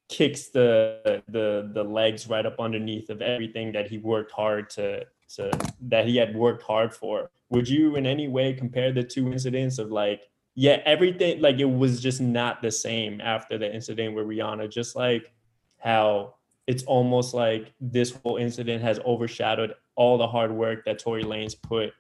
kicks 0.09 0.49
the 0.49 1.23
the 1.29 1.71
the 1.75 1.85
legs 1.85 2.29
right 2.29 2.45
up 2.45 2.59
underneath 2.59 3.11
of 3.11 3.23
everything 3.23 3.73
that 3.73 3.89
he 3.89 3.99
worked 3.99 4.33
hard 4.33 4.69
to 4.71 5.05
to 5.37 5.51
that 5.83 6.07
he 6.07 6.17
had 6.17 6.35
worked 6.35 6.63
hard 6.63 6.93
for. 6.93 7.31
Would 7.51 7.69
you 7.69 7.97
in 7.97 8.07
any 8.07 8.29
way 8.29 8.53
compare 8.53 8.93
the 8.93 9.05
two 9.05 9.31
incidents 9.31 9.79
of 9.79 9.93
like 9.93 10.23
yeah 10.55 10.81
everything 10.85 11.41
like 11.41 11.61
it 11.61 11.71
was 11.71 12.01
just 12.01 12.21
not 12.21 12.63
the 12.63 12.71
same 12.71 13.21
after 13.21 13.59
the 13.59 13.73
incident 13.73 14.15
with 14.15 14.27
rihanna 14.27 14.69
just 14.69 14.97
like 14.97 15.33
how 15.79 16.35
it's 16.69 16.83
almost 16.85 17.33
like 17.33 17.73
this 17.81 18.13
whole 18.13 18.37
incident 18.37 18.83
has 18.83 19.01
overshadowed 19.01 19.75
all 19.97 20.19
the 20.19 20.29
hard 20.29 20.53
work 20.53 20.85
that 20.85 20.99
Tory 20.99 21.25
Lanez 21.25 21.61
put 21.61 21.95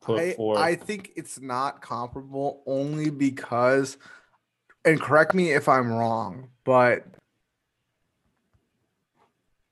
put 0.00 0.20
I, 0.20 0.32
forth. 0.34 0.58
I 0.58 0.76
think 0.76 1.10
it's 1.16 1.40
not 1.40 1.82
comparable 1.82 2.62
only 2.66 3.10
because, 3.10 3.98
and 4.84 5.00
correct 5.00 5.34
me 5.34 5.50
if 5.50 5.68
I'm 5.68 5.92
wrong, 5.92 6.50
but 6.64 7.04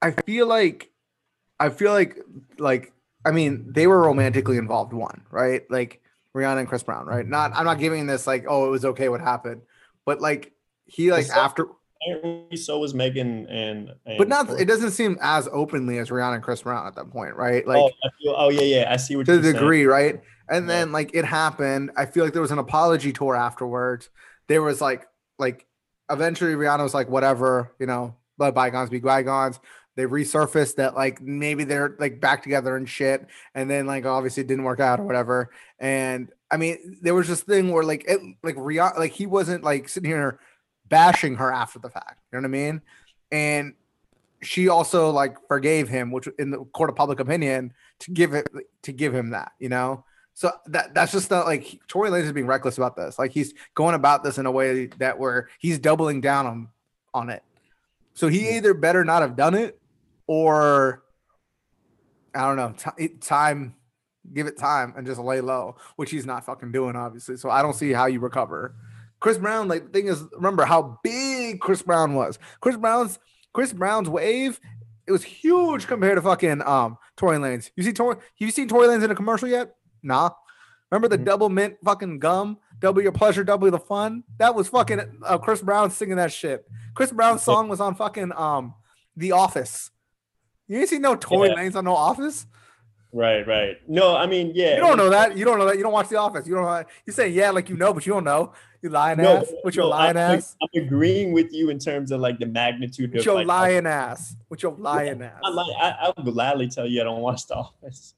I 0.02 0.10
feel 0.10 0.48
like, 0.48 0.90
I 1.60 1.68
feel 1.68 1.92
like, 1.92 2.18
like, 2.58 2.92
I 3.24 3.30
mean, 3.30 3.72
they 3.72 3.86
were 3.86 4.02
romantically 4.02 4.56
involved, 4.56 4.92
one, 4.92 5.22
right? 5.30 5.62
Like 5.70 6.02
Rihanna 6.36 6.58
and 6.58 6.68
Chris 6.68 6.82
Brown, 6.82 7.06
right? 7.06 7.26
Not, 7.26 7.52
I'm 7.54 7.64
not 7.64 7.78
giving 7.78 8.06
this 8.06 8.26
like, 8.26 8.46
oh, 8.48 8.66
it 8.66 8.70
was 8.70 8.84
okay 8.84 9.08
what 9.08 9.20
happened, 9.20 9.62
but 10.04 10.20
like, 10.20 10.52
he 10.86 11.12
like 11.12 11.20
It's 11.20 11.28
not- 11.28 11.38
after, 11.38 11.66
Apparently, 12.02 12.56
so 12.56 12.78
was 12.78 12.94
Megan 12.94 13.46
and, 13.48 13.92
and 14.06 14.18
but 14.18 14.28
not, 14.28 14.48
it 14.58 14.64
doesn't 14.66 14.92
seem 14.92 15.18
as 15.20 15.48
openly 15.52 15.98
as 15.98 16.08
Rihanna 16.08 16.36
and 16.36 16.42
Chris 16.42 16.62
Brown 16.62 16.86
at 16.86 16.94
that 16.94 17.10
point, 17.10 17.34
right? 17.36 17.62
Oh, 17.66 17.68
like, 17.68 17.78
oh, 17.78 17.90
I 18.04 18.08
feel, 18.22 18.34
oh 18.36 18.48
yeah, 18.48 18.62
yeah. 18.62 18.92
I 18.92 18.96
see 18.96 19.16
what 19.16 19.26
to 19.26 19.36
the 19.36 19.42
saying. 19.42 19.54
degree, 19.54 19.84
right? 19.84 20.20
And 20.48 20.66
Yeah. 20.66 20.74
then 20.74 20.92
like 20.92 21.14
it 21.14 21.24
happened. 21.24 21.90
I 21.96 22.06
feel 22.06 22.24
like 22.24 22.32
there 22.32 22.42
was 22.42 22.50
an 22.50 22.58
apology 22.58 23.12
tour 23.12 23.36
afterwards. 23.36 24.08
There 24.48 24.62
was 24.62 24.80
like 24.80 25.06
like 25.38 25.66
eventually 26.10 26.54
Rihanna 26.54 26.82
was 26.82 26.94
like, 26.94 27.08
whatever, 27.08 27.74
you 27.78 27.86
know, 27.86 28.16
let 28.38 28.54
bygones 28.54 28.90
be 28.90 28.98
bygones. 29.00 29.60
They 29.96 30.04
resurfaced 30.04 30.76
that 30.76 30.94
like 30.94 31.20
maybe 31.20 31.64
they're 31.64 31.96
like 31.98 32.20
back 32.20 32.42
together 32.42 32.76
and 32.76 32.88
shit. 32.88 33.26
And 33.54 33.70
then 33.70 33.86
like 33.86 34.06
obviously 34.06 34.42
it 34.42 34.46
didn't 34.46 34.64
work 34.64 34.80
out 34.80 35.00
or 35.00 35.04
whatever. 35.04 35.50
And 35.78 36.32
I 36.50 36.56
mean, 36.56 36.98
there 37.02 37.14
was 37.14 37.28
this 37.28 37.42
thing 37.42 37.70
where 37.70 37.84
like 37.84 38.04
it 38.08 38.20
like 38.42 38.56
Rihanna 38.56 38.98
like 38.98 39.12
he 39.12 39.26
wasn't 39.26 39.62
like 39.62 39.88
sitting 39.88 40.10
here 40.10 40.40
bashing 40.90 41.36
her 41.36 41.50
after 41.50 41.78
the 41.78 41.88
fact. 41.88 42.20
You 42.30 42.38
know 42.38 42.42
what 42.42 42.56
I 42.56 42.60
mean? 42.60 42.82
And 43.32 43.74
she 44.42 44.68
also 44.68 45.10
like 45.10 45.36
forgave 45.48 45.88
him, 45.88 46.10
which 46.10 46.28
in 46.38 46.50
the 46.50 46.58
court 46.58 46.90
of 46.90 46.96
public 46.96 47.20
opinion 47.20 47.72
to 48.00 48.10
give 48.10 48.34
it 48.34 48.48
to 48.82 48.92
give 48.92 49.14
him 49.14 49.30
that, 49.30 49.52
you 49.58 49.70
know. 49.70 50.04
So 50.34 50.52
that 50.66 50.94
that's 50.94 51.12
just 51.12 51.30
not 51.30 51.46
like 51.46 51.80
Tory 51.88 52.10
Lanez 52.10 52.24
is 52.24 52.32
being 52.32 52.46
reckless 52.46 52.78
about 52.78 52.96
this. 52.96 53.18
Like 53.18 53.32
he's 53.32 53.54
going 53.74 53.94
about 53.94 54.22
this 54.24 54.38
in 54.38 54.46
a 54.46 54.50
way 54.50 54.86
that 54.98 55.18
where 55.18 55.48
he's 55.58 55.78
doubling 55.78 56.20
down 56.20 56.46
on 56.46 56.68
on 57.14 57.30
it. 57.30 57.42
So 58.14 58.28
he 58.28 58.56
either 58.56 58.74
better 58.74 59.04
not 59.04 59.22
have 59.22 59.36
done 59.36 59.54
it, 59.54 59.80
or 60.26 61.02
I 62.34 62.42
don't 62.42 62.56
know, 62.56 62.92
ti- 62.96 63.08
time, 63.20 63.74
give 64.32 64.46
it 64.46 64.56
time 64.56 64.94
and 64.96 65.06
just 65.06 65.20
lay 65.20 65.40
low, 65.40 65.76
which 65.96 66.10
he's 66.10 66.26
not 66.26 66.44
fucking 66.44 66.72
doing, 66.72 66.96
obviously. 66.96 67.36
So 67.36 67.50
I 67.50 67.62
don't 67.62 67.74
see 67.74 67.92
how 67.92 68.06
you 68.06 68.20
recover. 68.20 68.74
Chris 69.20 69.38
Brown, 69.38 69.68
like 69.68 69.84
the 69.84 69.90
thing 69.90 70.06
is, 70.08 70.24
remember 70.32 70.64
how 70.64 70.98
big 71.04 71.60
Chris 71.60 71.82
Brown 71.82 72.14
was. 72.14 72.38
Chris 72.60 72.76
Brown's 72.76 73.18
Chris 73.52 73.72
Brown's 73.72 74.08
wave, 74.08 74.58
it 75.06 75.12
was 75.12 75.22
huge 75.22 75.86
compared 75.86 76.16
to 76.16 76.22
fucking 76.22 76.62
um 76.62 76.96
Tory 77.16 77.36
Lanez. 77.38 77.70
You 77.76 77.82
see 77.82 77.92
Tory, 77.92 78.16
you 78.38 78.50
seen 78.50 78.68
Tory 78.68 78.88
Lanez 78.88 79.04
in 79.04 79.10
a 79.10 79.14
commercial 79.14 79.48
yet? 79.48 79.74
Nah. 80.02 80.30
Remember 80.90 81.08
the 81.14 81.18
Mhm. 81.22 81.26
Doublemint 81.26 81.76
fucking 81.84 82.18
gum, 82.18 82.58
double 82.80 83.00
your 83.02 83.12
pleasure, 83.12 83.44
double 83.44 83.70
the 83.70 83.78
fun. 83.78 84.24
That 84.38 84.54
was 84.54 84.68
fucking 84.68 85.20
uh, 85.24 85.38
Chris 85.38 85.62
Brown 85.62 85.90
singing 85.90 86.16
that 86.16 86.32
shit. 86.32 86.66
Chris 86.94 87.12
Brown's 87.12 87.42
song 87.42 87.68
was 87.68 87.80
on 87.80 87.94
fucking 87.94 88.32
um 88.36 88.74
The 89.16 89.32
Office. 89.32 89.90
You 90.66 90.78
ain't 90.78 90.88
seen 90.88 91.02
no 91.02 91.14
Tory 91.14 91.48
Yeah. 91.50 91.56
Lanez 91.56 91.76
on 91.76 91.84
No 91.84 91.94
Office. 91.94 92.46
Right, 93.12 93.44
right. 93.46 93.76
No, 93.88 94.16
I 94.16 94.26
mean, 94.26 94.52
yeah. 94.54 94.76
You 94.76 94.80
don't 94.80 94.96
know 94.96 95.10
that. 95.10 95.36
You 95.36 95.44
don't 95.44 95.58
know 95.58 95.66
that. 95.66 95.76
You 95.76 95.82
don't 95.82 95.92
watch 95.92 96.08
The 96.08 96.16
Office. 96.16 96.46
You 96.46 96.54
don't 96.54 96.64
know. 96.64 96.70
That. 96.74 96.86
You 97.06 97.12
say 97.12 97.28
yeah, 97.28 97.50
like 97.50 97.68
you 97.68 97.76
know, 97.76 97.92
but 97.92 98.06
you 98.06 98.12
don't 98.12 98.22
know. 98.24 98.52
You 98.82 98.88
lying 98.90 99.18
No, 99.18 99.38
ass 99.38 99.52
with 99.62 99.76
your 99.76 99.84
no, 99.84 99.90
lying 99.90 100.16
I, 100.16 100.36
ass. 100.36 100.56
I'm 100.62 100.82
agreeing 100.82 101.32
with 101.32 101.52
you 101.52 101.70
in 101.70 101.78
terms 101.78 102.10
of 102.12 102.20
like 102.20 102.38
the 102.38 102.46
magnitude 102.46 103.12
With 103.12 103.20
of 103.20 103.26
your 103.26 103.34
like, 103.36 103.46
lying 103.46 103.86
ass. 103.86 104.36
With 104.48 104.62
your 104.62 104.72
lying 104.72 105.22
ass. 105.22 105.40
I, 105.44 105.50
li- 105.50 105.76
I, 105.78 105.90
I'll 106.00 106.24
gladly 106.24 106.68
tell 106.68 106.86
you 106.86 107.00
I 107.00 107.04
don't 107.04 107.20
watch 107.20 107.46
The 107.46 107.56
Office. 107.56 108.14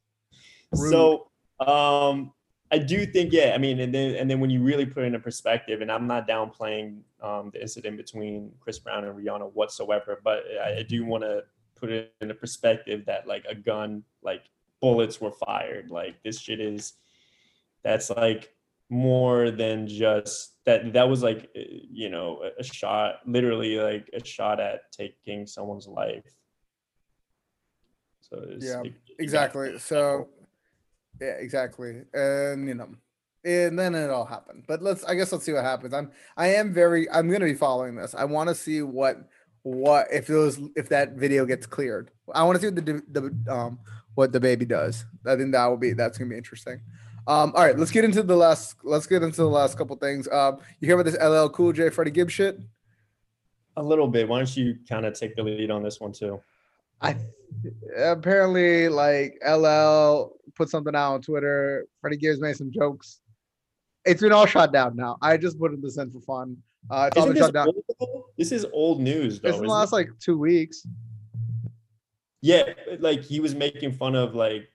So, 0.75 1.29
um, 1.61 2.33
I 2.71 2.79
do 2.79 3.05
think, 3.05 3.33
yeah. 3.35 3.53
I 3.55 3.59
mean, 3.59 3.81
and 3.81 3.95
then 3.95 4.15
and 4.15 4.31
then 4.31 4.41
when 4.41 4.49
you 4.49 4.63
really 4.63 4.87
put 4.87 5.03
it 5.03 5.07
into 5.09 5.19
perspective, 5.19 5.83
and 5.83 5.93
I'm 5.93 6.07
not 6.07 6.27
downplaying 6.27 7.01
um, 7.21 7.51
the 7.53 7.61
incident 7.61 7.99
between 7.99 8.51
Chris 8.61 8.79
Brown 8.79 9.05
and 9.05 9.15
Rihanna 9.15 9.53
whatsoever, 9.53 10.21
but 10.25 10.45
I, 10.65 10.79
I 10.79 10.83
do 10.83 11.05
want 11.05 11.23
to 11.25 11.45
put 11.75 11.91
it 11.91 12.15
into 12.23 12.35
perspective 12.35 13.05
that 13.05 13.27
like 13.27 13.45
a 13.47 13.55
gun, 13.55 14.05
like 14.23 14.45
bullets 14.81 15.21
were 15.21 15.33
fired. 15.33 15.91
Like 15.91 16.23
this 16.23 16.41
shit 16.41 16.61
is, 16.61 16.95
that's 17.85 18.09
like 18.09 18.55
more 18.89 19.51
than 19.51 19.87
just 19.87 20.52
that. 20.67 20.93
That 20.93 21.09
was 21.09 21.23
like, 21.23 21.51
uh, 21.57 21.61
you 21.91 22.09
know, 22.09 22.43
a, 22.59 22.63
shot, 22.63 23.17
literally 23.27 23.77
like 23.77 24.09
a 24.13 24.25
shot 24.25 24.61
at 24.61 24.91
taking 24.93 25.47
someone's 25.47 25.87
life. 25.87 26.25
So 28.21 28.45
it's, 28.49 28.65
Yeah, 28.67 28.83
got- 28.83 28.93
exactly. 29.19 29.79
So, 29.79 30.29
yeah, 31.21 31.35
exactly. 31.39 32.03
And 32.15 32.67
you 32.69 32.75
know, 32.75 32.89
and 33.45 33.79
then 33.79 33.95
it 33.95 34.11
all 34.11 34.25
happened. 34.25 34.65
But 34.67 34.83
let's, 34.83 35.05
I 35.05 35.15
guess, 35.15 35.33
let's 35.33 35.45
see 35.45 35.53
what 35.53 35.65
happens. 35.65 35.93
I'm, 35.95 36.11
I 36.37 36.49
am 36.49 36.73
very, 36.73 37.11
I'm 37.11 37.31
gonna 37.31 37.45
be 37.45 37.55
following 37.55 37.97
this. 37.97 38.15
I 38.15 38.25
want 38.25 38.49
to 38.49 38.55
see 38.55 38.83
what, 38.83 39.29
what 39.63 40.07
if 40.13 40.31
it 40.31 40.35
was, 40.37 40.61
if 40.77 40.89
that 40.89 41.13
video 41.13 41.45
gets 41.45 41.67
cleared. 41.67 42.11
I 42.35 42.45
want 42.45 42.57
to 42.57 42.63
see 42.63 42.73
what 42.73 42.87
the, 42.87 43.03
the, 43.11 43.53
um, 43.53 43.79
what 44.15 44.33
the 44.33 44.41
baby 44.41 44.65
does. 44.65 45.05
I 45.27 45.37
think 45.37 45.53
that 45.53 45.67
will 45.67 45.77
be, 45.77 45.93
that's 45.93 46.19
gonna 46.19 46.31
be 46.31 46.37
interesting. 46.37 46.81
Um, 47.27 47.53
all 47.55 47.65
right, 47.65 47.79
let's 47.79 47.91
get 47.93 48.05
into 48.05 48.23
the 48.23 48.37
last, 48.37 48.77
let's 48.83 49.07
get 49.07 49.23
into 49.23 49.37
the 49.37 49.49
last 49.49 49.79
couple 49.79 49.95
things. 49.97 50.29
Um, 50.29 50.59
you 50.81 50.87
hear 50.87 50.99
about 50.99 51.11
this 51.11 51.21
LL 51.23 51.49
Cool 51.51 51.73
J 51.73 51.89
Freddie 51.89 52.11
Gibbs 52.11 52.33
shit? 52.33 52.59
A 53.77 53.83
little 53.83 54.09
bit. 54.09 54.29
Why 54.29 54.39
don't 54.39 54.57
you 54.57 54.77
kind 54.89 55.07
of 55.07 55.19
take 55.19 55.37
the 55.37 55.43
lead 55.43 55.71
on 55.71 55.83
this 55.83 56.01
one 56.01 56.13
too? 56.13 56.41
I 57.01 57.17
apparently 57.97 58.89
like 58.89 59.39
LL 59.47 60.33
put 60.55 60.69
something 60.69 60.95
out 60.95 61.15
on 61.15 61.23
Twitter. 61.23 61.87
Freddie 62.01 62.17
Gibbs 62.17 62.41
made 62.41 62.57
some 62.57 62.71
jokes 62.73 63.21
It's 64.05 64.21
been 64.21 64.33
all 64.33 64.47
shot 64.47 64.73
down 64.73 64.97
now. 64.97 65.17
I 65.23 65.37
just 65.37 65.59
put 65.59 65.81
this 65.81 65.99
in 65.99 66.11
for 66.11 66.21
fun. 66.21 66.57
Uh, 66.91 67.09
it's 67.09 67.17
all 67.17 67.27
been 67.27 67.35
this, 67.35 67.45
shut 67.45 67.55
down. 67.55 67.69
old, 68.01 68.25
this 68.37 68.53
is 68.53 68.67
old 68.73 69.01
news, 69.01 69.41
though. 69.41 69.49
It's 69.49 69.59
in 69.59 69.63
the 69.63 69.67
isn't 69.67 69.67
it? 69.67 69.69
last 69.69 69.93
like 69.93 70.11
two 70.19 70.39
weeks. 70.39 70.87
Yeah, 72.41 72.73
like 72.99 73.23
he 73.23 73.39
was 73.39 73.55
making 73.55 73.93
fun 73.93 74.17
of 74.17 74.35
like, 74.35 74.69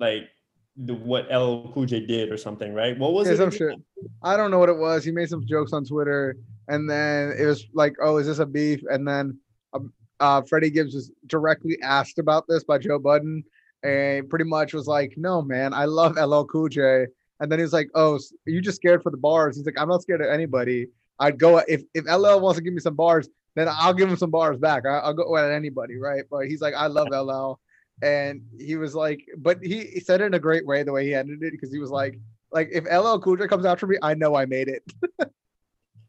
like 0.00 0.28
the 0.76 0.94
what 0.94 1.26
LL 1.32 1.70
Cool 1.72 1.86
J 1.86 2.04
did 2.04 2.30
or 2.30 2.36
something, 2.36 2.74
right? 2.74 2.98
What 2.98 3.12
was 3.12 3.26
Yeah, 3.26 3.34
it? 3.34 3.36
some 3.38 3.50
shit. 3.50 3.78
I 4.22 4.36
don't 4.36 4.50
know 4.50 4.58
what 4.58 4.68
it 4.68 4.76
was. 4.76 5.04
He 5.04 5.10
made 5.10 5.28
some 5.28 5.44
jokes 5.46 5.72
on 5.72 5.84
Twitter, 5.84 6.36
and 6.68 6.88
then 6.88 7.32
it 7.38 7.46
was 7.46 7.66
like, 7.72 7.94
"Oh, 8.00 8.18
is 8.18 8.26
this 8.26 8.38
a 8.38 8.46
beef?" 8.46 8.82
And 8.90 9.06
then 9.08 9.38
um, 9.72 9.92
uh, 10.20 10.42
Freddie 10.42 10.70
Gibbs 10.70 10.94
was 10.94 11.10
directly 11.26 11.78
asked 11.82 12.18
about 12.18 12.44
this 12.48 12.64
by 12.64 12.78
Joe 12.78 12.98
Budden, 12.98 13.42
and 13.82 14.28
pretty 14.28 14.44
much 14.44 14.74
was 14.74 14.86
like, 14.86 15.14
"No, 15.16 15.40
man, 15.42 15.72
I 15.72 15.86
love 15.86 16.16
LL 16.16 16.44
Cool 16.44 16.68
J." 16.68 17.06
And 17.40 17.50
then 17.50 17.58
he 17.58 17.62
was 17.62 17.72
like, 17.72 17.88
"Oh, 17.94 18.16
are 18.16 18.50
you 18.50 18.60
just 18.60 18.76
scared 18.76 19.02
for 19.02 19.10
the 19.10 19.16
bars?" 19.16 19.56
He's 19.56 19.64
like, 19.66 19.78
"I'm 19.78 19.88
not 19.88 20.02
scared 20.02 20.20
of 20.20 20.28
anybody. 20.28 20.88
I'd 21.18 21.38
go 21.38 21.58
if 21.66 21.82
if 21.94 22.04
LL 22.04 22.40
wants 22.40 22.58
to 22.58 22.62
give 22.62 22.74
me 22.74 22.80
some 22.80 22.96
bars, 22.96 23.28
then 23.54 23.68
I'll 23.70 23.94
give 23.94 24.10
him 24.10 24.16
some 24.16 24.30
bars 24.30 24.58
back. 24.58 24.84
I'll 24.84 25.14
go 25.14 25.34
at 25.38 25.50
anybody, 25.50 25.96
right?" 25.96 26.24
But 26.30 26.46
he's 26.48 26.60
like, 26.60 26.74
"I 26.74 26.86
love 26.88 27.08
LL." 27.10 27.58
And 28.02 28.42
he 28.58 28.76
was 28.76 28.94
like, 28.94 29.26
but 29.38 29.58
he, 29.62 29.84
he 29.86 30.00
said 30.00 30.20
it 30.20 30.24
in 30.24 30.34
a 30.34 30.38
great 30.38 30.66
way 30.66 30.82
the 30.82 30.92
way 30.92 31.06
he 31.06 31.14
ended 31.14 31.42
it 31.42 31.52
because 31.52 31.72
he 31.72 31.78
was 31.78 31.90
like, 31.90 32.18
like 32.52 32.68
if 32.72 32.84
LL 32.84 33.18
Cool 33.18 33.36
J 33.36 33.48
comes 33.48 33.64
after 33.64 33.86
me, 33.86 33.96
I 34.02 34.14
know 34.14 34.34
I 34.36 34.46
made 34.46 34.68
it. 34.68 34.82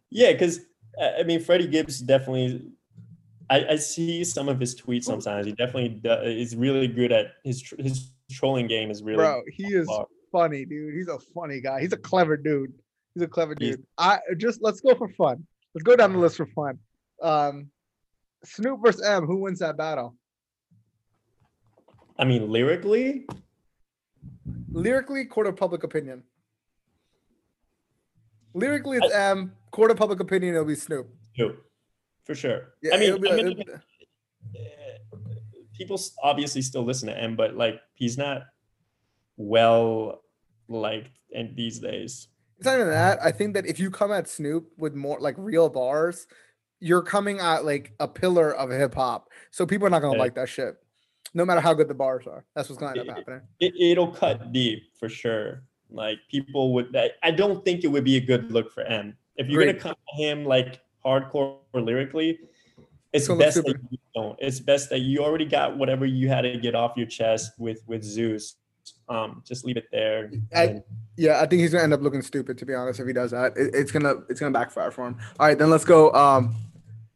Yeah, 0.10 0.32
because 0.32 0.62
I 1.20 1.24
mean, 1.24 1.42
Freddie 1.42 1.68
Gibbs 1.68 2.00
definitely. 2.00 2.72
I, 3.50 3.66
I 3.72 3.76
see 3.76 4.24
some 4.24 4.50
of 4.50 4.60
his 4.60 4.74
tweets 4.80 5.04
sometimes. 5.04 5.46
He 5.46 5.52
definitely 5.52 5.90
do, 5.90 6.12
is 6.12 6.56
really 6.56 6.88
good 6.88 7.12
at 7.12 7.34
his 7.44 7.62
his 7.78 8.12
trolling 8.32 8.68
game 8.68 8.90
is 8.90 9.04
really. 9.04 9.18
Bro, 9.18 9.44
he 9.52 9.66
is 9.68 9.88
hard. 9.88 10.08
funny, 10.32 10.66
dude. 10.66 10.96
He's 10.96 11.08
a 11.10 11.20
funny 11.36 11.62
guy. 11.62 11.82
He's 11.82 11.94
a 11.94 11.98
clever 11.98 12.38
dude. 12.38 12.74
He's 13.14 13.24
a 13.24 13.28
clever 13.28 13.54
He's- 13.60 13.76
dude. 13.76 13.86
I 13.98 14.20
just 14.38 14.62
let's 14.62 14.80
go 14.82 14.96
for 14.96 15.10
fun. 15.10 15.46
Let's 15.76 15.84
go 15.84 15.96
down 15.96 16.14
the 16.14 16.20
list 16.20 16.38
for 16.38 16.48
fun. 16.48 16.80
Um, 17.22 17.70
Snoop 18.46 18.80
versus 18.84 19.04
Em. 19.04 19.26
Who 19.26 19.42
wins 19.42 19.60
that 19.60 19.78
battle? 19.78 20.16
I 22.20 22.26
mean, 22.26 22.48
lyrically, 22.52 23.26
Lyrically, 24.72 25.26
court 25.26 25.48
of 25.48 25.56
public 25.56 25.84
opinion. 25.84 26.24
Lyrically, 28.54 28.98
it's 29.02 29.14
Em. 29.14 29.54
Court 29.72 29.92
of 29.92 29.98
public 29.98 30.20
opinion, 30.20 30.54
it'll 30.56 30.66
be 30.66 30.76
Snoop. 30.76 31.08
no, 31.38 31.56
for 32.26 32.36
sure. 32.36 32.74
Yeah, 32.82 32.96
I 32.96 32.98
mean, 33.00 33.10
it'll 33.10 33.20
be 33.20 33.30
I 33.32 33.36
like- 33.36 33.46
mean, 33.46 33.60
it'll 33.60 33.64
be- 34.54 34.60
uh, 34.60 35.18
people 35.74 35.96
s- 35.98 36.16
obviously 36.24 36.62
still 36.62 36.84
listen 36.84 37.08
to 37.10 37.16
him, 37.16 37.36
but 37.36 37.56
like 37.56 37.80
he's 37.94 38.18
not 38.18 38.44
well 39.36 40.24
liked 40.68 41.12
in 41.32 41.54
these 41.56 41.80
days. 41.80 42.28
It's 42.58 42.66
not 42.66 42.76
even 42.76 42.88
that. 42.90 43.22
I 43.22 43.32
think 43.32 43.54
that 43.54 43.66
if 43.66 43.80
you 43.80 43.92
come 43.92 44.12
at 44.12 44.28
Snoop 44.28 44.72
with 44.78 44.96
more 44.96 45.20
like 45.20 45.36
real 45.38 45.70
bars, 45.70 46.28
you're 46.80 47.04
coming 47.04 47.40
at 47.40 47.66
like 47.66 47.94
a 48.00 48.08
pillar 48.08 48.52
of 48.56 48.70
hip 48.72 48.96
hop. 48.96 49.30
So 49.52 49.66
people 49.66 49.86
are 49.88 49.92
not 49.92 50.02
gonna 50.02 50.18
Yeah. 50.18 50.24
like 50.24 50.36
that 50.36 50.50
shit. 50.50 50.76
No 51.34 51.46
matter 51.46 51.62
how 51.62 51.74
good 51.74 51.88
the 51.88 51.94
bars 51.94 52.26
are. 52.28 52.44
That's 52.56 52.70
what's 52.70 52.80
gonna 52.80 53.00
end 53.00 53.10
up 53.10 53.18
happening. 53.18 53.42
It, 53.60 53.74
it'll 53.80 54.08
cut 54.12 54.52
deep 54.54 54.84
for 55.00 55.10
sure. 55.10 55.64
Like 55.90 56.20
people 56.30 56.74
would. 56.74 56.96
I, 56.96 57.12
I 57.24 57.32
don't 57.32 57.64
think 57.64 57.84
it 57.84 57.88
would 57.88 58.04
be 58.04 58.18
a 58.18 58.22
good 58.22 58.52
look 58.52 58.72
for 58.72 58.84
Em 58.84 59.16
if 59.36 59.48
you're 59.48 59.62
Agreed. 59.62 59.80
gonna 59.82 59.96
come 59.96 59.96
at 60.14 60.20
him 60.20 60.46
like 60.46 60.80
hardcore 61.06 61.58
or 61.74 61.82
lyrically. 61.82 62.40
It's 63.14 63.28
best 63.30 63.64
that 63.64 63.78
you 63.90 63.98
don't. 64.14 64.38
It's 64.40 64.60
best 64.60 64.90
that 64.90 65.00
you 65.00 65.20
already 65.24 65.46
got 65.46 65.78
whatever 65.78 66.06
you 66.06 66.28
had 66.28 66.42
to 66.42 66.58
get 66.58 66.76
off 66.76 66.94
your 66.98 67.08
chest 67.08 67.52
with 67.58 67.82
with 67.88 68.04
Zeus. 68.04 68.56
Um, 69.10 69.42
just 69.46 69.66
leave 69.66 69.78
it 69.78 69.88
there. 69.92 70.30
I- 70.56 70.82
Yeah, 71.16 71.42
I 71.42 71.46
think 71.46 71.62
he's 71.62 71.72
gonna 71.72 71.84
end 71.86 71.94
up 71.94 72.02
looking 72.02 72.22
stupid 72.22 72.58
to 72.58 72.66
be 72.66 72.74
honest 72.74 73.00
if 73.00 73.08
he 73.08 73.14
does 73.14 73.32
that. 73.32 73.56
It- 73.58 73.74
it's 73.74 73.92
gonna 73.92 74.16
it's 74.30 74.40
gonna 74.40 74.52
backfire 74.52 74.92
for 74.92 75.08
him. 75.08 75.18
All 75.40 75.48
right, 75.48 75.58
then 75.58 75.70
let's 75.70 75.86
go. 75.86 76.12
Um 76.14 76.54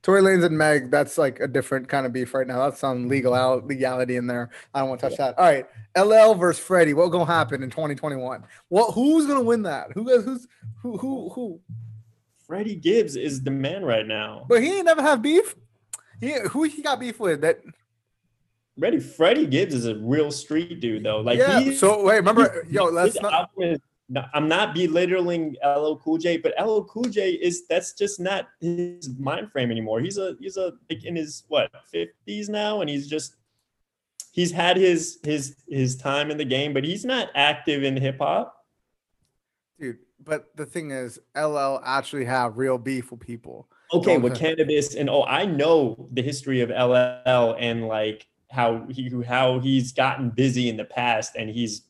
Tory 0.02 0.22
Lanez 0.22 0.44
and 0.44 0.58
Meg, 0.58 0.90
that's 0.90 1.18
like 1.18 1.40
a 1.40 1.48
different 1.48 1.88
kind 1.88 2.06
of 2.06 2.14
beef 2.14 2.34
right 2.34 2.48
now. 2.48 2.66
That's 2.66 2.80
some 2.80 3.08
legal 3.08 3.34
mm-hmm. 3.34 3.62
out 3.62 3.68
legality 3.68 4.16
in 4.16 4.26
there. 4.26 4.50
I 4.74 4.80
don't 4.80 4.90
want 4.90 5.02
to 5.02 5.10
touch 5.10 5.18
that. 5.18 5.38
All 5.38 5.46
right, 5.46 5.66
LL 5.98 6.34
versus 6.34 6.64
Freddie. 6.64 6.94
What 6.94 7.10
gonna 7.10 7.26
happen 7.26 7.62
in 7.62 7.70
2021? 7.70 8.44
What 8.70 8.94
who's 8.94 9.28
gonna 9.28 9.44
win 9.44 9.64
that? 9.64 9.92
Who 9.94 10.04
who's 10.22 10.48
who 10.82 10.98
who 10.98 11.30
who? 11.30 11.60
Freddie 12.48 12.76
Gibbs 12.76 13.16
is 13.16 13.44
the 13.44 13.52
man 13.52 13.86
right 13.86 14.06
now. 14.06 14.46
But 14.50 14.62
he 14.62 14.76
ain't 14.78 14.86
never 14.86 15.02
have 15.02 15.22
beef. 15.22 15.56
He 16.20 16.34
who 16.50 16.64
he 16.64 16.82
got 16.82 17.00
beef 17.00 17.20
with 17.20 17.42
that? 17.42 17.62
Ready, 18.78 19.00
Freddie 19.00 19.46
Gibbs 19.46 19.74
is 19.76 19.86
a 19.86 19.96
real 19.96 20.32
street 20.32 20.80
dude 20.80 21.04
though. 21.04 21.22
Like 21.22 21.38
yeah. 21.38 21.60
he, 21.60 21.76
So 21.76 22.04
wait, 22.04 22.16
remember, 22.16 22.66
yo, 22.70 22.86
let's 22.86 23.22
not. 23.22 23.34
album 23.34 23.64
is- 23.64 23.80
no, 24.12 24.26
I'm 24.34 24.50
not 24.50 24.74
belittling 24.74 25.56
LL 25.66 25.96
Cool 25.96 26.18
J, 26.18 26.36
but 26.36 26.54
LL 26.62 26.84
Cool 26.84 27.06
J 27.06 27.32
is 27.32 27.66
that's 27.68 27.94
just 27.94 28.20
not 28.20 28.50
his 28.60 29.10
mind 29.18 29.50
frame 29.54 29.72
anymore. 29.72 30.02
He's 30.02 30.18
a 30.18 30.36
he's 30.38 30.58
a 30.58 30.74
like 30.90 31.06
in 31.06 31.16
his 31.16 31.46
what 31.48 31.72
50s 31.94 32.50
now, 32.50 32.82
and 32.82 32.90
he's 32.90 33.08
just 33.08 33.38
he's 34.34 34.52
had 34.52 34.76
his 34.76 35.20
his 35.24 35.56
his 35.70 35.96
time 35.96 36.30
in 36.30 36.38
the 36.38 36.44
game, 36.44 36.74
but 36.74 36.84
he's 36.84 37.06
not 37.06 37.30
active 37.36 37.84
in 37.84 37.96
hip 37.96 38.18
hop. 38.20 38.54
Dude, 39.80 40.00
but 40.22 40.58
the 40.58 40.66
thing 40.66 40.92
is, 40.92 41.18
LL 41.34 41.80
actually 41.86 42.26
have 42.26 42.58
real 42.58 42.78
beef 42.78 43.12
with 43.12 43.22
people. 43.22 43.70
Okay, 43.94 44.18
with 44.18 44.34
Canibus 44.38 45.00
and 45.00 45.10
oh, 45.10 45.24
I 45.24 45.46
know 45.46 46.10
the 46.12 46.22
history 46.22 46.60
of 46.60 46.70
LL 46.70 47.56
and 47.58 47.88
like 47.88 48.28
how 48.50 48.86
he 48.90 49.10
how 49.26 49.60
he's 49.60 49.94
gotten 49.94 50.32
busy 50.32 50.68
in 50.68 50.76
the 50.76 50.84
past 50.84 51.38
and 51.38 51.50
he's 51.50 51.84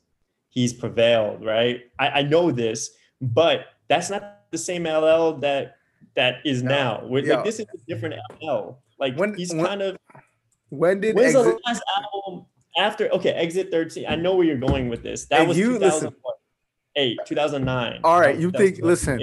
he's 0.52 0.72
prevailed, 0.74 1.44
right? 1.44 1.82
I, 2.00 2.10
I 2.10 2.22
know 2.22 2.52
this, 2.52 2.92
but 3.20 3.66
that's 3.90 4.10
not 4.10 4.42
the 4.52 4.58
same 4.58 4.84
LL 4.84 5.34
that 5.40 5.76
that 6.16 6.36
is 6.46 6.62
No. 6.62 6.70
now. 6.70 7.02
Yo. 7.10 7.36
like 7.36 7.44
this 7.44 7.60
is 7.60 7.66
a 7.74 7.78
different 7.88 8.16
LL. 8.42 8.78
Like 9.00 9.16
When- 9.18 9.34
he's 9.34 9.54
when- 9.54 9.66
kind 9.66 9.82
of 9.82 9.98
When 10.70 11.00
did 11.02 11.16
when's 11.16 11.36
exit? 11.36 11.56
the 11.56 11.62
last 11.66 11.82
album 11.98 12.46
after 12.78 13.10
okay, 13.14 13.32
Exit 13.32 13.72
13. 13.72 14.06
I 14.08 14.16
know 14.16 14.36
where 14.36 14.46
you're 14.46 14.58
going 14.58 14.88
with 14.90 15.04
this. 15.04 15.26
That 15.26 15.48
was 15.48 15.58
you 15.58 15.78
listen. 15.80 16.12
2008, 16.96 17.18
2009. 17.26 18.00
All 18.04 18.20
right, 18.20 18.38
you 18.38 18.52
think- 18.52 18.80
listen. 18.82 19.20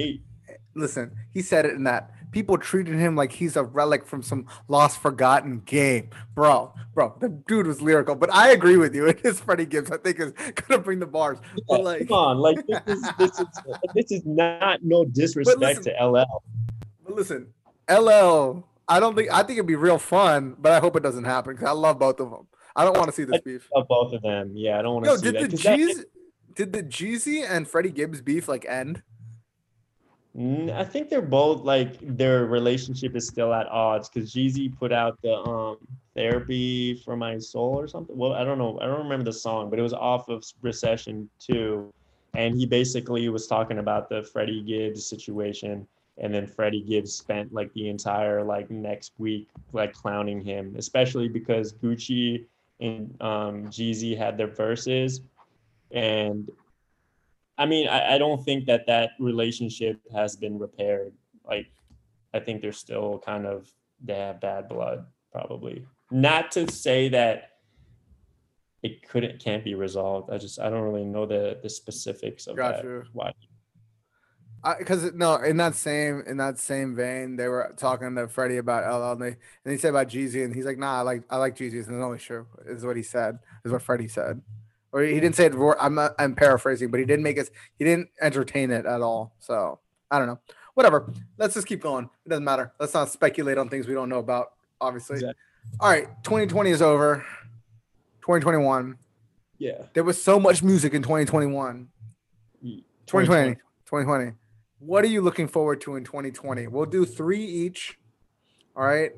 listen, 0.75 1.13
he 1.33 1.41
said 1.43 1.65
it 1.67 1.73
in 1.75 1.85
that 1.85 2.11
people 2.31 2.59
treated 2.59 2.95
him 2.95 3.17
like 3.17 3.33
he's 3.33 3.57
a 3.57 3.65
relic 3.65 4.07
from 4.07 4.23
some 4.23 4.47
lost, 4.69 4.99
forgotten 5.01 5.61
game, 5.61 6.11
bro. 6.35 6.73
Bro, 6.95 7.17
the 7.21 7.29
dude 7.29 7.67
was 7.67 7.81
lyrical, 7.81 8.15
but 8.15 8.33
I 8.33 8.51
agree 8.51 8.77
with 8.77 8.95
you. 8.95 9.07
It 9.09 9.25
is 9.25 9.41
Freddie 9.41 9.67
Gibbs. 9.67 9.91
I 9.91 9.97
think 9.99 10.21
is 10.21 10.33
gonna 10.69 10.81
bring 10.83 10.99
the 10.99 11.07
bars. 11.07 11.39
Yeah, 11.69 11.77
like, 11.77 12.09
come 12.09 12.17
on, 12.19 12.39
like 12.39 12.59
this 12.67 12.83
is 12.99 13.03
this 13.19 13.39
is 13.41 13.47
this 13.95 14.13
is 14.13 14.23
not 14.27 14.81
no 14.83 15.05
disrespect 15.05 15.59
listen- 15.61 15.85
to 15.85 16.05
LL. 16.07 16.43
but 17.05 17.15
listen, 17.15 17.49
LL. 17.91 18.65
I 18.91 19.01
don't 19.01 19.15
think 19.15 19.31
I 19.33 19.39
think 19.43 19.59
it'd 19.59 19.67
be 19.67 19.77
real 19.77 19.99
fun, 19.99 20.57
but 20.59 20.73
I 20.73 20.81
hope 20.81 20.97
it 20.97 21.03
doesn't 21.03 21.25
happen 21.25 21.55
because 21.55 21.69
I 21.69 21.73
love 21.73 21.99
both 21.99 22.21
of 22.21 22.31
them. 22.31 22.47
I 22.75 22.85
don't 22.85 22.97
want 22.97 23.09
to 23.09 23.13
see 23.15 23.25
this 23.25 23.41
beef. 23.43 23.69
Of 23.75 23.87
both 23.89 24.13
of 24.13 24.23
them, 24.23 24.53
yeah, 24.55 24.79
I 24.79 24.83
don't 24.83 24.95
want 24.95 25.05
to 25.07 25.11
Yo, 25.13 25.17
see 25.17 25.23
did 25.33 25.35
that. 25.35 25.51
the 25.51 25.57
'cause 25.57 25.63
that- 25.97 26.05
did 26.55 26.73
the 26.73 26.83
Jeezy 26.83 27.45
and 27.49 27.69
Freddie 27.69 27.91
Gibbs 27.91 28.21
beef 28.21 28.49
like 28.49 28.65
end? 28.69 29.03
I 30.39 30.85
think 30.85 31.09
they're 31.09 31.21
both 31.21 31.65
like 31.65 31.99
their 32.01 32.47
relationship 32.47 33.17
is 33.17 33.27
still 33.27 33.53
at 33.53 33.67
odds 33.67 34.09
because 34.09 34.33
Jeezy 34.33 34.77
put 34.79 34.93
out 34.93 35.21
the 35.23 35.35
um 35.35 35.79
therapy 36.15 36.95
for 37.05 37.17
my 37.17 37.39
soul 37.39 37.79
or 37.79 37.89
something. 37.89 38.17
Well, 38.17 38.35
I 38.35 38.45
don't 38.45 38.59
know, 38.59 38.79
I 38.81 38.87
don't 38.87 39.03
remember 39.03 39.25
the 39.25 39.33
song, 39.33 39.69
but 39.69 39.81
it 39.81 39.83
was 39.83 39.95
off 39.95 40.29
of 40.29 40.45
Recession 40.63 41.29
2, 41.41 41.93
and 42.35 42.57
he 42.57 42.67
basically 42.67 43.29
was 43.29 43.49
talking 43.49 43.79
about 43.79 44.09
the 44.09 44.23
Freddie 44.23 44.63
Gibbs 44.63 45.05
situation. 45.07 45.87
And 46.21 46.35
then 46.35 46.47
Freddie 46.47 46.83
Gibbs 46.83 47.13
spent 47.13 47.53
like 47.53 47.73
the 47.75 47.89
entire 47.89 48.45
like 48.45 48.71
next 48.71 49.13
week 49.19 49.49
like 49.73 49.93
clowning 49.93 50.41
him, 50.41 50.75
especially 50.77 51.29
because 51.29 51.73
Gucci 51.73 52.45
and 52.81 53.15
um, 53.21 53.67
Jeezy 53.67 54.17
had 54.17 54.37
their 54.37 54.49
verses, 54.49 55.21
and 55.91 56.49
I 57.59 57.67
mean, 57.67 57.89
I, 57.89 58.15
I 58.15 58.19
don't 58.19 58.43
think 58.45 58.67
that 58.67 58.87
that 58.87 59.11
relationship 59.19 60.01
has 60.15 60.37
been 60.37 60.59
repaired. 60.59 61.13
Like, 61.45 61.67
I 62.33 62.41
think 62.41 62.63
they're 62.63 62.73
still 62.73 63.21
kind 63.25 63.47
of 63.47 63.69
they 64.03 64.15
have 64.15 64.41
bad 64.41 64.69
blood, 64.69 65.07
probably. 65.33 65.85
Not 66.11 66.53
to 66.53 66.71
say 66.71 67.09
that 67.09 67.51
it 68.83 69.09
couldn't 69.09 69.41
can't 69.41 69.65
be 69.65 69.75
resolved. 69.75 70.31
I 70.31 70.39
just 70.39 70.61
I 70.61 70.71
don't 70.71 70.83
really 70.83 71.05
know 71.05 71.27
the 71.27 71.59
the 71.63 71.69
specifics 71.69 72.47
of 72.47 72.57
Gotcha. 72.57 72.87
that. 72.87 73.05
Why? 73.13 73.33
because 74.79 75.13
no, 75.15 75.37
in 75.37 75.57
that 75.59 75.75
same 75.75 76.23
in 76.27 76.37
that 76.39 76.59
same 76.59 76.95
vein, 76.95 77.37
they 77.37 77.49
were 77.49 77.73
talking 77.77 78.15
to 78.17 78.29
Freddie 78.29 78.57
about 78.57 78.85
LL, 78.85 79.13
and, 79.13 79.23
they, 79.23 79.37
and 79.65 79.73
he 79.73 79.79
said 79.79 79.91
about 79.91 80.09
Jeezy, 80.09 80.45
and 80.45 80.55
he's 80.55 80.67
like, 80.67 80.79
"Nah, 80.79 80.99
I 80.99 81.01
like 81.03 81.23
I 81.31 81.37
like 81.37 81.57
Jeezy." 81.57 81.87
And 81.87 82.01
no, 82.01 82.17
true 82.17 82.47
is 82.67 82.85
what 82.85 82.97
he 82.97 83.03
said. 83.03 83.39
Is 83.65 83.73
what 83.73 83.83
Freddie 83.83 84.09
said, 84.09 84.43
or 84.93 85.03
he 85.03 85.15
didn't 85.15 85.35
mm. 85.35 85.37
say 85.37 85.47
it. 85.47 85.77
I'm 85.81 85.95
not, 85.95 86.15
I'm 86.19 86.35
paraphrasing, 86.35 86.91
but 86.91 87.01
he 87.01 87.07
didn't 87.07 87.23
make 87.23 87.39
us. 87.39 87.51
He 87.79 87.85
didn't 87.85 88.09
entertain 88.21 88.71
it 88.71 88.87
at 88.87 89.01
all. 89.03 89.35
So 89.39 89.81
I 90.11 90.19
don't 90.19 90.29
know. 90.29 90.39
Whatever. 90.75 91.13
Let's 91.37 91.55
just 91.55 91.67
keep 91.67 91.83
going. 91.83 92.09
It 92.25 92.29
doesn't 92.29 92.45
matter. 92.45 92.73
Let's 92.79 92.95
not 92.95 93.11
speculate 93.11 93.59
on 93.59 93.69
things 93.69 93.87
we 93.87 93.95
don't 93.95 94.09
know 94.09 94.19
about. 94.19 94.53
Obviously. 94.81 95.17
Exactly. 95.17 95.43
All 95.81 95.91
right. 95.91 96.07
2020 96.23 96.71
is 96.71 96.83
over. 96.83 97.25
2021. 98.21 98.97
Yeah. 99.59 99.83
There 99.93 100.05
was 100.05 100.23
so 100.23 100.39
much 100.39 100.63
music 100.63 100.95
in 100.95 101.03
2021. 101.03 101.89
2020. 103.07 103.55
2020. 103.55 104.33
What 104.79 105.03
are 105.03 105.09
you 105.09 105.21
looking 105.21 105.49
forward 105.49 105.81
to 105.83 105.97
in 105.97 106.05
2020? 106.05 106.69
We'll 106.69 106.87
do 106.87 107.05
three 107.05 107.45
each. 107.45 107.99
All 108.77 108.85
right. 108.85 109.13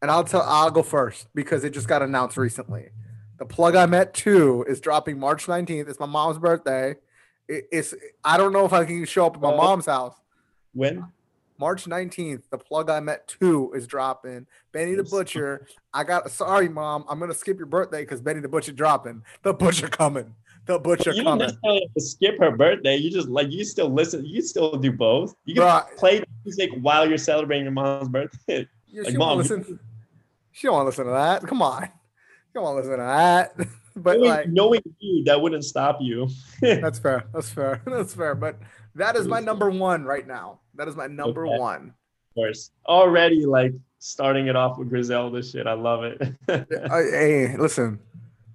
And 0.00 0.10
I'll 0.10 0.24
tell 0.24 0.42
I'll 0.42 0.70
go 0.70 0.82
first 0.82 1.28
because 1.34 1.64
it 1.64 1.70
just 1.70 1.88
got 1.88 2.02
announced 2.02 2.36
recently. 2.36 2.90
The 3.42 3.46
plug 3.46 3.74
I 3.74 3.86
met 3.86 4.14
two 4.14 4.64
is 4.68 4.80
dropping 4.80 5.18
March 5.18 5.46
19th. 5.48 5.88
It's 5.88 5.98
my 5.98 6.06
mom's 6.06 6.38
birthday. 6.38 6.94
It- 7.48 7.66
it's 7.72 7.92
I 8.22 8.36
don't 8.36 8.52
know 8.52 8.64
if 8.64 8.72
I 8.72 8.84
can 8.84 9.04
show 9.04 9.26
up 9.26 9.34
at 9.34 9.40
my 9.42 9.52
Oh. 9.52 9.56
mom's 9.56 9.86
house. 9.86 10.14
When? 10.74 11.08
March 11.58 11.86
19th, 11.88 12.42
the 12.50 12.58
plug 12.58 12.88
I 12.88 13.00
met 13.00 13.26
two 13.26 13.72
is 13.74 13.88
dropping. 13.88 14.46
Benny 14.70 14.94
the 14.94 15.02
Butcher. 15.02 15.66
I 15.92 16.04
got 16.04 16.30
sorry, 16.30 16.68
mom. 16.68 17.04
I'm 17.08 17.18
gonna 17.18 17.34
skip 17.34 17.58
your 17.58 17.66
birthday 17.66 18.02
because 18.02 18.20
Benny 18.20 18.38
the 18.38 18.46
Butcher 18.48 18.70
dropping. 18.70 19.24
The 19.42 19.52
butcher 19.52 19.88
coming. 19.88 20.36
The 20.66 20.78
butcher 20.78 21.10
You 21.10 21.24
don't 21.24 21.40
coming. 21.40 21.46
necessarily 21.48 21.80
have 21.82 21.94
to 21.94 22.00
skip 22.00 22.38
her 22.38 22.56
birthday. 22.56 22.94
You 22.94 23.10
just 23.10 23.26
like 23.28 23.50
you 23.50 23.64
still 23.64 23.88
listen. 23.92 24.24
You 24.24 24.40
still 24.42 24.76
do 24.76 24.92
both. 24.92 25.34
You 25.46 25.56
can 25.56 25.64
Bruh. 25.64 25.96
play 25.96 26.22
music 26.44 26.70
while 26.80 27.08
you're 27.08 27.18
celebrating 27.18 27.64
your 27.64 27.72
mom's 27.72 28.08
birthday. 28.08 28.68
Yeah, 28.86 29.02
Like, 29.02 29.10
she 29.10 29.16
mom, 29.18 29.38
won't 29.38 29.48
you- 29.50 29.56
listen. 29.56 29.80
She 30.52 30.68
don't 30.68 30.74
want 30.74 30.84
to 30.84 30.86
listen 30.90 31.06
to 31.06 31.10
that. 31.10 31.42
Come 31.44 31.60
on. 31.60 31.88
Want 32.54 32.66
to 32.66 32.76
listen 32.76 32.90
to 32.92 32.96
that. 32.98 33.56
but 33.96 34.18
knowing, 34.18 34.28
like 34.30 34.48
knowing 34.48 34.82
you, 34.98 35.24
that 35.24 35.40
wouldn't 35.40 35.64
stop 35.64 35.98
you. 36.00 36.28
that's 36.60 36.98
fair. 36.98 37.24
That's 37.32 37.48
fair. 37.50 37.80
That's 37.86 38.14
fair. 38.14 38.34
But 38.34 38.58
that 38.94 39.16
is 39.16 39.26
my 39.26 39.40
number 39.40 39.70
one 39.70 40.04
right 40.04 40.26
now. 40.26 40.60
That 40.74 40.88
is 40.88 40.96
my 40.96 41.06
number 41.06 41.46
Okay. 41.46 41.58
one. 41.58 41.94
Of 42.30 42.34
course, 42.34 42.70
already 42.86 43.44
like 43.46 43.72
starting 43.98 44.46
it 44.48 44.56
off 44.56 44.78
with 44.78 44.88
Griselda 44.88 45.42
shit. 45.42 45.66
I 45.66 45.74
love 45.74 46.04
it. 46.04 46.34
Hey, 46.48 47.56
listen, 47.56 48.00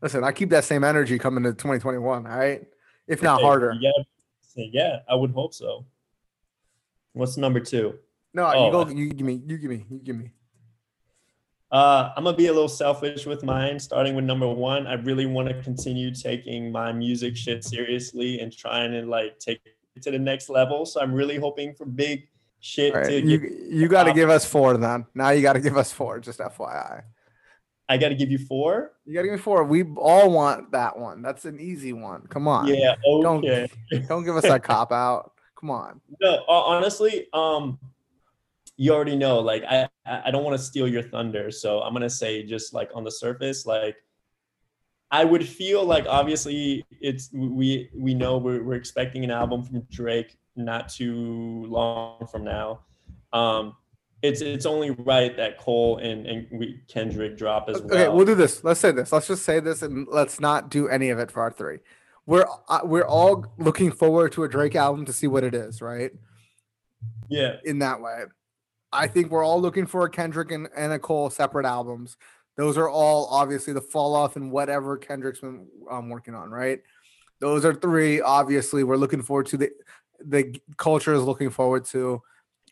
listen. 0.01 0.23
I 0.23 0.31
keep 0.31 0.49
that 0.49 0.63
same 0.63 0.83
energy 0.83 1.17
coming 1.19 1.43
to 1.43 1.51
2021. 1.51 2.25
All 2.27 2.37
right, 2.37 2.65
if 3.07 3.21
not 3.21 3.41
harder. 3.41 3.75
Yeah, 3.79 3.91
yeah, 4.55 4.99
I 5.09 5.15
would 5.15 5.31
hope 5.31 5.53
so. 5.53 5.85
What's 7.13 7.37
number 7.37 7.59
two? 7.59 7.97
No, 8.33 8.45
Oh, 8.53 8.65
you 8.65 8.71
go. 8.71 8.79
Oh. 8.81 8.89
You 8.89 9.09
give 9.09 9.25
me. 9.25 9.41
You 9.45 9.57
give 9.57 9.69
me. 9.69 9.85
You 9.89 9.99
give 9.99 10.15
me. 10.15 10.31
Uh, 11.71 12.11
I'm 12.15 12.23
gonna 12.23 12.37
be 12.37 12.47
a 12.47 12.53
little 12.53 12.69
selfish 12.69 13.25
with 13.25 13.43
mine. 13.43 13.79
Starting 13.79 14.15
with 14.15 14.23
number 14.25 14.47
one, 14.47 14.87
I 14.87 14.93
really 14.93 15.25
want 15.25 15.49
to 15.49 15.61
continue 15.61 16.13
taking 16.13 16.71
my 16.71 16.91
music 16.93 17.35
shit 17.35 17.63
seriously 17.63 18.39
and 18.39 18.55
trying 18.55 18.91
to 18.91 19.01
like 19.05 19.37
take 19.39 19.59
it 19.95 20.03
to 20.03 20.11
the 20.11 20.19
next 20.19 20.47
level. 20.49 20.85
So 20.85 21.01
I'm 21.01 21.13
really 21.13 21.35
hoping 21.37 21.73
for 21.73 21.85
big 21.85 22.27
shit 22.61 22.93
right, 22.93 23.23
you 23.23 23.67
you 23.69 23.87
got 23.89 24.03
to 24.05 24.13
give 24.13 24.29
us 24.29 24.45
four 24.45 24.77
then. 24.77 25.05
Now 25.13 25.31
you 25.31 25.41
got 25.41 25.53
to 25.53 25.59
give 25.59 25.75
us 25.75 25.91
four. 25.91 26.19
Just 26.19 26.39
FYI, 26.39 27.03
I 27.89 27.97
got 27.97 28.09
to 28.09 28.15
give 28.15 28.31
you 28.31 28.37
four. 28.37 28.93
you 29.05 29.13
got 29.13 29.21
to 29.23 29.27
give 29.27 29.33
me 29.35 29.41
four. 29.41 29.63
We 29.65 29.83
all 29.97 30.31
want 30.31 30.71
that 30.71 30.97
one. 30.97 31.21
That's 31.21 31.43
an 31.43 31.59
easy 31.59 31.91
one. 31.91 32.27
Come 32.27 32.47
on. 32.47 32.67
Yeah. 32.67 32.95
Don't- 33.03 33.43
Okay. 33.45 33.67
Don't 34.07 34.23
give 34.23 34.37
us 34.37 34.43
that 34.47 34.63
cop 34.63 34.91
out. 34.93 35.33
Come 35.59 35.69
on. 35.71 35.99
No, 36.21 36.43
honestly, 36.47 37.27
um, 37.33 37.77
you 38.77 38.93
already 38.93 39.15
know. 39.15 39.39
Like, 39.39 39.63
I 39.63 39.89
I 40.05 40.31
don't 40.31 40.43
want 40.43 40.57
to 40.57 40.63
steal 40.63 40.87
your 40.87 41.03
thunder, 41.03 41.51
so 41.51 41.81
I'm 41.81 41.93
gonna 41.93 42.09
say 42.09 42.43
just 42.43 42.73
like 42.73 42.89
on 42.93 43.03
the 43.03 43.11
surface, 43.11 43.65
like, 43.65 43.97
I 45.11 45.25
would 45.25 45.47
feel 45.47 45.83
like 45.83 46.05
obviously 46.07 46.85
it's 47.01 47.29
we 47.33 47.89
we 47.93 48.13
know 48.13 48.37
we're 48.37 48.63
we're 48.63 48.75
expecting 48.75 49.23
an 49.23 49.31
album 49.31 49.63
from 49.63 49.81
Drake 49.91 50.37
not 50.55 50.89
too 50.89 51.65
long 51.67 52.27
from 52.27 52.43
now. 52.43 52.81
Um, 53.33 53.75
it's 54.21 54.41
it's 54.41 54.65
only 54.65 54.91
right 54.91 55.35
that 55.37 55.57
Cole 55.57 55.97
and 55.97 56.25
and 56.25 56.47
we, 56.51 56.81
Kendrick 56.87 57.37
drop 57.37 57.69
as 57.69 57.81
well. 57.81 57.93
Okay, 57.93 58.07
we'll 58.09 58.25
do 58.25 58.35
this. 58.35 58.63
Let's 58.63 58.79
say 58.79 58.91
this. 58.91 59.11
Let's 59.11 59.27
just 59.27 59.43
say 59.43 59.59
this, 59.59 59.81
and 59.81 60.07
let's 60.09 60.39
not 60.39 60.69
do 60.69 60.87
any 60.87 61.09
of 61.09 61.19
it 61.19 61.31
for 61.31 61.41
our 61.41 61.51
three. 61.51 61.79
We're 62.25 62.45
uh, 62.67 62.81
we're 62.83 63.05
all 63.05 63.45
looking 63.57 63.91
forward 63.91 64.31
to 64.33 64.43
a 64.43 64.49
Drake 64.49 64.75
album 64.75 65.05
to 65.05 65.13
see 65.13 65.27
what 65.27 65.43
it 65.43 65.53
is, 65.53 65.81
right? 65.81 66.11
yeah, 67.29 67.57
In 67.63 67.79
that 67.79 68.01
way, 68.01 68.23
I 68.91 69.07
think 69.07 69.29
we're 69.29 69.43
all 69.43 69.61
looking 69.61 69.85
for 69.85 70.05
a 70.05 70.09
Kendrick 70.09 70.51
and, 70.51 70.67
and 70.75 70.93
a 70.93 70.99
Cole 70.99 71.29
separate 71.29 71.65
albums. 71.65 72.17
Those 72.55 72.77
are 72.77 72.89
all 72.89 73.27
obviously 73.31 73.73
the 73.73 73.81
fall 73.81 74.15
off 74.15 74.35
and 74.35 74.51
whatever 74.51 74.97
Kendrick's 74.97 75.41
been 75.41 75.67
um, 75.89 76.09
working 76.09 76.33
on, 76.33 76.49
right? 76.49 76.81
Those 77.39 77.65
are 77.65 77.73
three. 77.73 78.19
Obviously, 78.21 78.83
we're 78.83 78.97
looking 78.97 79.21
forward 79.21 79.45
to 79.47 79.57
the 79.57 79.69
the 80.25 80.59
culture 80.77 81.13
is 81.13 81.23
looking 81.23 81.51
forward 81.51 81.85
to. 81.85 82.21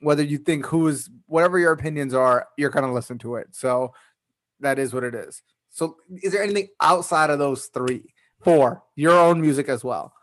Whether 0.01 0.23
you 0.23 0.39
think 0.39 0.65
who 0.65 0.87
is 0.87 1.09
whatever 1.27 1.59
your 1.59 1.71
opinions 1.71 2.13
are, 2.13 2.47
you're 2.57 2.71
gonna 2.71 2.91
listen 2.91 3.19
to 3.19 3.35
it. 3.35 3.49
So 3.51 3.93
that 4.59 4.79
is 4.79 4.93
what 4.93 5.03
it 5.03 5.13
is. 5.13 5.43
So 5.69 5.97
is 6.23 6.33
there 6.33 6.41
anything 6.41 6.69
outside 6.81 7.29
of 7.29 7.39
those 7.39 7.67
three? 7.67 8.13
Four, 8.43 8.83
your 8.95 9.17
own 9.17 9.41
music 9.41 9.69
as 9.69 9.83
well. 9.83 10.13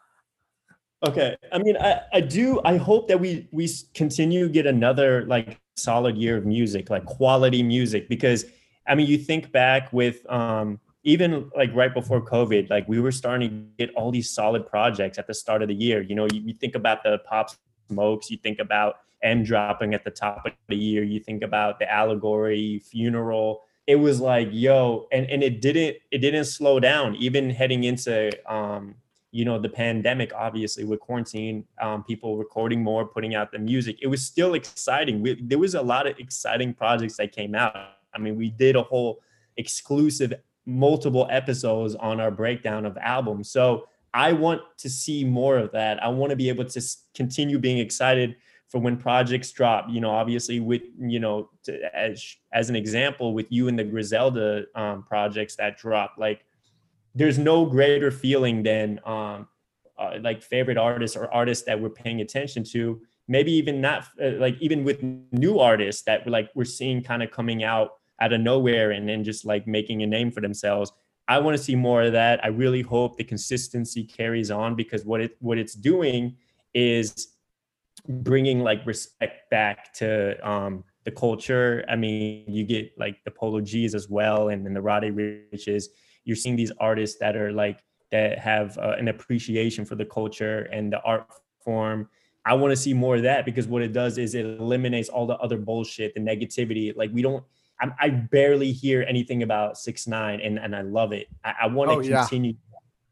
Okay. 1.05 1.37
I 1.51 1.59
mean, 1.59 1.77
I, 1.77 2.01
I 2.13 2.21
do. 2.21 2.61
I 2.65 2.77
hope 2.77 3.09
that 3.09 3.19
we 3.19 3.49
we 3.51 3.69
continue 3.95 4.49
get 4.49 4.67
another 4.67 5.25
like 5.27 5.61
solid 5.77 6.17
year 6.17 6.37
of 6.37 6.47
music, 6.47 6.91
like 6.91 7.05
quality 7.05 7.63
music. 7.63 8.09
Because 8.09 8.45
I 8.87 8.95
mean, 8.95 9.07
you 9.07 9.19
think 9.19 9.51
back 9.51 9.93
with 9.93 10.25
um 10.31 10.79
even 11.05 11.51
like 11.57 11.75
right 11.75 11.93
before 11.93 12.25
COVID, 12.25 12.71
like 12.71 12.87
we 12.89 13.01
were 13.01 13.11
starting 13.11 13.51
to 13.51 13.85
get 13.85 13.95
all 13.97 14.13
these 14.13 14.31
solid 14.31 14.67
projects 14.67 15.19
at 15.19 15.27
the 15.27 15.35
start 15.35 15.63
of 15.63 15.69
the 15.69 15.75
year. 15.75 16.03
You 16.03 16.15
know, 16.15 16.29
you, 16.33 16.41
you 16.41 16.55
think 16.55 16.77
about 16.77 17.03
the 17.03 17.19
Pop 17.29 17.51
Smokes, 17.91 18.31
you 18.31 18.37
think 18.37 18.61
about 18.61 18.97
Em 19.23 19.43
dropping 19.43 19.95
at 19.95 20.05
the 20.05 20.11
top 20.11 20.47
of 20.47 20.53
the 20.69 20.77
year, 20.77 21.03
you 21.03 21.19
think 21.19 21.43
about 21.43 21.81
the 21.81 21.91
Allegory 21.91 22.79
Funeral. 22.79 23.63
It 23.89 23.97
was 23.97 24.21
like, 24.21 24.49
yo, 24.53 25.09
and 25.11 25.29
and 25.29 25.43
it 25.43 25.61
didn't 25.61 25.97
it 26.13 26.19
didn't 26.19 26.45
slow 26.45 26.79
down 26.79 27.17
even 27.17 27.51
heading 27.51 27.83
into 27.83 28.31
um 28.53 28.95
you 29.33 29.47
know 29.47 29.59
the 29.59 29.69
pandemic 29.69 30.31
obviously 30.35 30.85
with 30.85 31.01
quarantine 31.01 31.65
um, 31.81 32.05
people 32.05 32.37
recording 32.37 32.83
more 32.83 33.07
putting 33.07 33.35
out 33.35 33.51
the 33.51 33.59
music 33.59 33.99
it 34.01 34.07
was 34.07 34.23
still 34.23 34.55
exciting. 34.55 35.21
We, 35.23 35.41
there 35.43 35.59
was 35.59 35.75
a 35.75 35.83
lot 35.83 36.07
of 36.07 36.19
exciting 36.19 36.75
projects 36.75 37.17
that 37.17 37.33
came 37.33 37.55
out. 37.55 37.75
I 38.15 38.19
mean 38.19 38.37
we 38.37 38.51
did 38.51 38.77
a 38.77 38.83
whole 38.83 39.21
exclusive 39.57 40.35
multiple 40.67 41.27
episodes 41.31 41.95
on 41.97 42.21
our 42.21 42.31
breakdown 42.31 42.87
of 42.87 42.97
albums. 42.99 43.51
So 43.51 43.89
i 44.15 44.31
want 44.33 44.61
to 44.77 44.91
see 44.91 45.25
more 45.25 45.57
of 45.57 45.73
that. 45.73 46.03
I 46.03 46.09
want 46.09 46.31
to 46.31 46.37
be 46.37 46.51
able 46.51 46.67
to 46.67 46.81
continue 47.15 47.59
being 47.59 47.79
excited 47.79 48.37
for 48.69 48.79
when 48.79 48.99
projects 48.99 49.51
drop. 49.51 49.87
You 49.89 50.03
know 50.03 50.11
obviously 50.11 50.61
with 50.61 50.83
you 50.99 51.21
know 51.21 51.49
to, 51.65 51.97
as 51.97 52.37
as 52.53 52.69
an 52.69 52.77
example 52.77 53.33
with 53.33 53.47
you 53.51 53.69
and 53.69 53.79
the 53.79 53.85
griselda 53.85 54.67
um, 54.75 55.05
projects 55.05 55.57
that 55.57 55.79
drop 55.79 56.17
like 56.19 56.45
there's 57.15 57.39
no 57.39 57.67
greater 57.67 58.11
feeling 58.11 58.63
than 58.63 59.01
um, 59.05 59.49
uh, 59.99 60.19
like 60.21 60.43
favorite 60.43 60.79
artists 60.79 61.17
or 61.17 61.33
artists 61.33 61.65
that 61.65 61.81
we're 61.81 61.91
paying 61.91 62.21
attention 62.21 62.65
to. 62.65 63.01
Maybe 63.29 63.53
even 63.53 63.81
not 63.81 64.07
uh, 64.23 64.33
like 64.33 64.57
even 64.61 64.85
with 64.85 65.03
new 65.03 65.59
artists 65.59 66.03
that 66.03 66.27
like 66.27 66.51
we're 66.55 66.65
seeing 66.65 67.03
kind 67.03 67.23
of 67.23 67.31
coming 67.31 67.63
out 67.63 67.95
out 68.21 68.33
of 68.33 68.41
nowhere 68.41 68.93
and 68.93 69.09
then 69.09 69.25
just 69.25 69.45
like 69.45 69.67
making 69.67 70.03
a 70.03 70.07
name 70.07 70.31
for 70.31 70.41
themselves. 70.41 70.93
I 71.29 71.39
want 71.39 71.57
to 71.57 71.63
see 71.63 71.75
more 71.75 72.03
of 72.03 72.13
that. 72.13 72.45
I 72.45 72.49
really 72.49 72.83
hope 72.83 73.17
the 73.17 73.25
consistency 73.25 74.05
carries 74.05 74.51
on 74.51 74.75
because 74.75 75.05
what 75.05 75.21
it 75.21 75.37
what 75.41 75.59
it's 75.59 75.75
doing 75.75 76.37
is 76.75 77.29
bringing 78.09 78.61
like 78.61 78.85
respect 78.87 79.51
back 79.51 79.93
to 79.95 80.49
um, 80.49 80.85
the 81.05 81.11
culture. 81.11 81.85
I 81.89 81.97
mean, 81.97 82.45
you 82.49 82.65
get 82.65 82.93
like 82.99 83.23
the 83.25 83.31
Polo 83.31 83.61
G's 83.61 83.95
as 83.95 84.09
well, 84.09 84.49
and 84.49 84.65
then 84.65 84.75
the 84.75 84.83
Roddy 84.83 85.11
Riches. 85.11 85.91
You're 86.25 86.37
seeing 86.37 86.57
these 86.57 86.73
artists 86.79 87.19
that 87.21 87.37
are 87.37 87.53
like 87.53 87.81
that 88.11 88.39
have 88.39 88.77
uh, 88.79 88.95
an 88.99 89.09
appreciation 89.09 89.85
for 89.85 89.95
the 89.95 90.05
culture 90.05 90.69
and 90.73 90.93
the 90.93 91.01
art 91.03 91.27
form. 91.65 92.09
I 92.45 92.55
want 92.55 92.73
to 92.73 92.77
see 92.77 92.93
more 92.93 93.17
of 93.17 93.23
that 93.23 93.45
because 93.45 93.67
what 93.67 93.83
it 93.83 93.93
does 93.93 94.19
is 94.19 94.35
it 94.35 94.45
eliminates 94.45 95.09
all 95.09 95.27
the 95.27 95.37
other 95.39 95.57
bullshit, 95.59 96.15
the 96.15 96.21
negativity. 96.21 96.95
Like 96.97 97.11
we 97.13 97.23
don't. 97.23 97.45
I, 97.81 97.91
I 97.99 98.11
barely 98.11 98.71
hear 98.73 99.05
anything 99.09 99.43
about 99.43 99.79
six 99.79 100.07
nine, 100.07 100.41
and 100.41 100.59
and 100.59 100.75
I 100.77 100.83
love 100.83 101.13
it. 101.13 101.29
I, 101.45 101.55
I 101.63 101.67
want 101.69 101.91
to 101.91 101.97
Oh, 101.97 102.01
yeah. 102.01 102.21
continue. 102.21 102.55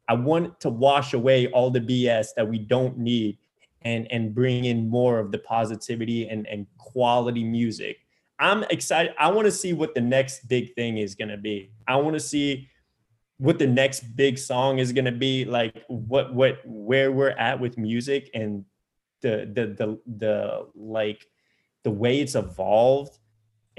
I 0.08 0.14
want 0.14 0.58
to 0.60 0.70
wash 0.70 1.14
away 1.14 1.46
all 1.48 1.70
the 1.70 1.80
BS 1.80 2.28
that 2.36 2.48
we 2.48 2.58
don't 2.58 2.98
need 2.98 3.38
and 3.82 4.10
and 4.10 4.34
bring 4.34 4.64
in 4.64 4.88
more 4.88 5.18
of 5.18 5.30
the 5.32 5.38
positivity 5.38 6.28
and 6.28 6.46
and 6.48 6.66
quality 6.78 7.44
music. 7.44 7.98
I'm 8.38 8.64
excited. 8.64 9.12
I 9.18 9.30
want 9.30 9.46
to 9.46 9.52
see 9.52 9.72
what 9.72 9.94
the 9.94 10.00
next 10.00 10.48
big 10.48 10.74
thing 10.74 10.98
is 10.98 11.14
going 11.14 11.28
to 11.28 11.36
be. 11.36 11.70
I 11.86 11.96
want 11.96 12.14
to 12.14 12.20
see 12.20 12.68
what 13.40 13.58
the 13.58 13.66
next 13.66 14.00
big 14.16 14.36
song 14.36 14.78
is 14.78 14.92
going 14.92 15.06
to 15.06 15.12
be 15.12 15.46
like 15.46 15.82
what 15.88 16.34
what 16.34 16.60
where 16.66 17.10
we're 17.10 17.30
at 17.30 17.58
with 17.58 17.78
music 17.78 18.30
and 18.34 18.66
the 19.22 19.50
the 19.54 19.66
the 19.66 19.98
the 20.18 20.66
like 20.74 21.26
the 21.82 21.90
way 21.90 22.20
it's 22.20 22.34
evolved 22.34 23.18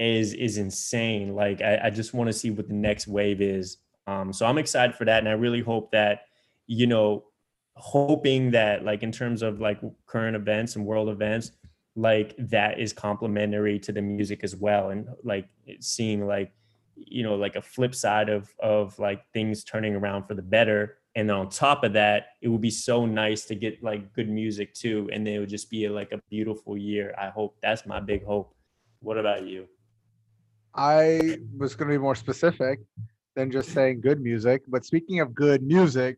is 0.00 0.34
is 0.34 0.58
insane. 0.58 1.36
Like 1.36 1.62
i, 1.62 1.78
I 1.84 1.90
just 1.90 2.12
want 2.12 2.26
to 2.26 2.32
see 2.32 2.50
what 2.50 2.66
the 2.66 2.74
next 2.74 3.06
wave 3.06 3.40
is. 3.40 3.76
Um 4.08 4.32
so 4.32 4.46
i'm 4.46 4.58
excited 4.58 4.96
for 4.96 5.04
that 5.04 5.20
and 5.20 5.28
i 5.28 5.32
really 5.32 5.60
hope 5.60 5.92
that 5.92 6.26
you 6.66 6.88
know 6.88 7.24
hoping 7.74 8.50
that 8.50 8.84
like 8.84 9.04
in 9.04 9.12
terms 9.12 9.42
of 9.42 9.60
like 9.60 9.80
current 10.06 10.34
events 10.34 10.74
and 10.74 10.84
world 10.84 11.08
events 11.08 11.52
like 11.94 12.34
that 12.36 12.80
is 12.80 12.92
complementary 12.92 13.78
to 13.78 13.92
the 13.92 14.02
music 14.02 14.40
as 14.42 14.56
well 14.56 14.90
and 14.90 15.06
like 15.22 15.48
seeing 15.78 16.26
like 16.26 16.52
you 16.96 17.22
know 17.22 17.34
like 17.34 17.56
a 17.56 17.62
flip 17.62 17.94
side 17.94 18.28
of 18.28 18.52
of 18.60 18.98
like 18.98 19.22
things 19.32 19.64
turning 19.64 19.94
around 19.94 20.24
for 20.26 20.34
the 20.34 20.42
better 20.42 20.98
and 21.14 21.30
on 21.30 21.50
top 21.50 21.84
of 21.84 21.92
that, 21.92 22.28
it 22.40 22.48
would 22.48 22.62
be 22.62 22.70
so 22.70 23.04
nice 23.04 23.44
to 23.44 23.54
get 23.54 23.82
like 23.82 24.14
good 24.14 24.30
music 24.30 24.72
too, 24.72 25.10
and 25.12 25.26
then 25.26 25.34
it 25.34 25.38
would 25.40 25.50
just 25.50 25.68
be 25.68 25.86
like 25.88 26.10
a 26.12 26.18
beautiful 26.30 26.74
year. 26.74 27.14
I 27.20 27.28
hope 27.28 27.58
that's 27.60 27.84
my 27.84 28.00
big 28.00 28.24
hope. 28.24 28.54
What 29.00 29.18
about 29.18 29.46
you? 29.46 29.68
I 30.74 31.36
was 31.58 31.74
going 31.74 31.90
to 31.90 31.94
be 31.94 31.98
more 32.02 32.14
specific 32.14 32.80
than 33.36 33.50
just 33.50 33.72
saying 33.72 34.00
good 34.00 34.22
music. 34.22 34.62
But 34.68 34.86
speaking 34.86 35.20
of 35.20 35.34
good 35.34 35.62
music, 35.62 36.16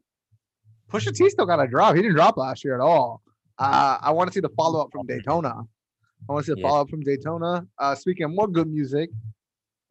Pusha 0.88 1.12
T 1.12 1.28
still 1.28 1.46
got 1.46 1.60
a 1.60 1.66
drop. 1.66 1.96
He 1.96 2.02
didn't 2.02 2.14
drop 2.14 2.36
last 2.36 2.62
year 2.62 2.74
at 2.74 2.80
all. 2.80 3.20
Uh, 3.58 3.98
I 4.00 4.12
want 4.12 4.28
to 4.30 4.34
see 4.34 4.40
the 4.40 4.48
follow 4.50 4.80
up 4.80 4.90
from 4.92 5.06
Daytona. 5.06 5.54
I 6.28 6.32
want 6.32 6.44
to 6.46 6.52
see 6.52 6.54
the 6.54 6.60
Yeah. 6.60 6.68
follow 6.68 6.82
up 6.82 6.90
from 6.90 7.00
Daytona. 7.00 7.66
Uh, 7.78 7.94
speaking 7.96 8.24
of 8.26 8.30
more 8.30 8.46
good 8.46 8.68
music, 8.68 9.10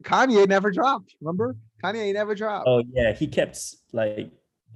Kanye 0.04 0.46
never 0.46 0.70
dropped. 0.70 1.14
Remember, 1.20 1.56
Kanye 1.82 2.12
never 2.12 2.34
dropped. 2.34 2.66
Oh 2.68 2.82
yeah, 2.92 3.12
he 3.12 3.26
kept 3.26 3.58
like 3.92 4.30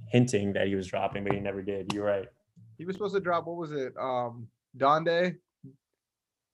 hinting 0.07 0.53
that 0.53 0.67
he 0.67 0.75
was 0.75 0.87
dropping, 0.87 1.23
but 1.23 1.33
he 1.33 1.39
never 1.39 1.61
did. 1.61 1.93
You're 1.93 2.05
right. 2.05 2.25
He 2.77 2.85
was 2.85 2.95
supposed 2.95 3.15
to 3.15 3.21
drop. 3.21 3.45
What 3.45 3.57
was 3.57 3.71
it? 3.71 3.93
Um, 3.97 4.47
Donda, 4.77 5.35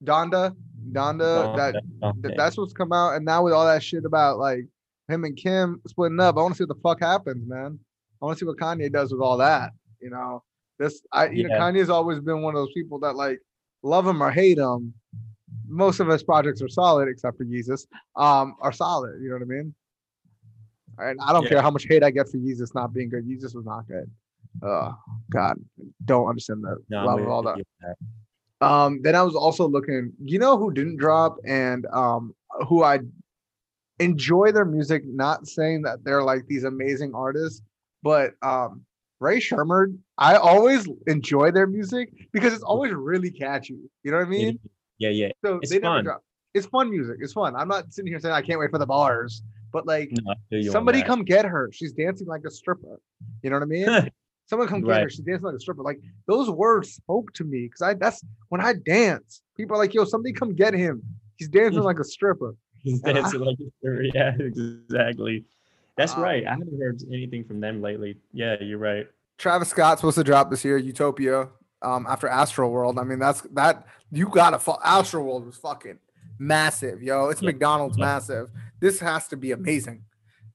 Donda, 0.04 0.56
Donda. 0.92 1.56
That 1.56 2.34
that's 2.36 2.58
what's 2.58 2.74
come 2.74 2.92
out. 2.92 3.16
And 3.16 3.26
now 3.26 3.44
with 3.44 3.54
all 3.54 3.66
that 3.66 3.84
shit 3.84 4.06
about 4.06 4.38
like 4.38 4.66
him 5.08 5.24
and 5.24 5.36
Kim 5.36 5.82
splitting 5.88 6.20
up, 6.20 6.38
I 6.38 6.42
want 6.42 6.54
to 6.54 6.58
see 6.58 6.64
what 6.66 6.76
the 6.76 6.82
fuck 6.82 7.00
happens, 7.00 7.48
man. 7.48 7.80
I 8.22 8.26
want 8.26 8.38
to 8.38 8.44
see 8.44 8.48
what 8.48 8.58
Kanye 8.58 8.92
does 8.92 9.12
with 9.12 9.22
all 9.22 9.38
that. 9.38 9.72
You 10.02 10.10
know, 10.10 10.44
this 10.80 11.02
I 11.12 11.30
you 11.30 11.48
know 11.48 11.56
Kanye's 11.56 11.90
always 11.90 12.20
been 12.20 12.42
one 12.42 12.56
of 12.56 12.60
those 12.60 12.74
people 12.74 13.00
that 13.00 13.16
like 13.16 13.40
love 13.84 14.08
him 14.08 14.22
or 14.22 14.32
hate 14.32 14.58
him. 14.58 14.94
Most 15.68 16.00
of 16.00 16.08
his 16.08 16.24
projects 16.24 16.62
are 16.62 16.70
solid, 16.70 17.08
except 17.08 17.38
for 17.38 17.44
Jesus. 17.44 17.88
Um, 18.16 18.56
are 18.62 18.72
solid. 18.72 19.22
You 19.22 19.30
know 19.30 19.36
what 19.36 19.42
I 19.44 19.46
mean? 19.46 19.74
And 20.98 21.20
I 21.22 21.34
don't 21.34 21.44
Yeah. 21.44 21.50
care 21.50 21.62
how 21.62 21.72
much 21.72 21.86
hate 21.88 22.04
I 22.04 22.12
get 22.12 22.30
for 22.30 22.38
Jesus 22.38 22.74
not 22.74 22.94
being 22.94 23.10
good. 23.10 23.26
Jesus 23.26 23.54
was 23.54 23.66
not 23.66 23.88
good. 23.88 24.10
Oh 24.62 24.96
God, 25.30 25.58
don't 26.06 26.28
understand 26.28 26.64
the 26.64 26.78
No, 26.90 27.00
I'm 27.00 27.06
love 27.06 27.20
with 27.20 27.26
of 27.26 27.32
all 27.32 27.44
that. 27.44 27.58
that. 27.82 27.96
Um, 28.66 29.02
then 29.02 29.16
I 29.16 29.22
was 29.22 29.36
also 29.36 29.68
looking, 29.68 30.14
you 30.24 30.40
know 30.40 30.58
who 30.58 30.72
didn't 30.72 30.98
drop 30.98 31.38
and 31.46 31.86
um 31.92 32.34
who 32.68 32.84
I 32.84 33.00
enjoy 34.00 34.52
their 34.52 34.66
music, 34.66 35.04
not 35.06 35.48
saying 35.48 35.82
that 35.84 36.04
they're 36.04 36.24
like 36.24 36.48
these 36.48 36.64
amazing 36.64 37.14
artists, 37.14 37.62
but 38.02 38.34
um 38.42 38.86
Rae 39.20 39.40
Sremmurd, 39.40 39.98
I 40.18 40.36
always 40.36 40.88
enjoy 41.08 41.52
their 41.52 41.68
music 41.68 42.10
because 42.32 42.54
it's 42.54 42.64
always 42.64 42.94
really 42.94 43.32
catchy. 43.32 43.80
You 44.04 44.12
know 44.12 44.18
what 44.18 44.28
I 44.28 44.30
mean? 44.30 44.60
Yeah, 45.00 45.10
yeah. 45.10 45.30
So 45.44 45.60
it's 45.62 45.72
they 45.72 45.80
never 45.80 45.96
fun. 45.98 46.04
drop. 46.06 46.24
It's 46.54 46.66
fun 46.68 46.90
music. 46.90 47.18
It's 47.20 47.34
fun. 47.34 47.56
I'm 47.56 47.68
not 47.68 47.92
sitting 47.94 48.10
here 48.12 48.20
saying 48.20 48.34
I 48.34 48.42
can't 48.42 48.60
wait 48.60 48.72
for 48.72 48.78
the 48.80 48.86
bars, 48.86 49.42
but 49.74 49.86
like 49.86 50.10
No, 50.12 50.32
I 50.32 50.36
feel 50.50 50.62
you 50.64 50.70
on 50.70 50.72
somebody 50.72 51.04
come 51.04 51.24
get 51.24 51.46
her. 51.46 51.70
She's 51.74 51.92
dancing 51.94 52.28
like 52.28 52.44
a 52.48 52.52
stripper. 52.52 53.00
You 53.44 53.50
know 53.50 53.58
what 53.58 53.64
I 53.64 53.66
mean? 53.66 54.10
Someone 54.48 54.68
come 54.68 54.82
get 54.82 55.02
her. 55.04 55.10
She's 55.10 55.22
dancing 55.26 55.46
like 55.46 55.56
a 55.56 55.60
stripper. 55.60 55.82
Like 55.84 56.00
those 56.28 56.50
words 56.50 56.92
spoke 56.94 57.34
to 57.34 57.44
me 57.44 57.64
because 57.66 57.82
I 57.82 57.94
that's 57.96 58.24
when 58.50 58.62
I 58.62 58.74
dance. 58.86 59.42
People 59.58 59.76
are 59.76 59.80
like, 59.80 59.94
yo, 59.94 60.06
somebody 60.06 60.34
come 60.34 60.54
get 60.54 60.74
him. 60.74 61.02
He's 61.36 61.50
dancing 61.50 61.82
like 61.84 62.00
a 62.00 62.04
stripper. 62.04 62.56
He's 62.84 63.02
And 63.04 63.18
I- 63.18 63.22
dancing 63.22 63.40
like 63.42 63.58
a 63.60 63.72
stripper. 63.80 64.04
yeah, 64.14 64.32
exactly. 64.40 65.44
That's 65.98 66.14
Um, 66.14 66.22
right. 66.22 66.46
I 66.46 66.52
haven't 66.52 66.80
heard 66.80 67.02
anything 67.12 67.44
from 67.44 67.60
them 67.60 67.82
lately. 67.82 68.18
Yeah, 68.34 68.56
you're 68.62 68.78
right. 68.78 69.08
Travis 69.38 69.70
Scott's 69.70 70.00
supposed 70.02 70.18
to 70.18 70.24
drop 70.24 70.50
this 70.50 70.64
year, 70.64 70.78
Utopia, 70.78 71.50
um, 71.86 72.06
after 72.10 72.28
Astroworld. 72.28 73.00
I 73.00 73.04
mean, 73.04 73.20
that's 73.20 73.42
that 73.54 73.86
you 74.12 74.28
gotta 74.28 74.60
fu- 74.60 74.72
Astroworld 74.74 75.46
was 75.46 75.58
fucking 75.58 76.00
massive, 76.40 77.02
yo. 77.02 77.30
It's 77.30 77.42
Yeah. 77.42 77.48
McDonald's 77.52 77.98
Yeah. 77.98 78.06
massive. 78.06 78.50
This 78.80 79.00
has 79.00 79.28
to 79.30 79.38
be 79.38 79.52
amazing. 79.52 80.04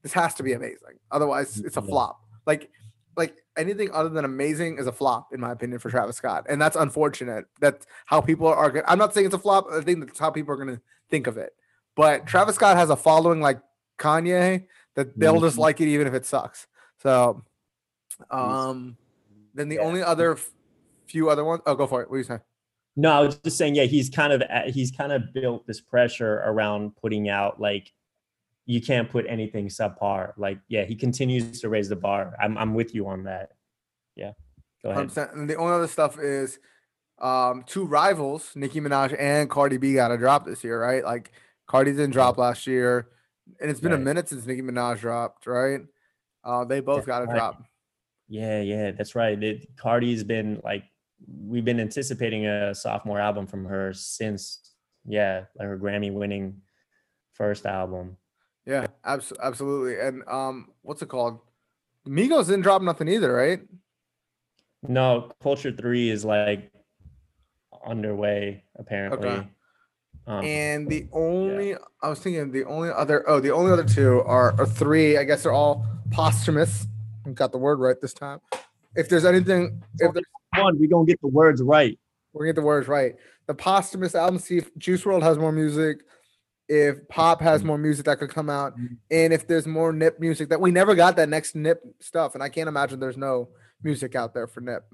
This 0.02 0.12
has 0.12 0.34
to 0.34 0.42
be 0.42 0.52
amazing. 0.52 0.98
Otherwise, 1.10 1.58
it's 1.60 1.76
a 1.76 1.80
Yeah. 1.80 1.86
flop. 1.86 2.20
Like, 2.46 2.70
like 3.16 3.36
anything 3.56 3.90
other 3.92 4.08
than 4.08 4.24
amazing 4.24 4.78
is 4.78 4.86
a 4.86 4.92
flop, 4.92 5.32
in 5.32 5.40
my 5.40 5.52
opinion, 5.52 5.78
for 5.78 5.90
Travis 5.90 6.16
Scott. 6.16 6.46
And 6.48 6.60
that's 6.60 6.76
unfortunate. 6.76 7.44
That's 7.60 7.86
how 8.06 8.20
people 8.20 8.46
are 8.46 8.70
gonna 8.70 8.84
I'm 8.88 8.98
not 8.98 9.14
saying 9.14 9.26
it's 9.26 9.34
a 9.34 9.38
flop, 9.38 9.66
I 9.70 9.80
think 9.82 10.04
that's 10.06 10.18
how 10.18 10.30
people 10.30 10.52
are 10.54 10.56
gonna 10.56 10.80
think 11.10 11.26
of 11.26 11.36
it. 11.38 11.52
But 11.96 12.26
Travis 12.26 12.54
Scott 12.56 12.76
has 12.76 12.88
a 12.90 12.96
following 12.96 13.40
like 13.40 13.60
Kanye 13.98 14.66
that 14.94 15.18
they'll 15.18 15.40
just 15.40 15.56
Mhm. 15.56 15.60
like 15.60 15.80
it 15.80 15.88
even 15.88 16.06
if 16.06 16.14
it 16.14 16.24
sucks. 16.26 16.66
So 17.02 17.44
um 18.30 18.96
then 19.54 19.68
the 19.68 19.78
only 19.80 20.02
other 20.02 20.32
f- 20.32 20.50
few 21.10 21.30
other 21.30 21.44
ones. 21.44 21.62
Oh, 21.66 21.74
go 21.74 21.86
for 21.86 22.02
it. 22.02 22.08
What 22.08 22.16
are 22.16 22.18
you 22.18 22.24
saying? 22.24 22.40
No, 22.96 23.12
I 23.12 23.20
was 23.20 23.36
just 23.36 23.56
saying, 23.56 23.76
yeah, 23.76 23.84
he's 23.84 24.10
kind 24.10 24.32
of 24.32 24.42
he's 24.72 24.90
kind 24.90 25.12
of 25.12 25.32
built 25.32 25.66
this 25.66 25.80
pressure 25.80 26.42
around 26.44 26.96
putting 26.96 27.28
out 27.28 27.60
like 27.60 27.92
you 28.66 28.80
can't 28.80 29.08
put 29.10 29.26
anything 29.28 29.68
subpar. 29.68 30.32
Like, 30.36 30.58
yeah, 30.68 30.84
he 30.84 30.94
continues 30.94 31.60
to 31.60 31.68
raise 31.68 31.88
the 31.88 31.96
bar. 31.96 32.36
I'm 32.40 32.58
I'm 32.58 32.74
with 32.74 32.94
you 32.94 33.06
on 33.08 33.24
that. 33.24 33.52
Yeah, 34.16 34.32
go 34.82 34.90
ahead. 34.90 35.08
100%. 35.08 35.32
And 35.34 35.48
the 35.48 35.56
only 35.56 35.74
other 35.74 35.88
stuff 35.88 36.18
is 36.18 36.58
um 37.20 37.64
two 37.66 37.84
rivals, 37.84 38.52
Nicki 38.54 38.80
Minaj 38.80 39.14
and 39.18 39.48
Cardi 39.48 39.76
B, 39.76 39.94
got 39.94 40.10
a 40.10 40.18
drop 40.18 40.44
this 40.44 40.64
year, 40.64 40.80
right? 40.80 41.04
Like 41.04 41.32
Cardi 41.66 41.92
didn't 41.92 42.10
drop 42.10 42.38
last 42.38 42.66
year, 42.66 43.08
and 43.60 43.70
it's 43.70 43.80
been 43.80 43.92
a 43.92 43.98
minute 43.98 44.28
since 44.28 44.46
Nicki 44.46 44.62
Minaj 44.62 44.98
dropped, 44.98 45.46
right? 45.46 45.80
Uh, 46.42 46.64
they 46.64 46.80
both 46.80 46.98
That's 46.98 47.06
got 47.06 47.22
a 47.22 47.26
right. 47.26 47.36
drop. 47.36 47.62
Yeah, 48.28 48.60
yeah, 48.60 48.90
that's 48.92 49.14
right. 49.14 49.40
It, 49.42 49.76
Cardi's 49.76 50.24
been 50.24 50.60
like 50.64 50.84
we've 51.26 51.64
been 51.64 51.80
anticipating 51.80 52.46
a 52.46 52.74
sophomore 52.74 53.20
album 53.20 53.46
from 53.46 53.64
her 53.64 53.92
since 53.92 54.70
yeah, 55.06 55.44
like 55.58 55.66
her 55.68 55.78
Grammy 55.78 56.12
winning 56.12 56.60
first 57.32 57.66
album. 57.66 58.16
Yeah, 58.66 58.86
abs- 59.04 59.32
absolutely. 59.42 59.98
And 59.98 60.22
um, 60.28 60.68
what's 60.82 61.02
it 61.02 61.08
called? 61.08 61.40
Migos 62.06 62.46
didn't 62.46 62.62
drop 62.62 62.82
nothing 62.82 63.08
either, 63.08 63.32
right? 63.32 63.60
No, 64.86 65.30
Culture 65.42 65.72
3 65.72 66.10
is 66.10 66.24
like 66.24 66.70
underway 67.84 68.64
apparently. 68.78 69.48
Um, 70.26 70.44
And 70.44 70.88
the 70.88 71.08
only 71.12 71.74
I 72.02 72.08
was 72.08 72.20
thinking 72.20 72.52
the 72.52 72.64
only 72.64 72.90
other 72.90 73.28
oh 73.28 73.40
the 73.40 73.52
only 73.52 73.72
other 73.72 73.84
two 73.84 74.20
are 74.22 74.54
or 74.58 74.66
three 74.66 75.16
I 75.16 75.24
guess 75.24 75.42
they're 75.42 75.52
all 75.52 75.86
posthumous. 76.10 76.86
I 77.26 77.30
got 77.30 77.52
the 77.52 77.58
word 77.58 77.80
right 77.80 77.96
this 78.00 78.14
time. 78.14 78.40
If 78.94 79.08
there's 79.08 79.24
anything, 79.24 79.82
if 79.98 80.12
there's, 80.12 80.24
one, 80.56 80.78
we're 80.78 80.88
gonna 80.88 81.06
get 81.06 81.20
the 81.20 81.28
words 81.28 81.62
right. 81.62 81.98
we're 82.32 82.44
gonna 82.44 82.52
get 82.54 82.60
the 82.60 82.66
words 82.66 82.86
right. 82.86 83.14
The 83.48 83.54
posthumous 83.54 84.14
album. 84.14 84.38
See 84.38 84.58
if 84.58 84.70
Juice 84.78 85.02
WRLD 85.02 85.22
has 85.22 85.36
more 85.38 85.50
music. 85.52 86.02
If 86.68 87.08
Pop 87.08 87.40
has 87.40 87.64
more 87.64 87.76
music 87.78 88.04
that 88.06 88.20
could 88.20 88.30
come 88.30 88.48
out, 88.48 88.78
Mhm. 88.78 88.98
and 89.10 89.32
if 89.32 89.48
there's 89.48 89.66
more 89.66 89.92
Nip 89.92 90.20
music 90.20 90.48
that 90.50 90.60
we 90.60 90.70
never 90.70 90.94
got 90.94 91.16
that 91.16 91.28
next 91.28 91.56
Nip 91.56 91.82
stuff, 91.98 92.34
and 92.34 92.42
I 92.44 92.48
can't 92.48 92.68
imagine 92.68 93.00
there's 93.00 93.16
no 93.16 93.48
music 93.82 94.14
out 94.14 94.32
there 94.34 94.46
for 94.46 94.60
Nip. 94.60 94.84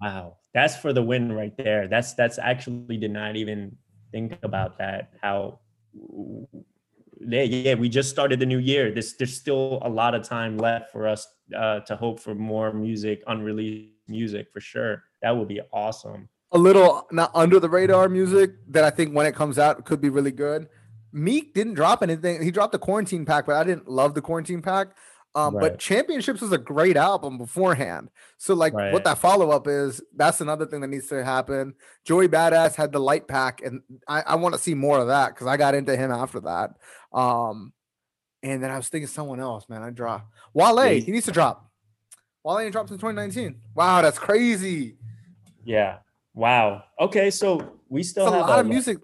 Wow, 0.00 0.36
that's 0.54 0.76
for 0.76 0.92
the 0.92 1.02
win 1.02 1.32
right 1.32 1.56
there. 1.56 1.88
That's 1.88 2.14
that's 2.14 2.38
actually 2.38 2.98
did 2.98 3.10
not 3.10 3.34
even 3.34 3.76
think 4.12 4.38
about 4.44 4.78
that. 4.78 5.12
How 5.20 5.58
yeah, 7.20 7.42
yeah, 7.42 7.74
we 7.74 7.88
just 7.88 8.10
started 8.10 8.38
the 8.38 8.46
new 8.46 8.58
year. 8.58 8.92
This 8.92 9.14
there's 9.14 9.36
still 9.36 9.78
a 9.82 9.88
lot 9.88 10.14
of 10.14 10.22
time 10.22 10.58
left 10.58 10.92
for 10.92 11.08
us 11.08 11.26
uh, 11.56 11.80
to 11.80 11.96
hope 11.96 12.20
for 12.20 12.34
more 12.34 12.72
music, 12.72 13.22
unreleased 13.26 13.92
music 14.08 14.48
for 14.52 14.60
sure. 14.60 15.02
That 15.22 15.36
would 15.36 15.48
be 15.48 15.60
awesome. 15.72 16.28
a 16.52 16.58
little 16.58 17.06
not 17.10 17.30
under 17.34 17.60
the 17.60 17.68
radar 17.68 18.08
music 18.08 18.52
that 18.68 18.84
I 18.84 18.90
think 18.90 19.14
when 19.14 19.26
it 19.26 19.34
comes 19.34 19.58
out 19.58 19.84
could 19.84 20.00
be 20.00 20.08
really 20.08 20.32
good. 20.32 20.68
Meek 21.12 21.54
didn't 21.54 21.74
drop 21.74 22.02
anything. 22.02 22.42
He 22.42 22.50
dropped 22.50 22.72
the 22.72 22.78
quarantine 22.78 23.24
pack, 23.24 23.46
but 23.46 23.56
I 23.56 23.64
didn't 23.64 23.88
love 23.88 24.14
the 24.14 24.20
quarantine 24.20 24.62
pack. 24.62 24.88
Um, 25.38 25.54
But 25.54 25.78
Championships 25.78 26.40
was 26.40 26.52
a 26.52 26.58
great 26.58 26.96
album 26.96 27.38
beforehand. 27.38 28.10
So 28.38 28.54
like 28.54 28.72
Right. 28.74 28.92
what 28.92 29.04
that 29.04 29.18
follow 29.18 29.50
up 29.50 29.66
is, 29.68 30.02
that's 30.16 30.40
another 30.40 30.66
thing 30.66 30.80
that 30.80 30.88
needs 30.88 31.06
to 31.08 31.24
happen. 31.24 31.74
Joey 32.04 32.28
Badass 32.28 32.74
had 32.74 32.92
the 32.92 32.98
light 33.00 33.28
pack, 33.28 33.60
and 33.62 33.82
I, 34.08 34.22
I 34.22 34.34
want 34.36 34.54
to 34.54 34.60
see 34.60 34.74
more 34.74 34.98
of 34.98 35.06
that 35.08 35.34
because 35.34 35.46
I 35.46 35.56
got 35.56 35.74
into 35.74 35.96
him 35.96 36.10
after 36.10 36.40
that. 36.40 36.70
Um, 37.12 37.72
and 38.42 38.62
then 38.62 38.70
I 38.70 38.76
was 38.76 38.88
thinking 38.88 39.08
someone 39.08 39.40
else, 39.40 39.68
man. 39.68 39.82
I 39.82 39.90
draw 39.90 40.22
Wale. 40.54 40.84
Yeah, 40.84 40.92
he- 41.00 41.12
needs 41.12 41.26
to 41.26 41.32
drop. 41.32 41.70
Wale 42.44 42.58
ain't 42.60 42.72
dropped 42.72 42.88
since 42.88 43.00
2019. 43.00 43.60
Wow, 43.74 44.02
that's 44.02 44.18
crazy. 44.18 44.96
Yeah. 45.64 45.98
Wow. 46.34 46.84
Okay, 47.00 47.30
so 47.30 47.72
we 47.88 48.00
It's 48.00 48.10
still 48.10 48.28
a 48.28 48.30
have 48.30 48.40
lot 48.48 48.58
of 48.60 48.66
lo- 48.66 48.72
music. 48.72 48.98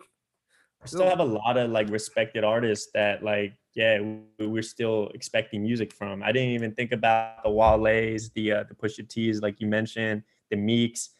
we 0.82 0.88
still 0.88 1.04
have 1.08 1.18
a 1.20 1.24
lot 1.24 1.56
of 1.56 1.70
like 1.70 1.88
respected 1.90 2.44
artists 2.44 2.90
that 2.94 3.22
like 3.24 3.54
yeah 3.74 4.00
we- 4.38 4.46
we're 4.46 4.62
still 4.62 5.08
expecting 5.14 5.62
music 5.62 5.92
from 5.92 6.22
i 6.22 6.30
didn't 6.32 6.50
even 6.50 6.72
think 6.74 6.92
about 6.92 7.42
the 7.42 7.50
wale's 7.50 8.30
the 8.30 8.52
uh, 8.52 8.64
the 8.68 8.74
pusha 8.74 9.06
t's 9.08 9.40
like 9.42 9.60
you 9.60 9.66
mentioned 9.66 10.22
the 10.50 10.56
meeks 10.56 11.10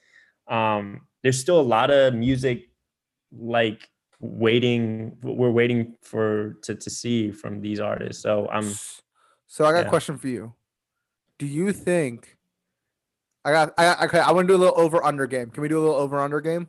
um 0.49 1.07
there's 1.23 1.39
still 1.41 1.61
a 1.61 1.69
lot 1.77 1.91
of 1.91 2.15
music 2.15 2.71
like 3.33 3.89
waiting 4.21 5.17
we're 5.23 5.51
waiting 5.51 5.95
for 6.03 6.55
to, 6.63 6.75
to 6.75 6.89
see 6.91 7.31
from 7.33 7.61
these 7.61 7.81
artists 7.81 8.23
so 8.23 8.49
i'm 8.51 8.69
So 9.47 9.65
I 9.65 9.73
got 9.73 9.87
a 9.87 9.89
question 9.89 10.19
for 10.19 10.29
you. 10.29 10.55
Do 11.39 11.47
you 11.47 11.73
think 11.73 12.37
I 13.45 13.53
got 13.53 13.75
I 13.77 14.05
okay, 14.07 14.19
I 14.19 14.33
want 14.33 14.49
to 14.49 14.53
do 14.53 14.57
a 14.57 14.63
little 14.65 14.79
over 14.81 15.05
under 15.05 15.27
game. 15.27 15.51
Can 15.51 15.63
we 15.63 15.69
do 15.69 15.79
a 15.79 15.85
little 15.85 15.97
over 15.97 16.19
under 16.19 16.41
game? 16.41 16.69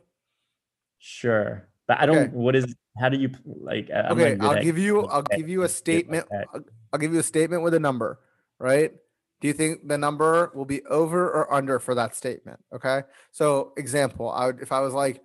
sure 0.98 1.68
but 1.86 2.00
i 2.00 2.06
don't 2.06 2.16
Okay. 2.16 2.30
what 2.32 2.56
is 2.56 2.64
how 2.98 3.08
do 3.08 3.18
you 3.18 3.30
like 3.44 3.90
I'm 3.92 4.12
Okay, 4.12 4.36
I'll 4.40 4.62
give 4.62 4.78
you 4.78 5.06
I'll 5.06 5.22
give 5.22 5.48
you 5.48 5.62
a 5.62 5.68
shit 5.68 5.70
like 5.70 5.76
statement. 5.76 6.26
I'll, 6.52 6.64
I'll 6.92 6.98
give 6.98 7.12
you 7.12 7.20
a 7.20 7.24
statement 7.24 7.62
with 7.62 7.74
a 7.74 7.80
number, 7.80 8.20
right? 8.58 8.92
Do 9.40 9.48
you 9.48 9.54
think 9.54 9.86
the 9.86 9.98
number 9.98 10.50
will 10.54 10.64
be 10.64 10.82
over 10.86 11.28
or 11.28 11.52
under 11.52 11.78
for 11.78 11.94
that 11.94 12.14
statement? 12.14 12.58
Okay. 12.74 13.02
So, 13.32 13.72
example, 13.76 14.30
I 14.30 14.46
would 14.46 14.60
if 14.60 14.72
I 14.72 14.80
was 14.80 14.94
like, 14.94 15.22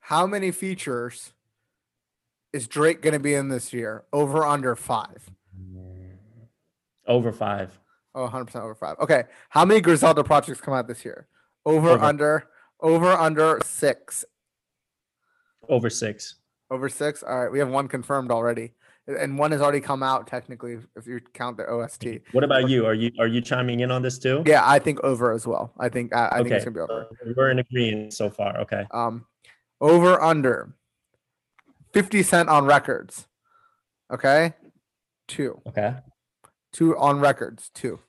how 0.00 0.26
many 0.26 0.52
features 0.52 1.32
is 2.52 2.68
Drake 2.68 3.02
going 3.02 3.12
to 3.12 3.18
be 3.18 3.34
in 3.34 3.48
this 3.48 3.72
year? 3.72 4.04
Over 4.12 4.44
under 4.44 4.76
five. 4.76 5.30
Over 7.08 7.32
five. 7.32 7.78
Oh, 8.14 8.28
100% 8.28 8.56
over 8.62 8.74
five. 8.74 8.96
Okay. 8.98 9.24
How 9.50 9.64
many 9.64 9.80
Griselda 9.80 10.24
projects 10.24 10.60
come 10.60 10.74
out 10.74 10.88
this 10.88 11.04
year? 11.04 11.26
Over, 11.66 11.90
Over. 11.90 12.04
under, 12.04 12.48
over, 12.80 13.12
under 13.12 13.60
six. 13.64 14.24
Over 15.68 15.90
six. 15.90 16.36
Over 16.70 16.88
six. 16.88 17.22
All 17.22 17.38
right. 17.42 17.50
We 17.52 17.58
have 17.58 17.68
one 17.68 17.88
confirmed 17.88 18.30
already. 18.30 18.72
And 19.06 19.38
one 19.38 19.52
has 19.52 19.60
already 19.60 19.80
come 19.80 20.02
out 20.02 20.26
technically 20.26 20.78
if 20.96 21.06
you 21.06 21.20
count 21.32 21.56
the 21.58 21.64
OST. 21.70 22.06
What 22.32 22.42
about 22.42 22.68
you? 22.68 22.86
Are 22.86 22.94
you 22.94 23.12
are 23.20 23.28
you 23.28 23.40
chiming 23.40 23.78
in 23.80 23.92
on 23.92 24.02
this 24.02 24.18
too? 24.18 24.42
Yeah, 24.44 24.62
I 24.68 24.80
think 24.80 24.98
over 25.04 25.30
as 25.30 25.46
well. 25.46 25.72
I 25.78 25.88
think 25.88 26.12
I, 26.12 26.28
I 26.32 26.36
think 26.42 26.50
it's 26.50 26.64
gonna 26.64 26.74
be 26.74 26.80
over. 26.80 27.06
We're 27.36 27.50
in 27.50 27.60
agreement 27.60 28.14
so 28.14 28.28
far. 28.30 28.58
Okay. 28.58 28.84
Um, 28.90 29.24
over 29.80 30.20
under. 30.20 30.74
Fifty 31.92 32.24
Cent 32.24 32.48
on 32.48 32.64
records. 32.64 33.28
Okay, 34.12 34.54
two, 35.28 35.60
Okay. 35.68 35.94
two 36.72 36.96
on 36.98 37.20
records, 37.20 37.70
two. 37.74 38.00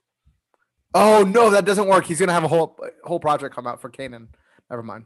Oh 0.95 1.23
no, 1.23 1.51
that 1.51 1.63
doesn't 1.65 1.87
work. 1.87 2.05
He's 2.05 2.19
gonna 2.19 2.33
have 2.33 2.43
a 2.43 2.47
whole 2.47 2.75
whole 3.03 3.19
project 3.19 3.53
come 3.53 3.67
out 3.67 3.79
for 3.79 3.89
Kanan. 3.91 4.29
Never 4.69 4.81
mind. 4.81 5.05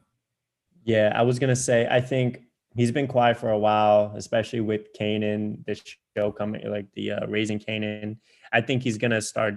Yeah, 0.83 1.11
I 1.15 1.21
was 1.21 1.39
gonna 1.39 1.55
say 1.55 1.87
I 1.89 2.01
think 2.01 2.41
he's 2.75 2.91
been 2.91 3.07
quiet 3.07 3.37
for 3.37 3.49
a 3.49 3.57
while, 3.57 4.13
especially 4.15 4.61
with 4.61 4.93
Kanan, 4.97 5.65
the 5.65 5.79
show 6.17 6.31
coming, 6.31 6.67
like 6.69 6.87
the 6.93 7.11
uh, 7.11 7.27
Raising 7.27 7.59
Kanan. 7.59 8.17
I 8.51 8.61
think 8.61 8.83
he's 8.83 8.97
gonna 8.97 9.21
start 9.21 9.55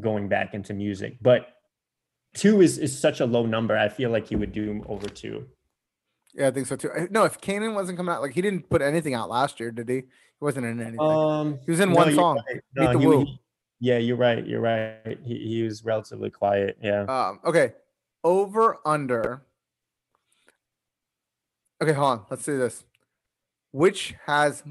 going 0.00 0.28
back 0.28 0.54
into 0.54 0.72
music, 0.74 1.18
but 1.20 1.48
two 2.34 2.60
is 2.60 2.78
is 2.78 2.98
such 2.98 3.20
a 3.20 3.26
low 3.26 3.46
number. 3.46 3.76
I 3.76 3.88
feel 3.88 4.10
like 4.10 4.28
he 4.28 4.36
would 4.36 4.52
do 4.52 4.82
over 4.88 5.08
two. 5.08 5.46
Yeah, 6.34 6.48
I 6.48 6.50
think 6.50 6.66
so 6.66 6.76
too. 6.76 6.90
No, 7.10 7.24
if 7.24 7.40
Kanan 7.40 7.74
wasn't 7.74 7.98
coming 7.98 8.14
out, 8.14 8.22
like 8.22 8.32
he 8.32 8.40
didn't 8.40 8.70
put 8.70 8.80
anything 8.80 9.12
out 9.12 9.28
last 9.28 9.60
year, 9.60 9.70
did 9.70 9.88
he? 9.88 9.96
He 9.96 10.04
wasn't 10.40 10.64
in 10.64 10.80
anything. 10.80 11.00
Um, 11.00 11.58
he 11.66 11.70
was 11.70 11.80
in 11.80 11.90
no, 11.90 11.96
one 11.96 12.14
song. 12.14 12.42
right. 12.48 12.62
Meet 12.74 12.92
the 12.92 12.98
he- 12.98 13.06
Woo. 13.06 13.24
he- 13.24 13.38
yeah, 13.80 13.98
you're 13.98 14.16
right. 14.16 14.46
You're 14.46 14.60
right. 14.60 15.18
He 15.24 15.38
he 15.38 15.62
was 15.64 15.84
relatively 15.84 16.30
quiet. 16.30 16.78
Yeah. 16.80 17.02
Um, 17.02 17.40
okay. 17.44 17.72
Over 18.24 18.78
under. 18.84 19.42
Okay, 21.82 21.92
hold 21.92 22.10
on. 22.10 22.26
Let's 22.30 22.44
do 22.44 22.58
this. 22.58 22.84
Which 23.72 24.14
has 24.26 24.62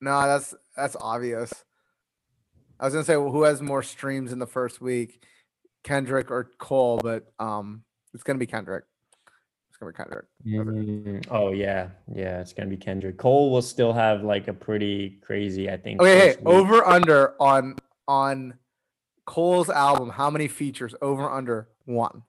no, 0.00 0.20
that's 0.22 0.54
that's 0.76 0.96
obvious. 1.00 1.52
I 2.78 2.84
was 2.84 2.92
gonna 2.94 3.04
say 3.04 3.16
well, 3.16 3.30
who 3.30 3.44
has 3.44 3.62
more 3.62 3.82
streams 3.82 4.32
in 4.32 4.38
the 4.38 4.46
first 4.46 4.80
week, 4.80 5.24
Kendrick 5.84 6.30
or 6.30 6.50
Cole, 6.58 6.98
but 7.02 7.32
um 7.38 7.84
it's 8.12 8.22
gonna 8.22 8.38
be 8.38 8.46
Kendrick. 8.46 8.84
It's 9.70 9.78
gonna 9.78 9.92
be 9.92 9.96
Kendrick. 9.96 10.26
Mm, 10.46 11.26
oh 11.30 11.52
yeah, 11.52 11.88
yeah. 12.12 12.40
It's 12.40 12.52
gonna 12.52 12.68
be 12.68 12.76
Kendrick. 12.76 13.16
Cole 13.16 13.50
will 13.50 13.62
still 13.62 13.92
have 13.92 14.22
like 14.22 14.48
a 14.48 14.52
pretty 14.52 15.20
crazy. 15.24 15.70
I 15.70 15.76
think. 15.76 16.02
Okay, 16.02 16.18
hey, 16.18 16.36
over 16.44 16.84
under 16.84 17.40
on 17.40 17.76
on 18.08 18.54
Cole's 19.24 19.70
album, 19.70 20.10
how 20.10 20.28
many 20.28 20.48
features? 20.48 20.94
Over 21.00 21.30
under 21.30 21.68
one. 21.84 22.24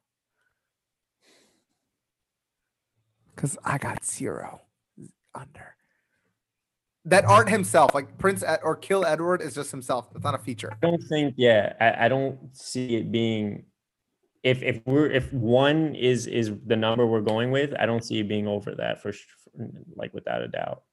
Cause 3.36 3.58
I 3.64 3.78
got 3.78 4.06
zero 4.06 4.62
under. 5.34 5.76
That 7.06 7.26
aren't 7.26 7.50
himself, 7.50 7.94
like 7.94 8.18
Prince 8.18 8.44
Ed- 8.44 8.62
or 8.64 8.78
Kill 8.78 9.06
Edward 9.06 9.42
is 9.42 9.54
just 9.54 9.72
himself. 9.72 10.08
It's 10.16 10.24
not 10.24 10.36
a 10.36 10.38
feature. 10.38 10.72
I 10.72 10.86
don't 10.86 11.02
think. 11.10 11.34
Yeah, 11.36 11.74
I, 11.82 12.06
I 12.06 12.08
don't 12.08 12.56
see 12.56 12.96
it 12.96 13.12
being. 13.12 13.66
If 14.42 14.64
if 14.64 14.82
we're 14.86 15.10
if 15.10 15.32
one 15.34 15.96
is 15.96 16.28
is 16.28 16.52
the 16.66 16.78
number 16.78 17.06
we're 17.06 17.22
going 17.22 17.52
with, 17.52 17.74
I 17.78 17.86
don't 17.86 18.06
see 18.06 18.20
it 18.20 18.30
being 18.30 18.48
over 18.48 18.74
that 18.76 19.02
for 19.02 19.14
like 19.96 20.14
without 20.14 20.42
a 20.42 20.48
doubt. 20.48 20.84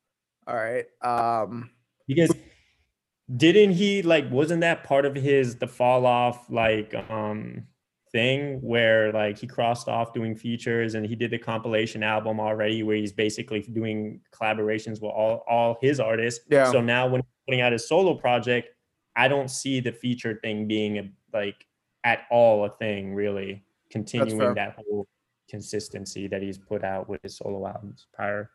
All 0.47 0.57
right. 0.57 0.87
Um 1.03 1.71
Because 2.09 2.35
didn't 3.37 3.73
he 3.73 4.03
like 4.03 4.29
wasn't 4.31 4.63
that 4.63 4.83
part 4.83 5.05
of 5.05 5.15
his 5.15 5.57
the 5.57 5.69
fall 5.69 6.07
off 6.07 6.51
like 6.51 6.95
um 7.09 7.67
thing 8.13 8.61
where 8.61 9.13
like 9.13 9.39
he 9.39 9.47
crossed 9.47 9.89
off 9.89 10.13
doing 10.13 10.35
features 10.35 10.95
and 10.95 11.07
he 11.07 11.15
did 11.15 11.31
the 11.31 11.39
compilation 11.39 12.03
album 12.03 12.41
already 12.41 12.83
where 12.83 12.97
he's 12.97 13.13
basically 13.13 13.61
doing 13.61 14.21
collaborations 14.33 15.01
with 15.01 15.13
all 15.13 15.45
all 15.49 15.79
his 15.81 16.01
artists. 16.01 16.45
Yeah. 16.51 16.71
So 16.71 16.81
now 16.81 17.07
when 17.07 17.21
he's 17.21 17.31
putting 17.47 17.61
out 17.61 17.73
his 17.73 17.89
solo 17.89 18.15
project, 18.15 18.69
I 19.17 19.29
don't 19.29 19.51
see 19.51 19.81
the 19.81 19.93
feature 19.93 20.39
thing 20.43 20.67
being 20.67 20.99
a, 20.99 21.11
like 21.33 21.67
at 22.05 22.21
all 22.31 22.65
a 22.65 22.71
thing 22.71 23.15
really 23.15 23.63
continuing 23.91 24.55
that 24.55 24.77
whole 24.77 25.07
consistency 25.49 26.29
that 26.29 26.43
he's 26.43 26.59
put 26.59 26.85
out 26.85 27.09
with 27.09 27.21
his 27.23 27.37
solo 27.37 27.67
albums 27.67 28.07
prior. 28.13 28.51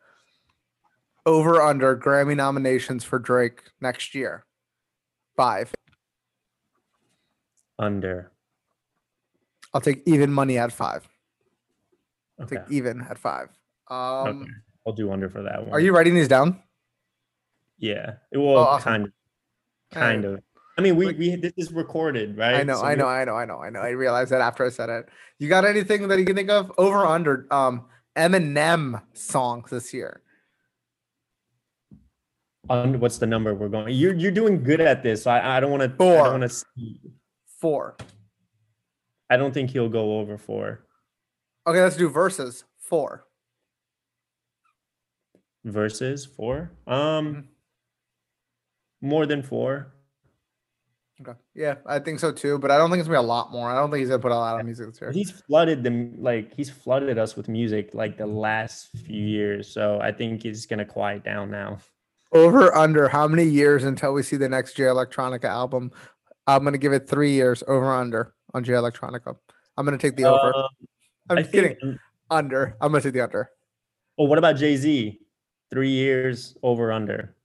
over 1.26 1.62
under 1.62 1.96
Grammy 1.96 2.36
nominations 2.36 3.04
for 3.04 3.20
Drake 3.20 3.64
next 3.82 4.16
year. 4.16 4.46
Five. 5.36 5.74
Under. 7.78 8.32
I'll 9.76 9.82
take 9.82 10.04
even 10.06 10.32
money 10.32 10.58
at 10.58 10.72
five. 10.72 11.06
I'll 12.40 12.46
Okay. 12.46 12.56
take 12.56 12.72
even 12.72 13.02
at 13.02 13.18
five. 13.18 13.50
Um 13.90 14.44
okay. 14.44 14.52
I'll 14.88 14.94
do 14.94 15.12
under 15.12 15.30
for 15.30 15.42
that 15.44 15.64
one. 15.64 15.74
are 15.74 15.82
you 15.82 15.94
writing 15.94 16.16
these 16.16 16.30
down? 16.30 16.62
Yeah. 17.78 18.14
Well, 18.32 18.56
Oh, 18.58 18.62
awesome. 18.62 18.84
kind 18.84 19.04
of. 19.06 19.12
Kind 19.92 20.26
of. 20.26 20.40
I 20.78 20.82
mean, 20.82 20.96
we, 20.96 21.08
Like- 21.08 21.18
we 21.18 21.36
this 21.36 21.52
is 21.58 21.74
recorded, 21.74 22.38
right? 22.38 22.56
I 22.56 22.64
know, 22.64 22.78
So 22.78 22.84
I 22.86 22.92
we- 22.92 22.96
know, 22.96 23.08
I 23.08 23.26
know, 23.26 23.36
I 23.36 23.46
know, 23.46 23.60
I 23.62 23.70
know. 23.70 23.82
I 23.82 23.90
realized 23.90 24.32
that 24.32 24.40
after 24.42 24.66
I 24.66 24.70
said 24.70 24.90
it. 24.90 25.10
You 25.40 25.50
got 25.50 25.66
anything 25.66 26.08
that 26.08 26.20
you 26.20 26.26
can 26.26 26.36
think 26.38 26.50
of 26.50 26.72
over 26.78 27.00
or 27.00 27.06
under 27.08 27.46
um 27.52 27.86
Eminem 28.16 29.02
songs 29.14 29.70
this 29.72 29.94
year? 29.94 30.22
Und- 32.70 33.00
what's 33.02 33.18
the 33.18 33.28
number 33.28 33.54
we're 33.54 33.68
going? 33.70 33.94
You're 33.94 34.14
you're 34.14 34.32
doing 34.32 34.64
good 34.64 34.80
at 34.80 35.04
this. 35.04 35.24
So 35.24 35.32
I, 35.32 35.58
I 35.58 35.60
don't 35.60 35.72
want 35.72 35.84
to. 35.84 35.90
I 35.94 35.98
Four. 35.98 36.24
don't 36.30 36.40
want 36.40 36.52
to. 36.52 36.66
Four. 37.60 37.98
I 39.30 39.38
don't 39.38 39.54
think 39.54 39.72
he'll 39.72 39.90
go 39.90 40.20
over 40.20 40.38
four 40.38 40.82
Okay, 41.68 41.82
let's 41.82 41.98
do 41.98 42.10
verses. 42.10 42.64
Four. 42.80 43.26
verses. 45.64 46.26
Four. 46.26 46.72
Mm-hmm. 46.88 46.94
Um, 46.94 47.48
more 49.02 49.26
than 49.26 49.42
four. 49.42 49.92
Okay. 51.22 51.32
Yeah, 51.56 51.76
I 51.88 52.00
think 52.00 52.20
so 52.20 52.32
too, 52.32 52.60
but 52.60 52.70
I 52.72 52.78
don't 52.78 52.90
think 52.92 53.00
it's 53.00 53.08
gonna 53.08 53.20
be 53.20 53.24
a 53.24 53.28
lot 53.28 53.52
more. 53.52 53.70
I 53.70 53.76
don't 53.76 53.90
think 53.90 54.02
he's 54.02 54.10
gonna 54.10 54.22
put 54.22 54.32
a 54.32 54.36
lot 54.36 54.60
of 54.60 54.66
music 54.66 54.88
this 54.92 55.02
year. 55.02 55.12
He's 55.12 55.32
flooded 55.32 55.82
them 55.82 56.14
like 56.20 56.54
he's 56.54 56.70
flooded 56.70 57.18
us 57.18 57.36
with 57.36 57.48
music 57.48 57.92
like 57.94 58.18
the 58.18 58.28
last 58.28 58.90
few 59.08 59.24
years. 59.24 59.68
So 59.74 60.00
I 60.02 60.12
think 60.12 60.44
he's 60.44 60.66
gonna 60.68 60.86
quiet 60.86 61.24
down 61.24 61.50
now. 61.50 61.80
Over 62.32 62.76
under 62.76 63.08
how 63.08 63.28
many 63.28 63.46
years 63.46 63.86
until 63.86 64.14
we 64.14 64.22
see 64.24 64.36
the 64.36 64.50
next 64.50 64.74
Jay 64.74 64.84
Electronica 64.84 65.46
album? 65.46 65.92
I'm 66.46 66.64
gonna 66.64 66.78
give 66.78 66.94
it 66.94 67.08
three 67.08 67.32
years. 67.32 67.64
Over 67.68 67.92
under 67.92 68.35
on 68.56 68.64
Jay 68.64 68.72
Electronica. 68.72 69.36
I'm 69.78 69.86
gonna 69.86 69.98
take 69.98 70.16
the 70.16 70.24
over. 70.24 70.56
Uh, 70.56 70.68
I'm 71.30 71.38
I 71.40 71.44
kidding. 71.44 71.76
think. 71.80 72.00
Under. 72.32 72.76
I'm 72.82 72.92
gonna 72.92 73.04
take 73.04 73.14
the 73.14 73.22
under. 73.22 73.52
Well, 74.18 74.28
what 74.28 74.38
about 74.40 74.56
Jay 74.56 74.78
Z? 74.78 75.20
Three 75.72 75.90
years 75.90 76.56
over 76.64 76.92
under. 76.92 77.36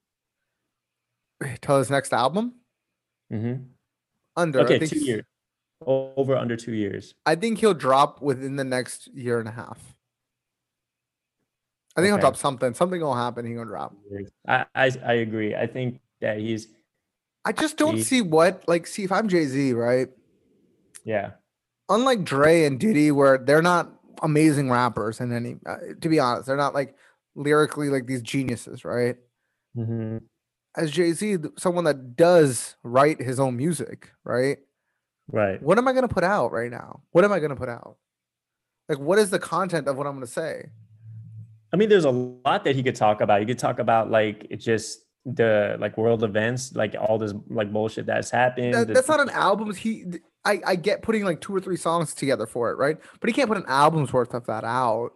Till 1.61 1.79
his 1.79 1.91
next 1.91 2.13
album. 2.13 2.55
Mm-hmm. 3.33 3.65
Under. 4.37 4.61
I 4.61 4.63
Okay, 4.63 4.79
think 4.79 4.93
two 4.93 5.01
years. 5.01 5.25
Over 5.85 6.37
under 6.37 6.57
two 6.57 6.75
years. 6.75 7.15
I 7.27 7.35
think 7.35 7.59
he'll 7.59 7.75
drop 7.75 8.23
within 8.23 8.57
the 8.57 8.65
next 8.65 9.09
year 9.09 9.41
and 9.41 9.49
a 9.49 9.53
half. 9.53 9.79
I 11.97 12.03
think 12.03 12.13
he'll 12.13 12.19
drop 12.21 12.37
something. 12.37 12.73
Something 12.75 13.01
will 13.01 13.15
happen. 13.17 13.45
He's 13.47 13.57
gonna 13.57 13.69
drop. 13.69 13.97
I, 14.47 14.67
I 14.75 14.93
I 15.05 15.13
agree. 15.15 15.57
I 15.57 15.67
think 15.67 16.01
that 16.21 16.39
he's 16.39 16.69
I 17.45 17.53
just 17.53 17.77
don't 17.79 17.97
He- 17.97 18.03
see 18.03 18.23
what 18.23 18.63
like. 18.69 18.87
See, 18.87 19.03
if 19.03 19.11
I'm 19.11 19.27
Jay 19.27 19.47
Z, 19.47 19.73
right? 19.73 20.09
Yeah. 21.05 21.33
Unlike 21.89 22.25
Dre 22.25 22.65
and 22.65 22.79
Diddy, 22.79 23.11
where 23.11 23.39
they're 23.39 23.63
not 23.63 23.93
amazing 24.23 24.71
rappers, 24.71 25.21
and 25.21 25.33
any 25.33 25.57
uh, 25.67 25.77
to 26.01 26.09
be 26.09 26.19
honest, 26.19 26.47
they're 26.47 26.57
not 26.57 26.75
like 26.75 26.95
lyrically 27.35 27.89
like 27.89 28.07
these 28.07 28.23
geniuses, 28.23 28.85
right? 28.85 29.17
hmm 29.75 30.19
As 30.77 30.91
Jay 30.91 31.13
Z, 31.13 31.39
someone 31.59 31.85
that 31.85 32.17
does 32.17 32.77
write 32.83 33.21
his 33.21 33.41
own 33.41 33.57
music, 33.57 34.11
right? 34.25 34.59
Right. 35.29 35.63
What 35.63 35.79
am 35.79 35.89
I 35.89 35.93
gonna 35.93 36.09
put 36.09 36.25
out 36.25 36.53
right 36.53 36.71
now? 36.71 37.03
What 37.11 37.25
am 37.25 37.33
I 37.33 37.41
gonna 37.41 37.57
put 37.57 37.69
out? 37.69 37.97
Like, 38.89 38.99
what 38.99 39.19
is 39.19 39.31
the 39.31 39.39
content 39.39 39.89
of 39.89 39.97
what 39.97 40.07
I'm 40.07 40.15
gonna 40.15 40.27
say? 40.27 40.71
I 41.73 41.77
mean, 41.77 41.89
there's 41.89 42.05
a 42.05 42.11
lot 42.11 42.65
that 42.65 42.75
he 42.75 42.83
could 42.83 42.97
talk 42.97 43.21
about. 43.21 43.41
He 43.41 43.47
could 43.47 43.59
talk 43.59 43.79
about 43.79 44.11
like 44.11 44.47
it 44.51 44.57
just 44.57 45.05
the 45.27 45.77
like 45.79 45.97
world 45.99 46.25
events, 46.25 46.75
like 46.75 46.95
all 46.99 47.19
this 47.19 47.35
like 47.49 47.73
bullshit 47.73 48.07
that's 48.07 48.31
happened. 48.31 48.75
That- 48.75 48.89
that's 48.89 49.09
not 49.09 49.21
an 49.21 49.31
album. 49.31 49.75
He, 49.75 50.05
I, 50.45 50.61
I 50.67 50.77
get 50.77 51.03
putting 51.03 51.25
like 51.25 51.41
two 51.41 51.55
or 51.55 51.61
three 51.61 51.77
songs 51.77 52.15
together 52.15 52.47
for 52.47 52.71
it, 52.71 52.77
right? 52.79 52.97
But 53.21 53.29
he 53.29 53.35
can't 53.35 53.49
put 53.49 53.59
an 53.59 53.67
album's 53.69 54.13
worth 54.13 54.33
of 54.33 54.47
that 54.47 54.65
out. 54.65 55.11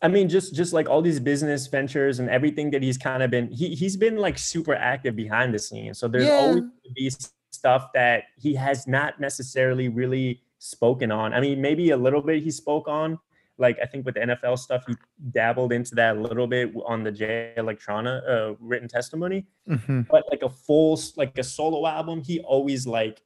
I 0.00 0.08
mean, 0.08 0.28
just 0.28 0.54
just 0.54 0.72
like 0.72 0.88
all 0.88 1.02
these 1.02 1.20
business 1.20 1.66
ventures 1.66 2.18
and 2.18 2.28
everything 2.30 2.70
that 2.72 2.82
he's 2.82 2.98
kind 2.98 3.22
of 3.22 3.30
been, 3.30 3.50
he 3.50 3.74
he's 3.74 3.96
been 3.96 4.16
like 4.16 4.38
super 4.38 4.74
active 4.74 5.14
behind 5.16 5.52
the 5.54 5.58
scenes. 5.58 5.98
So 5.98 6.08
there's 6.08 6.26
Yeah. 6.26 6.32
always 6.34 6.62
be 6.94 7.10
stuff 7.50 7.88
that 7.94 8.24
he 8.38 8.54
has 8.54 8.86
not 8.86 9.20
necessarily 9.20 9.88
really 9.88 10.42
spoken 10.58 11.12
on. 11.12 11.34
I 11.34 11.40
mean, 11.40 11.60
maybe 11.60 11.90
a 11.90 11.96
little 11.96 12.22
bit 12.22 12.42
he 12.42 12.50
spoke 12.50 12.88
on. 12.88 13.18
Like 13.58 13.78
I 13.82 13.86
think 13.86 14.06
with 14.06 14.14
the 14.14 14.20
NFL 14.20 14.58
stuff, 14.58 14.84
he 14.86 14.94
dabbled 15.30 15.72
into 15.72 15.94
that 15.96 16.16
a 16.16 16.20
little 16.20 16.46
bit 16.46 16.72
on 16.86 17.04
the 17.04 17.12
Jay 17.12 17.52
Electronica 17.56 18.28
uh, 18.28 18.54
written 18.58 18.88
testimony. 18.88 19.46
Mhm. 19.68 20.08
But 20.08 20.24
like 20.30 20.42
a 20.42 20.48
full, 20.48 20.98
like 21.16 21.36
a 21.38 21.44
solo 21.44 21.86
album, 21.86 22.22
he 22.22 22.40
always 22.40 22.86
like 22.86 23.22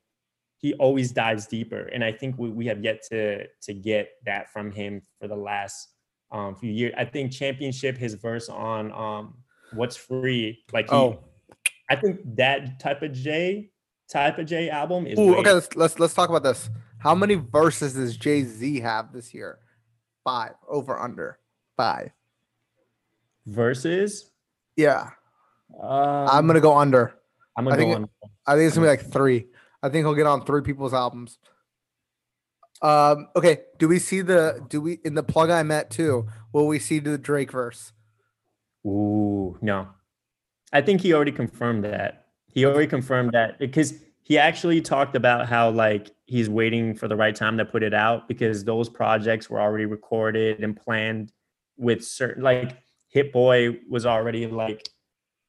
he 0.58 0.74
always 0.74 1.12
dives 1.12 1.46
deeper, 1.46 1.82
and 1.92 2.02
I 2.02 2.12
think 2.12 2.38
we, 2.38 2.48
we 2.50 2.66
have 2.66 2.82
yet 2.82 3.02
to 3.10 3.46
to 3.46 3.74
get 3.74 4.10
that 4.24 4.52
from 4.52 4.72
him 4.72 5.02
for 5.20 5.28
the 5.28 5.36
last 5.36 5.90
um 6.32 6.56
few 6.56 6.72
years. 6.72 6.94
I 6.96 7.04
think 7.04 7.32
championship 7.32 7.96
his 7.96 8.14
verse 8.14 8.48
on 8.48 8.92
um 8.92 9.34
what's 9.72 9.96
free 9.96 10.64
like 10.72 10.90
he, 10.90 10.96
Oh, 10.96 11.20
I 11.90 11.96
think 11.96 12.20
that 12.36 12.80
type 12.80 13.02
of 13.02 13.12
J 13.12 13.70
type 14.08 14.38
of 14.38 14.46
J 14.46 14.70
album 14.70 15.06
is 15.06 15.18
Ooh, 15.18 15.36
okay. 15.36 15.52
Let's, 15.52 15.74
let's 15.76 15.98
let's 15.98 16.14
talk 16.14 16.28
about 16.28 16.42
this. 16.42 16.70
How 16.98 17.14
many 17.14 17.34
verses 17.34 17.94
does 17.94 18.16
Jay 18.16 18.42
Z 18.42 18.80
have 18.80 19.12
this 19.12 19.32
year? 19.34 19.58
Five. 20.26 20.54
Over 20.68 20.98
under 20.98 21.38
five. 21.76 22.10
Versus. 23.46 24.32
Yeah, 24.76 25.10
Um, 25.80 26.28
I'm 26.28 26.46
gonna 26.48 26.60
go 26.60 26.76
under. 26.76 27.14
I'm 27.56 27.64
gonna 27.64 27.76
I 27.76 27.78
go 27.78 27.94
think. 27.94 28.10
I 28.44 28.54
think 28.56 28.66
it's 28.66 28.74
gonna 28.74 28.86
be 28.86 28.90
like 28.90 29.12
three. 29.12 29.46
I 29.84 29.88
think 29.88 30.04
he'll 30.04 30.16
get 30.16 30.26
on 30.26 30.44
three 30.44 30.62
people's 30.62 30.92
albums. 30.92 31.38
Um. 32.82 33.28
Okay. 33.36 33.60
Do 33.78 33.86
we 33.86 34.00
see 34.00 34.20
the? 34.20 34.66
Do 34.68 34.80
we 34.80 34.98
in 35.04 35.14
the 35.14 35.22
plug 35.22 35.48
I 35.48 35.62
met 35.62 35.90
too? 35.90 36.26
Will 36.52 36.66
we 36.66 36.80
see 36.80 36.98
the 36.98 37.16
Drake 37.16 37.52
verse? 37.52 37.92
Ooh, 38.84 39.56
no. 39.62 39.88
I 40.72 40.82
think 40.82 41.02
he 41.02 41.14
already 41.14 41.32
confirmed 41.32 41.84
that. 41.84 42.26
He 42.52 42.66
already 42.66 42.88
confirmed 42.88 43.30
that 43.32 43.60
because 43.60 43.94
he 44.26 44.38
actually 44.38 44.80
talked 44.80 45.14
about 45.14 45.46
how 45.46 45.70
like 45.70 46.10
he's 46.24 46.50
waiting 46.50 46.96
for 46.96 47.06
the 47.06 47.14
right 47.14 47.36
time 47.36 47.56
to 47.58 47.64
put 47.64 47.84
it 47.84 47.94
out 47.94 48.26
because 48.26 48.64
those 48.64 48.88
projects 48.88 49.48
were 49.48 49.60
already 49.60 49.84
recorded 49.84 50.64
and 50.64 50.76
planned 50.76 51.30
with 51.76 52.04
certain 52.04 52.42
like 52.42 52.76
Hit 53.06 53.32
Boy 53.32 53.78
was 53.88 54.04
already 54.04 54.48
like 54.48 54.88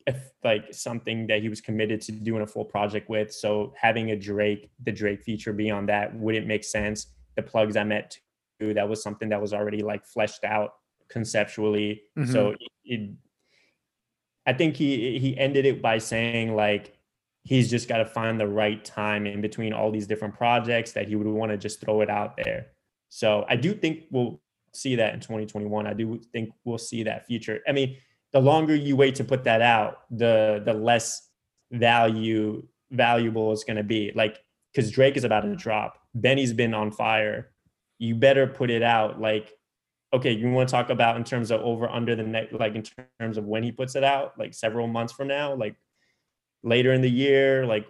if 0.06 0.30
like 0.44 0.76
something 0.76 1.26
that 1.26 1.42
he 1.42 1.50
was 1.50 1.60
committed 1.60 2.02
to 2.02 2.12
doing 2.12 2.44
a 2.44 2.46
full 2.46 2.66
project 2.66 3.10
with. 3.10 3.34
So 3.34 3.74
having 3.76 4.12
a 4.12 4.16
Drake, 4.16 4.70
the 4.84 4.92
Drake 4.92 5.24
feature 5.24 5.54
be 5.54 5.72
on 5.72 5.88
that 5.88 6.14
wouldn't 6.14 6.46
make 6.46 6.64
sense. 6.64 7.08
The 7.36 7.42
plugs 7.42 7.76
I 7.76 7.84
met 7.84 8.16
too, 8.60 8.76
that 8.76 8.88
was 8.88 9.02
something 9.02 9.30
that 9.30 9.42
was 9.42 9.54
already 9.54 9.82
like 9.82 10.06
fleshed 10.06 10.44
out 10.44 10.74
conceptually. 11.10 12.04
So 12.16 12.52
mm-hmm. 12.52 12.56
it, 12.86 13.02
it 13.02 13.10
I 14.46 14.54
think 14.54 14.76
he 14.76 15.18
he 15.18 15.36
ended 15.36 15.66
it 15.66 15.82
by 15.82 15.98
saying 15.98 16.56
like 16.56 16.97
he's 17.48 17.70
just 17.70 17.88
got 17.88 18.00
to 18.00 18.06
find 18.06 18.38
the 18.38 18.48
right 18.48 18.84
time 18.84 19.26
in 19.26 19.40
between 19.40 19.72
all 19.72 19.90
these 19.90 20.06
different 20.06 20.36
projects 20.36 20.92
that 20.92 21.08
he 21.08 21.16
would 21.16 21.26
want 21.26 21.50
to 21.50 21.58
just 21.58 21.80
throw 21.80 22.02
it 22.02 22.10
out 22.10 22.36
there. 22.36 22.68
So 23.08 23.46
I 23.48 23.56
do 23.56 23.74
think 23.74 24.04
we'll 24.12 24.42
see 24.74 24.98
that 24.98 25.14
in 25.14 25.22
2021. 25.22 25.88
I 25.88 25.94
do 25.94 26.20
think 26.34 26.50
we'll 26.66 26.78
see 26.78 27.04
that 27.04 27.26
future. 27.26 27.62
I 27.66 27.72
mean, 27.72 27.96
the 28.34 28.42
longer 28.42 28.76
you 28.76 28.98
wait 28.98 29.16
to 29.16 29.24
put 29.24 29.46
that 29.46 29.62
out, 29.62 30.00
the 30.12 30.62
the 30.66 30.74
less 30.74 31.30
value 31.72 32.68
valuable 32.92 33.54
it's 33.54 33.64
going 33.64 33.78
to 33.78 33.84
be. 33.84 34.12
Like 34.14 34.40
because 34.74 34.92
Drake 34.92 35.16
is 35.16 35.24
about 35.24 35.42
to 35.42 35.56
drop, 35.56 36.00
Benny's 36.14 36.52
been 36.52 36.74
on 36.74 36.92
fire. 36.92 37.52
You 37.98 38.16
better 38.16 38.46
put 38.46 38.70
it 38.70 38.84
out 38.84 39.22
like 39.22 39.54
okay, 40.14 40.32
you 40.32 40.50
want 40.52 40.68
to 40.68 40.72
talk 40.72 40.90
about 40.90 41.18
in 41.18 41.24
terms 41.24 41.52
of 41.52 41.62
over 41.62 41.90
under 41.90 42.16
the 42.16 42.24
next, 42.24 42.54
like 42.54 42.76
in 42.76 42.84
terms 43.20 43.38
of 43.38 43.46
when 43.46 43.62
he 43.64 43.72
puts 43.72 43.96
it 43.96 44.04
out, 44.04 44.38
like 44.40 44.54
several 44.54 44.88
months 44.88 45.14
from 45.14 45.28
now, 45.28 45.54
like 45.54 45.76
later 46.68 46.94
in 46.94 47.02
the 47.02 47.10
year, 47.10 47.66
like 47.66 47.88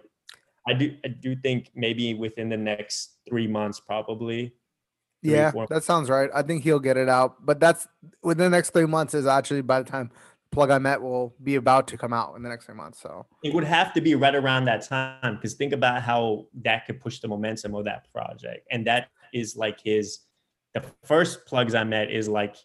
I 0.66 0.74
do, 0.74 0.94
I 1.04 1.08
do 1.08 1.34
think 1.36 1.70
maybe 1.74 2.14
within 2.14 2.48
the 2.48 2.56
next 2.56 3.16
three 3.28 3.46
months, 3.46 3.80
probably. 3.80 4.52
three, 5.24 5.32
Yeah, 5.34 5.50
four- 5.50 5.66
that 5.68 5.84
sounds 5.84 6.08
right. 6.08 6.30
I 6.34 6.42
think 6.42 6.62
he'll 6.62 6.78
get 6.78 6.96
it 6.96 7.08
out, 7.08 7.44
but 7.44 7.58
that's 7.60 7.88
within 8.22 8.50
the 8.50 8.56
next 8.56 8.70
three 8.70 8.86
months. 8.86 9.14
Is 9.14 9.26
actually 9.26 9.62
by 9.62 9.82
the 9.82 9.90
time 9.90 10.10
plug 10.50 10.70
I 10.70 10.78
met 10.78 11.02
will 11.02 11.34
be 11.42 11.56
about 11.56 11.88
to 11.88 11.98
come 11.98 12.12
out 12.12 12.34
in 12.36 12.42
the 12.42 12.48
next 12.48 12.64
three 12.66 12.74
months. 12.74 13.00
So 13.02 13.26
It 13.44 13.52
would 13.52 13.64
have 13.64 13.92
to 13.94 14.00
be 14.00 14.14
right 14.14 14.34
around 14.34 14.64
that 14.64 14.82
time 14.82 15.36
because 15.36 15.54
think 15.54 15.74
about 15.74 16.02
how 16.02 16.46
that 16.62 16.86
could 16.86 17.00
push 17.00 17.18
the 17.20 17.28
momentum 17.28 17.74
of 17.74 17.84
that 17.84 18.10
project, 18.12 18.66
and 18.70 18.86
that 18.86 19.08
is 19.32 19.56
like 19.56 19.80
his. 19.82 20.20
The 20.74 20.84
first 21.04 21.46
plugs 21.46 21.74
I 21.74 21.82
met 21.84 22.10
is 22.10 22.28
like 22.28 22.56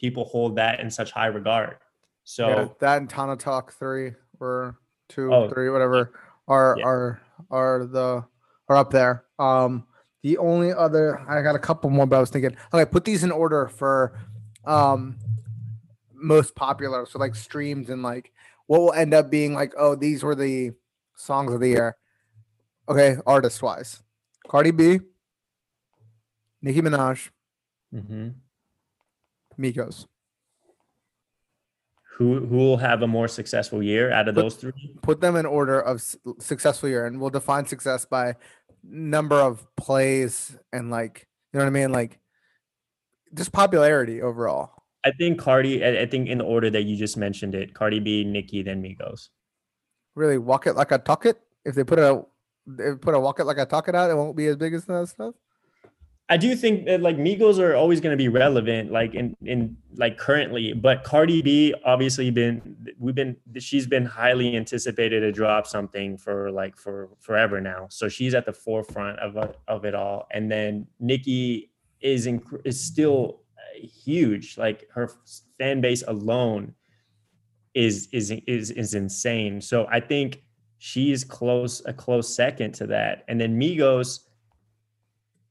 people 0.00 0.24
hold 0.24 0.56
that 0.56 0.80
in 0.80 0.90
such 0.90 1.12
high 1.12 1.26
regard. 1.26 1.76
So 2.24 2.48
yeah, 2.48 2.68
that 2.80 2.98
and 2.98 3.10
Tana 3.10 3.36
Talk 3.36 3.72
three 3.72 4.12
or 4.40 4.78
two, 5.14 5.32
Oh, 5.32 5.48
three, 5.48 5.68
whatever 5.70 6.12
are 6.48 6.76
Yeah. 6.78 6.84
are 6.86 7.20
are 7.50 7.86
the 7.86 8.24
are 8.68 8.76
up 8.76 8.90
there. 8.90 9.24
Um, 9.38 9.86
the 10.22 10.38
only 10.38 10.72
other 10.72 11.18
I 11.28 11.42
got 11.42 11.54
a 11.56 11.58
couple 11.58 11.90
more, 11.90 12.06
but 12.06 12.16
I 12.16 12.20
was 12.20 12.30
thinking, 12.30 12.56
okay, 12.72 12.88
put 12.88 13.04
these 13.04 13.24
in 13.24 13.30
order 13.32 13.68
for 13.68 14.18
um 14.64 15.16
most 16.12 16.54
popular. 16.54 17.04
So 17.06 17.18
like 17.18 17.34
streams 17.34 17.90
and 17.90 18.02
like 18.02 18.32
what 18.66 18.80
will 18.80 18.92
end 18.92 19.12
up 19.12 19.30
being 19.30 19.54
like, 19.54 19.74
oh, 19.76 19.94
these 19.96 20.22
were 20.22 20.34
the 20.34 20.72
songs 21.16 21.52
of 21.52 21.60
the 21.60 21.68
year. 21.68 21.96
Okay, 22.88 23.16
artist 23.26 23.62
wise, 23.62 24.02
Cardi 24.48 24.70
B, 24.70 25.00
Nicki 26.60 26.80
Minaj, 26.80 27.30
mm-hmm. 27.94 28.28
Migos. 29.60 30.06
Who 32.14 32.46
who 32.46 32.56
will 32.56 32.76
have 32.76 33.02
a 33.02 33.06
more 33.06 33.28
successful 33.28 33.82
year 33.82 34.12
out 34.12 34.28
of 34.28 34.34
But- 34.34 34.42
those 34.42 34.54
three? 34.56 34.72
put 35.02 35.20
them 35.20 35.36
in 35.36 35.46
order 35.46 35.80
of 35.80 36.02
successful 36.38 36.88
year 36.88 37.06
and 37.06 37.20
we'll 37.20 37.30
define 37.30 37.66
success 37.66 38.04
by 38.04 38.34
number 38.84 39.36
of 39.36 39.66
plays 39.76 40.56
and 40.72 40.90
like 40.90 41.26
you 41.52 41.58
know 41.58 41.64
what 41.64 41.68
i 41.68 41.72
mean 41.72 41.92
like 41.92 42.18
just 43.34 43.52
popularity 43.52 44.20
overall 44.22 44.70
I 45.04 45.10
think 45.10 45.40
Cardi. 45.40 45.84
I, 45.84 46.02
I 46.02 46.06
think 46.06 46.28
in 46.28 46.38
the 46.38 46.44
order 46.44 46.70
that 46.70 46.82
you 46.84 46.94
just 46.96 47.16
mentioned 47.16 47.56
it, 47.56 47.74
Cardi 47.74 47.98
B, 47.98 48.22
Nicki, 48.22 48.62
then 48.62 48.80
Migos. 48.80 49.30
really 50.14 50.38
walk 50.38 50.68
it 50.68 50.74
like 50.76 50.92
i 50.92 50.96
talk 50.98 51.26
it 51.26 51.40
if 51.64 51.74
they 51.74 51.82
put 51.82 51.98
a 51.98 52.24
if 52.68 52.76
they 52.76 52.94
put 52.94 53.14
a 53.14 53.18
walk 53.18 53.40
it 53.40 53.44
like 53.44 53.58
i 53.58 53.64
talk 53.64 53.88
it 53.88 53.96
out 53.96 54.10
it 54.10 54.14
won't 54.16 54.36
be 54.36 54.46
as 54.46 54.56
big 54.56 54.74
as 54.74 54.84
that 54.84 55.08
stuff 55.08 55.34
I 56.32 56.38
do 56.38 56.56
think 56.56 56.86
that 56.86 57.02
like 57.02 57.18
Migos 57.18 57.58
are 57.58 57.74
always 57.74 58.00
going 58.00 58.12
to 58.12 58.16
be 58.16 58.28
relevant, 58.28 58.90
like 58.90 59.14
in 59.14 59.36
in 59.44 59.76
like 59.96 60.16
currently. 60.16 60.72
But 60.72 61.04
Cardi 61.04 61.42
B, 61.42 61.74
obviously, 61.84 62.30
been 62.30 62.74
we've 62.98 63.14
been 63.14 63.36
she's 63.58 63.86
been 63.86 64.06
highly 64.06 64.56
anticipated 64.56 65.20
to 65.20 65.30
drop 65.30 65.66
something 65.66 66.16
for 66.16 66.50
like 66.50 66.78
for 66.78 67.10
forever 67.20 67.60
now. 67.60 67.86
So 67.90 68.08
she's 68.08 68.32
at 68.32 68.46
the 68.46 68.52
forefront 68.54 69.18
of 69.18 69.36
of 69.68 69.84
it 69.84 69.94
all. 69.94 70.26
And 70.30 70.50
then 70.50 70.86
Nicki 71.00 71.70
is 72.00 72.26
inc- 72.26 72.62
is 72.64 72.82
still 72.82 73.42
uh, 73.58 73.86
huge. 73.86 74.56
Like 74.56 74.88
her 74.94 75.10
fan 75.58 75.82
base 75.82 76.02
alone 76.08 76.72
is 77.74 78.08
is 78.10 78.30
is 78.46 78.70
is 78.70 78.94
insane. 78.94 79.60
So 79.60 79.86
I 79.90 80.00
think 80.00 80.42
she's 80.78 81.24
close 81.24 81.82
a 81.84 81.92
close 81.92 82.34
second 82.34 82.72
to 82.76 82.86
that. 82.86 83.24
And 83.28 83.38
then 83.38 83.60
Migos. 83.60 84.20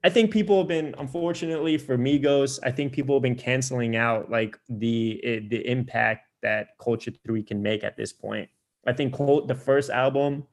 I 0.04 0.10
think 0.10 0.32
people 0.32 0.58
have 0.60 0.68
been, 0.68 0.96
unfortunately 0.98 1.78
for 1.78 1.98
Migos, 1.98 2.60
I 2.64 2.72
think 2.72 2.92
people 2.92 3.16
have 3.16 3.22
been 3.22 3.36
canceling 3.36 3.96
out 3.96 4.32
like 4.32 4.58
the 4.68 5.22
eh, 5.24 5.40
the 5.48 5.68
impact 5.70 6.28
that 6.42 6.70
Culture 6.80 7.12
Three 7.24 7.44
can 7.44 7.62
make 7.62 7.84
at 7.84 7.98
this 7.98 8.12
point. 8.12 8.50
I 8.88 8.94
think 8.94 9.14
Cul- 9.16 9.46
the 9.46 9.56
first 9.56 9.92
album, 9.92 10.48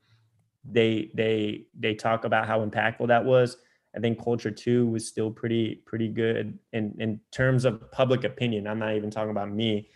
they 0.65 1.11
they 1.15 1.67
they 1.79 1.95
talk 1.95 2.25
about 2.25 2.47
how 2.47 2.65
impactful 2.65 3.09
that 3.09 3.25
was. 3.25 3.57
I 3.97 4.01
think 4.01 4.23
Culture 4.23 4.51
Two 4.51 4.87
was 4.89 5.09
still 5.09 5.31
pretty 5.31 5.77
pretty 5.87 6.09
good 6.09 6.59
in 6.75 6.95
in 6.99 7.21
terms 7.33 7.65
of 7.65 7.91
public 7.91 8.25
opinion. 8.25 8.67
I'm 8.67 8.79
not 8.79 8.95
even 8.97 9.11
talking 9.11 9.31
about 9.31 9.51
me, 9.51 9.89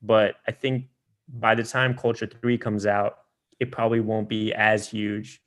but 0.00 0.36
I 0.48 0.52
think 0.52 0.86
by 1.28 1.54
the 1.54 1.62
time 1.62 1.94
Culture 1.94 2.26
Three 2.26 2.56
comes 2.56 2.86
out, 2.86 3.18
it 3.60 3.70
probably 3.70 4.00
won't 4.00 4.30
be 4.30 4.54
as 4.54 4.88
huge. 4.88 5.42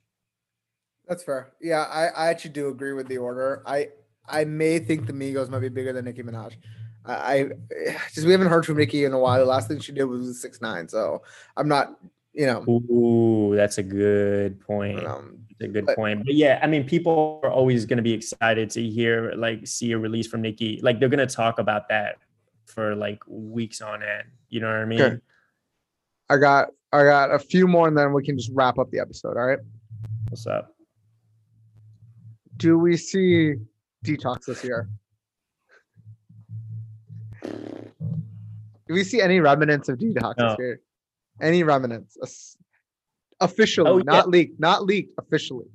That's 1.08 1.22
fair 1.22 1.50
yeah 1.60 1.82
i 1.90 2.06
i 2.08 2.28
actually 2.28 2.50
do 2.50 2.68
agree 2.68 2.92
with 2.92 3.08
the 3.08 3.16
order 3.18 3.62
i 3.66 3.88
i 4.28 4.44
may 4.44 4.78
think 4.78 5.06
the 5.06 5.12
migos 5.12 5.48
might 5.48 5.60
be 5.60 5.68
bigger 5.68 5.92
than 5.92 6.04
nicki 6.04 6.22
minaj 6.22 6.54
i, 7.06 7.14
I 7.38 7.50
just 8.14 8.26
we 8.26 8.32
haven't 8.32 8.48
heard 8.48 8.66
from 8.66 8.76
nicki 8.76 9.04
in 9.04 9.12
a 9.12 9.18
while 9.18 9.38
the 9.38 9.44
last 9.46 9.68
thing 9.68 9.80
she 9.80 9.92
did 9.92 10.04
was 10.04 10.40
six 10.40 10.60
nine 10.60 10.88
so 10.88 11.22
i'm 11.56 11.68
not 11.68 11.98
you 12.34 12.46
know 12.46 12.62
Ooh, 12.68 13.56
that's 13.56 13.78
a 13.78 13.82
good 13.82 14.60
point. 14.60 15.04
um, 15.04 15.38
That's 15.58 15.70
a 15.70 15.72
good 15.72 15.86
But- 15.86 15.96
point. 15.96 16.24
But 16.24 16.34
yeah, 16.34 16.60
I 16.62 16.68
mean, 16.68 16.84
people 16.84 17.40
are 17.42 17.50
always 17.50 17.84
going 17.84 17.96
to 17.96 18.02
be 18.02 18.12
excited 18.12 18.70
to 18.70 18.82
hear, 18.88 19.32
like, 19.34 19.66
see 19.66 19.90
a 19.90 19.98
release 19.98 20.28
from 20.28 20.42
Nicki. 20.42 20.78
Like, 20.82 21.00
they're 21.00 21.08
going 21.08 21.26
to 21.26 21.34
talk 21.34 21.58
about 21.58 21.88
that 21.88 22.18
for 22.66 22.94
like 22.94 23.20
weeks 23.26 23.80
on 23.80 24.02
end. 24.04 24.28
You 24.50 24.60
know 24.60 24.68
what 24.68 24.76
I 24.76 24.84
mean? 24.84 25.00
Okay. 25.00 25.16
I 26.30 26.36
got 26.36 26.68
I 26.92 27.02
got 27.02 27.32
a 27.34 27.38
few 27.40 27.66
more 27.66 27.88
and 27.88 27.96
then 27.98 28.12
we 28.12 28.22
can 28.22 28.38
just 28.38 28.50
wrap 28.54 28.78
up 28.78 28.90
the 28.92 29.00
episode. 29.00 29.36
All 29.36 29.46
right. 29.46 29.58
What's 30.28 30.46
up? 30.46 30.76
Do 32.58 32.78
we 32.78 32.96
see 32.96 33.54
detox 34.04 34.44
this 34.46 34.62
year? 34.64 34.88
Do 37.42 38.94
we 38.94 39.04
see 39.04 39.20
any 39.20 39.40
remnants 39.40 39.88
of 39.88 39.98
Detox 39.98 40.34
No. 40.38 40.48
this 40.50 40.56
year? 40.58 40.80
Any 41.40 41.62
remnants? 41.62 42.16
Officially, 43.40 43.90
Oh, 43.90 43.98
yeah. 43.98 44.02
not 44.06 44.28
leaked, 44.28 44.58
not 44.58 44.84
leaked. 44.84 45.12
Officially. 45.18 45.66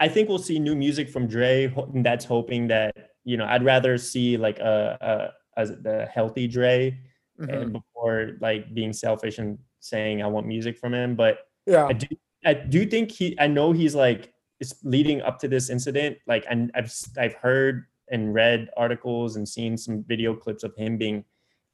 I 0.00 0.08
think 0.08 0.28
we'll 0.28 0.38
see 0.38 0.58
new 0.58 0.74
music 0.76 1.10
from 1.10 1.26
Dre. 1.26 1.72
That's 1.96 2.24
hoping 2.24 2.68
that 2.68 2.94
you 3.24 3.36
know. 3.36 3.44
I'd 3.44 3.64
rather 3.64 3.98
see 3.98 4.36
like 4.36 4.58
a, 4.60 5.32
a, 5.56 5.62
a 5.62 5.66
the 5.66 6.06
healthy 6.06 6.46
Dre 6.48 6.98
Mhm. 7.40 7.62
and 7.62 7.72
before 7.72 8.36
like 8.40 8.72
being 8.74 8.92
selfish 8.92 9.38
and 9.38 9.58
saying 9.80 10.22
I 10.22 10.26
want 10.28 10.46
music 10.46 10.78
from 10.78 10.94
him. 10.94 11.14
But 11.16 11.40
Yeah. 11.66 11.86
I 11.86 11.92
do 11.92 12.06
I 12.46 12.54
do 12.54 12.86
think 12.86 13.10
he 13.10 13.36
I 13.38 13.48
know 13.48 13.72
he's 13.72 13.94
like 13.94 14.32
it's 14.60 14.74
leading 14.82 15.20
up 15.22 15.38
to 15.40 15.48
this 15.48 15.70
incident. 15.70 16.18
Like 16.26 16.44
and 16.50 16.70
I've 16.74 16.92
I've 17.16 17.34
heard 17.34 17.86
and 18.10 18.34
read 18.34 18.70
articles 18.76 19.36
and 19.36 19.48
seen 19.48 19.76
some 19.76 20.02
video 20.04 20.34
clips 20.34 20.64
of 20.64 20.74
him 20.76 20.96
being 20.96 21.24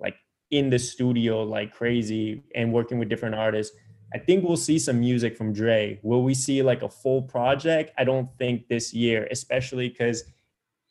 like 0.01 0.17
in 0.51 0.69
the 0.71 0.79
studio 0.79 1.43
like 1.43 1.73
crazy 1.73 2.43
and 2.55 2.73
working 2.73 2.99
with 2.99 3.09
different 3.09 3.35
artists. 3.35 3.77
I 4.13 4.19
think 4.19 4.45
we'll 4.45 4.57
see 4.57 4.79
some 4.79 5.01
music 5.01 5.37
from 5.37 5.53
Dre. 5.53 5.99
Will 6.03 6.23
we 6.23 6.35
see 6.35 6.63
like 6.63 6.83
a 6.83 6.89
full 6.89 7.23
project? 7.23 7.93
I 7.99 8.05
don't 8.05 8.29
think 8.39 8.69
this 8.69 8.93
year, 8.95 9.27
especially 9.31 9.89
because 9.89 10.25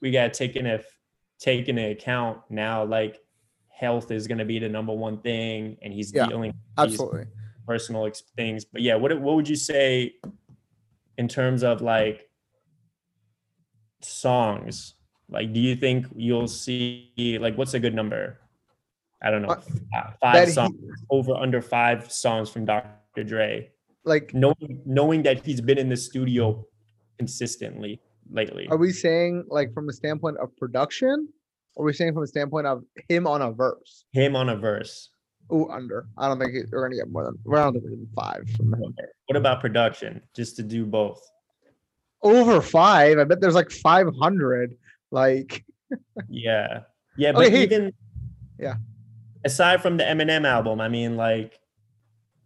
we 0.01 0.11
got 0.11 0.33
taken 0.33 0.65
a 0.65 0.81
take 1.39 1.67
into 1.67 1.91
account 1.91 2.39
now 2.49 2.83
like 2.83 3.19
health 3.69 4.11
is 4.11 4.27
going 4.27 4.37
to 4.37 4.45
be 4.45 4.59
the 4.59 4.69
number 4.69 4.93
one 4.93 5.19
thing 5.21 5.77
and 5.81 5.93
he's 5.93 6.13
Yeah, 6.13 6.27
dealing 6.27 6.51
with 6.51 6.55
Absolutely. 6.77 7.25
personal 7.67 8.05
ex- 8.05 8.23
things. 8.35 8.65
But 8.65 8.81
yeah, 8.81 8.95
what 8.95 9.19
what 9.19 9.35
would 9.35 9.47
you 9.47 9.55
say 9.55 10.13
in 11.17 11.27
terms 11.27 11.63
of 11.63 11.81
like 11.81 12.29
songs? 14.01 14.95
Like, 15.29 15.53
do 15.53 15.59
you 15.59 15.75
think 15.75 16.07
you'll 16.15 16.47
see 16.47 17.37
like 17.41 17.57
what's 17.57 17.73
a 17.73 17.79
good 17.79 17.95
number? 17.95 18.39
I 19.21 19.31
don't 19.31 19.41
know, 19.41 19.49
Uh, 19.95 20.11
five 20.19 20.47
he- 20.47 20.53
songs 20.53 20.75
over 21.09 21.33
under 21.33 21.61
five 21.61 22.11
songs 22.11 22.49
from 22.49 22.65
Dr. 22.65 23.23
Dre. 23.23 23.71
Like, 24.05 24.33
Knowing 24.33 24.81
knowing 24.85 25.23
that 25.23 25.45
he's 25.45 25.61
been 25.61 25.77
in 25.77 25.87
the 25.87 25.95
studio 25.95 26.65
consistently 27.17 28.01
lately. 28.29 28.67
are 28.69 28.77
we 28.77 28.91
saying 28.91 29.45
like 29.47 29.73
from 29.73 29.87
a 29.87 29.93
standpoint 29.93 30.37
of 30.39 30.55
production? 30.57 31.29
Or 31.75 31.83
are 31.83 31.87
we 31.87 31.93
saying 31.93 32.13
from 32.13 32.23
a 32.23 32.27
standpoint 32.27 32.67
of 32.67 32.83
him 33.09 33.25
on 33.25 33.41
a 33.41 33.51
verse? 33.51 34.05
Him 34.11 34.35
on 34.35 34.49
a 34.49 34.55
verse. 34.55 35.09
Ooh, 35.51 35.69
under. 35.69 36.07
I 36.17 36.27
don't 36.27 36.39
think 36.39 36.53
we're 36.71 36.81
gonna 36.81 36.95
get 36.95 37.09
more 37.09 37.25
than. 37.25 37.37
We're 37.43 37.57
not 37.57 37.73
than 37.73 38.07
five 38.15 38.49
from 38.55 38.73
him. 38.73 38.95
What 39.27 39.35
about 39.35 39.61
production? 39.61 40.21
Just 40.35 40.55
to 40.57 40.63
do 40.63 40.85
both. 40.85 41.21
Over 42.21 42.61
five. 42.61 43.19
I 43.19 43.23
bet 43.25 43.41
there's 43.41 43.55
like 43.55 43.71
five 43.71 44.07
hundred. 44.19 44.77
Like, 45.11 45.65
Yeah. 46.29 46.81
Yeah, 47.17 47.31
but 47.33 47.47
Okay, 47.47 47.63
even 47.63 47.93
Yeah. 48.59 48.75
Aside 49.45 49.81
from 49.81 49.97
the 49.97 50.03
Eminem 50.03 50.45
album, 50.47 50.79
I 50.79 50.87
mean, 50.87 51.17
like 51.17 51.59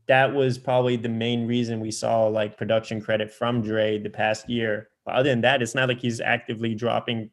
that 0.07 0.33
was 0.33 0.57
probably 0.57 0.95
the 0.95 1.09
main 1.09 1.47
reason 1.47 1.79
we 1.79 1.91
saw 1.91 2.25
like 2.25 2.57
production 2.57 3.01
credit 3.01 3.31
from 3.31 3.61
Dre 3.61 3.97
the 3.99 4.09
past 4.09 4.49
year. 4.49 4.89
But 5.05 5.15
other 5.15 5.29
than 5.29 5.41
that, 5.41 5.61
it's 5.61 5.75
not 5.75 5.89
like 5.89 5.99
he's 5.99 6.19
actively 6.19 6.75
dropping, 6.75 7.29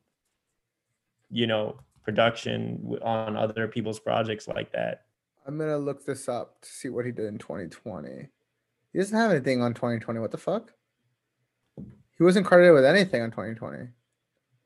you 1.30 1.46
know, 1.46 1.80
production 2.04 2.98
on 3.02 3.36
other 3.36 3.66
people's 3.66 3.98
projects 3.98 4.46
like 4.46 4.70
that. 4.72 5.03
I'm 5.46 5.58
gonna 5.58 5.78
look 5.78 6.04
this 6.04 6.28
up 6.28 6.60
to 6.62 6.68
see 6.68 6.88
what 6.88 7.04
he 7.04 7.12
did 7.12 7.26
in 7.26 7.38
2020. 7.38 8.28
He 8.92 8.98
doesn't 8.98 9.16
have 9.16 9.30
anything 9.30 9.62
on 9.62 9.74
2020. 9.74 10.20
What 10.20 10.30
the 10.30 10.38
fuck? 10.38 10.72
He 11.76 12.22
wasn't 12.22 12.46
credited 12.46 12.74
with 12.74 12.84
anything 12.84 13.22
on 13.22 13.30
2020. 13.30 13.88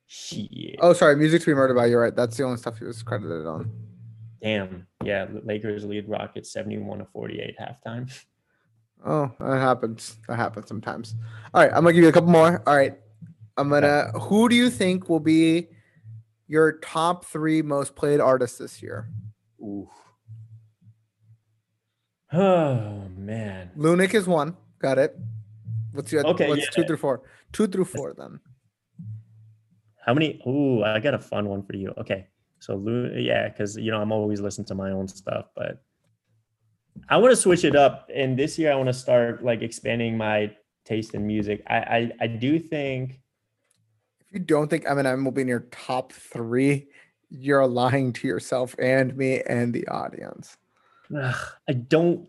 Shit. 0.06 0.76
Oh, 0.80 0.92
sorry. 0.92 1.16
Music 1.16 1.40
to 1.42 1.46
be 1.46 1.54
murdered 1.54 1.74
by. 1.74 1.86
You're 1.86 2.00
right. 2.00 2.14
That's 2.14 2.36
the 2.36 2.44
only 2.44 2.58
stuff 2.58 2.78
he 2.78 2.84
was 2.84 3.02
credited 3.02 3.46
on. 3.46 3.70
Damn. 4.42 4.86
Yeah. 5.02 5.26
Lakers 5.44 5.84
lead 5.84 6.08
Rockets 6.08 6.52
71 6.52 6.98
to 6.98 7.06
48 7.06 7.56
halftime. 7.58 8.10
Oh, 9.04 9.32
that 9.38 9.58
happens. 9.58 10.16
That 10.28 10.36
happens 10.36 10.66
sometimes. 10.68 11.14
All 11.54 11.62
right, 11.62 11.70
I'm 11.70 11.82
gonna 11.82 11.92
give 11.92 12.02
you 12.02 12.08
a 12.08 12.12
couple 12.12 12.30
more. 12.30 12.62
All 12.66 12.76
right, 12.76 12.98
I'm 13.56 13.68
gonna. 13.68 14.10
Who 14.20 14.48
do 14.48 14.56
you 14.56 14.70
think 14.70 15.08
will 15.08 15.20
be 15.20 15.68
your 16.48 16.78
top 16.78 17.24
three 17.24 17.62
most 17.62 17.94
played 17.94 18.20
artists 18.20 18.58
this 18.58 18.82
year? 18.82 19.08
Ooh. 19.60 19.88
Oh 22.32 23.08
man. 23.16 23.70
Lunik 23.76 24.14
is 24.14 24.26
one. 24.26 24.56
Got 24.78 24.98
it. 24.98 25.16
What's 25.92 26.12
your 26.12 26.26
Okay, 26.26 26.48
What's 26.48 26.68
two 26.74 26.84
through 26.84 26.98
four? 26.98 27.22
Two 27.52 27.66
through 27.66 27.86
four 27.86 28.14
then. 28.16 28.40
How 30.04 30.14
many? 30.14 30.40
Ooh, 30.46 30.82
I 30.84 31.00
got 31.00 31.14
a 31.14 31.18
fun 31.18 31.48
one 31.48 31.62
for 31.62 31.74
you. 31.74 31.92
Okay. 31.98 32.26
So, 32.60 32.76
yeah, 33.14 33.48
because, 33.48 33.76
you 33.76 33.90
know, 33.90 34.00
I'm 34.00 34.10
always 34.12 34.40
listening 34.40 34.66
to 34.66 34.74
my 34.74 34.90
own 34.90 35.06
stuff, 35.06 35.46
but 35.54 35.82
I 37.08 37.16
want 37.16 37.30
to 37.30 37.36
switch 37.36 37.64
it 37.64 37.76
up. 37.76 38.10
And 38.12 38.38
this 38.38 38.58
year, 38.58 38.72
I 38.72 38.74
want 38.74 38.88
to 38.88 38.92
start 38.92 39.44
like 39.44 39.62
expanding 39.62 40.16
my 40.16 40.50
taste 40.84 41.14
in 41.14 41.26
music. 41.26 41.62
I, 41.68 41.76
I, 41.76 42.12
I 42.22 42.26
do 42.26 42.58
think, 42.58 43.20
If 44.20 44.32
you 44.32 44.40
don't 44.40 44.68
think 44.68 44.84
Eminem 44.86 45.24
will 45.24 45.32
be 45.32 45.42
in 45.42 45.48
your 45.48 45.68
top 45.70 46.12
three, 46.12 46.88
you're 47.30 47.66
lying 47.66 48.12
to 48.14 48.26
yourself 48.26 48.74
and 48.78 49.16
me 49.16 49.42
and 49.42 49.72
the 49.72 49.86
audience. 49.88 50.56
Ugh, 51.16 51.46
I 51.68 51.72
don't, 51.72 52.28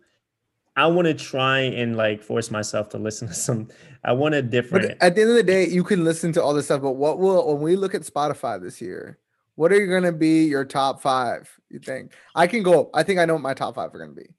I 0.76 0.88
want 0.88 1.08
to 1.08 1.14
try 1.14 1.60
and 1.60 1.98
like 1.98 2.22
force 2.24 2.52
myself 2.52 2.90
to 2.90 2.98
listen 2.98 3.28
to 3.28 3.34
some, 3.34 3.68
I 4.04 4.14
want 4.14 4.36
a 4.36 4.42
But 4.42 4.52
different, 4.52 4.98
at 5.02 5.16
the 5.16 5.22
end 5.22 5.32
of 5.32 5.36
the 5.36 5.44
day, 5.44 5.68
you 5.68 5.84
can 5.84 6.04
listen 6.04 6.32
to 6.34 6.44
all 6.44 6.54
this 6.54 6.66
stuff. 6.66 6.82
But 6.82 6.94
what 6.94 7.20
will 7.20 7.54
when 7.54 7.62
we 7.62 7.76
look 7.76 7.94
at 7.94 8.02
Spotify 8.04 8.62
this 8.62 8.82
year? 8.82 9.20
What 9.56 9.74
are 9.74 9.80
you 9.80 9.88
going 9.88 10.04
to 10.04 10.14
be 10.14 10.46
your 10.46 10.64
top 10.64 11.02
five? 11.02 11.50
You 11.70 11.80
think 11.80 12.14
I 12.34 12.48
can 12.48 12.64
go? 12.64 12.90
I 12.94 13.04
think 13.04 13.20
I 13.20 13.26
know 13.26 13.34
what 13.34 13.42
my 13.42 13.54
top 13.54 13.76
five 13.76 13.94
are 13.94 13.98
going 13.98 14.16
to 14.16 14.16
be. 14.16 14.30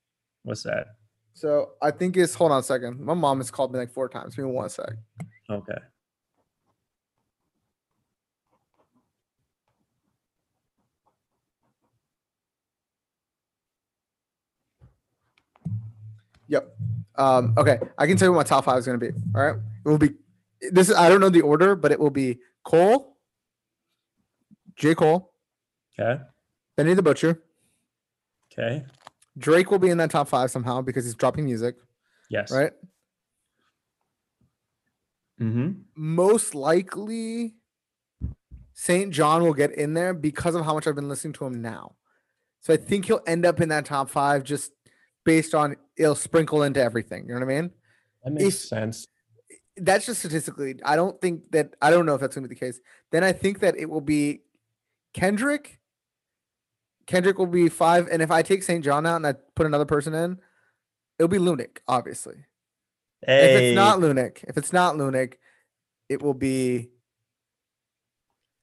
what's 0.44 0.62
that? 0.62 0.86
So 1.34 1.72
I 1.82 1.90
think 1.90 2.16
it's 2.16 2.34
hold 2.34 2.52
on 2.52 2.60
a 2.60 2.62
second. 2.62 3.00
My 3.00 3.14
mom 3.14 3.38
has 3.38 3.50
called 3.50 3.72
me 3.72 3.78
like 3.78 3.90
four 3.90 4.08
times. 4.08 4.34
Give 4.34 4.46
me 4.46 4.50
one 4.50 4.68
sec. 4.68 4.90
Okay. 5.50 5.78
Yep. 16.50 16.76
Um, 17.14 17.54
okay, 17.56 17.78
I 17.96 18.06
can 18.08 18.16
tell 18.16 18.26
you 18.28 18.32
what 18.32 18.38
my 18.46 18.48
top 18.48 18.64
five 18.64 18.76
is 18.78 18.84
going 18.84 18.98
to 18.98 19.12
be. 19.12 19.16
All 19.34 19.42
right, 19.42 19.54
it 19.56 19.88
will 19.88 19.98
be 19.98 20.10
this. 20.72 20.88
Is, 20.90 20.96
I 20.96 21.08
don't 21.08 21.20
know 21.20 21.28
the 21.30 21.42
order, 21.42 21.76
but 21.76 21.92
it 21.92 22.00
will 22.00 22.10
be 22.10 22.38
Cole, 22.64 23.16
J. 24.76 24.94
Cole, 24.96 25.32
Okay. 25.98 26.20
Benny 26.76 26.94
the 26.94 27.02
Butcher, 27.02 27.40
Okay. 28.52 28.84
Drake 29.38 29.70
will 29.70 29.78
be 29.78 29.90
in 29.90 29.98
that 29.98 30.10
top 30.10 30.28
five 30.28 30.50
somehow 30.50 30.82
because 30.82 31.04
he's 31.04 31.14
dropping 31.14 31.44
music, 31.44 31.76
Yes. 32.28 32.50
right? 32.50 32.72
Mm-hmm. 35.40 35.72
Most 35.94 36.54
likely, 36.54 37.54
St. 38.74 39.12
John 39.12 39.42
will 39.42 39.54
get 39.54 39.70
in 39.72 39.94
there 39.94 40.14
because 40.14 40.54
of 40.54 40.64
how 40.64 40.74
much 40.74 40.86
I've 40.86 40.94
been 40.96 41.08
listening 41.08 41.32
to 41.34 41.46
him 41.46 41.62
now. 41.62 41.94
So 42.60 42.74
I 42.74 42.76
think 42.76 43.06
he'll 43.06 43.22
end 43.26 43.46
up 43.46 43.60
in 43.60 43.68
that 43.70 43.84
top 43.86 44.10
five 44.10 44.42
just 44.42 44.72
based 45.24 45.54
on 45.54 45.76
it'll 45.96 46.14
sprinkle 46.14 46.62
into 46.62 46.82
everything. 46.82 47.24
You 47.28 47.34
know 47.34 47.44
what 47.46 47.52
I 47.52 47.60
mean? 47.60 47.70
That 48.24 48.32
makes 48.32 48.46
If- 48.46 48.60
sense. 48.60 49.06
that's 49.76 50.06
just 50.06 50.20
statistically. 50.20 50.80
I 50.84 50.96
don't 50.96 51.20
think 51.20 51.50
that 51.52 51.74
I 51.80 51.90
don't 51.90 52.06
know 52.06 52.14
if 52.14 52.20
that's 52.20 52.34
gonna 52.34 52.48
be 52.48 52.54
the 52.54 52.58
case. 52.60 52.80
Then 53.12 53.24
I 53.24 53.32
think 53.32 53.60
that 53.60 53.76
it 53.76 53.88
will 53.90 54.00
be 54.00 54.42
Kendrick. 55.14 55.78
Kendrick 57.06 57.38
will 57.38 57.46
be 57.46 57.68
five, 57.68 58.06
and 58.08 58.22
if 58.22 58.30
I 58.30 58.42
take 58.42 58.62
St. 58.62 58.84
John 58.84 59.04
out 59.06 59.16
and 59.16 59.26
I 59.26 59.32
put 59.54 59.66
another 59.66 59.84
person 59.86 60.14
in, 60.14 60.38
it'll 61.18 61.28
be 61.28 61.38
Lunik, 61.38 61.78
obviously. 61.88 62.44
Hey. 63.26 63.54
If 63.54 63.60
it's 63.62 63.74
not 63.74 63.98
Lunik, 63.98 64.44
if 64.44 64.56
it's 64.56 64.72
not 64.72 64.94
Lunik, 64.94 65.34
it 66.08 66.22
will 66.22 66.34
be. 66.34 66.90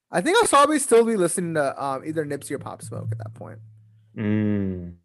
I 0.09 0.21
think 0.21 0.37
I'll 0.37 0.47
probably 0.47 0.79
still 0.79 1.03
be 1.05 1.17
listening 1.17 1.55
to 1.55 1.83
um, 1.83 2.03
either 2.05 2.25
Nipsey 2.25 2.51
or 2.51 2.59
Pop 2.59 2.81
Smoke 2.81 3.09
at 3.11 3.17
that 3.17 3.33
point. 3.33 3.59
Mm. 4.17 4.95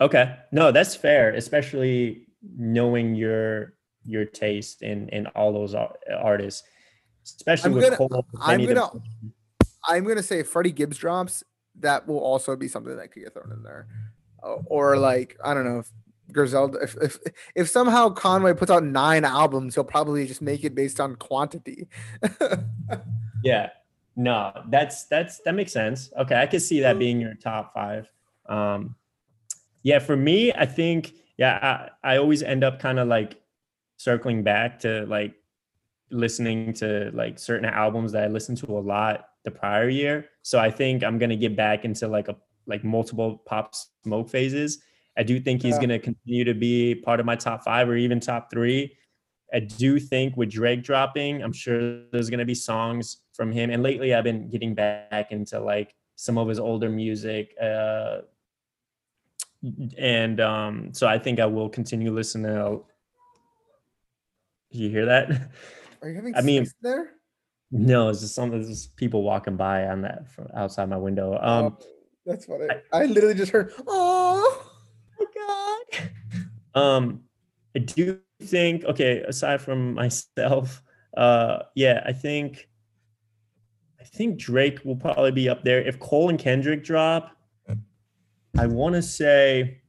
Okay. 0.00 0.36
No, 0.52 0.70
that's 0.72 0.94
fair, 0.94 1.34
especially 1.34 2.26
knowing 2.56 3.14
your 3.14 3.74
your 4.04 4.24
taste 4.24 4.82
in 4.82 5.08
in 5.08 5.26
all 5.28 5.52
those 5.52 5.74
artists, 6.22 6.62
especially 7.24 7.70
I'm 7.70 7.74
with 7.74 7.84
gonna- 7.84 7.96
Cole. 7.96 8.26
I'm 8.40 8.64
gonna-. 8.66 8.90
I'm 9.88 10.04
gonna 10.04 10.22
say 10.22 10.42
Freddie 10.42 10.72
Gibbs 10.72 10.98
drops. 10.98 11.42
That 11.80 12.06
will 12.06 12.18
also 12.18 12.56
be 12.56 12.68
something 12.68 12.96
that 12.96 13.12
could 13.12 13.22
get 13.22 13.34
thrown 13.34 13.52
in 13.52 13.62
there, 13.62 13.86
or 14.66 14.96
like 14.96 15.36
I 15.44 15.54
don't 15.54 15.64
know 15.64 15.80
if 15.80 15.90
Griselda. 16.32 16.78
If 16.82 16.96
if 17.02 17.18
if 17.54 17.68
somehow 17.68 18.08
Conway 18.10 18.54
puts 18.54 18.70
out 18.70 18.82
nine 18.84 19.24
albums, 19.24 19.74
he'll 19.74 19.84
probably 19.84 20.26
just 20.26 20.42
make 20.42 20.64
it 20.64 20.74
based 20.74 21.00
on 21.00 21.16
quantity. 21.16 21.88
Yeah. 23.44 23.70
No, 24.16 24.50
that's 24.70 25.04
that's 25.04 25.40
that 25.44 25.54
makes 25.54 25.72
sense. 25.72 26.10
Okay, 26.18 26.34
I 26.34 26.46
could 26.46 26.62
see 26.62 26.80
that 26.80 26.98
being 26.98 27.20
your 27.20 27.34
top 27.34 27.72
five. 27.74 28.08
Um, 28.48 28.96
yeah, 29.86 30.00
for 30.00 30.16
me, 30.16 30.52
I 30.52 30.66
think 30.66 31.14
yeah, 31.38 31.88
I, 32.02 32.14
I 32.14 32.16
always 32.18 32.42
end 32.42 32.64
up 32.64 32.80
kind 32.80 32.98
of 32.98 33.06
like 33.06 33.40
circling 33.98 34.42
back 34.42 34.80
to 34.80 35.06
like 35.06 35.34
listening 36.10 36.72
to 36.74 37.10
like 37.14 37.38
certain 37.38 37.66
albums 37.66 38.10
that 38.12 38.24
I 38.24 38.26
listened 38.26 38.58
to 38.58 38.66
a 38.78 38.80
lot 38.80 39.28
the 39.44 39.50
prior 39.52 39.88
year. 39.88 40.26
So 40.42 40.58
I 40.58 40.70
think 40.72 41.04
I'm 41.04 41.18
gonna 41.18 41.36
get 41.36 41.54
back 41.54 41.84
into 41.84 42.08
like 42.08 42.26
a 42.28 42.36
like 42.66 42.82
multiple 42.82 43.42
pop 43.46 43.74
smoke 44.02 44.28
phases. 44.28 44.80
I 45.16 45.22
do 45.22 45.38
think 45.38 45.62
he's 45.62 45.74
Yeah. 45.74 45.86
going 45.86 45.88
to 45.90 45.98
continue 46.00 46.44
to 46.44 46.52
be 46.52 46.96
part 46.96 47.20
of 47.20 47.26
my 47.26 47.36
top 47.36 47.62
five 47.62 47.88
or 47.88 47.96
even 47.96 48.18
top 48.20 48.50
three. 48.50 48.92
I 49.54 49.60
do 49.60 50.00
think 50.00 50.36
with 50.36 50.50
Drake 50.50 50.82
dropping, 50.82 51.42
I'm 51.44 51.52
sure 51.52 52.02
there's 52.10 52.28
going 52.28 52.40
to 52.40 52.44
be 52.44 52.56
songs 52.56 53.18
from 53.34 53.52
him. 53.52 53.70
And 53.70 53.82
lately, 53.84 54.12
I've 54.12 54.24
been 54.24 54.50
getting 54.50 54.74
back 54.74 55.30
into 55.30 55.60
like 55.60 55.94
some 56.16 56.36
of 56.36 56.48
his 56.48 56.58
older 56.58 56.90
music. 56.90 57.54
Uh, 57.62 58.22
and 59.98 60.40
um, 60.40 60.92
so 60.92 61.06
I 61.06 61.18
think 61.18 61.40
I 61.40 61.46
will 61.46 61.68
continue 61.68 62.12
listening. 62.12 62.54
To, 62.54 62.84
you 64.70 64.90
hear 64.90 65.06
that? 65.06 65.50
Are 66.02 66.08
you 66.08 66.14
having 66.16 66.36
I 66.36 66.42
mean- 66.42 66.66
there? 66.82 67.12
No, 67.72 68.10
it's 68.10 68.20
just 68.20 68.34
some 68.34 68.50
there's 68.50 68.68
just 68.68 68.94
people 68.96 69.22
walking 69.24 69.56
by 69.56 69.88
on 69.88 70.02
that 70.02 70.30
from 70.30 70.46
outside 70.54 70.88
my 70.88 70.96
window. 70.96 71.36
Um, 71.40 71.76
Oh, 71.80 71.86
that's 72.24 72.46
funny. 72.46 72.66
I, 72.92 73.04
literally 73.04 73.34
just 73.34 73.52
heard, 73.52 73.72
oh, 73.86 74.70
oh 75.20 75.26
god. 75.34 76.10
Um, 76.80 77.22
I 77.74 77.78
do 77.78 78.20
think 78.42 78.84
okay. 78.84 79.22
Aside 79.22 79.62
from 79.62 79.94
myself, 79.94 80.82
uh, 81.16 81.60
yeah, 81.74 82.02
I 82.04 82.12
think 82.12 82.68
I 83.98 84.04
think 84.04 84.38
Drake 84.38 84.84
will 84.84 84.96
probably 84.96 85.32
be 85.32 85.48
up 85.48 85.64
there. 85.64 85.80
If 85.80 85.98
Cole 85.98 86.28
and 86.28 86.38
Kendrick 86.38 86.84
drop, 86.84 87.34
I 88.58 88.66
want 88.66 88.94
to 88.94 89.02
say 89.02 89.80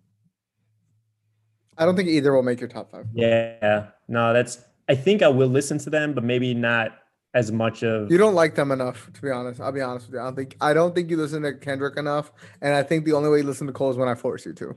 I 1.77 1.85
don't 1.85 1.95
think 1.95 2.09
either 2.09 2.33
will 2.33 2.43
make 2.43 2.59
your 2.59 2.69
top 2.69 2.91
five. 2.91 3.05
yeah. 3.13 3.87
No, 4.07 4.33
that's. 4.33 4.59
I 4.89 4.95
think 4.95 5.21
I 5.21 5.27
will 5.27 5.47
listen 5.49 5.77
to 5.79 5.89
them, 5.89 6.13
but 6.13 6.23
maybe 6.23 6.53
not 6.53 6.97
as 7.33 7.51
much 7.51 7.83
of. 7.83 8.11
You 8.11 8.17
don't 8.17 8.35
like 8.35 8.55
them 8.55 8.71
enough, 8.71 9.09
to 9.13 9.21
be 9.21 9.29
honest. 9.29 9.61
I'll 9.61 9.71
be 9.71 9.81
honest 9.81 10.07
with 10.07 10.15
you. 10.15 10.21
I 10.21 10.23
don't 10.23 10.35
think 10.35 10.57
I 10.61 10.73
don't 10.73 10.95
think 10.95 11.09
you 11.09 11.17
listen 11.17 11.43
to 11.43 11.53
Kendrick 11.53 11.97
enough, 11.97 12.31
and 12.61 12.73
I 12.73 12.83
think 12.83 13.05
the 13.05 13.13
only 13.13 13.29
way 13.29 13.39
you 13.39 13.43
listen 13.43 13.67
to 13.67 13.73
Cole 13.73 13.91
is 13.91 13.97
when 13.97 14.09
I 14.09 14.15
force 14.15 14.45
you 14.45 14.53
to. 14.53 14.75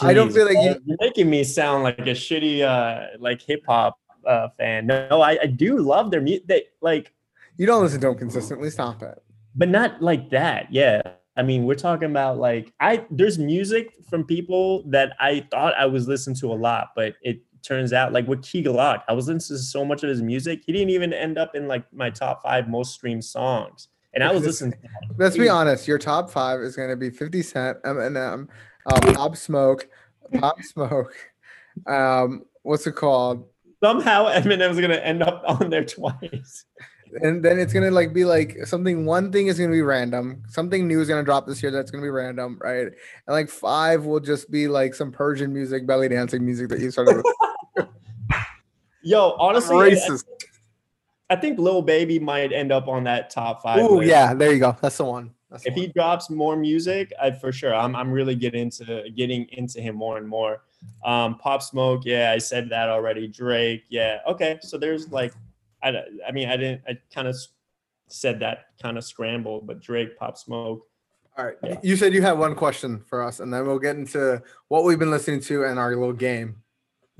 I 0.00 0.12
don't 0.12 0.32
feel 0.32 0.44
like 0.44 0.56
you... 0.56 0.80
you're 0.84 0.96
making 1.00 1.30
me 1.30 1.44
sound 1.44 1.84
like 1.84 1.98
a 2.00 2.14
shitty 2.14 2.62
uh 2.62 3.16
like 3.20 3.40
hip 3.40 3.62
hop 3.66 3.98
uh 4.26 4.48
fan. 4.58 4.86
No, 4.86 5.22
I, 5.22 5.38
I 5.42 5.46
do 5.46 5.78
love 5.78 6.10
their 6.10 6.20
music. 6.20 6.46
They 6.46 6.64
like, 6.80 7.12
You 7.56 7.66
don't 7.66 7.82
listen 7.82 8.00
to 8.00 8.08
him 8.08 8.16
consistently. 8.16 8.70
Stop 8.70 9.02
it. 9.02 9.22
but 9.54 9.68
not 9.68 10.02
like 10.02 10.30
that. 10.30 10.72
Yeah. 10.72 11.02
I 11.38 11.42
mean, 11.42 11.64
we're 11.64 11.74
talking 11.74 12.10
about 12.10 12.38
like 12.38 12.72
I 12.80 13.06
there's 13.10 13.38
music 13.38 13.94
from 14.10 14.24
people 14.24 14.82
that 14.90 15.14
I 15.20 15.46
thought 15.50 15.74
I 15.78 15.86
was 15.86 16.08
listening 16.08 16.36
to 16.36 16.52
a 16.52 16.54
lot, 16.54 16.88
but 16.94 17.14
it 17.22 17.40
turns 17.62 17.92
out 17.92 18.12
like 18.12 18.26
with 18.26 18.42
Key 18.42 18.62
Glock, 18.62 19.02
I 19.08 19.12
was 19.12 19.28
listening 19.28 19.56
to 19.58 19.62
so 19.62 19.84
much 19.84 20.02
of 20.02 20.10
his 20.10 20.20
music, 20.20 20.62
he 20.66 20.72
didn't 20.72 20.90
even 20.90 21.12
end 21.12 21.38
up 21.38 21.54
in 21.54 21.68
like 21.68 21.90
my 21.92 22.10
top 22.10 22.42
five 22.42 22.68
most 22.68 22.92
streamed 22.92 23.24
songs. 23.24 23.88
And 24.14 24.24
I 24.24 24.32
was 24.32 24.44
listening 24.44 24.72
to 24.72 24.78
Let's 25.16 25.36
be 25.36 25.48
honest. 25.48 25.86
Your 25.86 25.98
top 25.98 26.28
five 26.28 26.60
is 26.60 26.74
going 26.74 26.88
to 26.88 26.96
be 26.96 27.10
50 27.10 27.42
Cent, 27.42 27.82
Eminem, 27.84 28.48
um, 28.86 29.14
Pop 29.14 29.36
Smoke, 29.36 29.88
Pop 30.38 30.60
Smoke. 30.62 31.14
Um, 31.86 32.44
what's 32.62 32.86
it 32.86 32.96
called? 32.96 33.44
somehow 33.82 34.26
Eminem's 34.26 34.80
gonna 34.80 34.94
end 34.94 35.22
up 35.22 35.42
on 35.46 35.70
there 35.70 35.84
twice. 35.84 36.64
And 37.22 37.44
then 37.44 37.58
it's 37.58 37.72
gonna 37.72 37.90
like 37.90 38.12
be 38.12 38.24
like 38.24 38.66
something. 38.66 39.04
One 39.04 39.32
thing 39.32 39.46
is 39.46 39.58
gonna 39.58 39.70
be 39.72 39.82
random. 39.82 40.42
Something 40.48 40.86
new 40.86 41.00
is 41.00 41.08
gonna 41.08 41.24
drop 41.24 41.46
this 41.46 41.62
year 41.62 41.70
that's 41.70 41.90
gonna 41.90 42.02
be 42.02 42.10
random, 42.10 42.58
right? 42.62 42.86
And 42.86 42.94
like 43.28 43.48
five 43.48 44.04
will 44.04 44.20
just 44.20 44.50
be 44.50 44.68
like 44.68 44.94
some 44.94 45.12
Persian 45.12 45.52
music, 45.52 45.86
belly 45.86 46.08
dancing 46.08 46.44
music 46.44 46.68
that 46.70 46.80
you 46.80 46.90
started. 46.90 47.22
with. 47.76 47.86
Yo, 49.02 49.36
honestly, 49.38 49.76
I- 49.76 49.90
Racist. 49.90 50.24
I 51.30 51.36
think 51.36 51.58
Lil 51.58 51.82
Baby 51.82 52.18
might 52.18 52.52
end 52.52 52.72
up 52.72 52.88
on 52.88 53.04
that 53.04 53.28
top 53.28 53.62
five. 53.62 53.80
Oh 53.80 54.00
yeah, 54.00 54.32
there 54.32 54.52
you 54.52 54.60
go. 54.60 54.76
That's 54.80 54.96
the 54.96 55.04
one. 55.04 55.34
That's 55.50 55.62
the 55.62 55.70
If 55.70 55.76
he 55.76 55.88
drops 55.88 56.30
more 56.30 56.56
music, 56.56 57.12
I 57.20 57.30
for 57.30 57.52
sure. 57.52 57.74
I'm 57.74 57.94
I'm 57.94 58.10
really 58.10 58.34
getting 58.34 58.62
into 58.62 59.10
getting 59.14 59.46
into 59.50 59.80
him 59.80 59.94
more 59.94 60.16
and 60.16 60.26
more. 60.26 60.62
Um, 61.04 61.36
Pop 61.38 61.62
Smoke, 61.62 62.02
yeah, 62.04 62.32
I 62.32 62.38
said 62.38 62.70
that 62.70 62.88
already. 62.88 63.28
Drake, 63.28 63.84
yeah, 63.88 64.20
okay. 64.26 64.58
So 64.62 64.78
there's 64.78 65.10
like, 65.10 65.32
I 65.82 66.02
I 66.26 66.32
mean, 66.32 66.48
I 66.48 66.56
didn't. 66.56 66.82
I 66.88 66.98
kind 67.14 67.28
of 67.28 67.36
said 68.08 68.40
that 68.40 68.66
kind 68.82 68.96
of 68.98 69.04
scrambled, 69.04 69.66
but 69.66 69.80
Drake, 69.80 70.16
Pop 70.18 70.38
Smoke. 70.38 70.86
All 71.36 71.44
right. 71.44 71.56
Yeah. 71.62 71.78
You 71.82 71.96
said 71.96 72.12
you 72.12 72.22
had 72.22 72.32
one 72.32 72.54
question 72.54 73.00
for 73.06 73.22
us, 73.22 73.40
and 73.40 73.52
then 73.52 73.66
we'll 73.66 73.78
get 73.78 73.96
into 73.96 74.42
what 74.68 74.84
we've 74.84 74.98
been 74.98 75.10
listening 75.10 75.40
to 75.42 75.64
and 75.64 75.78
our 75.78 75.94
little 75.94 76.12
game. 76.12 76.56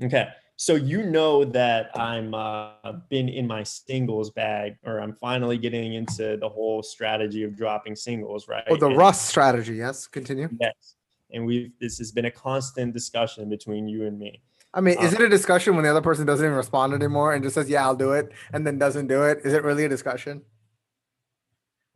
Okay. 0.03 0.27
So 0.57 0.75
you 0.75 1.03
know 1.03 1.45
that 1.45 1.89
I'm 1.97 2.33
uh, 2.33 2.73
been 3.09 3.29
in 3.29 3.47
my 3.47 3.63
singles 3.63 4.29
bag, 4.29 4.75
or 4.83 4.99
I'm 4.99 5.13
finally 5.13 5.57
getting 5.57 5.93
into 5.93 6.35
the 6.35 6.49
whole 6.49 6.83
strategy 6.83 7.43
of 7.43 7.55
dropping 7.55 7.95
singles, 7.95 8.49
right? 8.49 8.65
Oh, 8.69 8.75
the 8.75 8.87
And- 8.87 8.97
Russ 8.97 9.21
strategy. 9.21 9.75
Yes. 9.75 10.05
Continue. 10.05 10.49
Yes. 10.59 10.95
And 11.31 11.45
we've 11.45 11.71
this 11.79 11.97
has 11.99 12.11
been 12.11 12.25
a 12.25 12.31
constant 12.31 12.93
discussion 12.93 13.49
between 13.49 13.87
you 13.87 14.05
and 14.05 14.19
me. 14.19 14.41
I 14.73 14.81
mean, 14.81 14.99
is 14.99 15.13
Uh, 15.13 15.17
it 15.17 15.21
a 15.25 15.29
discussion 15.29 15.75
when 15.75 15.83
the 15.83 15.89
other 15.89 16.01
person 16.01 16.25
doesn't 16.25 16.45
even 16.45 16.55
respond 16.55 16.93
anymore 16.93 17.33
and 17.33 17.43
just 17.43 17.55
says, 17.55 17.69
"Yeah, 17.69 17.83
I'll 17.85 17.95
do 17.95 18.11
it," 18.13 18.31
and 18.53 18.65
then 18.67 18.77
doesn't 18.77 19.07
do 19.07 19.23
it? 19.23 19.39
Is 19.43 19.53
it 19.53 19.63
really 19.63 19.85
a 19.85 19.89
discussion? 19.89 20.43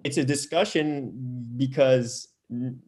It's 0.04 0.18
a 0.18 0.24
discussion 0.24 1.14
because 1.56 2.28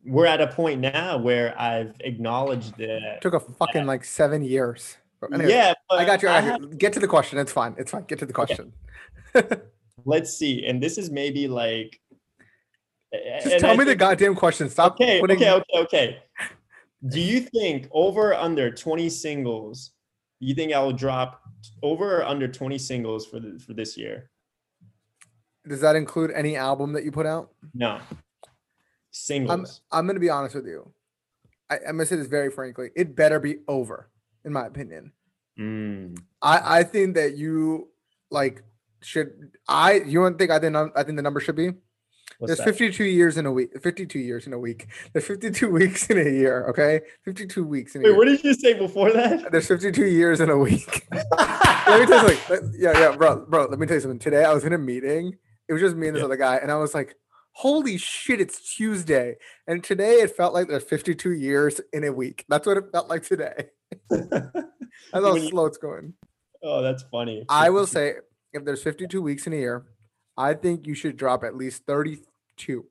we're 0.04 0.26
at 0.26 0.42
a 0.42 0.48
point 0.48 0.82
now 0.82 1.18
where 1.18 1.60
I've 1.60 1.94
acknowledged 2.02 2.78
that. 2.78 3.16
It 3.18 3.22
took 3.22 3.34
a 3.36 3.40
fucking 3.40 3.86
like 3.86 4.04
seven 4.04 4.44
years. 4.44 4.98
Anyway, 5.34 5.50
yeah, 5.50 5.74
but 5.90 6.00
I 6.00 6.06
got 6.06 6.22
you. 6.22 6.30
I 6.30 6.40
have- 6.42 6.78
Get 6.78 6.94
to 6.94 7.00
the 7.00 7.08
question. 7.08 7.40
It's 7.40 7.52
fine. 7.52 7.74
It's 7.78 7.92
fine. 7.92 8.04
Get 8.04 8.20
to 8.20 8.26
the 8.26 8.34
question. 8.34 8.74
let's 10.06 10.34
see. 10.34 10.66
And 10.66 10.82
this 10.82 10.98
is 10.98 11.10
maybe 11.12 11.48
like. 11.48 12.00
Just 13.44 13.60
tell 13.60 13.72
I 13.72 13.78
me 13.78 13.86
the 13.86 13.96
goddamn 13.96 14.36
question. 14.36 14.70
Stop 14.70 14.94
Okay, 14.96 15.22
putting. 15.22 15.38
okay, 15.38 15.52
okay, 15.52 15.80
okay. 15.80 16.18
Do 17.10 17.22
you 17.22 17.42
think 17.42 17.88
over 17.92 18.34
under 18.34 18.72
20 18.72 19.10
singles? 19.10 19.92
You 20.40 20.56
think 20.56 20.74
I 20.74 20.80
will 20.80 20.94
drop 20.94 21.42
over 21.84 22.20
or 22.20 22.26
under 22.26 22.48
20 22.48 22.78
singles 22.78 23.26
for 23.26 23.40
the, 23.40 23.60
for 23.60 23.74
this 23.74 23.98
year? 23.98 24.30
Does 25.68 25.82
that 25.82 25.96
include 25.96 26.32
any 26.32 26.56
album 26.56 26.94
that 26.94 27.04
you 27.04 27.12
put 27.12 27.26
out? 27.26 27.52
No. 27.74 28.00
Singles. 29.12 29.82
I'm 29.92 30.06
gonna 30.08 30.20
be 30.20 30.30
honest 30.30 30.56
with 30.56 30.68
you. 30.68 30.92
I, 31.70 31.78
I'm 31.78 31.98
gonna 31.98 32.06
say 32.06 32.18
this 32.18 32.28
very 32.28 32.52
frankly. 32.52 32.90
It 32.96 33.16
better 33.16 33.40
be 33.40 33.58
over, 33.68 34.10
in 34.44 34.52
my 34.54 34.66
opinion. 34.66 35.14
Mm. 35.60 36.20
I 36.42 36.80
I 36.80 36.84
think 36.84 37.16
that 37.16 37.38
you 37.38 37.90
like 38.30 38.62
should 39.02 39.52
I 39.68 39.94
you 39.94 40.22
don't 40.22 40.38
think 40.38 40.52
I 40.52 40.60
think 40.60 40.76
I 40.76 41.04
think 41.04 41.16
the 41.16 41.24
number 41.24 41.40
should 41.40 41.56
be 41.56 41.72
What's 42.40 42.50
there's 42.58 42.66
that? 42.66 42.78
52 42.78 43.04
years 43.06 43.38
in 43.38 43.46
a 43.46 43.52
week 43.52 43.70
52 43.82 44.20
years 44.20 44.46
in 44.48 44.54
a 44.54 44.60
week. 44.60 44.88
There's 45.14 45.26
52 45.26 45.70
weeks 45.72 46.10
in 46.10 46.18
a 46.18 46.30
year 46.30 46.68
okay? 46.70 47.02
52 47.24 47.64
weeks 47.66 47.96
in 47.96 48.02
a 48.02 48.04
Wait, 48.04 48.10
year. 48.10 48.18
what 48.18 48.26
did 48.26 48.44
you 48.44 48.54
say 48.54 48.74
before 48.74 49.12
that? 49.12 49.50
there's 49.52 49.68
52 49.68 50.06
years 50.06 50.42
in 50.42 50.50
a 50.50 50.58
week. 50.58 51.08
Let 51.12 52.00
me 52.02 52.06
tell 52.08 52.30
you 52.30 52.36
something 52.36 52.74
yeah 52.78 52.98
yeah 53.00 53.16
bro 53.16 53.46
bro 53.46 53.66
let 53.68 53.80
me 53.80 53.86
tell 53.88 53.96
you 53.96 54.02
something. 54.02 54.20
Today 54.20 54.44
I 54.44 54.54
was 54.54 54.64
in 54.66 54.74
a 54.74 54.78
meeting. 54.78 55.38
It 55.70 55.74
was 55.74 55.82
just 55.82 55.96
me 55.96 56.08
and 56.08 56.16
this 56.16 56.22
Yeah. 56.22 56.26
other 56.26 56.38
guy 56.38 56.58
and 56.58 56.72
I 56.72 56.76
was 56.76 56.94
like 56.94 57.16
holy 57.54 57.98
shit 57.98 58.42
it's 58.42 58.76
Tuesday. 58.76 59.36
And 59.68 59.82
today 59.84 60.16
it 60.16 60.36
felt 60.36 60.54
like 60.54 60.68
there's 60.68 60.84
52 60.84 61.32
years 61.32 61.80
in 61.94 62.04
a 62.04 62.12
week. 62.12 62.44
That's 62.50 62.68
what 62.68 62.76
it 62.78 62.86
felt 62.92 63.08
like 63.10 63.24
today. 63.24 63.68
That's 64.10 64.34
how 65.14 65.38
slow 65.40 65.66
it's 65.68 65.78
going. 65.78 66.14
Oh, 66.64 66.82
that's 66.82 67.04
funny. 67.12 67.46
I 67.48 67.70
will 67.70 67.88
say 67.88 68.16
if 68.52 68.66
there's 68.66 68.82
52 68.84 69.22
weeks 69.22 69.48
in 69.48 69.54
a 69.54 69.58
year, 69.58 69.86
I 70.38 70.54
think 70.54 70.88
you 70.88 70.96
should 70.96 71.18
drop 71.18 71.44
at 71.44 71.56
least 71.56 71.86
32. 71.86 72.86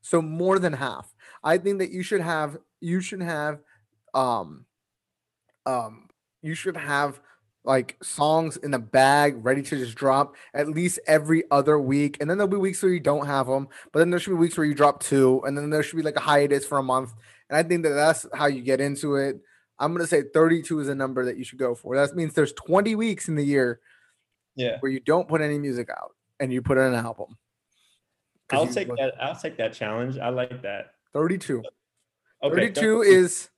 So 0.00 0.22
more 0.22 0.58
than 0.58 0.72
half. 0.72 1.14
I 1.42 1.58
think 1.58 1.78
that 1.78 1.90
you 1.90 2.02
should 2.02 2.20
have 2.20 2.58
you 2.80 3.00
should 3.00 3.22
have 3.22 3.60
um 4.14 4.64
um 5.66 6.08
you 6.42 6.54
should 6.54 6.76
have 6.76 7.20
like 7.64 7.96
songs 8.02 8.56
in 8.56 8.70
the 8.70 8.78
bag 8.78 9.44
ready 9.44 9.62
to 9.62 9.76
just 9.76 9.94
drop 9.94 10.36
at 10.54 10.68
least 10.68 10.98
every 11.06 11.44
other 11.50 11.78
week 11.78 12.16
and 12.20 12.30
then 12.30 12.38
there'll 12.38 12.50
be 12.50 12.56
weeks 12.56 12.82
where 12.82 12.92
you 12.92 13.00
don't 13.00 13.26
have 13.26 13.46
them 13.46 13.68
but 13.92 13.98
then 13.98 14.10
there 14.10 14.18
should 14.18 14.30
be 14.30 14.36
weeks 14.36 14.56
where 14.56 14.66
you 14.66 14.74
drop 14.74 15.02
two 15.02 15.42
and 15.44 15.56
then 15.56 15.68
there 15.68 15.82
should 15.82 15.96
be 15.96 16.02
like 16.02 16.16
a 16.16 16.20
hiatus 16.20 16.64
for 16.64 16.78
a 16.78 16.82
month 16.82 17.12
and 17.50 17.58
i 17.58 17.62
think 17.62 17.82
that 17.82 17.90
that's 17.90 18.26
how 18.32 18.46
you 18.46 18.62
get 18.62 18.80
into 18.80 19.16
it 19.16 19.36
i'm 19.78 19.92
going 19.92 20.02
to 20.02 20.08
say 20.08 20.22
32 20.32 20.80
is 20.80 20.88
a 20.88 20.94
number 20.94 21.24
that 21.24 21.36
you 21.36 21.44
should 21.44 21.58
go 21.58 21.74
for 21.74 21.94
that 21.96 22.16
means 22.16 22.32
there's 22.32 22.54
20 22.54 22.94
weeks 22.94 23.28
in 23.28 23.34
the 23.34 23.44
year 23.44 23.80
yeah. 24.56 24.78
where 24.80 24.90
you 24.90 25.00
don't 25.00 25.28
put 25.28 25.42
any 25.42 25.58
music 25.58 25.90
out 25.90 26.12
and 26.40 26.52
you 26.52 26.62
put 26.62 26.78
it 26.78 26.82
in 26.82 26.94
an 26.94 27.04
album. 27.04 27.36
I'll 28.50 28.66
take 28.66 28.88
look- 28.88 28.98
that. 28.98 29.14
I'll 29.20 29.36
take 29.36 29.56
that 29.58 29.72
challenge. 29.72 30.18
I 30.18 30.30
like 30.30 30.62
that. 30.62 30.92
32. 31.12 31.62
Okay, 32.42 32.54
32 32.72 33.02
is 33.02 33.48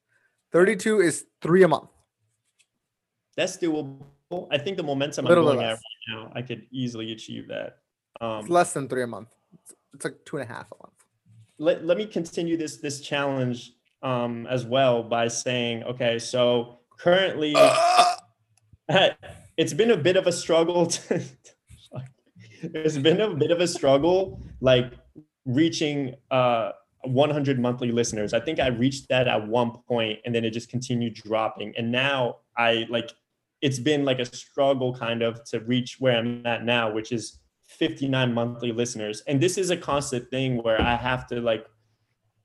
32 0.53 1.01
is 1.01 1.27
three 1.43 1.63
a 1.63 1.69
month. 1.69 1.91
that's 3.37 3.57
doable. 3.59 3.99
I 4.51 4.59
think 4.59 4.77
the 4.77 4.83
momentum 4.83 5.25
Little 5.25 5.49
I'm 5.49 5.57
going 5.57 5.67
at 5.67 5.73
right 5.73 5.81
now, 6.09 6.33
I 6.35 6.43
could 6.43 6.67
easily 6.71 7.13
achieve 7.13 7.49
that. 7.49 7.79
Um, 8.21 8.41
It's 8.41 8.49
less 8.49 8.73
than 8.73 8.89
three 8.89 9.03
a 9.03 9.07
month. 9.07 9.29
It's, 9.53 9.75
it's 9.95 10.05
like 10.05 10.25
two 10.25 10.37
and 10.39 10.49
a 10.49 10.53
half 10.53 10.71
a 10.73 10.77
month. 10.83 10.95
let, 11.59 11.85
let 11.85 11.99
me 11.99 12.07
continue 12.07 12.57
this 12.57 12.77
this 12.79 13.01
challenge 13.01 13.73
um, 14.03 14.47
as 14.47 14.65
well 14.65 15.03
by 15.03 15.29
saying, 15.29 15.83
okay, 15.85 16.19
so 16.19 16.79
currently 16.99 17.55
it's 19.57 19.73
been 19.75 19.91
a 19.91 19.97
bit 19.97 20.17
of 20.17 20.27
a 20.27 20.33
struggle. 20.33 20.87
To, 21.09 21.21
it's 22.63 22.99
been 22.99 23.21
a 23.21 23.35
bit 23.35 23.51
of 23.51 23.61
a 23.61 23.67
struggle, 23.69 24.41
like 24.61 24.93
reaching 25.45 26.15
uh, 26.31 26.73
100 27.05 27.59
monthly 27.59 27.93
listeners. 27.93 28.35
I 28.35 28.41
think 28.41 28.61
I 28.61 28.69
reached 28.69 29.09
that 29.09 29.27
at 29.27 29.47
one 29.47 29.73
point 29.89 30.21
and 30.25 30.35
then 30.35 30.45
it 30.45 30.51
just 30.51 30.69
continued 30.69 31.15
dropping. 31.15 31.75
And 31.77 31.91
now 31.91 32.39
I 32.57 32.87
like 32.91 33.13
it's 33.63 33.79
been 33.79 34.05
like 34.05 34.19
a 34.19 34.25
struggle 34.25 34.95
kind 34.95 35.23
of 35.23 35.45
to 35.45 35.61
reach 35.61 35.97
where 35.99 36.17
I'm 36.17 36.47
at 36.47 36.65
now, 36.65 36.91
which 36.91 37.13
is 37.13 37.39
59 37.69 38.33
monthly 38.33 38.73
listeners. 38.73 39.23
And 39.27 39.41
this 39.41 39.59
is 39.59 39.71
a 39.71 39.77
constant 39.77 40.31
thing 40.31 40.63
where 40.63 40.81
I 40.81 40.97
have 40.97 41.27
to 41.29 41.41
like 41.41 41.67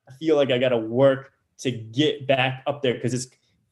I 0.08 0.14
feel 0.14 0.36
like 0.36 0.52
I 0.52 0.58
got 0.58 0.70
to 0.70 0.78
work 0.78 1.32
to 1.60 1.72
get 1.72 2.28
back 2.28 2.64
up 2.68 2.82
there 2.82 2.94
because 2.94 3.14
it's 3.14 3.28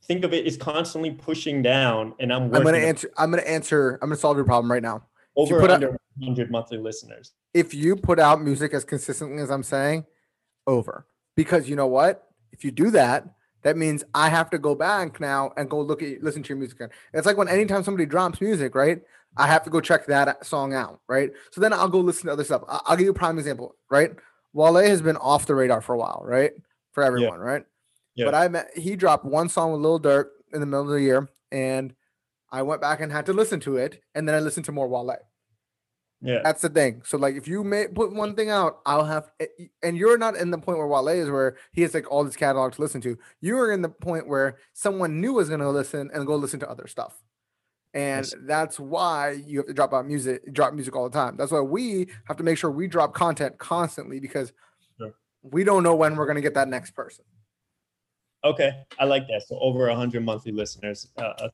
think 0.06 0.26
of 0.26 0.34
it 0.34 0.46
it's 0.46 0.58
constantly 0.58 1.12
pushing 1.12 1.62
down 1.62 2.14
and 2.20 2.32
I'm 2.34 2.44
I'm 2.44 2.52
gonna 2.52 2.66
working 2.66 2.84
answer. 2.84 3.12
I'm 3.18 3.30
gonna 3.30 3.44
answer. 3.44 4.00
I'm 4.02 4.10
gonna 4.10 4.20
solve 4.20 4.38
your 4.38 4.46
problem 4.46 4.72
right 4.72 4.82
now. 4.82 5.04
Over 5.36 5.60
put 5.60 5.72
out- 5.72 5.76
under 5.76 5.98
100 6.18 6.52
monthly 6.52 6.78
listeners. 6.78 7.34
If 7.54 7.74
you 7.74 7.96
put 7.96 8.20
out 8.20 8.42
music 8.42 8.74
as 8.74 8.84
consistently 8.84 9.42
as 9.42 9.50
I'm 9.50 9.64
saying, 9.64 10.06
over. 10.68 11.06
Because 11.36 11.68
you 11.68 11.76
know 11.76 11.88
what? 11.88 12.28
If 12.52 12.64
you 12.64 12.72
do 12.72 12.92
that, 12.92 13.28
that 13.64 13.78
means 13.78 14.04
I 14.14 14.30
have 14.30 14.50
to 14.52 14.58
go 14.58 14.76
back 14.76 15.20
now 15.20 15.52
and 15.58 15.70
go 15.70 15.82
look 15.82 16.04
at 16.04 16.22
listen 16.22 16.44
to 16.44 16.50
your 16.50 16.58
music 16.58 16.80
again. 16.80 16.90
It's 17.14 17.26
like 17.26 17.38
when 17.38 17.48
anytime 17.48 17.84
somebody 17.84 18.06
drops 18.06 18.42
music, 18.42 18.76
right? 18.76 19.02
I 19.36 19.48
have 19.48 19.64
to 19.64 19.70
go 19.72 19.82
check 19.82 20.06
that 20.08 20.46
song 20.46 20.74
out, 20.74 21.00
right? 21.08 21.32
So 21.52 21.60
then 21.60 21.74
I'll 21.74 21.90
go 21.90 22.00
listen 22.00 22.28
to 22.28 22.34
other 22.34 22.44
stuff. 22.44 22.64
I'll 22.68 22.96
give 22.96 23.06
you 23.06 23.12
a 23.12 23.16
prime 23.16 23.40
example, 23.40 23.76
right? 23.90 24.12
Wale 24.54 24.76
has 24.76 25.02
been 25.02 25.18
off 25.18 25.48
the 25.48 25.56
radar 25.56 25.82
for 25.82 25.96
a 25.96 25.98
while, 25.98 26.22
right? 26.24 26.52
For 26.92 27.04
everyone, 27.04 27.40
right? 27.40 27.66
Yeah. 28.16 28.26
But 28.26 28.36
I 28.36 28.48
met 28.48 28.70
he 28.78 28.96
dropped 28.96 29.26
one 29.26 29.50
song 29.50 29.72
with 29.72 29.82
Lil 29.82 30.00
Durk 30.00 30.28
in 30.54 30.60
the 30.60 30.68
middle 30.68 30.84
of 30.84 30.90
the 30.90 31.02
year, 31.02 31.28
and 31.52 31.96
I 32.54 32.62
went 32.62 32.80
back 32.80 33.02
and 33.02 33.12
had 33.12 33.26
to 33.26 33.34
listen 33.34 33.60
to 33.62 33.76
it, 33.78 34.00
and 34.16 34.26
then 34.28 34.36
I 34.36 34.40
listened 34.40 34.66
to 34.68 34.72
more 34.72 34.88
Wale. 34.88 35.18
Yeah. 36.22 36.40
That's 36.42 36.62
the 36.62 36.70
thing. 36.70 37.02
So 37.04 37.18
like, 37.18 37.36
if 37.36 37.50
you 37.50 37.66
may 37.66 37.88
put 37.88 38.14
one 38.14 38.34
thing 38.36 38.50
out, 38.50 38.80
I'll 38.86 39.04
have, 39.04 39.30
eh, 39.42 39.48
and 39.82 39.98
you're 39.98 40.18
not 40.18 40.38
in 40.38 40.52
the 40.52 40.58
point 40.58 40.78
where 40.78 40.88
Wale 40.88 41.10
is, 41.10 41.30
where 41.30 41.58
he 41.74 41.82
has 41.82 41.94
like 41.94 42.10
all 42.10 42.24
this 42.24 42.38
catalog 42.38 42.72
to 42.74 42.82
listen 42.82 43.02
to. 43.02 43.18
You 43.42 43.58
are 43.58 43.74
in 43.74 43.82
the 43.82 43.90
point 43.90 44.30
where 44.30 44.58
someone 44.72 45.20
new 45.20 45.40
is 45.40 45.50
going 45.50 45.60
to 45.60 45.70
listen 45.70 46.10
and 46.14 46.26
go 46.26 46.36
listen 46.38 46.62
to 46.62 46.70
other 46.70 46.88
stuff, 46.88 47.22
and 47.94 48.24
Yes. 48.26 48.36
that's 48.46 48.80
why 48.80 49.32
you 49.32 49.58
have 49.58 49.68
to 49.68 49.74
drop 49.74 49.94
out 49.94 50.06
music, 50.08 50.54
drop 50.54 50.74
music 50.74 50.96
all 50.96 51.10
the 51.10 51.18
time. 51.18 51.36
That's 51.36 51.52
why 51.52 51.60
we 51.60 52.08
have 52.26 52.38
to 52.38 52.44
make 52.44 52.58
sure 52.58 52.72
we 52.72 52.88
drop 52.88 53.14
content 53.14 53.58
constantly 53.58 54.20
because 54.22 54.54
Sure. 54.98 55.14
we 55.42 55.64
don't 55.66 55.84
know 55.84 55.96
when 55.96 56.16
we're 56.16 56.26
going 56.28 56.36
to 56.36 56.42
get 56.42 56.54
that 56.54 56.70
next 56.70 56.92
person. 56.92 57.26
Okay, 58.46 58.84
I 59.00 59.06
like 59.06 59.28
that. 59.30 59.44
So 59.48 59.58
over 59.60 59.88
100 59.88 60.24
monthly 60.24 60.52
listeners. 60.52 61.08
Uh, 61.18 61.32
I'll, 61.40 61.52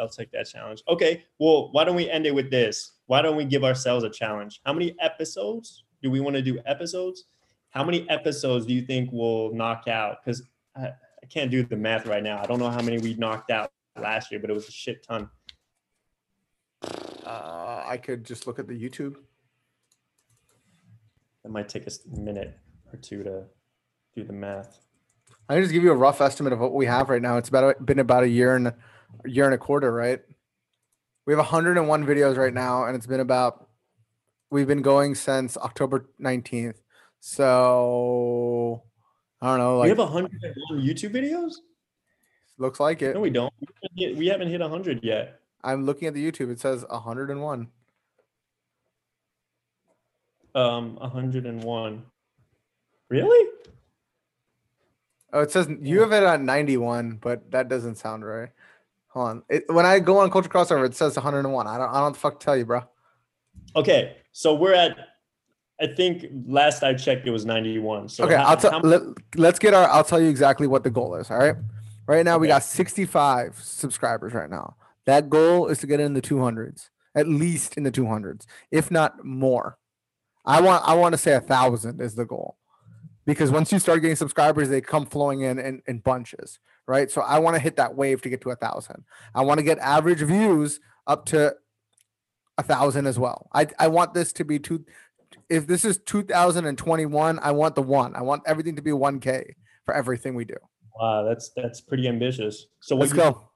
I'll 0.00 0.08
take 0.08 0.30
that 0.30 0.48
challenge. 0.48 0.82
Okay, 0.88 1.24
well, 1.40 1.72
why 1.72 1.84
don't 1.84 1.96
we 1.96 2.08
end 2.08 2.24
it 2.26 2.34
with 2.34 2.50
this? 2.50 2.92
Why 3.06 3.20
don't 3.20 3.36
we 3.36 3.44
give 3.44 3.64
ourselves 3.64 4.04
a 4.04 4.10
challenge? 4.10 4.60
How 4.64 4.72
many 4.72 4.94
episodes 5.00 5.84
do 6.02 6.10
we 6.10 6.20
want 6.20 6.36
to 6.36 6.42
do? 6.42 6.60
Episodes? 6.66 7.24
How 7.70 7.82
many 7.82 8.08
episodes 8.08 8.66
do 8.66 8.72
you 8.72 8.82
think 8.82 9.10
we'll 9.12 9.52
knock 9.52 9.88
out? 9.88 10.18
Because 10.24 10.44
I, 10.76 10.86
I 10.86 11.26
can't 11.28 11.50
do 11.50 11.64
the 11.64 11.76
math 11.76 12.06
right 12.06 12.22
now. 12.22 12.40
I 12.40 12.46
don't 12.46 12.60
know 12.60 12.70
how 12.70 12.82
many 12.82 12.98
we 12.98 13.14
knocked 13.14 13.50
out 13.50 13.72
last 14.00 14.30
year, 14.30 14.40
but 14.40 14.50
it 14.50 14.54
was 14.54 14.68
a 14.68 14.72
shit 14.72 15.02
ton. 15.02 15.28
Uh, 17.26 17.82
I 17.86 17.96
could 17.96 18.24
just 18.24 18.46
look 18.46 18.60
at 18.60 18.68
the 18.68 18.74
YouTube. 18.74 19.16
It 21.44 21.50
might 21.50 21.68
take 21.68 21.86
us 21.86 22.00
a 22.06 22.20
minute 22.20 22.56
or 22.92 22.98
two 22.98 23.24
to 23.24 23.44
do 24.14 24.22
the 24.22 24.32
math. 24.32 24.83
I 25.48 25.60
just 25.60 25.72
give 25.72 25.82
you 25.82 25.92
a 25.92 25.96
rough 25.96 26.20
estimate 26.20 26.52
of 26.52 26.58
what 26.60 26.72
we 26.72 26.86
have 26.86 27.10
right 27.10 27.20
now. 27.20 27.36
It's 27.36 27.48
about 27.48 27.84
been 27.84 27.98
about 27.98 28.22
a 28.22 28.28
year 28.28 28.56
and 28.56 28.68
a 28.68 28.74
year 29.26 29.44
and 29.44 29.54
a 29.54 29.58
quarter, 29.58 29.92
right? 29.92 30.20
We 31.26 31.32
have 31.32 31.38
101 31.38 32.06
videos 32.06 32.36
right 32.36 32.52
now, 32.52 32.84
and 32.84 32.96
it's 32.96 33.06
been 33.06 33.20
about 33.20 33.68
we've 34.50 34.66
been 34.66 34.82
going 34.82 35.14
since 35.14 35.56
October 35.56 36.08
19th. 36.20 36.76
So 37.20 38.82
I 39.40 39.48
don't 39.48 39.58
know, 39.58 39.74
we 39.80 39.88
like 39.88 39.88
have 39.90 39.98
101 39.98 40.80
YouTube 40.82 41.14
videos? 41.14 41.54
looks 42.58 42.78
like 42.80 43.02
it. 43.02 43.14
No, 43.14 43.20
we 43.20 43.30
don't. 43.30 43.52
We 43.60 43.66
haven't 43.82 43.98
hit- 43.98 44.16
We 44.16 44.26
haven't 44.28 44.48
hit 44.48 44.60
100 44.60 45.02
yet. 45.02 45.40
I'm 45.62 45.84
looking 45.84 46.08
at 46.08 46.14
the 46.14 46.30
YouTube. 46.30 46.50
It 46.50 46.60
says 46.60 46.84
101. 46.88 47.68
Um, 50.54 50.96
101. 50.96 52.02
Really? 53.08 53.50
Oh, 55.34 55.40
it 55.40 55.50
says 55.50 55.68
you 55.80 56.00
have 56.00 56.12
it 56.12 56.22
at 56.22 56.40
91, 56.40 57.18
but 57.20 57.50
that 57.50 57.68
doesn't 57.68 57.96
sound 57.96 58.24
right. 58.24 58.50
Hold 59.08 59.28
on. 59.28 59.42
It, 59.48 59.64
when 59.68 59.84
I 59.84 59.98
go 59.98 60.18
on 60.18 60.30
Culture 60.30 60.48
Crossover, 60.48 60.86
it 60.86 60.94
says 60.94 61.16
101. 61.16 61.66
I 61.66 61.76
don't. 61.76 61.82
I 61.82 61.86
don't 61.86 61.94
know 61.94 62.02
what 62.04 62.12
the 62.14 62.20
fuck 62.20 62.38
tell 62.40 62.56
you, 62.56 62.64
bro. 62.64 62.82
Okay, 63.74 64.16
so 64.30 64.54
we're 64.54 64.74
at. 64.74 64.96
I 65.80 65.88
think 65.88 66.26
last 66.46 66.84
I 66.84 66.94
checked, 66.94 67.26
it 67.26 67.32
was 67.32 67.44
91. 67.44 68.08
So 68.10 68.24
okay, 68.24 68.36
how- 68.36 68.44
I'll 68.44 68.56
tell. 68.56 68.80
Let, 68.80 69.02
let's 69.34 69.58
get 69.58 69.74
our. 69.74 69.88
I'll 69.88 70.04
tell 70.04 70.20
you 70.20 70.28
exactly 70.28 70.68
what 70.68 70.84
the 70.84 70.90
goal 70.90 71.16
is. 71.16 71.30
All 71.30 71.38
right. 71.38 71.56
Right 72.06 72.24
now 72.24 72.38
we 72.38 72.46
got 72.46 72.62
65 72.62 73.58
subscribers. 73.60 74.34
Right 74.34 74.50
now, 74.50 74.76
that 75.06 75.28
goal 75.28 75.66
is 75.66 75.78
to 75.78 75.88
get 75.88 75.98
in 75.98 76.14
the 76.14 76.22
200s, 76.22 76.90
at 77.16 77.26
least 77.26 77.76
in 77.76 77.82
the 77.82 77.90
200s, 77.90 78.46
if 78.70 78.90
not 78.90 79.24
more. 79.24 79.78
I 80.44 80.60
want. 80.60 80.86
I 80.86 80.94
want 80.94 81.12
to 81.14 81.18
say 81.18 81.32
a 81.32 81.40
thousand 81.40 82.00
is 82.00 82.14
the 82.14 82.24
goal, 82.24 82.56
because 83.26 83.50
once 83.50 83.72
you 83.72 83.78
start 83.78 84.00
getting 84.02 84.16
subscribers, 84.16 84.68
they 84.68 84.80
come 84.80 85.06
flowing 85.06 85.40
in 85.42 85.58
in, 85.58 85.82
in 85.86 85.98
bunches, 85.98 86.58
right? 86.86 87.10
So 87.10 87.20
I 87.22 87.38
want 87.38 87.54
to 87.56 87.60
hit 87.60 87.76
that 87.76 87.94
wave 87.96 88.22
to 88.22 88.28
get 88.28 88.40
to 88.42 88.50
a 88.50 88.56
thousand. 88.56 89.04
I 89.34 89.42
want 89.42 89.58
to 89.58 89.64
get 89.64 89.78
average 89.78 90.20
views 90.22 90.80
up 91.06 91.24
to 91.26 91.54
a 92.58 92.62
thousand 92.62 93.06
as 93.06 93.18
well. 93.18 93.48
I 93.52 93.66
I 93.78 93.88
want 93.88 94.14
this 94.14 94.32
to 94.34 94.44
be 94.44 94.58
two. 94.58 94.84
If 95.50 95.66
this 95.66 95.84
is 95.84 95.98
2021, 95.98 97.38
I 97.42 97.50
want 97.50 97.74
the 97.74 97.82
one. 97.82 98.14
I 98.16 98.22
want 98.22 98.42
everything 98.46 98.76
to 98.76 98.82
be 98.82 98.92
1K 98.92 99.44
for 99.84 99.92
everything 99.94 100.34
we 100.34 100.44
do. 100.44 100.54
wow, 100.98 101.22
that's 101.24 101.50
that's 101.56 101.80
pretty 101.82 102.08
ambitious. 102.08 102.66
So 102.80 102.96
Let's 102.96 103.12
go. 103.12 103.48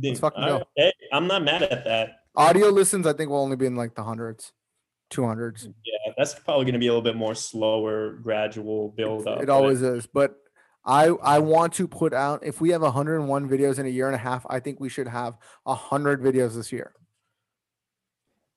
think? 0.00 0.18
fucking 0.18 0.42
go. 0.44 0.54
right, 0.58 0.66
Hey, 0.76 0.92
I'm 1.12 1.26
not 1.26 1.42
mad 1.44 1.62
at 1.64 1.84
that. 1.84 2.20
Audio 2.36 2.68
listens, 2.68 3.06
I 3.06 3.12
think, 3.12 3.30
will 3.30 3.42
only 3.42 3.56
be 3.56 3.66
in 3.66 3.76
like 3.76 3.94
the 3.94 4.02
hundreds, 4.02 4.52
200s. 5.14 5.66
Yeah, 5.84 6.12
that's 6.16 6.34
probably 6.34 6.64
going 6.64 6.74
to 6.74 6.78
be 6.78 6.86
a 6.88 6.90
little 6.90 7.02
bit 7.02 7.16
more 7.16 7.34
slower, 7.34 8.14
gradual 8.14 8.90
build 8.90 9.26
up. 9.26 9.42
It 9.42 9.48
always 9.48 9.82
is. 9.82 10.06
But 10.06 10.36
I 10.84 11.06
I 11.22 11.38
want 11.38 11.72
to 11.74 11.88
put 11.88 12.12
out 12.12 12.44
if 12.44 12.60
we 12.60 12.70
have 12.70 12.82
101 12.82 13.48
videos 13.48 13.78
in 13.78 13.86
a 13.86 13.88
year 13.88 14.06
and 14.06 14.14
a 14.14 14.18
half, 14.18 14.44
I 14.50 14.60
think 14.60 14.80
we 14.80 14.88
should 14.88 15.08
have 15.08 15.36
100 15.64 16.20
videos 16.22 16.54
this 16.54 16.72
year. 16.72 16.92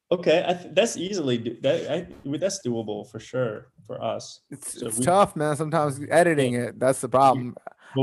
Okay, 0.09 0.43
I 0.47 0.53
th- 0.53 0.73
that's 0.73 0.95
easily 0.95 1.37
do- 1.37 1.57
that 1.61 1.91
I, 1.91 2.07
that's 2.37 2.65
doable 2.65 3.09
for 3.11 3.19
sure 3.19 3.67
for 3.85 4.01
us. 4.01 4.39
It's, 4.49 4.79
So 4.79 4.87
it's 4.87 4.99
we- 4.99 5.05
tough, 5.05 5.35
man. 5.35 5.55
Sometimes 5.57 5.99
editing 6.09 6.53
it, 6.53 6.79
that's 6.79 7.01
the 7.01 7.09
problem. 7.09 7.55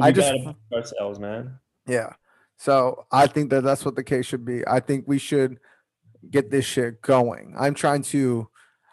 I 0.03 0.09
we 0.09 0.13
just- 0.13 0.31
gotta 0.33 0.55
push 0.71 0.79
ourselves, 0.93 1.19
man. 1.19 1.59
Yeah. 1.87 2.13
So 2.59 3.07
I 3.11 3.27
think 3.27 3.51
that 3.51 3.63
that's 3.65 3.85
what 3.85 3.97
the 3.97 4.05
case 4.05 4.27
should 4.27 4.45
be. 4.45 4.67
I 4.67 4.81
think 4.81 5.05
we 5.09 5.19
should 5.19 5.59
get 6.31 6.51
this 6.51 6.65
shit 6.65 7.01
going. 7.03 7.55
I'm 7.59 7.75
trying 7.75 8.03
to, 8.05 8.49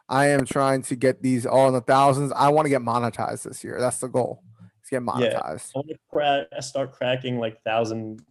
I 0.09 0.27
am 0.27 0.45
trying 0.45 0.81
to 0.83 0.95
get 0.95 1.21
these 1.21 1.45
all 1.45 1.67
in 1.67 1.73
the 1.73 1.81
thousands. 1.81 2.31
I 2.35 2.49
want 2.49 2.65
to 2.65 2.69
get 2.69 2.81
monetized 2.81 3.43
this 3.43 3.63
year. 3.63 3.77
That's 3.79 3.99
the 3.99 4.07
goal. 4.07 4.43
Let's 4.79 4.89
get 4.89 5.01
monetized. 5.01 5.71
I 5.75 5.79
want 5.79 5.87
to 5.89 5.95
crack, 6.11 6.47
start 6.59 6.91
cracking 6.93 7.39
like 7.39 7.61
thousand, 7.63 8.21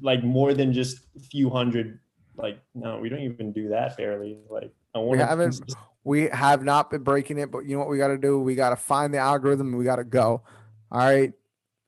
like 0.00 0.22
more 0.22 0.54
than 0.54 0.72
just 0.72 0.98
a 1.16 1.20
few 1.20 1.50
hundred. 1.50 2.00
Like 2.36 2.60
no, 2.74 2.98
we 2.98 3.08
don't 3.08 3.20
even 3.20 3.52
do 3.52 3.68
that 3.70 3.96
barely. 3.96 4.38
Like 4.48 4.72
I 4.94 4.98
want 4.98 5.20
haven't- 5.20 5.60
We 6.04 6.28
have 6.28 6.62
not 6.64 6.90
been 6.90 7.02
breaking 7.02 7.38
it, 7.38 7.50
but 7.50 7.64
you 7.66 7.72
know 7.74 7.80
what 7.80 7.88
we 7.88 7.98
got 7.98 8.08
to 8.08 8.18
do? 8.18 8.40
We 8.40 8.54
got 8.54 8.70
to 8.70 8.76
find 8.76 9.12
the 9.12 9.18
algorithm. 9.18 9.68
and 9.68 9.76
We 9.78 9.84
got 9.84 9.96
to 9.96 10.04
go. 10.04 10.42
All 10.90 10.98
right. 11.00 11.32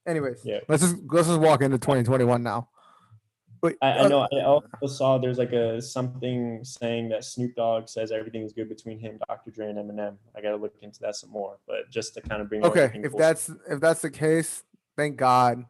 Anyways, 0.06 0.42
Yeah. 0.44 0.58
let's 0.68 0.82
just 0.82 0.96
let's 1.08 1.28
just 1.28 1.40
walk 1.40 1.62
into 1.62 1.78
2021 1.78 2.42
now. 2.42 2.68
Wait, 3.62 3.76
I, 3.82 3.88
I 3.90 3.98
uh, 4.00 4.08
know. 4.08 4.28
I 4.32 4.44
also 4.44 4.86
saw 4.86 5.18
there's 5.18 5.38
like 5.38 5.52
a 5.52 5.82
something 5.82 6.64
saying 6.64 7.10
that 7.10 7.24
Snoop 7.24 7.54
Dogg 7.56 7.88
says 7.88 8.10
everything 8.10 8.42
is 8.42 8.52
good 8.52 8.68
between 8.68 8.98
him, 8.98 9.18
Dr. 9.28 9.50
Dre, 9.50 9.66
and 9.66 9.78
Eminem. 9.78 10.16
I 10.34 10.40
gotta 10.40 10.56
look 10.56 10.74
into 10.80 11.00
that 11.00 11.16
some 11.16 11.30
more. 11.30 11.58
But 11.66 11.90
just 11.90 12.14
to 12.14 12.22
kind 12.22 12.40
of 12.40 12.48
bring 12.48 12.64
Okay, 12.64 12.90
if 12.94 13.10
full 13.10 13.18
that's 13.20 13.50
if 13.68 13.80
that's 13.80 14.00
the 14.02 14.10
case, 14.10 14.62
thank 14.96 15.16
God. 15.16 15.64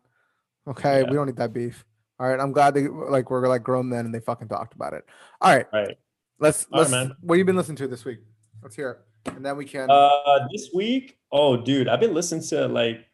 Okay, 0.68 1.00
Yeah. 1.00 1.10
we 1.10 1.16
don't 1.16 1.26
need 1.26 1.36
that 1.36 1.52
beef. 1.52 1.84
All 2.20 2.28
right, 2.28 2.38
I'm 2.38 2.52
glad 2.52 2.74
they 2.74 2.86
like 2.86 3.30
we're 3.30 3.48
like 3.48 3.62
grown 3.62 3.88
men 3.88 4.04
and 4.04 4.14
they 4.14 4.20
fucking 4.20 4.48
talked 4.48 4.74
about 4.74 4.92
it. 4.92 5.04
All 5.40 5.54
right, 5.54 5.66
right. 5.72 5.96
let's 6.38 6.66
All 6.70 6.82
right, 6.82 6.90
let's. 6.90 6.92
man. 6.92 7.16
what 7.22 7.38
you 7.38 7.44
been 7.44 7.56
listening 7.56 7.76
to 7.78 7.88
this 7.88 8.04
week? 8.04 8.18
Let's 8.62 8.76
hear 8.76 8.90
it, 9.26 9.32
and 9.34 9.44
then 9.44 9.56
we 9.56 9.64
can. 9.64 9.90
Uh, 9.90 10.46
this 10.52 10.68
week, 10.74 11.18
oh, 11.32 11.56
dude, 11.56 11.88
I've 11.88 12.00
been 12.00 12.14
listening 12.14 12.44
to 12.48 12.68
like 12.68 13.06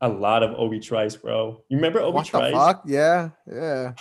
a 0.00 0.08
lot 0.08 0.42
of 0.42 0.52
Obi 0.58 0.80
Trice, 0.80 1.16
bro. 1.16 1.62
You 1.68 1.76
remember 1.76 2.00
Obi 2.00 2.14
what 2.14 2.26
the 2.26 2.38
Trice? 2.38 2.52
fuck? 2.54 2.82
Yeah, 2.86 3.30
yeah. 3.46 3.92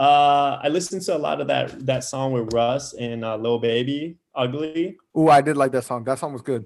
Uh, 0.00 0.58
I 0.62 0.68
listened 0.68 1.02
to 1.02 1.14
a 1.14 1.18
lot 1.18 1.42
of 1.42 1.46
that 1.48 1.84
that 1.84 2.04
song 2.04 2.32
with 2.32 2.54
Russ 2.54 2.94
and 2.94 3.22
uh, 3.22 3.36
Lil 3.36 3.58
Baby, 3.58 4.16
Ugly. 4.34 4.96
Oh, 5.14 5.28
I 5.28 5.42
did 5.42 5.58
like 5.58 5.72
that 5.72 5.84
song. 5.84 6.04
That 6.04 6.18
song 6.18 6.32
was 6.32 6.40
good. 6.40 6.64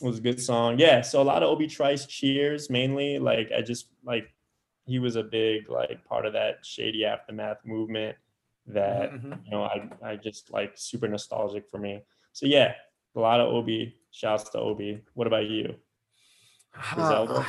It 0.00 0.06
was 0.06 0.18
a 0.18 0.22
good 0.22 0.40
song. 0.40 0.78
Yeah, 0.78 1.00
so 1.00 1.20
a 1.20 1.24
lot 1.24 1.42
of 1.42 1.48
Obi 1.48 1.66
Trice 1.66 2.06
cheers 2.06 2.70
mainly. 2.70 3.18
Like 3.18 3.50
I 3.56 3.62
just 3.62 3.88
like 4.04 4.32
he 4.86 5.00
was 5.00 5.16
a 5.16 5.24
big 5.24 5.68
like 5.68 6.04
part 6.04 6.24
of 6.24 6.34
that 6.34 6.64
shady 6.64 7.04
aftermath 7.04 7.58
movement 7.64 8.16
that 8.68 9.10
Mhm. 9.12 9.44
you 9.44 9.50
know 9.50 9.64
I 9.64 9.90
I 10.10 10.16
just 10.16 10.52
like 10.52 10.72
super 10.76 11.08
nostalgic 11.08 11.64
for 11.68 11.78
me. 11.78 12.04
So 12.32 12.46
yeah, 12.46 12.74
a 13.16 13.20
lot 13.20 13.40
of 13.40 13.48
Obi. 13.52 13.96
Shouts 14.12 14.50
to 14.50 14.58
Obi. 14.58 15.00
What 15.14 15.26
about 15.26 15.46
you? 15.46 15.74
Griselda? 16.94 17.44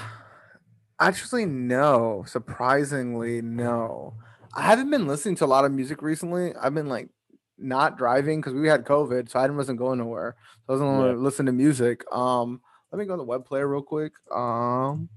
Actually, 1.00 1.46
no. 1.46 2.24
Surprisingly, 2.26 3.42
no. 3.42 4.14
I 4.56 4.62
haven't 4.64 4.90
been 4.90 5.08
listening 5.08 5.36
to 5.38 5.46
a 5.46 5.48
lot 5.48 5.66
of 5.66 5.72
music 5.72 6.02
recently. 6.02 6.54
I've 6.56 6.74
been 6.74 6.88
like 6.90 7.10
not 7.58 7.98
driving 7.98 8.40
because 8.42 8.54
we 8.54 8.68
had 8.68 8.86
COVID, 8.86 9.30
so 9.30 9.40
I 9.40 9.48
wasn't 9.50 9.80
going 9.80 10.00
nowhere. 10.00 10.36
So 10.68 10.70
I 10.70 10.72
wasn't 10.74 11.00
Yeah. 11.00 11.06
yeah. 11.12 11.18
listen 11.18 11.46
to 11.48 11.52
music. 11.52 12.04
Um, 12.14 12.62
let 12.92 13.00
me 13.00 13.06
go 13.06 13.14
to 13.14 13.18
the 13.18 13.24
web 13.24 13.46
player 13.46 13.68
real 13.68 13.82
quick. 13.82 14.14
Um, 14.34 15.10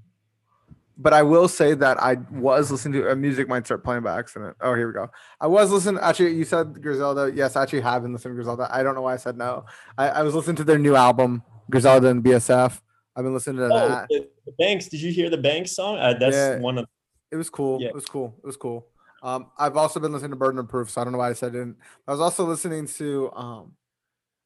but 0.99 1.13
I 1.13 1.21
will 1.21 1.47
say 1.47 1.75
that 1.75 2.01
I 2.01 2.15
was 2.31 2.71
listening 2.71 3.01
to 3.03 3.11
uh, 3.11 3.15
music 3.15 3.47
might 3.47 3.65
start 3.65 3.83
playing 3.83 4.01
by 4.01 4.17
accident. 4.17 4.57
Oh, 4.61 4.73
here 4.73 4.87
we 4.87 4.93
go. 4.93 5.07
I 5.39 5.45
was 5.45 5.69
listening. 5.71 6.01
Actually, 6.01 6.33
you 6.33 6.43
said 6.43 6.81
Griselda. 6.81 7.31
Yes, 7.33 7.55
I 7.55 7.61
actually 7.61 7.81
have 7.81 8.01
been 8.01 8.13
listening 8.13 8.31
to 8.33 8.35
Griselda. 8.35 8.67
I 8.71 8.81
don't 8.81 8.95
know 8.95 9.03
why 9.03 9.13
I 9.13 9.17
said 9.17 9.37
no. 9.37 9.65
I, 9.97 10.09
I 10.09 10.23
was 10.23 10.33
listening 10.33 10.55
to 10.55 10.63
their 10.63 10.79
new 10.79 10.95
album, 10.95 11.43
Griselda 11.69 12.07
and 12.07 12.23
BSF. 12.23 12.81
I've 13.15 13.23
been 13.23 13.33
listening 13.33 13.57
to 13.57 13.65
Oh, 13.65 13.87
that. 13.89 14.07
the, 14.09 14.27
the 14.47 14.51
Banks. 14.57 14.87
Did 14.87 15.01
you 15.01 15.11
hear 15.11 15.29
the 15.29 15.37
Banks 15.37 15.75
song? 15.75 15.97
Uh, 15.99 16.15
that's 16.19 16.35
Yeah. 16.35 16.59
one 16.59 16.79
of. 16.79 16.85
It 17.31 17.35
was 17.35 17.49
cool. 17.51 17.79
Yeah. 17.79 17.89
It 17.89 17.95
was 17.95 18.05
cool. 18.05 18.33
It 18.39 18.45
was 18.45 18.57
cool. 18.57 18.87
Um, 19.23 19.47
I've 19.57 19.77
also 19.77 19.99
been 19.99 20.11
listening 20.11 20.31
to 20.31 20.37
Burden 20.37 20.59
of 20.59 20.67
Proof, 20.67 20.89
so 20.89 21.01
I 21.01 21.03
don't 21.03 21.13
know 21.13 21.19
why 21.19 21.29
I 21.29 21.33
said 21.33 21.49
it. 21.49 21.59
didn't. 21.59 21.77
I 22.07 22.11
was 22.11 22.19
also 22.19 22.45
listening 22.45 22.87
to 22.87 23.31
um, 23.33 23.73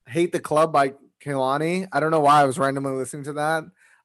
Hate 0.07 0.31
the 0.31 0.39
Club 0.39 0.71
by 0.71 0.93
Kehlani. 1.23 1.87
I 1.91 1.99
don't 1.99 2.11
know 2.11 2.21
why 2.21 2.41
I 2.41 2.45
was 2.45 2.57
randomly 2.57 2.93
listening 2.93 3.23
to 3.25 3.33
that. 3.33 3.63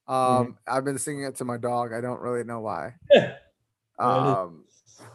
Um, 0.09 0.59
I've 0.67 0.85
been 0.85 0.99
singing 0.99 1.25
it 1.25 1.37
to 1.37 1.45
my 1.45 1.57
dog. 1.57 1.93
I 1.93 2.01
don't 2.01 2.21
really 2.21 2.45
know 2.45 2.61
why. 2.61 2.95
Um, 3.99 4.65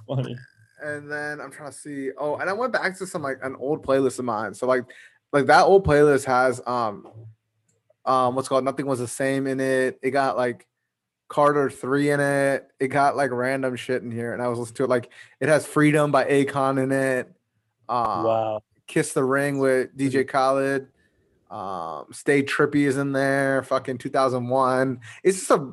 Funny. 0.07 0.35
and 0.83 1.11
then 1.11 1.39
I'm 1.39 1.51
trying 1.51 1.71
to 1.71 1.77
see. 1.77 2.09
Oh, 2.17 2.37
and 2.37 2.49
I 2.49 2.53
went 2.53 2.73
back 2.73 2.97
to 2.97 3.05
some 3.05 3.21
like 3.21 3.37
an 3.43 3.55
old 3.59 3.85
playlist 3.85 4.17
of 4.17 4.25
mine. 4.25 4.55
So 4.55 4.65
like, 4.65 4.85
like 5.31 5.45
that 5.45 5.65
old 5.65 5.85
playlist 5.85 6.25
has 6.25 6.59
um, 6.65 7.07
um, 8.05 8.35
what's 8.35 8.47
called 8.47 8.63
Nothing 8.63 8.87
Was 8.87 8.97
the 8.97 9.07
Same 9.07 9.45
in 9.45 9.59
it. 9.59 9.99
It 10.01 10.09
got 10.09 10.35
like 10.35 10.65
Carter 11.31 11.69
three 11.69 12.11
in 12.11 12.19
it. 12.19 12.67
It 12.77 12.89
got 12.89 13.15
like 13.15 13.31
random 13.31 13.77
shit 13.77 14.03
in 14.03 14.11
here, 14.11 14.33
and 14.33 14.41
I 14.41 14.49
was 14.49 14.59
listening 14.59 14.75
to 14.75 14.83
it. 14.83 14.89
Like 14.89 15.09
it 15.39 15.47
has 15.47 15.65
Freedom 15.65 16.11
by 16.11 16.25
Akon 16.25 16.83
in 16.83 16.91
it. 16.91 17.31
Um, 17.87 18.23
wow. 18.25 18.63
Kiss 18.85 19.13
the 19.13 19.23
Ring 19.23 19.59
with 19.59 19.95
DJ 19.95 20.27
Khaled. 20.27 20.89
Um, 21.49 22.07
Stay 22.11 22.43
Trippy 22.43 22.85
is 22.85 22.97
in 22.97 23.13
there. 23.13 23.63
Fucking 23.63 23.97
2001. 23.99 24.99
It's 25.23 25.39
just 25.39 25.51
a 25.51 25.71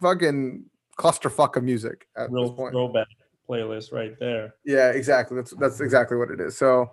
fucking 0.00 0.66
clusterfuck 0.96 1.56
of 1.56 1.64
music 1.64 2.06
at 2.16 2.28
this 2.28 2.32
Real 2.32 2.52
point. 2.52 2.72
throwback 2.72 3.08
playlist 3.48 3.92
right 3.92 4.16
there. 4.20 4.54
Yeah, 4.64 4.90
exactly. 4.90 5.36
That's 5.36 5.50
that's 5.54 5.80
exactly 5.80 6.16
what 6.16 6.30
it 6.30 6.40
is. 6.40 6.56
So, 6.56 6.92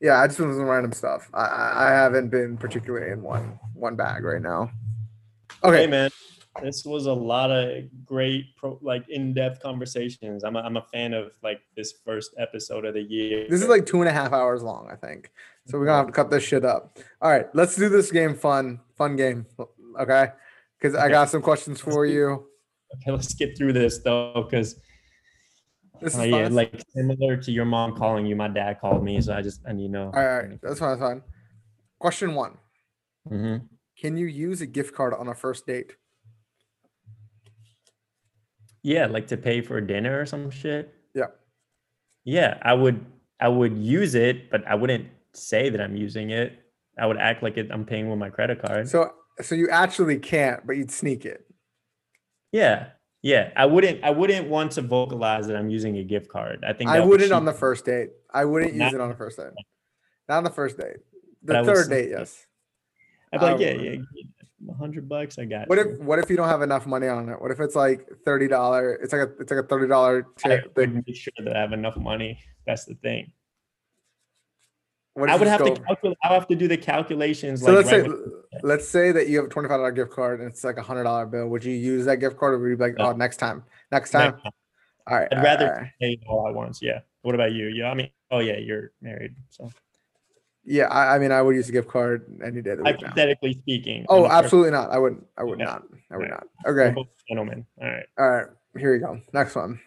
yeah, 0.00 0.18
I 0.18 0.28
just 0.28 0.38
been 0.38 0.50
some 0.54 0.62
random 0.62 0.92
stuff. 0.92 1.28
I 1.34 1.72
I 1.74 1.90
haven't 1.90 2.30
been 2.30 2.56
particularly 2.56 3.12
in 3.12 3.20
one 3.20 3.60
one 3.74 3.96
bag 3.96 4.24
right 4.24 4.40
now. 4.40 4.70
Hey 5.62 5.68
Okay, 5.68 5.86
man, 5.86 6.10
this 6.62 6.84
was 6.84 7.06
a 7.06 7.12
lot 7.12 7.50
of 7.50 7.84
great, 8.04 8.56
pro, 8.56 8.78
like 8.82 9.08
in-depth 9.08 9.60
conversations. 9.62 10.44
I'm 10.44 10.56
a, 10.56 10.60
I'm 10.60 10.76
a 10.76 10.82
fan 10.92 11.12
of 11.12 11.32
like 11.42 11.60
this 11.76 11.94
first 12.04 12.34
episode 12.38 12.84
of 12.84 12.94
the 12.94 13.02
year. 13.02 13.46
this 13.48 13.62
is 13.62 13.68
like 13.68 13.86
two 13.86 14.00
and 14.00 14.08
a 14.08 14.12
half 14.12 14.32
hours 14.32 14.62
long, 14.62 14.88
I 14.90 14.96
think. 14.96 15.30
So 15.66 15.78
we're 15.78 15.86
gonna 15.86 15.98
have 15.98 16.06
to 16.06 16.12
cut 16.12 16.30
this 16.30 16.44
shit 16.44 16.64
up. 16.64 16.98
All 17.20 17.30
right, 17.30 17.46
let's 17.54 17.74
do 17.76 17.88
this 17.88 18.10
game 18.12 18.34
fun, 18.34 18.80
fun 18.96 19.16
game. 19.16 19.46
Okay, 20.00 20.28
because 20.78 20.94
I 20.94 21.08
got 21.08 21.28
some 21.30 21.42
questions 21.42 21.80
for 21.80 22.04
you. 22.06 22.46
okay. 22.96 23.10
Let's 23.10 23.34
get 23.34 23.56
through 23.56 23.72
this 23.72 23.98
though, 23.98 24.46
because 24.48 24.76
This 26.00 26.14
is 26.14 26.20
uh, 26.20 26.24
yeah, 26.24 26.48
like 26.48 26.80
similar 26.94 27.36
to 27.36 27.50
your 27.50 27.64
mom 27.64 27.96
calling 27.96 28.26
you, 28.26 28.36
my 28.36 28.48
dad 28.48 28.80
called 28.80 29.02
me, 29.02 29.20
so 29.20 29.34
I 29.34 29.40
just 29.42 29.62
and 29.64 29.80
you 29.80 29.88
know. 29.88 30.06
all 30.06 30.12
right, 30.12 30.26
all 30.28 30.48
right, 30.48 30.60
that's 30.62 30.78
fine. 30.80 30.90
That's 30.90 31.00
fine. 31.00 31.22
Question 31.98 32.34
one: 32.34 32.58
Mhm. 33.30 33.68
Can 33.98 34.16
you 34.16 34.26
use 34.26 34.60
a 34.60 34.66
gift 34.66 34.94
card 34.94 35.14
on 35.14 35.28
a 35.28 35.34
first 35.34 35.66
date? 35.66 35.96
Yeah, 38.84 39.06
like 39.06 39.26
to 39.28 39.36
pay 39.36 39.62
for 39.62 39.80
dinner 39.80 40.20
or 40.20 40.26
some 40.26 40.50
shit. 40.50 40.94
Yeah. 41.14 41.28
Yeah, 42.24 42.58
I 42.62 42.74
would 42.74 43.04
I 43.40 43.48
would 43.48 43.76
use 43.76 44.14
it, 44.14 44.50
but 44.50 44.64
I 44.68 44.74
wouldn't 44.76 45.08
say 45.32 45.70
that 45.70 45.80
I'm 45.80 45.96
using 45.96 46.30
it. 46.30 46.60
I 46.98 47.06
would 47.06 47.16
act 47.16 47.42
like 47.42 47.56
it, 47.56 47.70
I'm 47.72 47.84
paying 47.84 48.08
with 48.08 48.18
my 48.18 48.30
credit 48.30 48.62
card. 48.62 48.88
So 48.88 49.10
so 49.40 49.54
you 49.54 49.68
actually 49.70 50.18
can't, 50.18 50.64
but 50.66 50.76
you'd 50.76 50.92
sneak 50.92 51.24
it. 51.24 51.46
yeah. 52.52 52.90
Yeah, 53.22 53.52
I 53.56 53.64
wouldn't 53.64 54.04
I 54.04 54.10
wouldn't 54.10 54.50
want 54.50 54.72
to 54.72 54.82
vocalize 54.82 55.46
that 55.46 55.56
I'm 55.56 55.70
using 55.70 55.96
a 55.96 56.04
gift 56.04 56.28
card. 56.28 56.62
I 56.62 56.74
think 56.74 56.90
I 56.90 57.00
wouldn't 57.00 57.32
on 57.32 57.46
the 57.46 57.54
first 57.54 57.86
date. 57.86 58.10
I 58.34 58.44
wouldn't 58.44 58.74
use 58.74 58.92
it 58.92 59.00
on 59.00 59.08
the 59.08 59.14
first 59.14 59.38
date. 59.38 59.46
Not 60.28 60.36
on 60.38 60.44
the 60.44 60.50
first 60.50 60.76
date. 60.76 60.98
The 61.42 61.64
third 61.64 61.88
date, 61.88 62.10
yes. 62.10 62.46
I'd 63.32 63.40
be 63.40 63.46
like, 63.46 63.56
I 63.56 63.58
yeah, 63.60 63.70
yeah, 63.72 63.96
hundred 64.78 65.08
bucks, 65.08 65.38
I 65.38 65.44
got 65.44 65.68
What 65.68 65.78
you. 65.78 65.92
if 65.94 66.00
what 66.00 66.18
if 66.18 66.30
you 66.30 66.36
don't 66.36 66.48
have 66.48 66.62
enough 66.62 66.86
money 66.86 67.08
on 67.08 67.28
it? 67.28 67.40
What 67.40 67.50
if 67.50 67.60
it's 67.60 67.76
like 67.76 68.06
thirty 68.24 68.48
dollar? 68.48 68.94
It's 68.94 69.12
like 69.12 69.22
a 69.28 69.32
it's 69.40 69.50
like 69.50 69.64
a 69.64 69.66
thirty 69.66 69.88
dollar 69.88 70.26
I 70.44 70.48
tip. 70.48 70.74
thing. 70.74 71.02
make 71.06 71.16
sure 71.16 71.32
that 71.42 71.56
I 71.56 71.60
have 71.60 71.72
enough 71.72 71.96
money. 71.96 72.38
That's 72.66 72.84
the 72.84 72.94
thing. 72.94 73.32
What 75.14 75.30
I 75.30 75.36
would 75.36 75.44
you 75.44 75.48
have 75.50 75.64
to 75.64 75.74
calculate. 75.80 76.18
I 76.24 76.34
have 76.34 76.48
to 76.48 76.56
do 76.56 76.66
the 76.66 76.76
calculations. 76.76 77.62
So 77.62 77.72
like 77.72 77.86
let's 77.86 77.92
right 77.92 78.10
say 78.10 78.58
let's 78.62 78.88
say 78.88 79.12
that 79.12 79.28
you 79.28 79.36
have 79.36 79.46
a 79.46 79.48
twenty 79.48 79.68
five 79.68 79.78
dollar 79.78 79.92
gift 79.92 80.10
card 80.10 80.40
and 80.40 80.48
it's 80.50 80.64
like 80.64 80.76
a 80.76 80.82
hundred 80.82 81.04
dollar 81.04 81.26
bill. 81.26 81.48
Would 81.48 81.64
you 81.64 81.72
use 81.72 82.04
that 82.06 82.16
gift 82.16 82.36
card 82.36 82.54
or 82.54 82.58
would 82.58 82.68
you 82.68 82.76
be 82.76 82.82
like, 82.82 82.98
No. 82.98 83.10
oh, 83.10 83.12
next 83.12 83.36
time, 83.36 83.62
next 83.92 84.10
time? 84.10 84.32
next 84.32 84.42
time. 84.42 84.52
All 85.06 85.16
right. 85.18 85.28
I'd 85.30 85.38
all 85.38 85.44
rather 85.44 85.66
right. 85.82 85.90
pay 86.00 86.18
all 86.26 86.48
at 86.48 86.54
once. 86.54 86.82
Yeah. 86.82 87.00
What 87.22 87.34
about 87.36 87.52
you? 87.52 87.66
Yeah. 87.68 87.90
I 87.90 87.94
mean, 87.94 88.10
oh 88.32 88.40
yeah, 88.40 88.56
you're 88.56 88.90
married. 89.00 89.36
So 89.50 89.70
Yeah, 90.66 90.86
I, 90.86 91.16
I 91.16 91.18
mean, 91.18 91.30
I 91.32 91.42
would 91.42 91.54
use 91.56 91.68
a 91.68 91.72
gift 91.72 91.88
card 91.88 92.24
any 92.44 92.62
day 92.62 92.70
week 92.74 92.84
now. 92.84 92.92
hypothetically 92.92 93.52
speaking. 93.54 94.06
Oh, 94.08 94.16
on 94.16 94.22
the 94.22 94.28
first- 94.30 94.44
absolutely 94.44 94.70
not. 94.70 94.90
I 94.90 94.98
wouldn't. 94.98 95.26
I 95.36 95.44
would 95.44 95.58
Yeah. 95.58 95.64
not. 95.66 95.82
I 96.10 96.16
would 96.16 96.26
Yeah. 96.28 96.34
not. 96.34 96.46
Okay. 96.66 96.94
Gentlemen. 97.28 97.66
All 97.80 97.88
right. 97.88 98.06
All 98.18 98.30
right. 98.30 98.46
Here 98.78 98.92
we 98.92 98.98
go. 98.98 99.20
Next 99.32 99.54
one. 99.54 99.78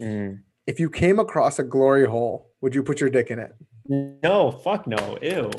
Mm. 0.00 0.40
If 0.66 0.80
you 0.80 0.90
came 0.90 1.18
across 1.18 1.58
a 1.58 1.62
glory 1.62 2.04
hole, 2.06 2.50
would 2.60 2.74
you 2.74 2.82
put 2.82 3.00
your 3.00 3.10
dick 3.10 3.30
in 3.30 3.38
it? 3.38 3.54
No, 4.22 4.50
fuck 4.50 4.86
no. 4.86 5.18
Ew. 5.22 5.50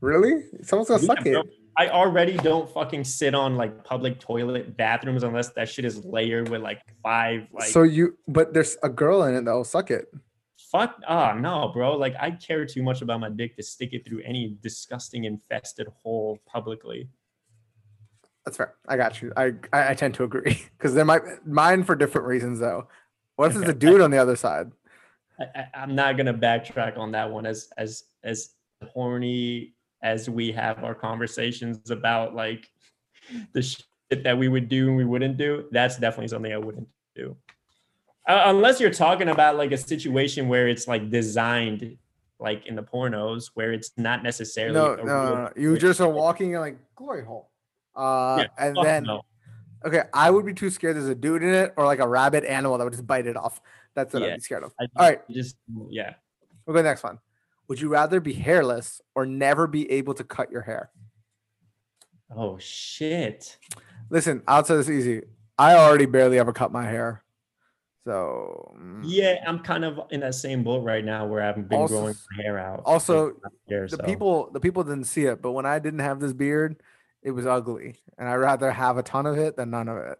Really? 0.00 0.44
Someone's 0.62 0.88
gonna 0.88 1.00
Yeah, 1.02 1.06
suck 1.06 1.22
bro. 1.24 1.40
it. 1.40 1.46
I 1.76 1.88
already 1.88 2.36
don't 2.36 2.68
fucking 2.70 3.04
sit 3.04 3.34
on 3.34 3.56
like 3.56 3.82
public 3.84 4.20
toilet 4.20 4.76
bathrooms 4.76 5.22
unless 5.22 5.50
that 5.52 5.68
shit 5.68 5.84
is 5.84 6.04
layered 6.04 6.48
with 6.50 6.60
like 6.60 6.80
five 7.02 7.46
like 7.52 7.68
so 7.68 7.82
you, 7.82 8.16
but 8.28 8.52
there's 8.52 8.76
a 8.82 8.88
girl 8.90 9.22
in 9.24 9.34
it 9.34 9.44
that'll 9.44 9.64
suck 9.64 9.90
it. 9.90 10.06
Fuck 10.72 10.96
ah 11.06 11.34
no 11.34 11.68
bro 11.68 11.96
like 11.96 12.14
I 12.18 12.30
care 12.30 12.64
too 12.64 12.82
much 12.82 13.02
about 13.02 13.20
my 13.20 13.28
dick 13.28 13.54
to 13.56 13.62
stick 13.62 13.92
it 13.92 14.06
through 14.06 14.22
any 14.24 14.56
disgusting 14.62 15.24
infested 15.24 15.86
hole 16.02 16.38
publicly. 16.46 17.08
That's 18.44 18.56
fair. 18.56 18.74
I 18.88 18.96
got 18.96 19.22
you. 19.22 19.32
I 19.36 19.52
I, 19.72 19.90
I 19.90 19.94
tend 19.94 20.14
to 20.14 20.24
agree 20.24 20.62
because 20.78 20.94
there 20.94 21.04
might 21.04 21.22
mine 21.46 21.84
for 21.84 21.94
different 21.94 22.26
reasons 22.26 22.58
though. 22.58 22.88
What 23.36 23.48
if 23.48 23.54
there's 23.54 23.68
a 23.68 23.74
dude 23.74 24.00
on 24.00 24.10
the 24.10 24.18
other 24.18 24.36
side? 24.36 24.72
I, 25.38 25.44
I, 25.54 25.66
I'm 25.74 25.94
not 25.94 26.16
gonna 26.16 26.34
backtrack 26.34 26.98
on 26.98 27.12
that 27.12 27.30
one 27.30 27.46
as 27.46 27.68
as 27.76 28.04
as 28.24 28.54
horny 28.88 29.74
as 30.02 30.28
we 30.28 30.50
have 30.52 30.82
our 30.82 30.94
conversations 30.94 31.90
about 31.90 32.34
like 32.34 32.68
the 33.52 33.62
shit 33.62 34.24
that 34.24 34.36
we 34.36 34.48
would 34.48 34.68
do 34.68 34.88
and 34.88 34.96
we 34.96 35.04
wouldn't 35.04 35.36
do. 35.36 35.66
That's 35.70 35.96
definitely 35.96 36.28
something 36.28 36.52
I 36.52 36.58
wouldn't 36.58 36.88
do. 37.14 37.36
Uh, 38.28 38.42
unless 38.46 38.80
you're 38.80 38.90
talking 38.92 39.28
about 39.28 39.56
like 39.56 39.72
a 39.72 39.76
situation 39.76 40.48
where 40.48 40.68
it's 40.68 40.86
like 40.86 41.10
designed 41.10 41.96
like 42.38 42.66
in 42.66 42.74
the 42.76 42.82
pornos 42.82 43.50
where 43.54 43.72
it's 43.72 43.92
not 43.96 44.22
necessarily 44.22 44.74
No, 44.74 44.94
a 44.94 44.96
no, 44.98 45.04
no, 45.04 45.34
no. 45.34 45.50
You 45.56 45.76
just 45.78 46.00
are 46.00 46.08
walking 46.08 46.52
in 46.52 46.60
like 46.60 46.78
glory 46.94 47.24
hole. 47.24 47.50
Uh, 47.94 48.38
Yeah, 48.42 48.46
and 48.66 48.76
then 48.82 49.04
no. 49.04 49.22
okay, 49.84 50.02
I 50.12 50.30
would 50.30 50.44
be 50.46 50.54
too 50.54 50.70
scared. 50.70 50.96
There's 50.96 51.08
a 51.08 51.14
dude 51.14 51.42
in 51.42 51.54
it 51.54 51.72
or 51.76 51.84
like 51.84 51.98
a 52.00 52.06
rabbit 52.08 52.44
animal 52.44 52.78
that 52.78 52.84
would 52.84 52.92
just 52.92 53.06
bite 53.06 53.26
it 53.26 53.36
off. 53.36 53.60
That's 53.94 54.12
what 54.14 54.22
Yeah. 54.22 54.28
I'd 54.30 54.34
be 54.36 54.40
scared 54.40 54.64
of. 54.64 54.72
I 54.80 54.86
All 54.96 55.08
right. 55.08 55.20
just 55.30 55.56
yeah. 55.88 56.14
We'll 56.66 56.74
go 56.76 56.82
next 56.82 57.02
one. 57.02 57.18
Would 57.68 57.80
you 57.80 57.88
rather 57.88 58.20
be 58.20 58.32
hairless 58.32 59.00
or 59.14 59.24
never 59.26 59.66
be 59.66 59.90
able 59.90 60.14
to 60.14 60.24
cut 60.24 60.50
your 60.50 60.62
hair? 60.62 60.90
Oh 62.34 62.58
shit. 62.58 63.58
Listen, 64.10 64.42
I'll 64.48 64.64
say 64.64 64.76
this 64.76 64.88
easy. 64.90 65.22
I 65.58 65.74
already 65.74 66.06
barely 66.06 66.38
ever 66.38 66.52
cut 66.52 66.72
my 66.72 66.84
hair. 66.84 67.22
So 68.04 68.74
mm, 68.76 69.02
Yeah, 69.04 69.36
I'm 69.46 69.60
kind 69.60 69.84
of 69.84 70.00
in 70.10 70.20
that 70.20 70.34
same 70.34 70.64
boat 70.64 70.82
right 70.82 71.04
now 71.04 71.26
where 71.26 71.42
I've 71.42 71.68
been 71.68 71.78
Also- 71.78 72.00
growing 72.00 72.14
my 72.36 72.42
hair 72.42 72.58
out. 72.58 72.82
also, 72.84 73.36
hair, 73.68 73.86
the 73.86 73.96
so. 73.96 74.02
people 74.04 74.50
the 74.52 74.60
people 74.60 74.82
didn't 74.82 75.04
see 75.04 75.26
it, 75.26 75.40
but 75.40 75.52
when 75.52 75.66
I 75.66 75.78
didn't 75.78 76.00
have 76.00 76.18
this 76.20 76.32
beard, 76.32 76.82
it 77.22 77.30
was 77.30 77.46
ugly. 77.46 77.96
And 78.18 78.28
I'd 78.28 78.36
rather 78.36 78.70
have 78.72 78.98
a 78.98 79.02
ton 79.02 79.26
of 79.26 79.38
it 79.38 79.56
than 79.56 79.70
none 79.70 79.88
of 79.88 79.98
it. 79.98 80.18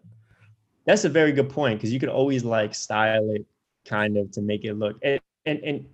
That's 0.85 1.05
a 1.05 1.09
very 1.09 1.31
good 1.31 1.49
point 1.49 1.79
because 1.79 1.91
you 1.93 1.99
could 1.99 2.09
always 2.09 2.43
like 2.43 2.73
style 2.73 3.29
it 3.31 3.45
kind 3.85 4.17
of 4.17 4.31
to 4.31 4.41
make 4.41 4.63
it 4.63 4.75
look 4.75 4.97
and 5.01 5.19
and, 5.45 5.59
and 5.59 5.85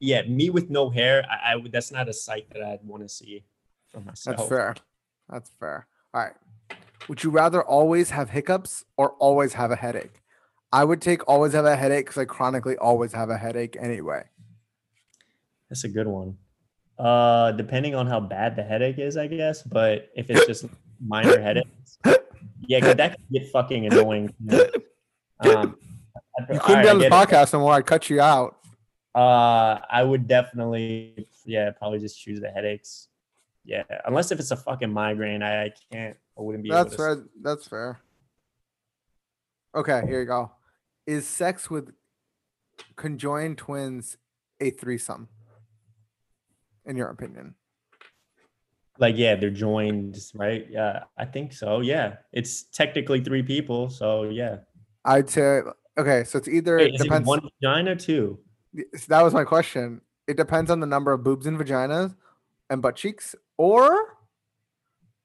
yeah, 0.00 0.22
me 0.22 0.50
with 0.50 0.68
no 0.68 0.90
hair, 0.90 1.24
I, 1.30 1.52
I 1.52 1.56
would 1.56 1.70
that's 1.70 1.92
not 1.92 2.08
a 2.08 2.12
sight 2.12 2.50
that 2.52 2.62
I'd 2.62 2.80
want 2.82 3.04
to 3.04 3.08
see 3.08 3.44
for 3.88 4.00
myself. 4.00 4.36
That's 4.36 4.48
fair. 4.48 4.74
That's 5.28 5.50
fair. 5.60 5.86
All 6.12 6.22
right. 6.22 6.34
Would 7.08 7.22
you 7.22 7.30
rather 7.30 7.62
always 7.62 8.10
have 8.10 8.30
hiccups 8.30 8.84
or 8.96 9.10
always 9.12 9.54
have 9.54 9.70
a 9.70 9.76
headache? 9.76 10.21
I 10.72 10.84
would 10.84 11.00
take 11.02 11.26
always 11.28 11.52
have 11.52 11.64
a 11.66 11.76
headache 11.76 12.06
because 12.06 12.18
I 12.18 12.24
chronically 12.24 12.76
always 12.78 13.12
have 13.12 13.28
a 13.30 13.36
headache 13.36 13.76
anyway. 13.78 14.24
That's 15.68 15.84
a 15.84 15.88
good 15.88 16.06
one. 16.06 16.38
Uh 16.98 17.52
depending 17.52 17.94
on 17.94 18.06
how 18.06 18.20
bad 18.20 18.56
the 18.56 18.62
headache 18.62 18.98
is, 18.98 19.16
I 19.16 19.26
guess. 19.26 19.62
But 19.62 20.10
if 20.14 20.30
it's 20.30 20.46
just 20.46 20.66
minor 21.04 21.40
headaches, 21.48 21.98
Yeah, 22.66 22.80
'cause 22.80 22.94
that 22.96 23.16
could 23.16 23.28
get 23.30 23.50
fucking 23.50 23.86
annoying. 23.86 24.32
Um, 25.40 25.76
You 26.50 26.60
couldn't 26.60 26.82
be 26.82 26.88
on 26.88 26.98
this 26.98 27.10
podcast 27.12 27.52
no 27.52 27.60
more. 27.60 27.72
I'd 27.74 27.86
cut 27.86 28.08
you 28.08 28.20
out. 28.20 28.56
Uh, 29.14 29.78
I 29.90 30.02
would 30.02 30.26
definitely, 30.26 31.26
yeah, 31.44 31.70
probably 31.72 31.98
just 31.98 32.18
choose 32.18 32.40
the 32.40 32.48
headaches. 32.50 33.08
Yeah, 33.64 33.82
unless 34.06 34.30
if 34.32 34.38
it's 34.40 34.50
a 34.52 34.56
fucking 34.56 34.90
migraine, 34.92 35.42
I, 35.42 35.64
I 35.66 35.72
can't. 35.90 36.16
I 36.38 36.40
wouldn't 36.40 36.64
be. 36.64 36.70
That's 36.70 36.94
able 36.94 36.96
to, 37.16 37.16
fair. 37.20 37.24
That's 37.42 37.66
fair. 37.68 38.00
Okay, 39.74 40.02
here 40.06 40.20
you 40.20 40.26
go. 40.26 40.50
Is 41.06 41.26
sex 41.26 41.70
with 41.70 41.92
conjoined 42.96 43.58
twins 43.58 44.16
a 44.60 44.70
threesome? 44.70 45.28
In 46.84 46.96
your 46.96 47.08
opinion? 47.08 47.54
Like, 48.98 49.16
yeah, 49.16 49.36
they're 49.36 49.50
joined, 49.50 50.16
right? 50.34 50.66
Yeah, 50.68 51.04
I 51.16 51.24
think 51.24 51.52
so. 51.52 51.80
Yeah, 51.80 52.16
it's 52.32 52.64
technically 52.64 53.20
three 53.20 53.42
people, 53.42 53.88
so 53.88 54.24
yeah. 54.24 54.58
I'd 55.04 55.30
say 55.30 55.62
okay. 55.98 56.24
So 56.24 56.38
it's 56.38 56.48
either 56.48 56.76
Wait, 56.76 56.94
is 56.94 57.04
it 57.04 57.22
one 57.22 57.40
vagina 57.60 57.96
two? 57.96 58.38
that 59.08 59.22
was 59.22 59.34
my 59.34 59.44
question. 59.44 60.00
It 60.26 60.36
depends 60.36 60.70
on 60.70 60.80
the 60.80 60.86
number 60.86 61.12
of 61.12 61.24
boobs 61.24 61.46
and 61.46 61.58
vaginas 61.58 62.14
and 62.70 62.80
butt 62.82 62.96
cheeks, 62.96 63.34
or 63.56 64.18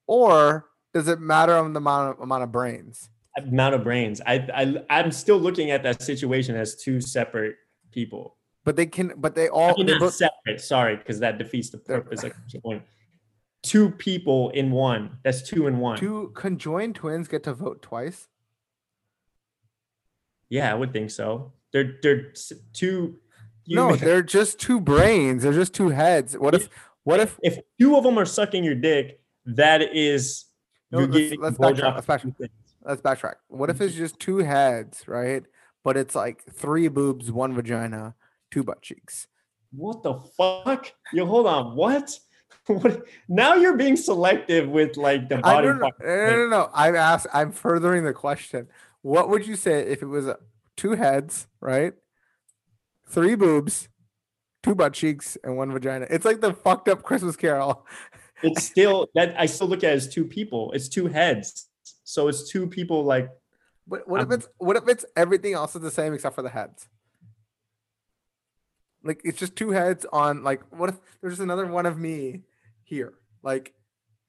or 0.08 0.70
does 0.94 1.08
it 1.08 1.20
matter 1.20 1.56
on 1.56 1.74
the 1.74 1.80
amount 1.80 2.18
of, 2.18 2.24
amount 2.24 2.44
of 2.44 2.52
brains? 2.52 3.10
Amount 3.38 3.76
of 3.76 3.84
brains. 3.84 4.20
I, 4.26 4.48
I, 4.54 4.76
I'm 4.90 5.12
still 5.12 5.38
looking 5.38 5.70
at 5.72 5.84
that 5.84 6.02
situation 6.02 6.56
as 6.56 6.76
two 6.76 7.00
separate 7.00 7.56
people. 7.92 8.36
But 8.64 8.76
they 8.76 8.86
can. 8.88 9.14
But 9.18 9.36
they 9.36 9.46
I 9.46 9.50
all. 9.50 9.76
mean, 9.78 9.86
they 9.86 9.94
not 9.94 10.00
both, 10.02 10.14
separate. 10.16 10.60
Sorry, 10.60 10.96
because 10.98 11.20
that 11.20 11.38
defeats 11.38 11.70
the 11.70 11.78
purpose 11.78 12.24
of 12.24 12.34
point. 12.64 12.84
Two 13.64 13.92
people 13.92 14.50
in 14.52 14.72
one. 14.72 15.18
That's 15.24 15.42
two 15.42 15.68
in 15.68 15.78
one. 15.80 15.98
two 15.98 16.32
conjoined 16.36 16.96
twins 16.96 17.28
get 17.28 17.44
to 17.44 17.54
vote 17.54 17.82
twice. 17.82 18.28
Yeah, 20.50 20.72
I 20.72 20.76
would 20.76 20.94
think 20.94 21.12
so. 21.12 21.54
They're 21.74 21.96
they're 22.02 22.34
two. 22.74 23.18
no, 23.68 23.96
they're 23.96 24.24
just 24.24 24.60
two 24.60 24.80
brains. 24.80 25.44
They're 25.44 25.54
just 25.54 25.74
two 25.74 25.90
heads. 25.90 26.38
What 26.38 26.56
if? 26.56 26.70
What 27.04 27.20
if? 27.20 27.40
if 27.44 27.60
two 27.80 27.96
of 27.96 28.04
them 28.04 28.18
are 28.18 28.26
sucking 28.26 28.64
your 28.64 28.76
dick, 28.76 29.22
that 29.46 29.82
is 29.96 30.46
No, 30.92 31.00
let's- 31.00 31.36
let's 31.38 31.58
backtrack, 31.58 31.94
let's 31.96 32.06
from 32.06 32.16
backtrack. 32.18 32.22
two 32.22 32.32
things. 32.38 32.52
Let's 32.88 33.02
backtrack. 33.02 33.36
What 33.50 33.70
if 33.70 33.82
it's 33.82 33.94
mm-hmm. 33.94 34.04
just 34.04 34.20
two 34.20 34.38
heads, 34.38 35.08
right? 35.08 35.44
But 35.84 35.98
it's 35.98 36.16
like 36.16 36.44
three 36.46 36.88
boobs, 36.88 37.32
one 37.32 37.54
vagina, 37.54 38.16
two 38.50 38.64
butt 38.64 38.82
cheeks. 38.82 39.28
What 39.72 40.04
the 40.04 40.16
fuck? 40.38 40.94
Yo, 41.12 41.26
hold 41.26 41.48
on. 41.48 41.76
What? 41.76 42.18
What? 42.68 43.06
Now 43.30 43.56
you're 43.56 43.78
being 43.78 43.96
selective 43.96 44.68
with 44.68 44.98
like 44.98 45.30
the 45.30 45.38
body. 45.38 45.58
I 45.58 45.62
don't. 45.62 45.80
No, 45.80 45.90
no, 46.02 46.48
no. 46.50 46.70
I'm 46.74 46.98
asked. 46.98 47.28
I'm 47.34 47.54
furthering 47.54 48.04
the 48.04 48.12
question. 48.12 48.68
What 49.04 49.30
would 49.30 49.48
you 49.48 49.56
say 49.56 49.88
if 49.88 50.02
it 50.02 50.06
was 50.06 50.28
two 50.76 50.92
heads, 50.92 51.48
right? 51.62 51.94
Three 53.08 53.36
boobs, 53.36 53.88
two 54.64 54.76
butt 54.76 54.92
cheeks, 54.92 55.38
and 55.46 55.56
one 55.56 55.72
vagina. 55.72 56.08
It's 56.10 56.26
like 56.26 56.42
the 56.42 56.52
fucked 56.52 56.90
up 56.90 57.04
Christmas 57.04 57.38
Carol. 57.38 57.86
It's 58.44 58.66
still 58.66 59.08
that 59.16 59.34
I 59.40 59.46
still 59.46 59.68
look 59.68 59.86
at 59.86 59.94
it 59.94 59.96
as 59.96 60.10
two 60.10 60.26
people. 60.26 60.74
It's 60.74 60.90
two 60.90 61.08
heads. 61.08 61.68
So 62.04 62.28
it's 62.28 62.50
two 62.50 62.68
people 62.68 63.04
like 63.04 63.30
But 63.88 64.08
what 64.08 64.22
if 64.22 64.28
I'm- 64.30 64.40
it's 64.40 64.48
what 64.58 64.76
if 64.78 64.88
it's 64.88 65.06
everything 65.16 65.54
else 65.54 65.76
is 65.76 65.82
the 65.82 65.92
same 65.92 66.14
except 66.14 66.36
for 66.36 66.42
the 66.42 66.50
heads? 66.50 66.88
Like 69.04 69.22
it's 69.24 69.40
just 69.40 69.56
two 69.56 69.72
heads 69.72 70.06
on 70.12 70.44
like 70.44 70.62
what 70.72 70.90
if 70.90 70.96
there's 71.22 71.34
just 71.34 71.42
another 71.44 71.66
one 71.66 71.86
of 71.86 71.98
me 71.98 72.42
here? 72.84 73.14
Like 73.44 73.74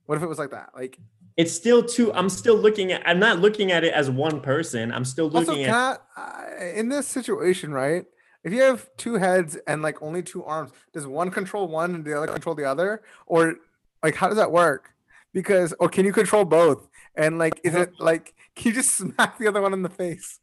what 0.06 0.16
if 0.16 0.22
it 0.22 0.26
was 0.28 0.39
like 0.39 0.51
that? 0.51 0.70
Like 0.74 0.98
it's 1.36 1.52
still 1.52 1.82
two. 1.82 2.12
I'm 2.12 2.28
still 2.28 2.56
looking 2.56 2.93
at 2.93 3.02
I'm 3.06 3.18
not 3.18 3.39
looking 3.40 3.72
at 3.72 3.85
it 3.85 3.93
as 3.93 4.10
one 4.10 4.40
person. 4.40 4.93
I'm 4.93 5.05
still 5.05 5.26
also 5.26 5.52
looking 5.52 5.64
at 5.64 5.70
can 5.70 5.98
I, 6.16 6.72
in 6.76 6.89
this 6.89 7.06
situation, 7.06 7.72
right? 7.72 8.05
If 8.44 8.52
you 8.52 8.62
have 8.62 8.89
two 8.97 9.14
heads 9.14 9.56
and 9.66 9.82
like 9.82 10.01
only 10.01 10.22
two 10.22 10.44
arms, 10.44 10.70
does 10.93 11.06
one 11.06 11.30
control 11.30 11.66
one 11.68 11.94
and 11.94 12.05
the 12.05 12.16
other 12.16 12.28
control 12.28 12.55
the 12.55 12.64
other? 12.64 13.02
Or 13.26 13.55
like 14.02 14.14
how 14.14 14.28
does 14.28 14.36
that 14.36 14.52
work? 14.52 14.90
Because 15.32 15.74
or 15.80 15.89
can 15.89 16.05
you 16.05 16.12
control 16.12 16.44
both? 16.44 16.89
And 17.19 17.39
like 17.39 17.61
is 17.65 17.74
it 17.74 17.93
like 17.99 18.35
can 18.57 18.70
you 18.70 18.74
just 18.77 18.93
smack 18.99 19.36
the 19.39 19.47
other 19.49 19.61
one 19.61 19.73
in 19.74 19.82
the 19.82 19.90
face? 19.90 20.40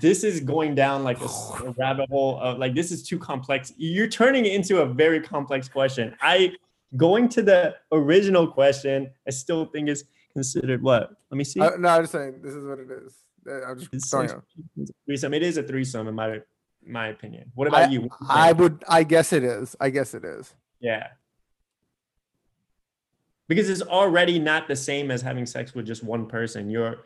this 0.00 0.24
is 0.24 0.40
going 0.40 0.74
down 0.74 1.04
like 1.04 1.18
a 1.64 1.74
rabbit 1.78 2.08
hole 2.10 2.38
of 2.40 2.58
like 2.58 2.74
this 2.74 2.90
is 2.90 3.02
too 3.06 3.18
complex. 3.18 3.72
You're 3.76 4.08
turning 4.08 4.44
it 4.46 4.52
into 4.52 4.82
a 4.82 4.86
very 4.86 5.20
complex 5.20 5.68
question. 5.68 6.14
I 6.20 6.52
going 6.96 7.28
to 7.30 7.42
the 7.42 7.76
original 7.92 8.46
question, 8.46 9.10
I 9.26 9.30
still 9.30 9.66
think 9.66 9.88
is 9.88 10.04
considered 10.32 10.82
what? 10.82 11.10
Let 11.30 11.38
me 11.38 11.44
see. 11.44 11.60
Uh, 11.60 11.70
no, 11.78 11.88
I'm 11.88 12.02
just 12.02 12.12
saying 12.12 12.40
this 12.42 12.54
is 12.54 12.64
what 12.64 12.78
it 12.78 12.88
is. 12.90 13.14
Uh, 13.48 13.62
I'm 13.64 13.78
just 13.78 13.92
It's 13.94 14.10
throwing 14.10 14.28
like- 14.28 14.38
it. 14.78 14.90
a 14.90 14.92
threesome. 15.06 15.34
It 15.34 15.42
is 15.42 15.56
a 15.56 15.62
threesome 15.62 16.08
in 16.08 16.14
my 16.14 16.40
my 16.86 17.08
opinion. 17.08 17.50
What 17.54 17.68
about 17.68 17.92
you? 17.92 18.02
You 18.02 18.10
I 18.28 18.52
would. 18.52 18.82
I 18.88 19.02
guess 19.04 19.32
it 19.32 19.44
is. 19.44 19.76
I 19.80 19.90
guess 19.90 20.14
it 20.14 20.24
is. 20.24 20.54
yeah. 20.80 21.08
Because 23.48 23.70
it's 23.70 23.82
already 23.82 24.38
not 24.38 24.68
the 24.68 24.76
same 24.76 25.10
as 25.10 25.22
having 25.22 25.46
sex 25.46 25.74
with 25.74 25.86
just 25.86 26.04
one 26.04 26.26
person. 26.26 26.70
You're 26.70 26.98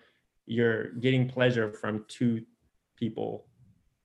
you're 0.46 0.90
getting 0.94 1.28
pleasure 1.28 1.72
from 1.72 2.04
two 2.08 2.44
people. 2.96 3.46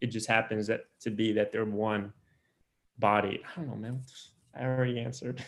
It 0.01 0.07
just 0.07 0.27
happens 0.27 0.67
that 0.67 0.85
to 1.01 1.09
be 1.09 1.33
that 1.33 1.51
they're 1.51 1.65
one 1.65 2.13
body. 2.99 3.41
I 3.43 3.59
don't 3.59 3.69
know, 3.69 3.75
man. 3.75 4.01
I 4.55 4.65
already 4.65 4.99
answered. 4.99 5.43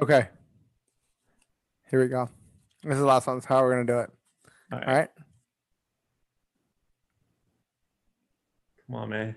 Okay. 0.00 0.28
Here 1.90 2.00
we 2.00 2.08
go. 2.08 2.28
This 2.82 2.94
is 2.94 3.00
the 3.00 3.06
last 3.06 3.26
one. 3.26 3.36
This 3.36 3.44
is 3.44 3.48
how 3.48 3.62
we're 3.62 3.72
gonna 3.72 3.84
do 3.84 3.98
it. 4.00 4.10
All 4.72 4.78
right. 4.78 4.88
All 4.88 4.94
right. 4.94 5.10
Come 8.86 8.96
on, 8.96 9.08
man. 9.08 9.36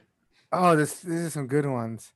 Oh, 0.51 0.75
this 0.75 1.01
these 1.01 1.25
are 1.25 1.29
some 1.29 1.47
good 1.47 1.65
ones. 1.65 2.13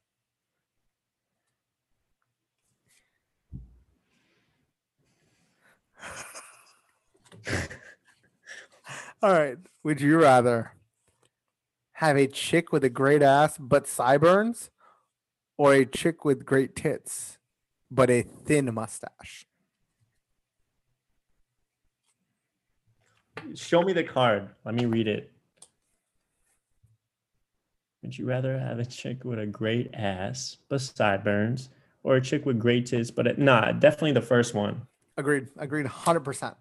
All 9.21 9.31
right. 9.31 9.57
Would 9.83 10.01
you 10.01 10.19
rather 10.19 10.73
have 11.93 12.17
a 12.17 12.27
chick 12.27 12.71
with 12.71 12.83
a 12.83 12.89
great 12.89 13.21
ass 13.21 13.57
but 13.59 13.87
sideburns, 13.87 14.69
or 15.57 15.73
a 15.73 15.85
chick 15.85 16.25
with 16.25 16.45
great 16.45 16.75
tits 16.75 17.37
but 17.89 18.09
a 18.09 18.23
thin 18.23 18.73
mustache? 18.73 19.45
Show 23.55 23.81
me 23.83 23.93
the 23.93 24.03
card. 24.03 24.49
Let 24.65 24.75
me 24.75 24.85
read 24.85 25.07
it. 25.07 25.31
Would 28.01 28.17
you 28.17 28.25
rather 28.25 28.57
have 28.57 28.79
a 28.79 28.85
chick 28.85 29.23
with 29.23 29.39
a 29.39 29.45
great 29.45 29.93
ass 29.93 30.57
but 30.69 30.81
sideburns, 30.81 31.69
or 32.03 32.15
a 32.15 32.21
chick 32.21 32.45
with 32.45 32.57
great 32.57 32.87
tits 32.87 33.11
but 33.11 33.27
a, 33.27 33.41
nah? 33.41 33.71
Definitely 33.71 34.13
the 34.13 34.21
first 34.21 34.55
one. 34.55 34.87
Agreed. 35.17 35.49
Agreed. 35.57 35.85
Hundred 35.85 36.21
percent. 36.21 36.55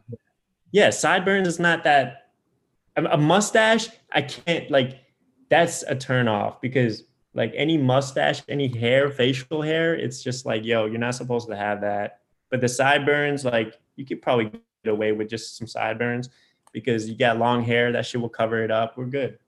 Yeah, 0.72 0.90
sideburns 0.90 1.48
is 1.48 1.58
not 1.58 1.84
that. 1.84 2.28
A, 2.96 3.16
mustache, 3.16 3.88
I 4.12 4.22
can't 4.22 4.70
like. 4.70 5.00
That's 5.48 5.82
a 5.82 5.94
turn 5.94 6.28
off 6.28 6.60
because 6.60 7.04
like 7.34 7.52
any 7.56 7.76
mustache, 7.76 8.42
any 8.48 8.68
hair, 8.68 9.10
facial 9.10 9.62
hair, 9.62 9.94
it's 9.94 10.22
just 10.22 10.46
like 10.46 10.64
yo, 10.64 10.86
you're 10.86 10.98
not 10.98 11.14
supposed 11.14 11.48
to 11.48 11.56
have 11.56 11.80
that. 11.80 12.20
But 12.50 12.60
the 12.60 12.68
sideburns, 12.68 13.44
like 13.44 13.78
you 13.96 14.04
could 14.04 14.22
probably 14.22 14.46
get 14.46 14.62
away 14.92 15.12
with 15.12 15.28
just 15.28 15.56
some 15.56 15.66
sideburns 15.66 16.28
because 16.72 17.08
you 17.08 17.16
got 17.16 17.38
long 17.38 17.62
hair. 17.62 17.92
That 17.92 18.06
shit 18.06 18.20
will 18.20 18.28
cover 18.28 18.62
it 18.62 18.70
up. 18.70 18.96
We're 18.96 19.06
good. 19.06 19.38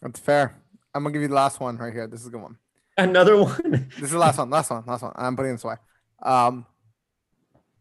That's 0.00 0.20
fair. 0.20 0.56
I'm 0.94 1.02
gonna 1.02 1.12
give 1.12 1.22
you 1.22 1.28
the 1.28 1.34
last 1.34 1.60
one 1.60 1.76
right 1.78 1.92
here. 1.92 2.06
This 2.06 2.20
is 2.20 2.26
a 2.26 2.30
good 2.30 2.42
one. 2.42 2.58
Another 2.96 3.42
one. 3.42 3.88
This 3.94 4.04
is 4.04 4.10
the 4.10 4.18
last 4.18 4.38
one. 4.38 4.50
Last 4.50 4.70
one. 4.70 4.84
Last 4.86 5.02
one. 5.02 5.12
I'm 5.16 5.36
putting 5.36 5.52
this 5.52 5.64
away. 5.64 5.76
Um, 6.22 6.66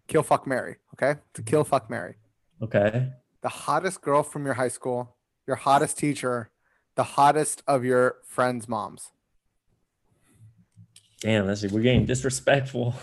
kill, 0.07 0.23
fuck, 0.23 0.47
Mary. 0.47 0.77
Okay, 0.93 1.19
to 1.33 1.41
kill, 1.41 1.63
fuck, 1.63 1.89
Mary. 1.89 2.15
Okay. 2.63 3.09
The 3.41 3.49
hottest 3.49 4.01
girl 4.01 4.23
from 4.23 4.45
your 4.45 4.55
high 4.55 4.67
school, 4.67 5.15
your 5.47 5.55
hottest 5.55 5.97
teacher, 5.97 6.51
the 6.95 7.03
hottest 7.03 7.63
of 7.67 7.83
your 7.83 8.17
friends' 8.25 8.67
moms. 8.67 9.11
Damn, 11.21 11.47
let's 11.47 11.61
see. 11.61 11.67
We're 11.67 11.81
getting 11.81 12.05
disrespectful. 12.05 12.95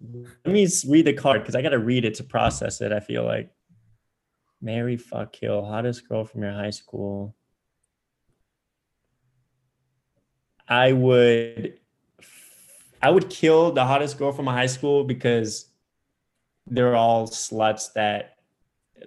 Let 0.00 0.52
me 0.52 0.68
read 0.88 1.06
the 1.06 1.12
card 1.12 1.42
because 1.42 1.54
I 1.54 1.62
got 1.62 1.70
to 1.70 1.78
read 1.78 2.04
it 2.04 2.14
to 2.14 2.24
process 2.24 2.80
it. 2.80 2.92
I 2.92 3.00
feel 3.00 3.24
like 3.24 3.50
Mary 4.60 4.96
fuck 4.96 5.32
kill 5.32 5.64
hottest 5.64 6.08
girl 6.08 6.24
from 6.24 6.42
your 6.42 6.52
high 6.52 6.70
school. 6.70 7.34
I 10.68 10.92
would, 10.92 11.78
I 13.00 13.10
would 13.10 13.30
kill 13.30 13.72
the 13.72 13.84
hottest 13.84 14.18
girl 14.18 14.32
from 14.32 14.46
my 14.46 14.54
high 14.54 14.66
school 14.66 15.04
because 15.04 15.70
they're 16.66 16.96
all 16.96 17.28
sluts 17.28 17.92
that 17.94 18.35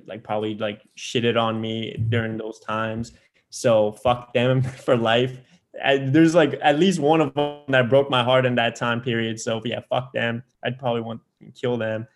like 0.06 0.24
probably 0.24 0.56
like 0.56 0.82
shitted 0.98 1.40
on 1.40 1.60
me 1.60 1.96
during 2.10 2.38
those 2.38 2.60
times. 2.60 3.14
So 3.50 3.92
fuck 3.92 4.34
them 4.34 4.62
for 4.86 4.96
life. 4.96 5.38
I, 5.84 5.98
there's 5.98 6.36
like 6.36 6.58
at 6.62 6.80
least 6.80 7.00
one 7.00 7.22
of 7.22 7.34
them 7.34 7.62
that 7.70 7.90
broke 7.90 8.10
my 8.10 8.24
heart 8.24 8.46
in 8.46 8.56
that 8.56 8.76
time 8.76 9.02
period. 9.02 9.40
So 9.40 9.62
yeah, 9.64 9.82
fuck 9.90 10.14
them. 10.14 10.44
I'd 10.64 10.80
probably 10.80 11.02
want 11.02 11.22
to 11.42 11.52
kill 11.52 11.78
them. 11.78 12.08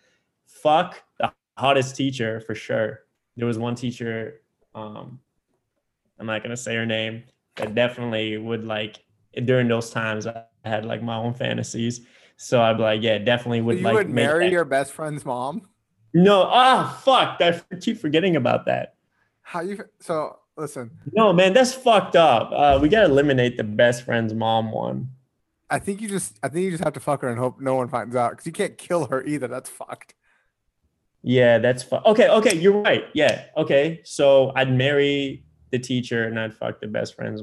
Fuck 0.46 1.02
the 1.18 1.32
hottest 1.56 1.96
teacher 1.96 2.40
for 2.40 2.54
sure. 2.54 3.00
There 3.36 3.46
was 3.46 3.58
one 3.58 3.74
teacher, 3.74 4.42
um, 4.74 5.20
I'm 6.18 6.26
not 6.26 6.42
gonna 6.42 6.56
say 6.56 6.74
her 6.76 6.86
name, 6.86 7.24
that 7.56 7.74
definitely 7.74 8.36
would 8.38 8.64
like 8.64 8.98
during 9.44 9.68
those 9.68 9.90
times 9.90 10.26
I 10.26 10.44
had 10.64 10.84
like 10.84 11.02
my 11.02 11.16
own 11.16 11.34
fantasies. 11.34 12.06
So 12.36 12.60
I'd 12.60 12.76
be 12.76 12.82
like, 12.82 13.02
yeah, 13.02 13.18
definitely 13.18 13.60
would 13.60 13.78
you 13.78 13.84
like 13.84 13.94
would 13.94 14.10
marry 14.10 14.46
that- 14.46 14.52
your 14.52 14.64
best 14.64 14.92
friend's 14.92 15.24
mom? 15.24 15.68
No, 16.14 16.44
ah, 16.48 17.00
fuck! 17.04 17.40
I 17.40 17.60
keep 17.80 17.98
forgetting 17.98 18.36
about 18.36 18.66
that. 18.66 18.94
How 19.42 19.60
you? 19.60 19.84
So 20.00 20.38
listen, 20.56 20.90
No, 21.12 21.32
man, 21.32 21.52
that's 21.52 21.74
fucked 21.74 22.16
up. 22.16 22.50
Uh, 22.52 22.78
we 22.80 22.88
gotta 22.88 23.06
eliminate 23.06 23.56
the 23.56 23.64
best 23.64 24.04
friend's 24.04 24.32
mom 24.32 24.70
one. 24.70 25.10
I 25.70 25.78
think 25.78 26.00
you 26.00 26.08
just, 26.08 26.38
I 26.42 26.48
think 26.48 26.64
you 26.64 26.70
just 26.70 26.84
have 26.84 26.92
to 26.92 27.00
fuck 27.00 27.22
her 27.22 27.28
and 27.28 27.38
hope 27.38 27.60
no 27.60 27.74
one 27.74 27.88
finds 27.88 28.14
out 28.14 28.30
because 28.30 28.46
you 28.46 28.52
can't 28.52 28.78
kill 28.78 29.06
her 29.06 29.24
either. 29.24 29.48
That's 29.48 29.68
fucked. 29.68 30.14
Yeah, 31.22 31.58
that's 31.58 31.82
fu- 31.82 31.96
okay. 31.96 32.28
Okay, 32.28 32.54
you're 32.56 32.80
right. 32.80 33.04
Yeah, 33.14 33.46
okay. 33.56 34.00
So 34.04 34.52
I'd 34.54 34.70
marry 34.70 35.44
the 35.72 35.78
teacher 35.78 36.24
and 36.24 36.38
I'd 36.38 36.54
fuck 36.54 36.80
the 36.80 36.86
best 36.86 37.16
friend's 37.16 37.42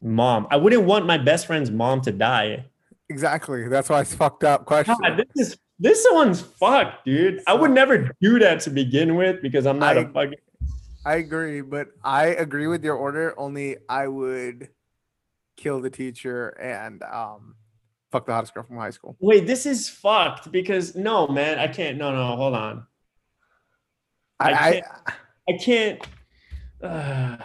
mom. 0.00 0.46
I 0.50 0.56
wouldn't 0.56 0.84
want 0.84 1.04
my 1.04 1.18
best 1.18 1.46
friend's 1.46 1.70
mom 1.70 2.00
to 2.02 2.12
die. 2.12 2.64
Exactly. 3.08 3.68
That's 3.68 3.88
why 3.88 4.00
it's 4.00 4.14
fucked 4.14 4.44
up 4.44 4.64
question. 4.64 4.94
God, 5.02 5.18
this 5.34 5.48
is 5.48 5.58
this 5.80 6.06
one's 6.10 6.40
fucked, 6.42 7.04
dude. 7.06 7.42
I 7.46 7.54
would 7.54 7.70
never 7.72 8.10
do 8.20 8.38
that 8.38 8.60
to 8.60 8.70
begin 8.70 9.16
with 9.16 9.40
because 9.42 9.66
I'm 9.66 9.78
not 9.78 9.96
a 9.96 10.00
I- 10.00 10.04
fucking. 10.12 10.38
I 11.06 11.14
agree, 11.14 11.62
but 11.62 11.88
I 12.04 12.26
agree 12.26 12.66
with 12.66 12.84
your 12.84 12.94
order. 12.94 13.34
Only 13.40 13.78
I 13.88 14.06
would 14.06 14.68
kill 15.56 15.80
the 15.80 15.88
teacher 15.88 16.50
and 16.60 17.02
um, 17.02 17.54
fuck 18.12 18.26
the 18.26 18.34
hottest 18.34 18.52
girl 18.52 18.64
from 18.64 18.76
high 18.76 18.90
school. 18.90 19.16
Wait, 19.18 19.46
this 19.46 19.64
is 19.64 19.88
fucked 19.88 20.52
because 20.52 20.94
no, 20.94 21.26
man, 21.26 21.58
I 21.58 21.68
can't. 21.68 21.96
No, 21.96 22.12
no, 22.14 22.36
hold 22.36 22.54
on. 22.54 22.86
I 24.38 24.50
I, 24.52 24.52
I, 24.52 24.72
can't- 24.72 24.86
I 25.48 25.52
can't. 25.52 26.06
Uh, 26.82 27.36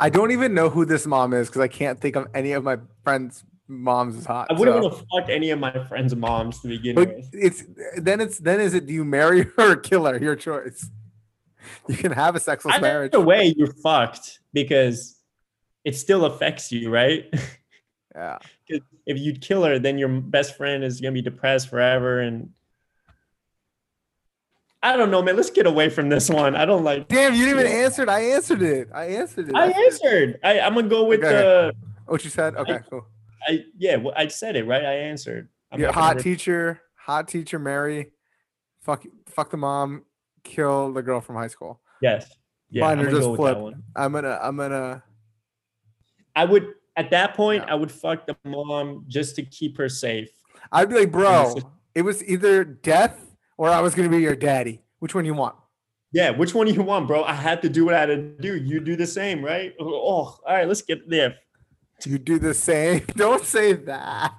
I 0.00 0.08
don't 0.10 0.30
even 0.32 0.54
know 0.54 0.68
who 0.70 0.84
this 0.84 1.06
mom 1.06 1.32
is 1.34 1.48
because 1.48 1.60
I 1.60 1.68
can't 1.68 2.00
think 2.00 2.16
of 2.16 2.26
any 2.34 2.52
of 2.52 2.64
my 2.64 2.78
friends' 3.04 3.44
moms 3.70 4.16
is 4.16 4.26
hot. 4.26 4.48
I 4.50 4.54
wouldn't 4.54 4.76
so- 4.76 4.88
want 4.88 4.98
to 4.98 5.06
fuck 5.20 5.30
any 5.30 5.50
of 5.50 5.58
my 5.58 5.72
friends' 5.86 6.14
moms 6.14 6.60
to 6.60 6.68
begin 6.68 6.94
But 6.96 7.14
with. 7.16 7.30
it's 7.32 7.64
then 7.96 8.20
it's 8.20 8.38
then 8.38 8.60
is 8.60 8.74
it 8.74 8.86
do 8.86 8.92
you 8.92 9.04
marry 9.04 9.42
her 9.56 9.72
or 9.72 9.76
kill 9.76 10.04
her? 10.04 10.18
Your 10.18 10.36
choice. 10.36 10.90
You 11.88 11.96
can 11.96 12.12
have 12.12 12.36
a 12.36 12.40
sexless 12.40 12.80
marriage. 12.80 13.12
Either 13.14 13.24
way, 13.24 13.54
you're 13.56 13.72
fucked 13.74 14.40
because 14.52 15.16
it 15.84 15.94
still 15.96 16.24
affects 16.26 16.70
you, 16.72 16.90
right? 16.90 17.32
Yeah. 18.12 18.38
if 18.66 18.82
you'd 19.18 19.40
kill 19.40 19.62
her, 19.62 19.78
then 19.78 19.96
your 19.96 20.08
best 20.08 20.56
friend 20.56 20.82
is 20.82 21.00
gonna 21.00 21.12
be 21.12 21.22
depressed 21.22 21.68
forever, 21.70 22.18
and 22.20 22.50
I 24.82 24.96
don't 24.96 25.10
know, 25.12 25.22
man. 25.22 25.36
Let's 25.36 25.50
get 25.50 25.66
away 25.66 25.90
from 25.90 26.08
this 26.08 26.28
one. 26.28 26.56
I 26.56 26.64
don't 26.64 26.82
like. 26.82 27.06
Damn, 27.06 27.34
you 27.34 27.44
didn't 27.44 27.60
even 27.60 27.72
answer 27.72 28.02
it. 28.02 28.08
I 28.08 28.20
answered 28.32 28.62
it. 28.62 28.88
I 28.92 29.04
answered 29.06 29.50
it. 29.50 29.54
I 29.54 29.66
answered. 29.70 30.40
I, 30.42 30.58
I'm 30.60 30.74
gonna 30.74 30.88
go 30.88 31.04
with 31.04 31.20
Okay. 31.20 31.30
the. 31.30 31.72
What 32.06 32.24
you 32.24 32.30
said? 32.30 32.56
Okay, 32.56 32.80
cool. 32.90 33.06
I 33.46 33.64
yeah, 33.76 33.96
well, 33.96 34.14
I 34.16 34.28
said 34.28 34.56
it 34.56 34.66
right. 34.66 34.84
I 34.84 34.94
answered. 34.94 35.48
I'm 35.72 35.80
Yeah, 35.80 35.92
hot 35.92 36.18
teacher, 36.18 36.80
hot 36.96 37.28
teacher, 37.28 37.58
Mary, 37.58 38.12
fuck, 38.82 39.04
fuck 39.26 39.50
the 39.50 39.56
mom, 39.56 40.04
kill 40.42 40.92
the 40.92 41.02
girl 41.02 41.20
from 41.20 41.36
high 41.36 41.48
school. 41.48 41.80
Yes. 42.02 42.30
Yeah, 42.70 42.84
Mine 42.84 42.98
I'm 42.98 43.00
are 43.00 43.10
gonna 43.10 43.16
just 43.16 43.26
go 43.26 43.30
with 43.32 43.40
that 43.40 43.60
flip. 43.60 43.74
I'm 43.96 44.12
gonna, 44.12 44.38
I'm 44.40 44.56
gonna. 44.56 45.02
I 46.36 46.44
would 46.44 46.74
at 46.96 47.10
that 47.10 47.34
point. 47.34 47.64
Yeah. 47.66 47.72
I 47.72 47.74
would 47.74 47.90
fuck 47.90 48.26
the 48.26 48.36
mom 48.44 49.04
just 49.08 49.36
to 49.36 49.42
keep 49.42 49.76
her 49.78 49.88
safe. 49.88 50.30
I'd 50.70 50.88
be 50.88 50.94
like, 50.96 51.10
bro, 51.10 51.56
it 51.94 52.02
was 52.02 52.22
either 52.24 52.62
death 52.64 53.36
or 53.56 53.70
I 53.70 53.80
was 53.80 53.94
gonna 53.94 54.08
be 54.08 54.18
your 54.18 54.36
daddy. 54.36 54.82
Which 55.00 55.14
one 55.14 55.24
you 55.24 55.34
want? 55.34 55.56
Yeah, 56.12 56.30
which 56.30 56.54
one 56.54 56.66
do 56.66 56.72
you 56.72 56.82
want, 56.82 57.06
bro? 57.06 57.22
I 57.22 57.34
had 57.34 57.62
to 57.62 57.68
do 57.68 57.84
what 57.84 57.94
I 57.94 58.00
had 58.00 58.06
to 58.06 58.16
do. 58.16 58.56
You 58.56 58.80
do 58.80 58.96
the 58.96 59.06
same, 59.06 59.44
right? 59.44 59.72
Oh, 59.80 59.86
all 59.86 60.40
right, 60.46 60.66
let's 60.66 60.82
get 60.82 61.08
there. 61.08 61.36
You 62.06 62.18
do 62.18 62.38
the 62.38 62.54
same. 62.54 63.04
Don't 63.16 63.44
say 63.44 63.72
that. 63.74 64.34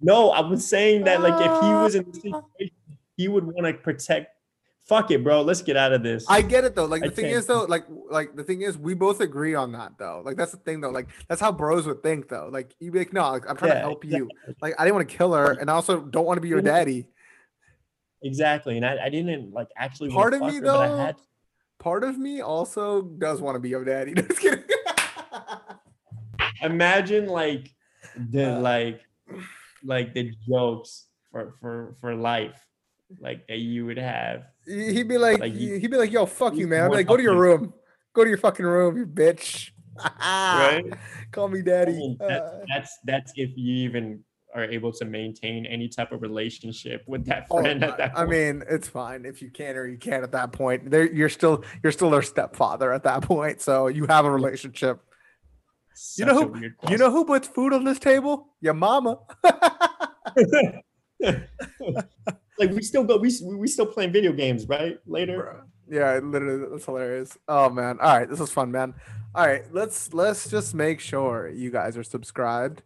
No, 0.00 0.30
I 0.30 0.40
was 0.40 0.66
saying 0.66 1.04
that 1.04 1.20
like 1.20 1.34
if 1.34 1.62
he 1.62 1.68
was 1.74 1.94
in 1.94 2.04
the 2.04 2.10
Ah. 2.34 2.40
situation, 2.58 2.74
he 3.16 3.28
would 3.28 3.44
want 3.44 3.66
to 3.66 3.74
protect. 3.74 4.28
Fuck 4.84 5.12
it, 5.12 5.22
bro. 5.22 5.42
Let's 5.42 5.62
get 5.62 5.76
out 5.76 5.92
of 5.92 6.02
this. 6.02 6.26
I 6.28 6.42
get 6.42 6.64
it 6.64 6.74
though. 6.74 6.86
Like 6.86 7.04
I 7.04 7.08
the 7.08 7.14
thing 7.14 7.26
can't- 7.26 7.36
is 7.36 7.46
though, 7.46 7.62
like 7.64 7.84
like 8.10 8.34
the 8.34 8.42
thing 8.42 8.62
is, 8.62 8.76
we 8.76 8.94
both 8.94 9.20
agree 9.20 9.54
on 9.54 9.70
that 9.72 9.92
though. 9.98 10.22
Like 10.24 10.36
that's 10.36 10.50
the 10.50 10.58
thing 10.58 10.80
though. 10.80 10.90
Like 10.90 11.06
that's 11.28 11.40
how 11.40 11.52
bros 11.52 11.86
would 11.86 12.02
think 12.02 12.28
though. 12.28 12.48
Like 12.52 12.74
you'd 12.80 12.92
be 12.92 12.98
like, 12.98 13.12
no, 13.12 13.30
like, 13.30 13.48
I'm 13.48 13.56
trying 13.56 13.70
to 13.72 13.76
Yeah, 13.76 13.82
help 13.82 14.04
you. 14.04 14.28
Like 14.60 14.74
I 14.78 14.84
didn't 14.84 14.96
want 14.96 15.08
to 15.08 15.16
kill 15.16 15.32
her, 15.34 15.52
and 15.52 15.70
I 15.70 15.74
also 15.74 16.00
don't 16.00 16.24
want 16.26 16.38
to 16.38 16.40
be 16.42 16.48
your 16.48 16.62
daddy. 16.62 17.06
exactly, 18.22 18.76
and 18.76 18.84
I, 18.84 19.04
I 19.04 19.08
didn't 19.08 19.52
like 19.52 19.68
actually. 19.76 20.10
Part 20.10 20.34
of 20.34 20.40
me 20.40 20.56
her, 20.56 20.60
though, 20.60 21.12
part 21.78 22.02
of 22.04 22.18
me 22.18 22.40
also 22.40 23.02
does 23.02 23.40
want 23.40 23.54
to 23.54 23.60
be 23.60 23.68
your 23.68 23.84
daddy. 23.84 24.14
Just 24.16 24.40
kidding. 24.40 24.64
Imagine 26.62 27.26
like 27.26 27.70
the 28.30 28.56
Uh, 28.56 28.60
like 28.60 29.00
like 29.84 30.14
the 30.14 30.32
jokes 30.48 31.06
for 31.30 31.54
for 31.60 31.94
for 32.00 32.14
life, 32.14 32.58
like 33.20 33.46
that 33.48 33.58
you 33.58 33.86
would 33.86 33.98
have. 33.98 34.44
he'd 34.66 35.08
be 35.08 35.18
like, 35.18 35.40
Like, 35.40 35.54
he'd 35.54 35.90
be 35.90 35.96
like, 35.96 36.12
yo, 36.12 36.26
fuck 36.26 36.54
you, 36.54 36.68
man. 36.68 36.84
I'd 36.84 36.90
be 36.90 36.96
like, 36.96 37.06
go 37.06 37.16
to 37.16 37.22
your 37.22 37.36
room. 37.36 37.72
Go 38.14 38.22
to 38.24 38.28
your 38.28 38.38
fucking 38.38 38.64
room, 38.66 38.96
you 38.96 39.06
bitch. 39.06 39.70
Right? 40.20 40.84
Call 41.32 41.48
me 41.48 41.60
I 41.60 41.62
daddy. 41.62 41.92
mean, 41.92 42.16
that's, 42.18 42.32
Uh, 42.32 42.64
that's 42.68 42.98
that's 43.04 43.32
if 43.36 43.50
you 43.56 43.74
even 43.88 44.24
are 44.54 44.64
able 44.64 44.92
to 44.92 45.04
maintain 45.06 45.64
any 45.66 45.88
type 45.88 46.12
of 46.12 46.20
relationship 46.22 47.02
with 47.06 47.24
that 47.26 47.46
oh, 47.50 47.60
friend 47.60 47.82
at 47.82 47.96
that 47.96 48.12
I 48.14 48.26
mean, 48.26 48.62
it's 48.68 48.86
fine 48.88 49.24
if 49.24 49.40
you 49.40 49.50
can 49.50 49.76
or 49.76 49.86
you 49.86 49.96
can't 49.96 50.22
at 50.22 50.32
that 50.32 50.52
point. 50.52 50.90
There, 50.90 51.10
you're 51.10 51.30
still 51.30 51.64
you're 51.82 51.92
still 51.92 52.10
their 52.10 52.22
stepfather 52.22 52.92
at 52.92 53.02
that 53.04 53.22
point, 53.22 53.60
so 53.62 53.86
you 53.88 54.06
have 54.06 54.24
a 54.26 54.30
relationship. 54.30 55.00
You 56.16 56.24
know 56.24 56.48
who- 56.48 56.70
You 56.90 56.98
know 56.98 57.10
who 57.10 57.24
puts 57.24 57.48
food 57.48 57.72
on 57.72 57.84
this 57.84 57.98
table? 57.98 58.48
Your 58.60 58.74
mama. 58.74 59.18
like 62.58 62.70
we 62.70 62.82
still 62.82 63.04
go 63.04 63.16
we 63.16 63.30
we 63.44 63.68
still 63.68 63.86
playing 63.86 64.12
video 64.12 64.32
games 64.32 64.66
right 64.68 64.98
later 65.06 65.38
Bruh. 65.38 65.68
Yeah, 65.88 66.16
it 66.16 66.24
literally, 66.24 66.68
that's 66.70 66.86
hilarious. 66.86 67.36
Oh 67.48 67.68
man! 67.68 67.98
All 68.00 68.16
right, 68.18 68.28
this 68.28 68.38
was 68.38 68.50
fun, 68.50 68.70
man. 68.70 68.94
All 69.34 69.46
right, 69.46 69.64
let's 69.74 70.14
let's 70.14 70.48
just 70.48 70.74
make 70.74 71.00
sure 71.00 71.50
you 71.50 71.70
guys 71.70 71.98
are 71.98 72.04
subscribed 72.04 72.82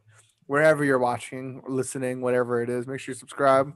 wherever 0.46 0.82
you're 0.82 0.98
watching, 0.98 1.62
listening, 1.68 2.20
whatever 2.20 2.62
it 2.62 2.70
is. 2.70 2.86
Make 2.86 2.98
sure 2.98 3.12
you 3.12 3.18
subscribe. 3.18 3.72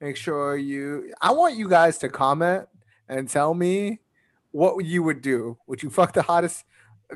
Make 0.00 0.16
sure 0.16 0.56
you. 0.56 1.12
I 1.20 1.32
want 1.32 1.56
you 1.56 1.68
guys 1.68 1.98
to 1.98 2.08
comment 2.08 2.66
and 3.08 3.28
tell 3.28 3.52
me 3.52 4.00
what 4.52 4.82
you 4.84 5.02
would 5.02 5.20
do. 5.20 5.58
Would 5.66 5.82
you 5.82 5.90
fuck 5.90 6.14
the 6.14 6.22
hottest? 6.22 6.64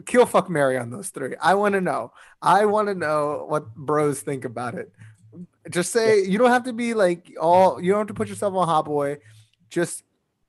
Kill, 0.06 0.26
fuck, 0.26 0.48
Mary 0.48 0.76
on 0.76 0.90
those 0.90 1.10
three. 1.10 1.34
I 1.40 1.54
want 1.54 1.74
to 1.74 1.80
know. 1.80 2.12
I 2.42 2.64
want 2.66 2.88
to 2.88 2.94
know 2.94 3.46
what 3.48 3.74
bros 3.74 4.20
think 4.20 4.44
about 4.44 4.74
it. 4.74 4.92
Just 5.70 5.92
say 5.92 6.24
you 6.24 6.38
don't 6.38 6.50
have 6.50 6.64
to 6.64 6.72
be 6.72 6.94
like 6.94 7.32
all. 7.40 7.80
You 7.80 7.92
don't 7.92 8.00
have 8.00 8.06
to 8.08 8.14
put 8.14 8.28
yourself 8.28 8.54
on 8.54 8.66
hot 8.66 8.84
boy. 8.84 9.18
Just 9.70 10.02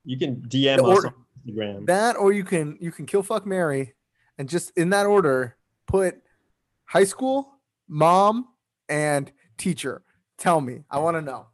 you 0.05 0.17
can 0.17 0.37
dm 0.37 0.79
us 0.79 1.05
on 1.05 1.13
instagram 1.45 1.85
that 1.85 2.15
or 2.15 2.31
you 2.31 2.43
can 2.43 2.77
you 2.79 2.91
can 2.91 3.05
kill 3.05 3.21
fuck 3.21 3.45
Mary 3.45 3.93
and 4.37 4.47
just 4.47 4.71
in 4.77 4.89
that 4.91 5.05
order 5.05 5.57
put 5.87 6.21
high 6.85 7.03
school, 7.03 7.59
mom, 7.87 8.47
and 8.87 9.31
teacher. 9.57 10.01
Tell 10.37 10.61
me. 10.61 10.83
I 10.89 10.99
want 10.99 11.17
to 11.17 11.21
know. 11.21 11.47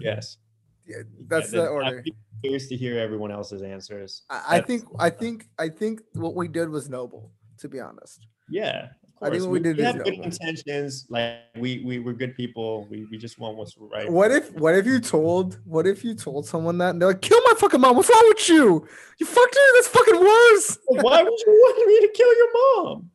yes 0.00 0.38
Yeah, 0.86 0.96
that's 1.28 1.52
Yeah, 1.52 1.62
the 1.62 1.68
order. 1.68 2.02
i'm 2.06 2.12
curious 2.42 2.68
to 2.68 2.76
hear 2.76 2.98
everyone 2.98 3.30
else's 3.32 3.62
answers 3.62 4.22
I, 4.28 4.56
I 4.56 4.60
think 4.60 4.84
I 4.98 5.10
think 5.10 5.46
I 5.58 5.68
think 5.68 6.02
what 6.12 6.34
we 6.34 6.46
did 6.48 6.68
was 6.68 6.88
noble, 6.90 7.32
to 7.58 7.68
be 7.68 7.80
honest. 7.80 8.26
yeah 8.50 8.88
I 9.22 9.30
think 9.30 9.42
what 9.44 9.52
we 9.52 9.60
did 9.60 9.78
is 9.78 9.86
have 9.86 9.96
good 10.04 10.16
noble. 10.18 10.24
intentions 10.24 11.06
like 11.08 11.38
we 11.56 11.82
we 11.86 11.98
we're 12.00 12.12
good 12.12 12.36
people 12.36 12.86
we, 12.90 13.06
we 13.10 13.16
just 13.16 13.38
want 13.38 13.56
what's 13.56 13.74
right 13.78 14.10
What 14.10 14.30
if 14.30 14.52
what 14.52 14.74
if 14.74 14.84
you 14.84 15.00
told 15.00 15.58
what 15.64 15.86
if 15.86 16.04
you 16.04 16.14
told 16.14 16.46
someone 16.46 16.76
that 16.78 16.90
and 16.90 17.00
they're 17.00 17.08
like, 17.08 17.22
kill 17.22 17.40
my 17.48 17.54
fucking 17.56 17.80
mom? 17.80 17.96
What's 17.96 18.10
wrong 18.10 18.24
with 18.28 18.46
you? 18.50 18.86
You 19.18 19.24
fucked 19.26 19.54
her, 19.54 19.68
that's 19.76 19.88
fucking 19.88 20.20
worse. 20.20 20.78
why 20.88 21.22
would 21.22 21.40
you 21.46 21.52
want 21.52 21.88
me 21.88 22.00
to 22.06 22.10
kill 22.18 22.32
your 22.40 22.50
mom 22.60 23.10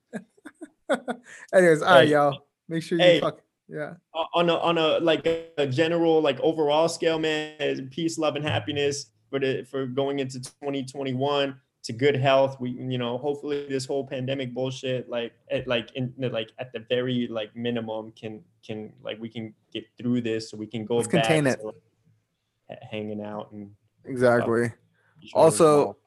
Anyways, 1.54 1.82
all 1.84 1.94
right, 1.94 2.08
Hey, 2.08 2.14
y'all. 2.14 2.48
Make 2.68 2.82
sure 2.82 2.98
you 2.98 3.04
hey. 3.04 3.20
fuck 3.20 3.42
yeah. 3.70 3.94
On 4.34 4.50
a 4.50 4.56
on 4.56 4.78
a 4.78 5.00
like 5.00 5.26
a, 5.58 5.68
general 5.68 6.22
like 6.22 6.40
overall 6.42 6.90
scale 6.90 7.20
man 7.20 7.90
peace 7.92 8.18
love 8.18 8.36
and 8.36 8.46
happiness 8.46 9.12
for 9.30 9.40
the 9.40 9.64
for 9.70 9.86
going 9.86 10.20
into 10.20 10.40
2021 10.40 11.56
to 11.82 11.94
good 11.94 12.16
health 12.16 12.60
we 12.60 12.72
you 12.72 12.98
know 12.98 13.18
hopefully 13.18 13.66
this 13.70 13.86
whole 13.86 14.06
pandemic 14.06 14.54
bullshit 14.54 15.08
like 15.10 15.34
at 15.52 15.68
like 15.68 15.92
in 15.96 16.14
like 16.18 16.52
at 16.60 16.74
the 16.74 16.84
very 16.90 17.28
like 17.30 17.56
minimum 17.56 18.12
can 18.14 18.42
can 18.66 18.92
like 19.04 19.20
we 19.20 19.30
can 19.30 19.54
get 19.72 19.86
through 19.98 20.20
this 20.22 20.50
so 20.50 20.58
we 20.58 20.68
can 20.68 20.86
go 20.86 20.98
Let's 20.98 21.08
back 21.08 21.24
contain 21.24 21.48
it. 21.48 21.60
to, 21.60 21.68
like, 21.68 22.80
hanging 22.90 23.24
out 23.24 23.52
and 23.52 23.72
Exactly. 24.06 24.64
other's 24.64 25.34
Also. 25.34 25.98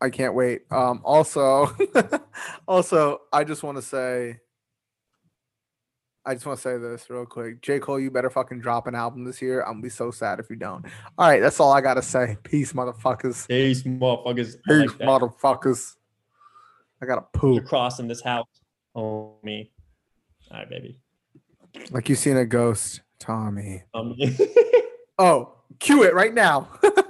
I 0.00 0.10
can't 0.10 0.34
wait. 0.34 0.60
Um, 0.70 1.00
also, 1.04 1.74
also, 2.68 3.22
I 3.32 3.42
just 3.42 3.62
want 3.62 3.78
to 3.78 3.82
say, 3.82 4.38
I 6.28 6.34
just 6.34 6.44
want 6.44 6.58
to 6.58 6.62
say 6.62 6.76
this 6.76 7.08
real 7.08 7.24
quick. 7.24 7.62
J. 7.62 7.78
Cole, 7.78 7.98
you 7.98 8.10
better 8.10 8.28
fucking 8.28 8.60
drop 8.60 8.86
an 8.86 8.94
album 8.94 9.24
this 9.24 9.40
year. 9.40 9.62
I'm 9.62 9.72
gonna 9.74 9.82
be 9.82 9.88
so 9.88 10.10
sad 10.10 10.38
if 10.38 10.50
you 10.50 10.56
don't. 10.56 10.84
All 11.16 11.26
right, 11.26 11.40
that's 11.40 11.58
all 11.58 11.72
I 11.72 11.80
gotta 11.80 12.02
say. 12.02 12.36
Peace, 12.42 12.74
motherfuckers. 12.74 13.48
Peace, 13.48 13.82
motherfuckers. 13.84 14.56
I 14.56 14.68
Peace, 14.68 14.90
like 14.90 15.08
motherfuckers. 15.08 15.96
I 17.00 17.06
gotta 17.06 17.24
You're 17.42 17.60
poop. 17.60 17.64
crossing 17.66 18.08
this 18.08 18.20
house, 18.20 18.46
homie. 18.94 19.70
All 20.50 20.58
right, 20.58 20.68
baby. 20.68 20.98
Like 21.92 22.10
you 22.10 22.14
seen 22.14 22.36
a 22.36 22.44
ghost, 22.44 23.00
Tommy. 23.18 23.84
Um, 23.94 24.14
Oh, 25.18 25.54
cue 25.80 26.04
it 26.04 26.12
right 26.14 26.34
now. 26.34 26.68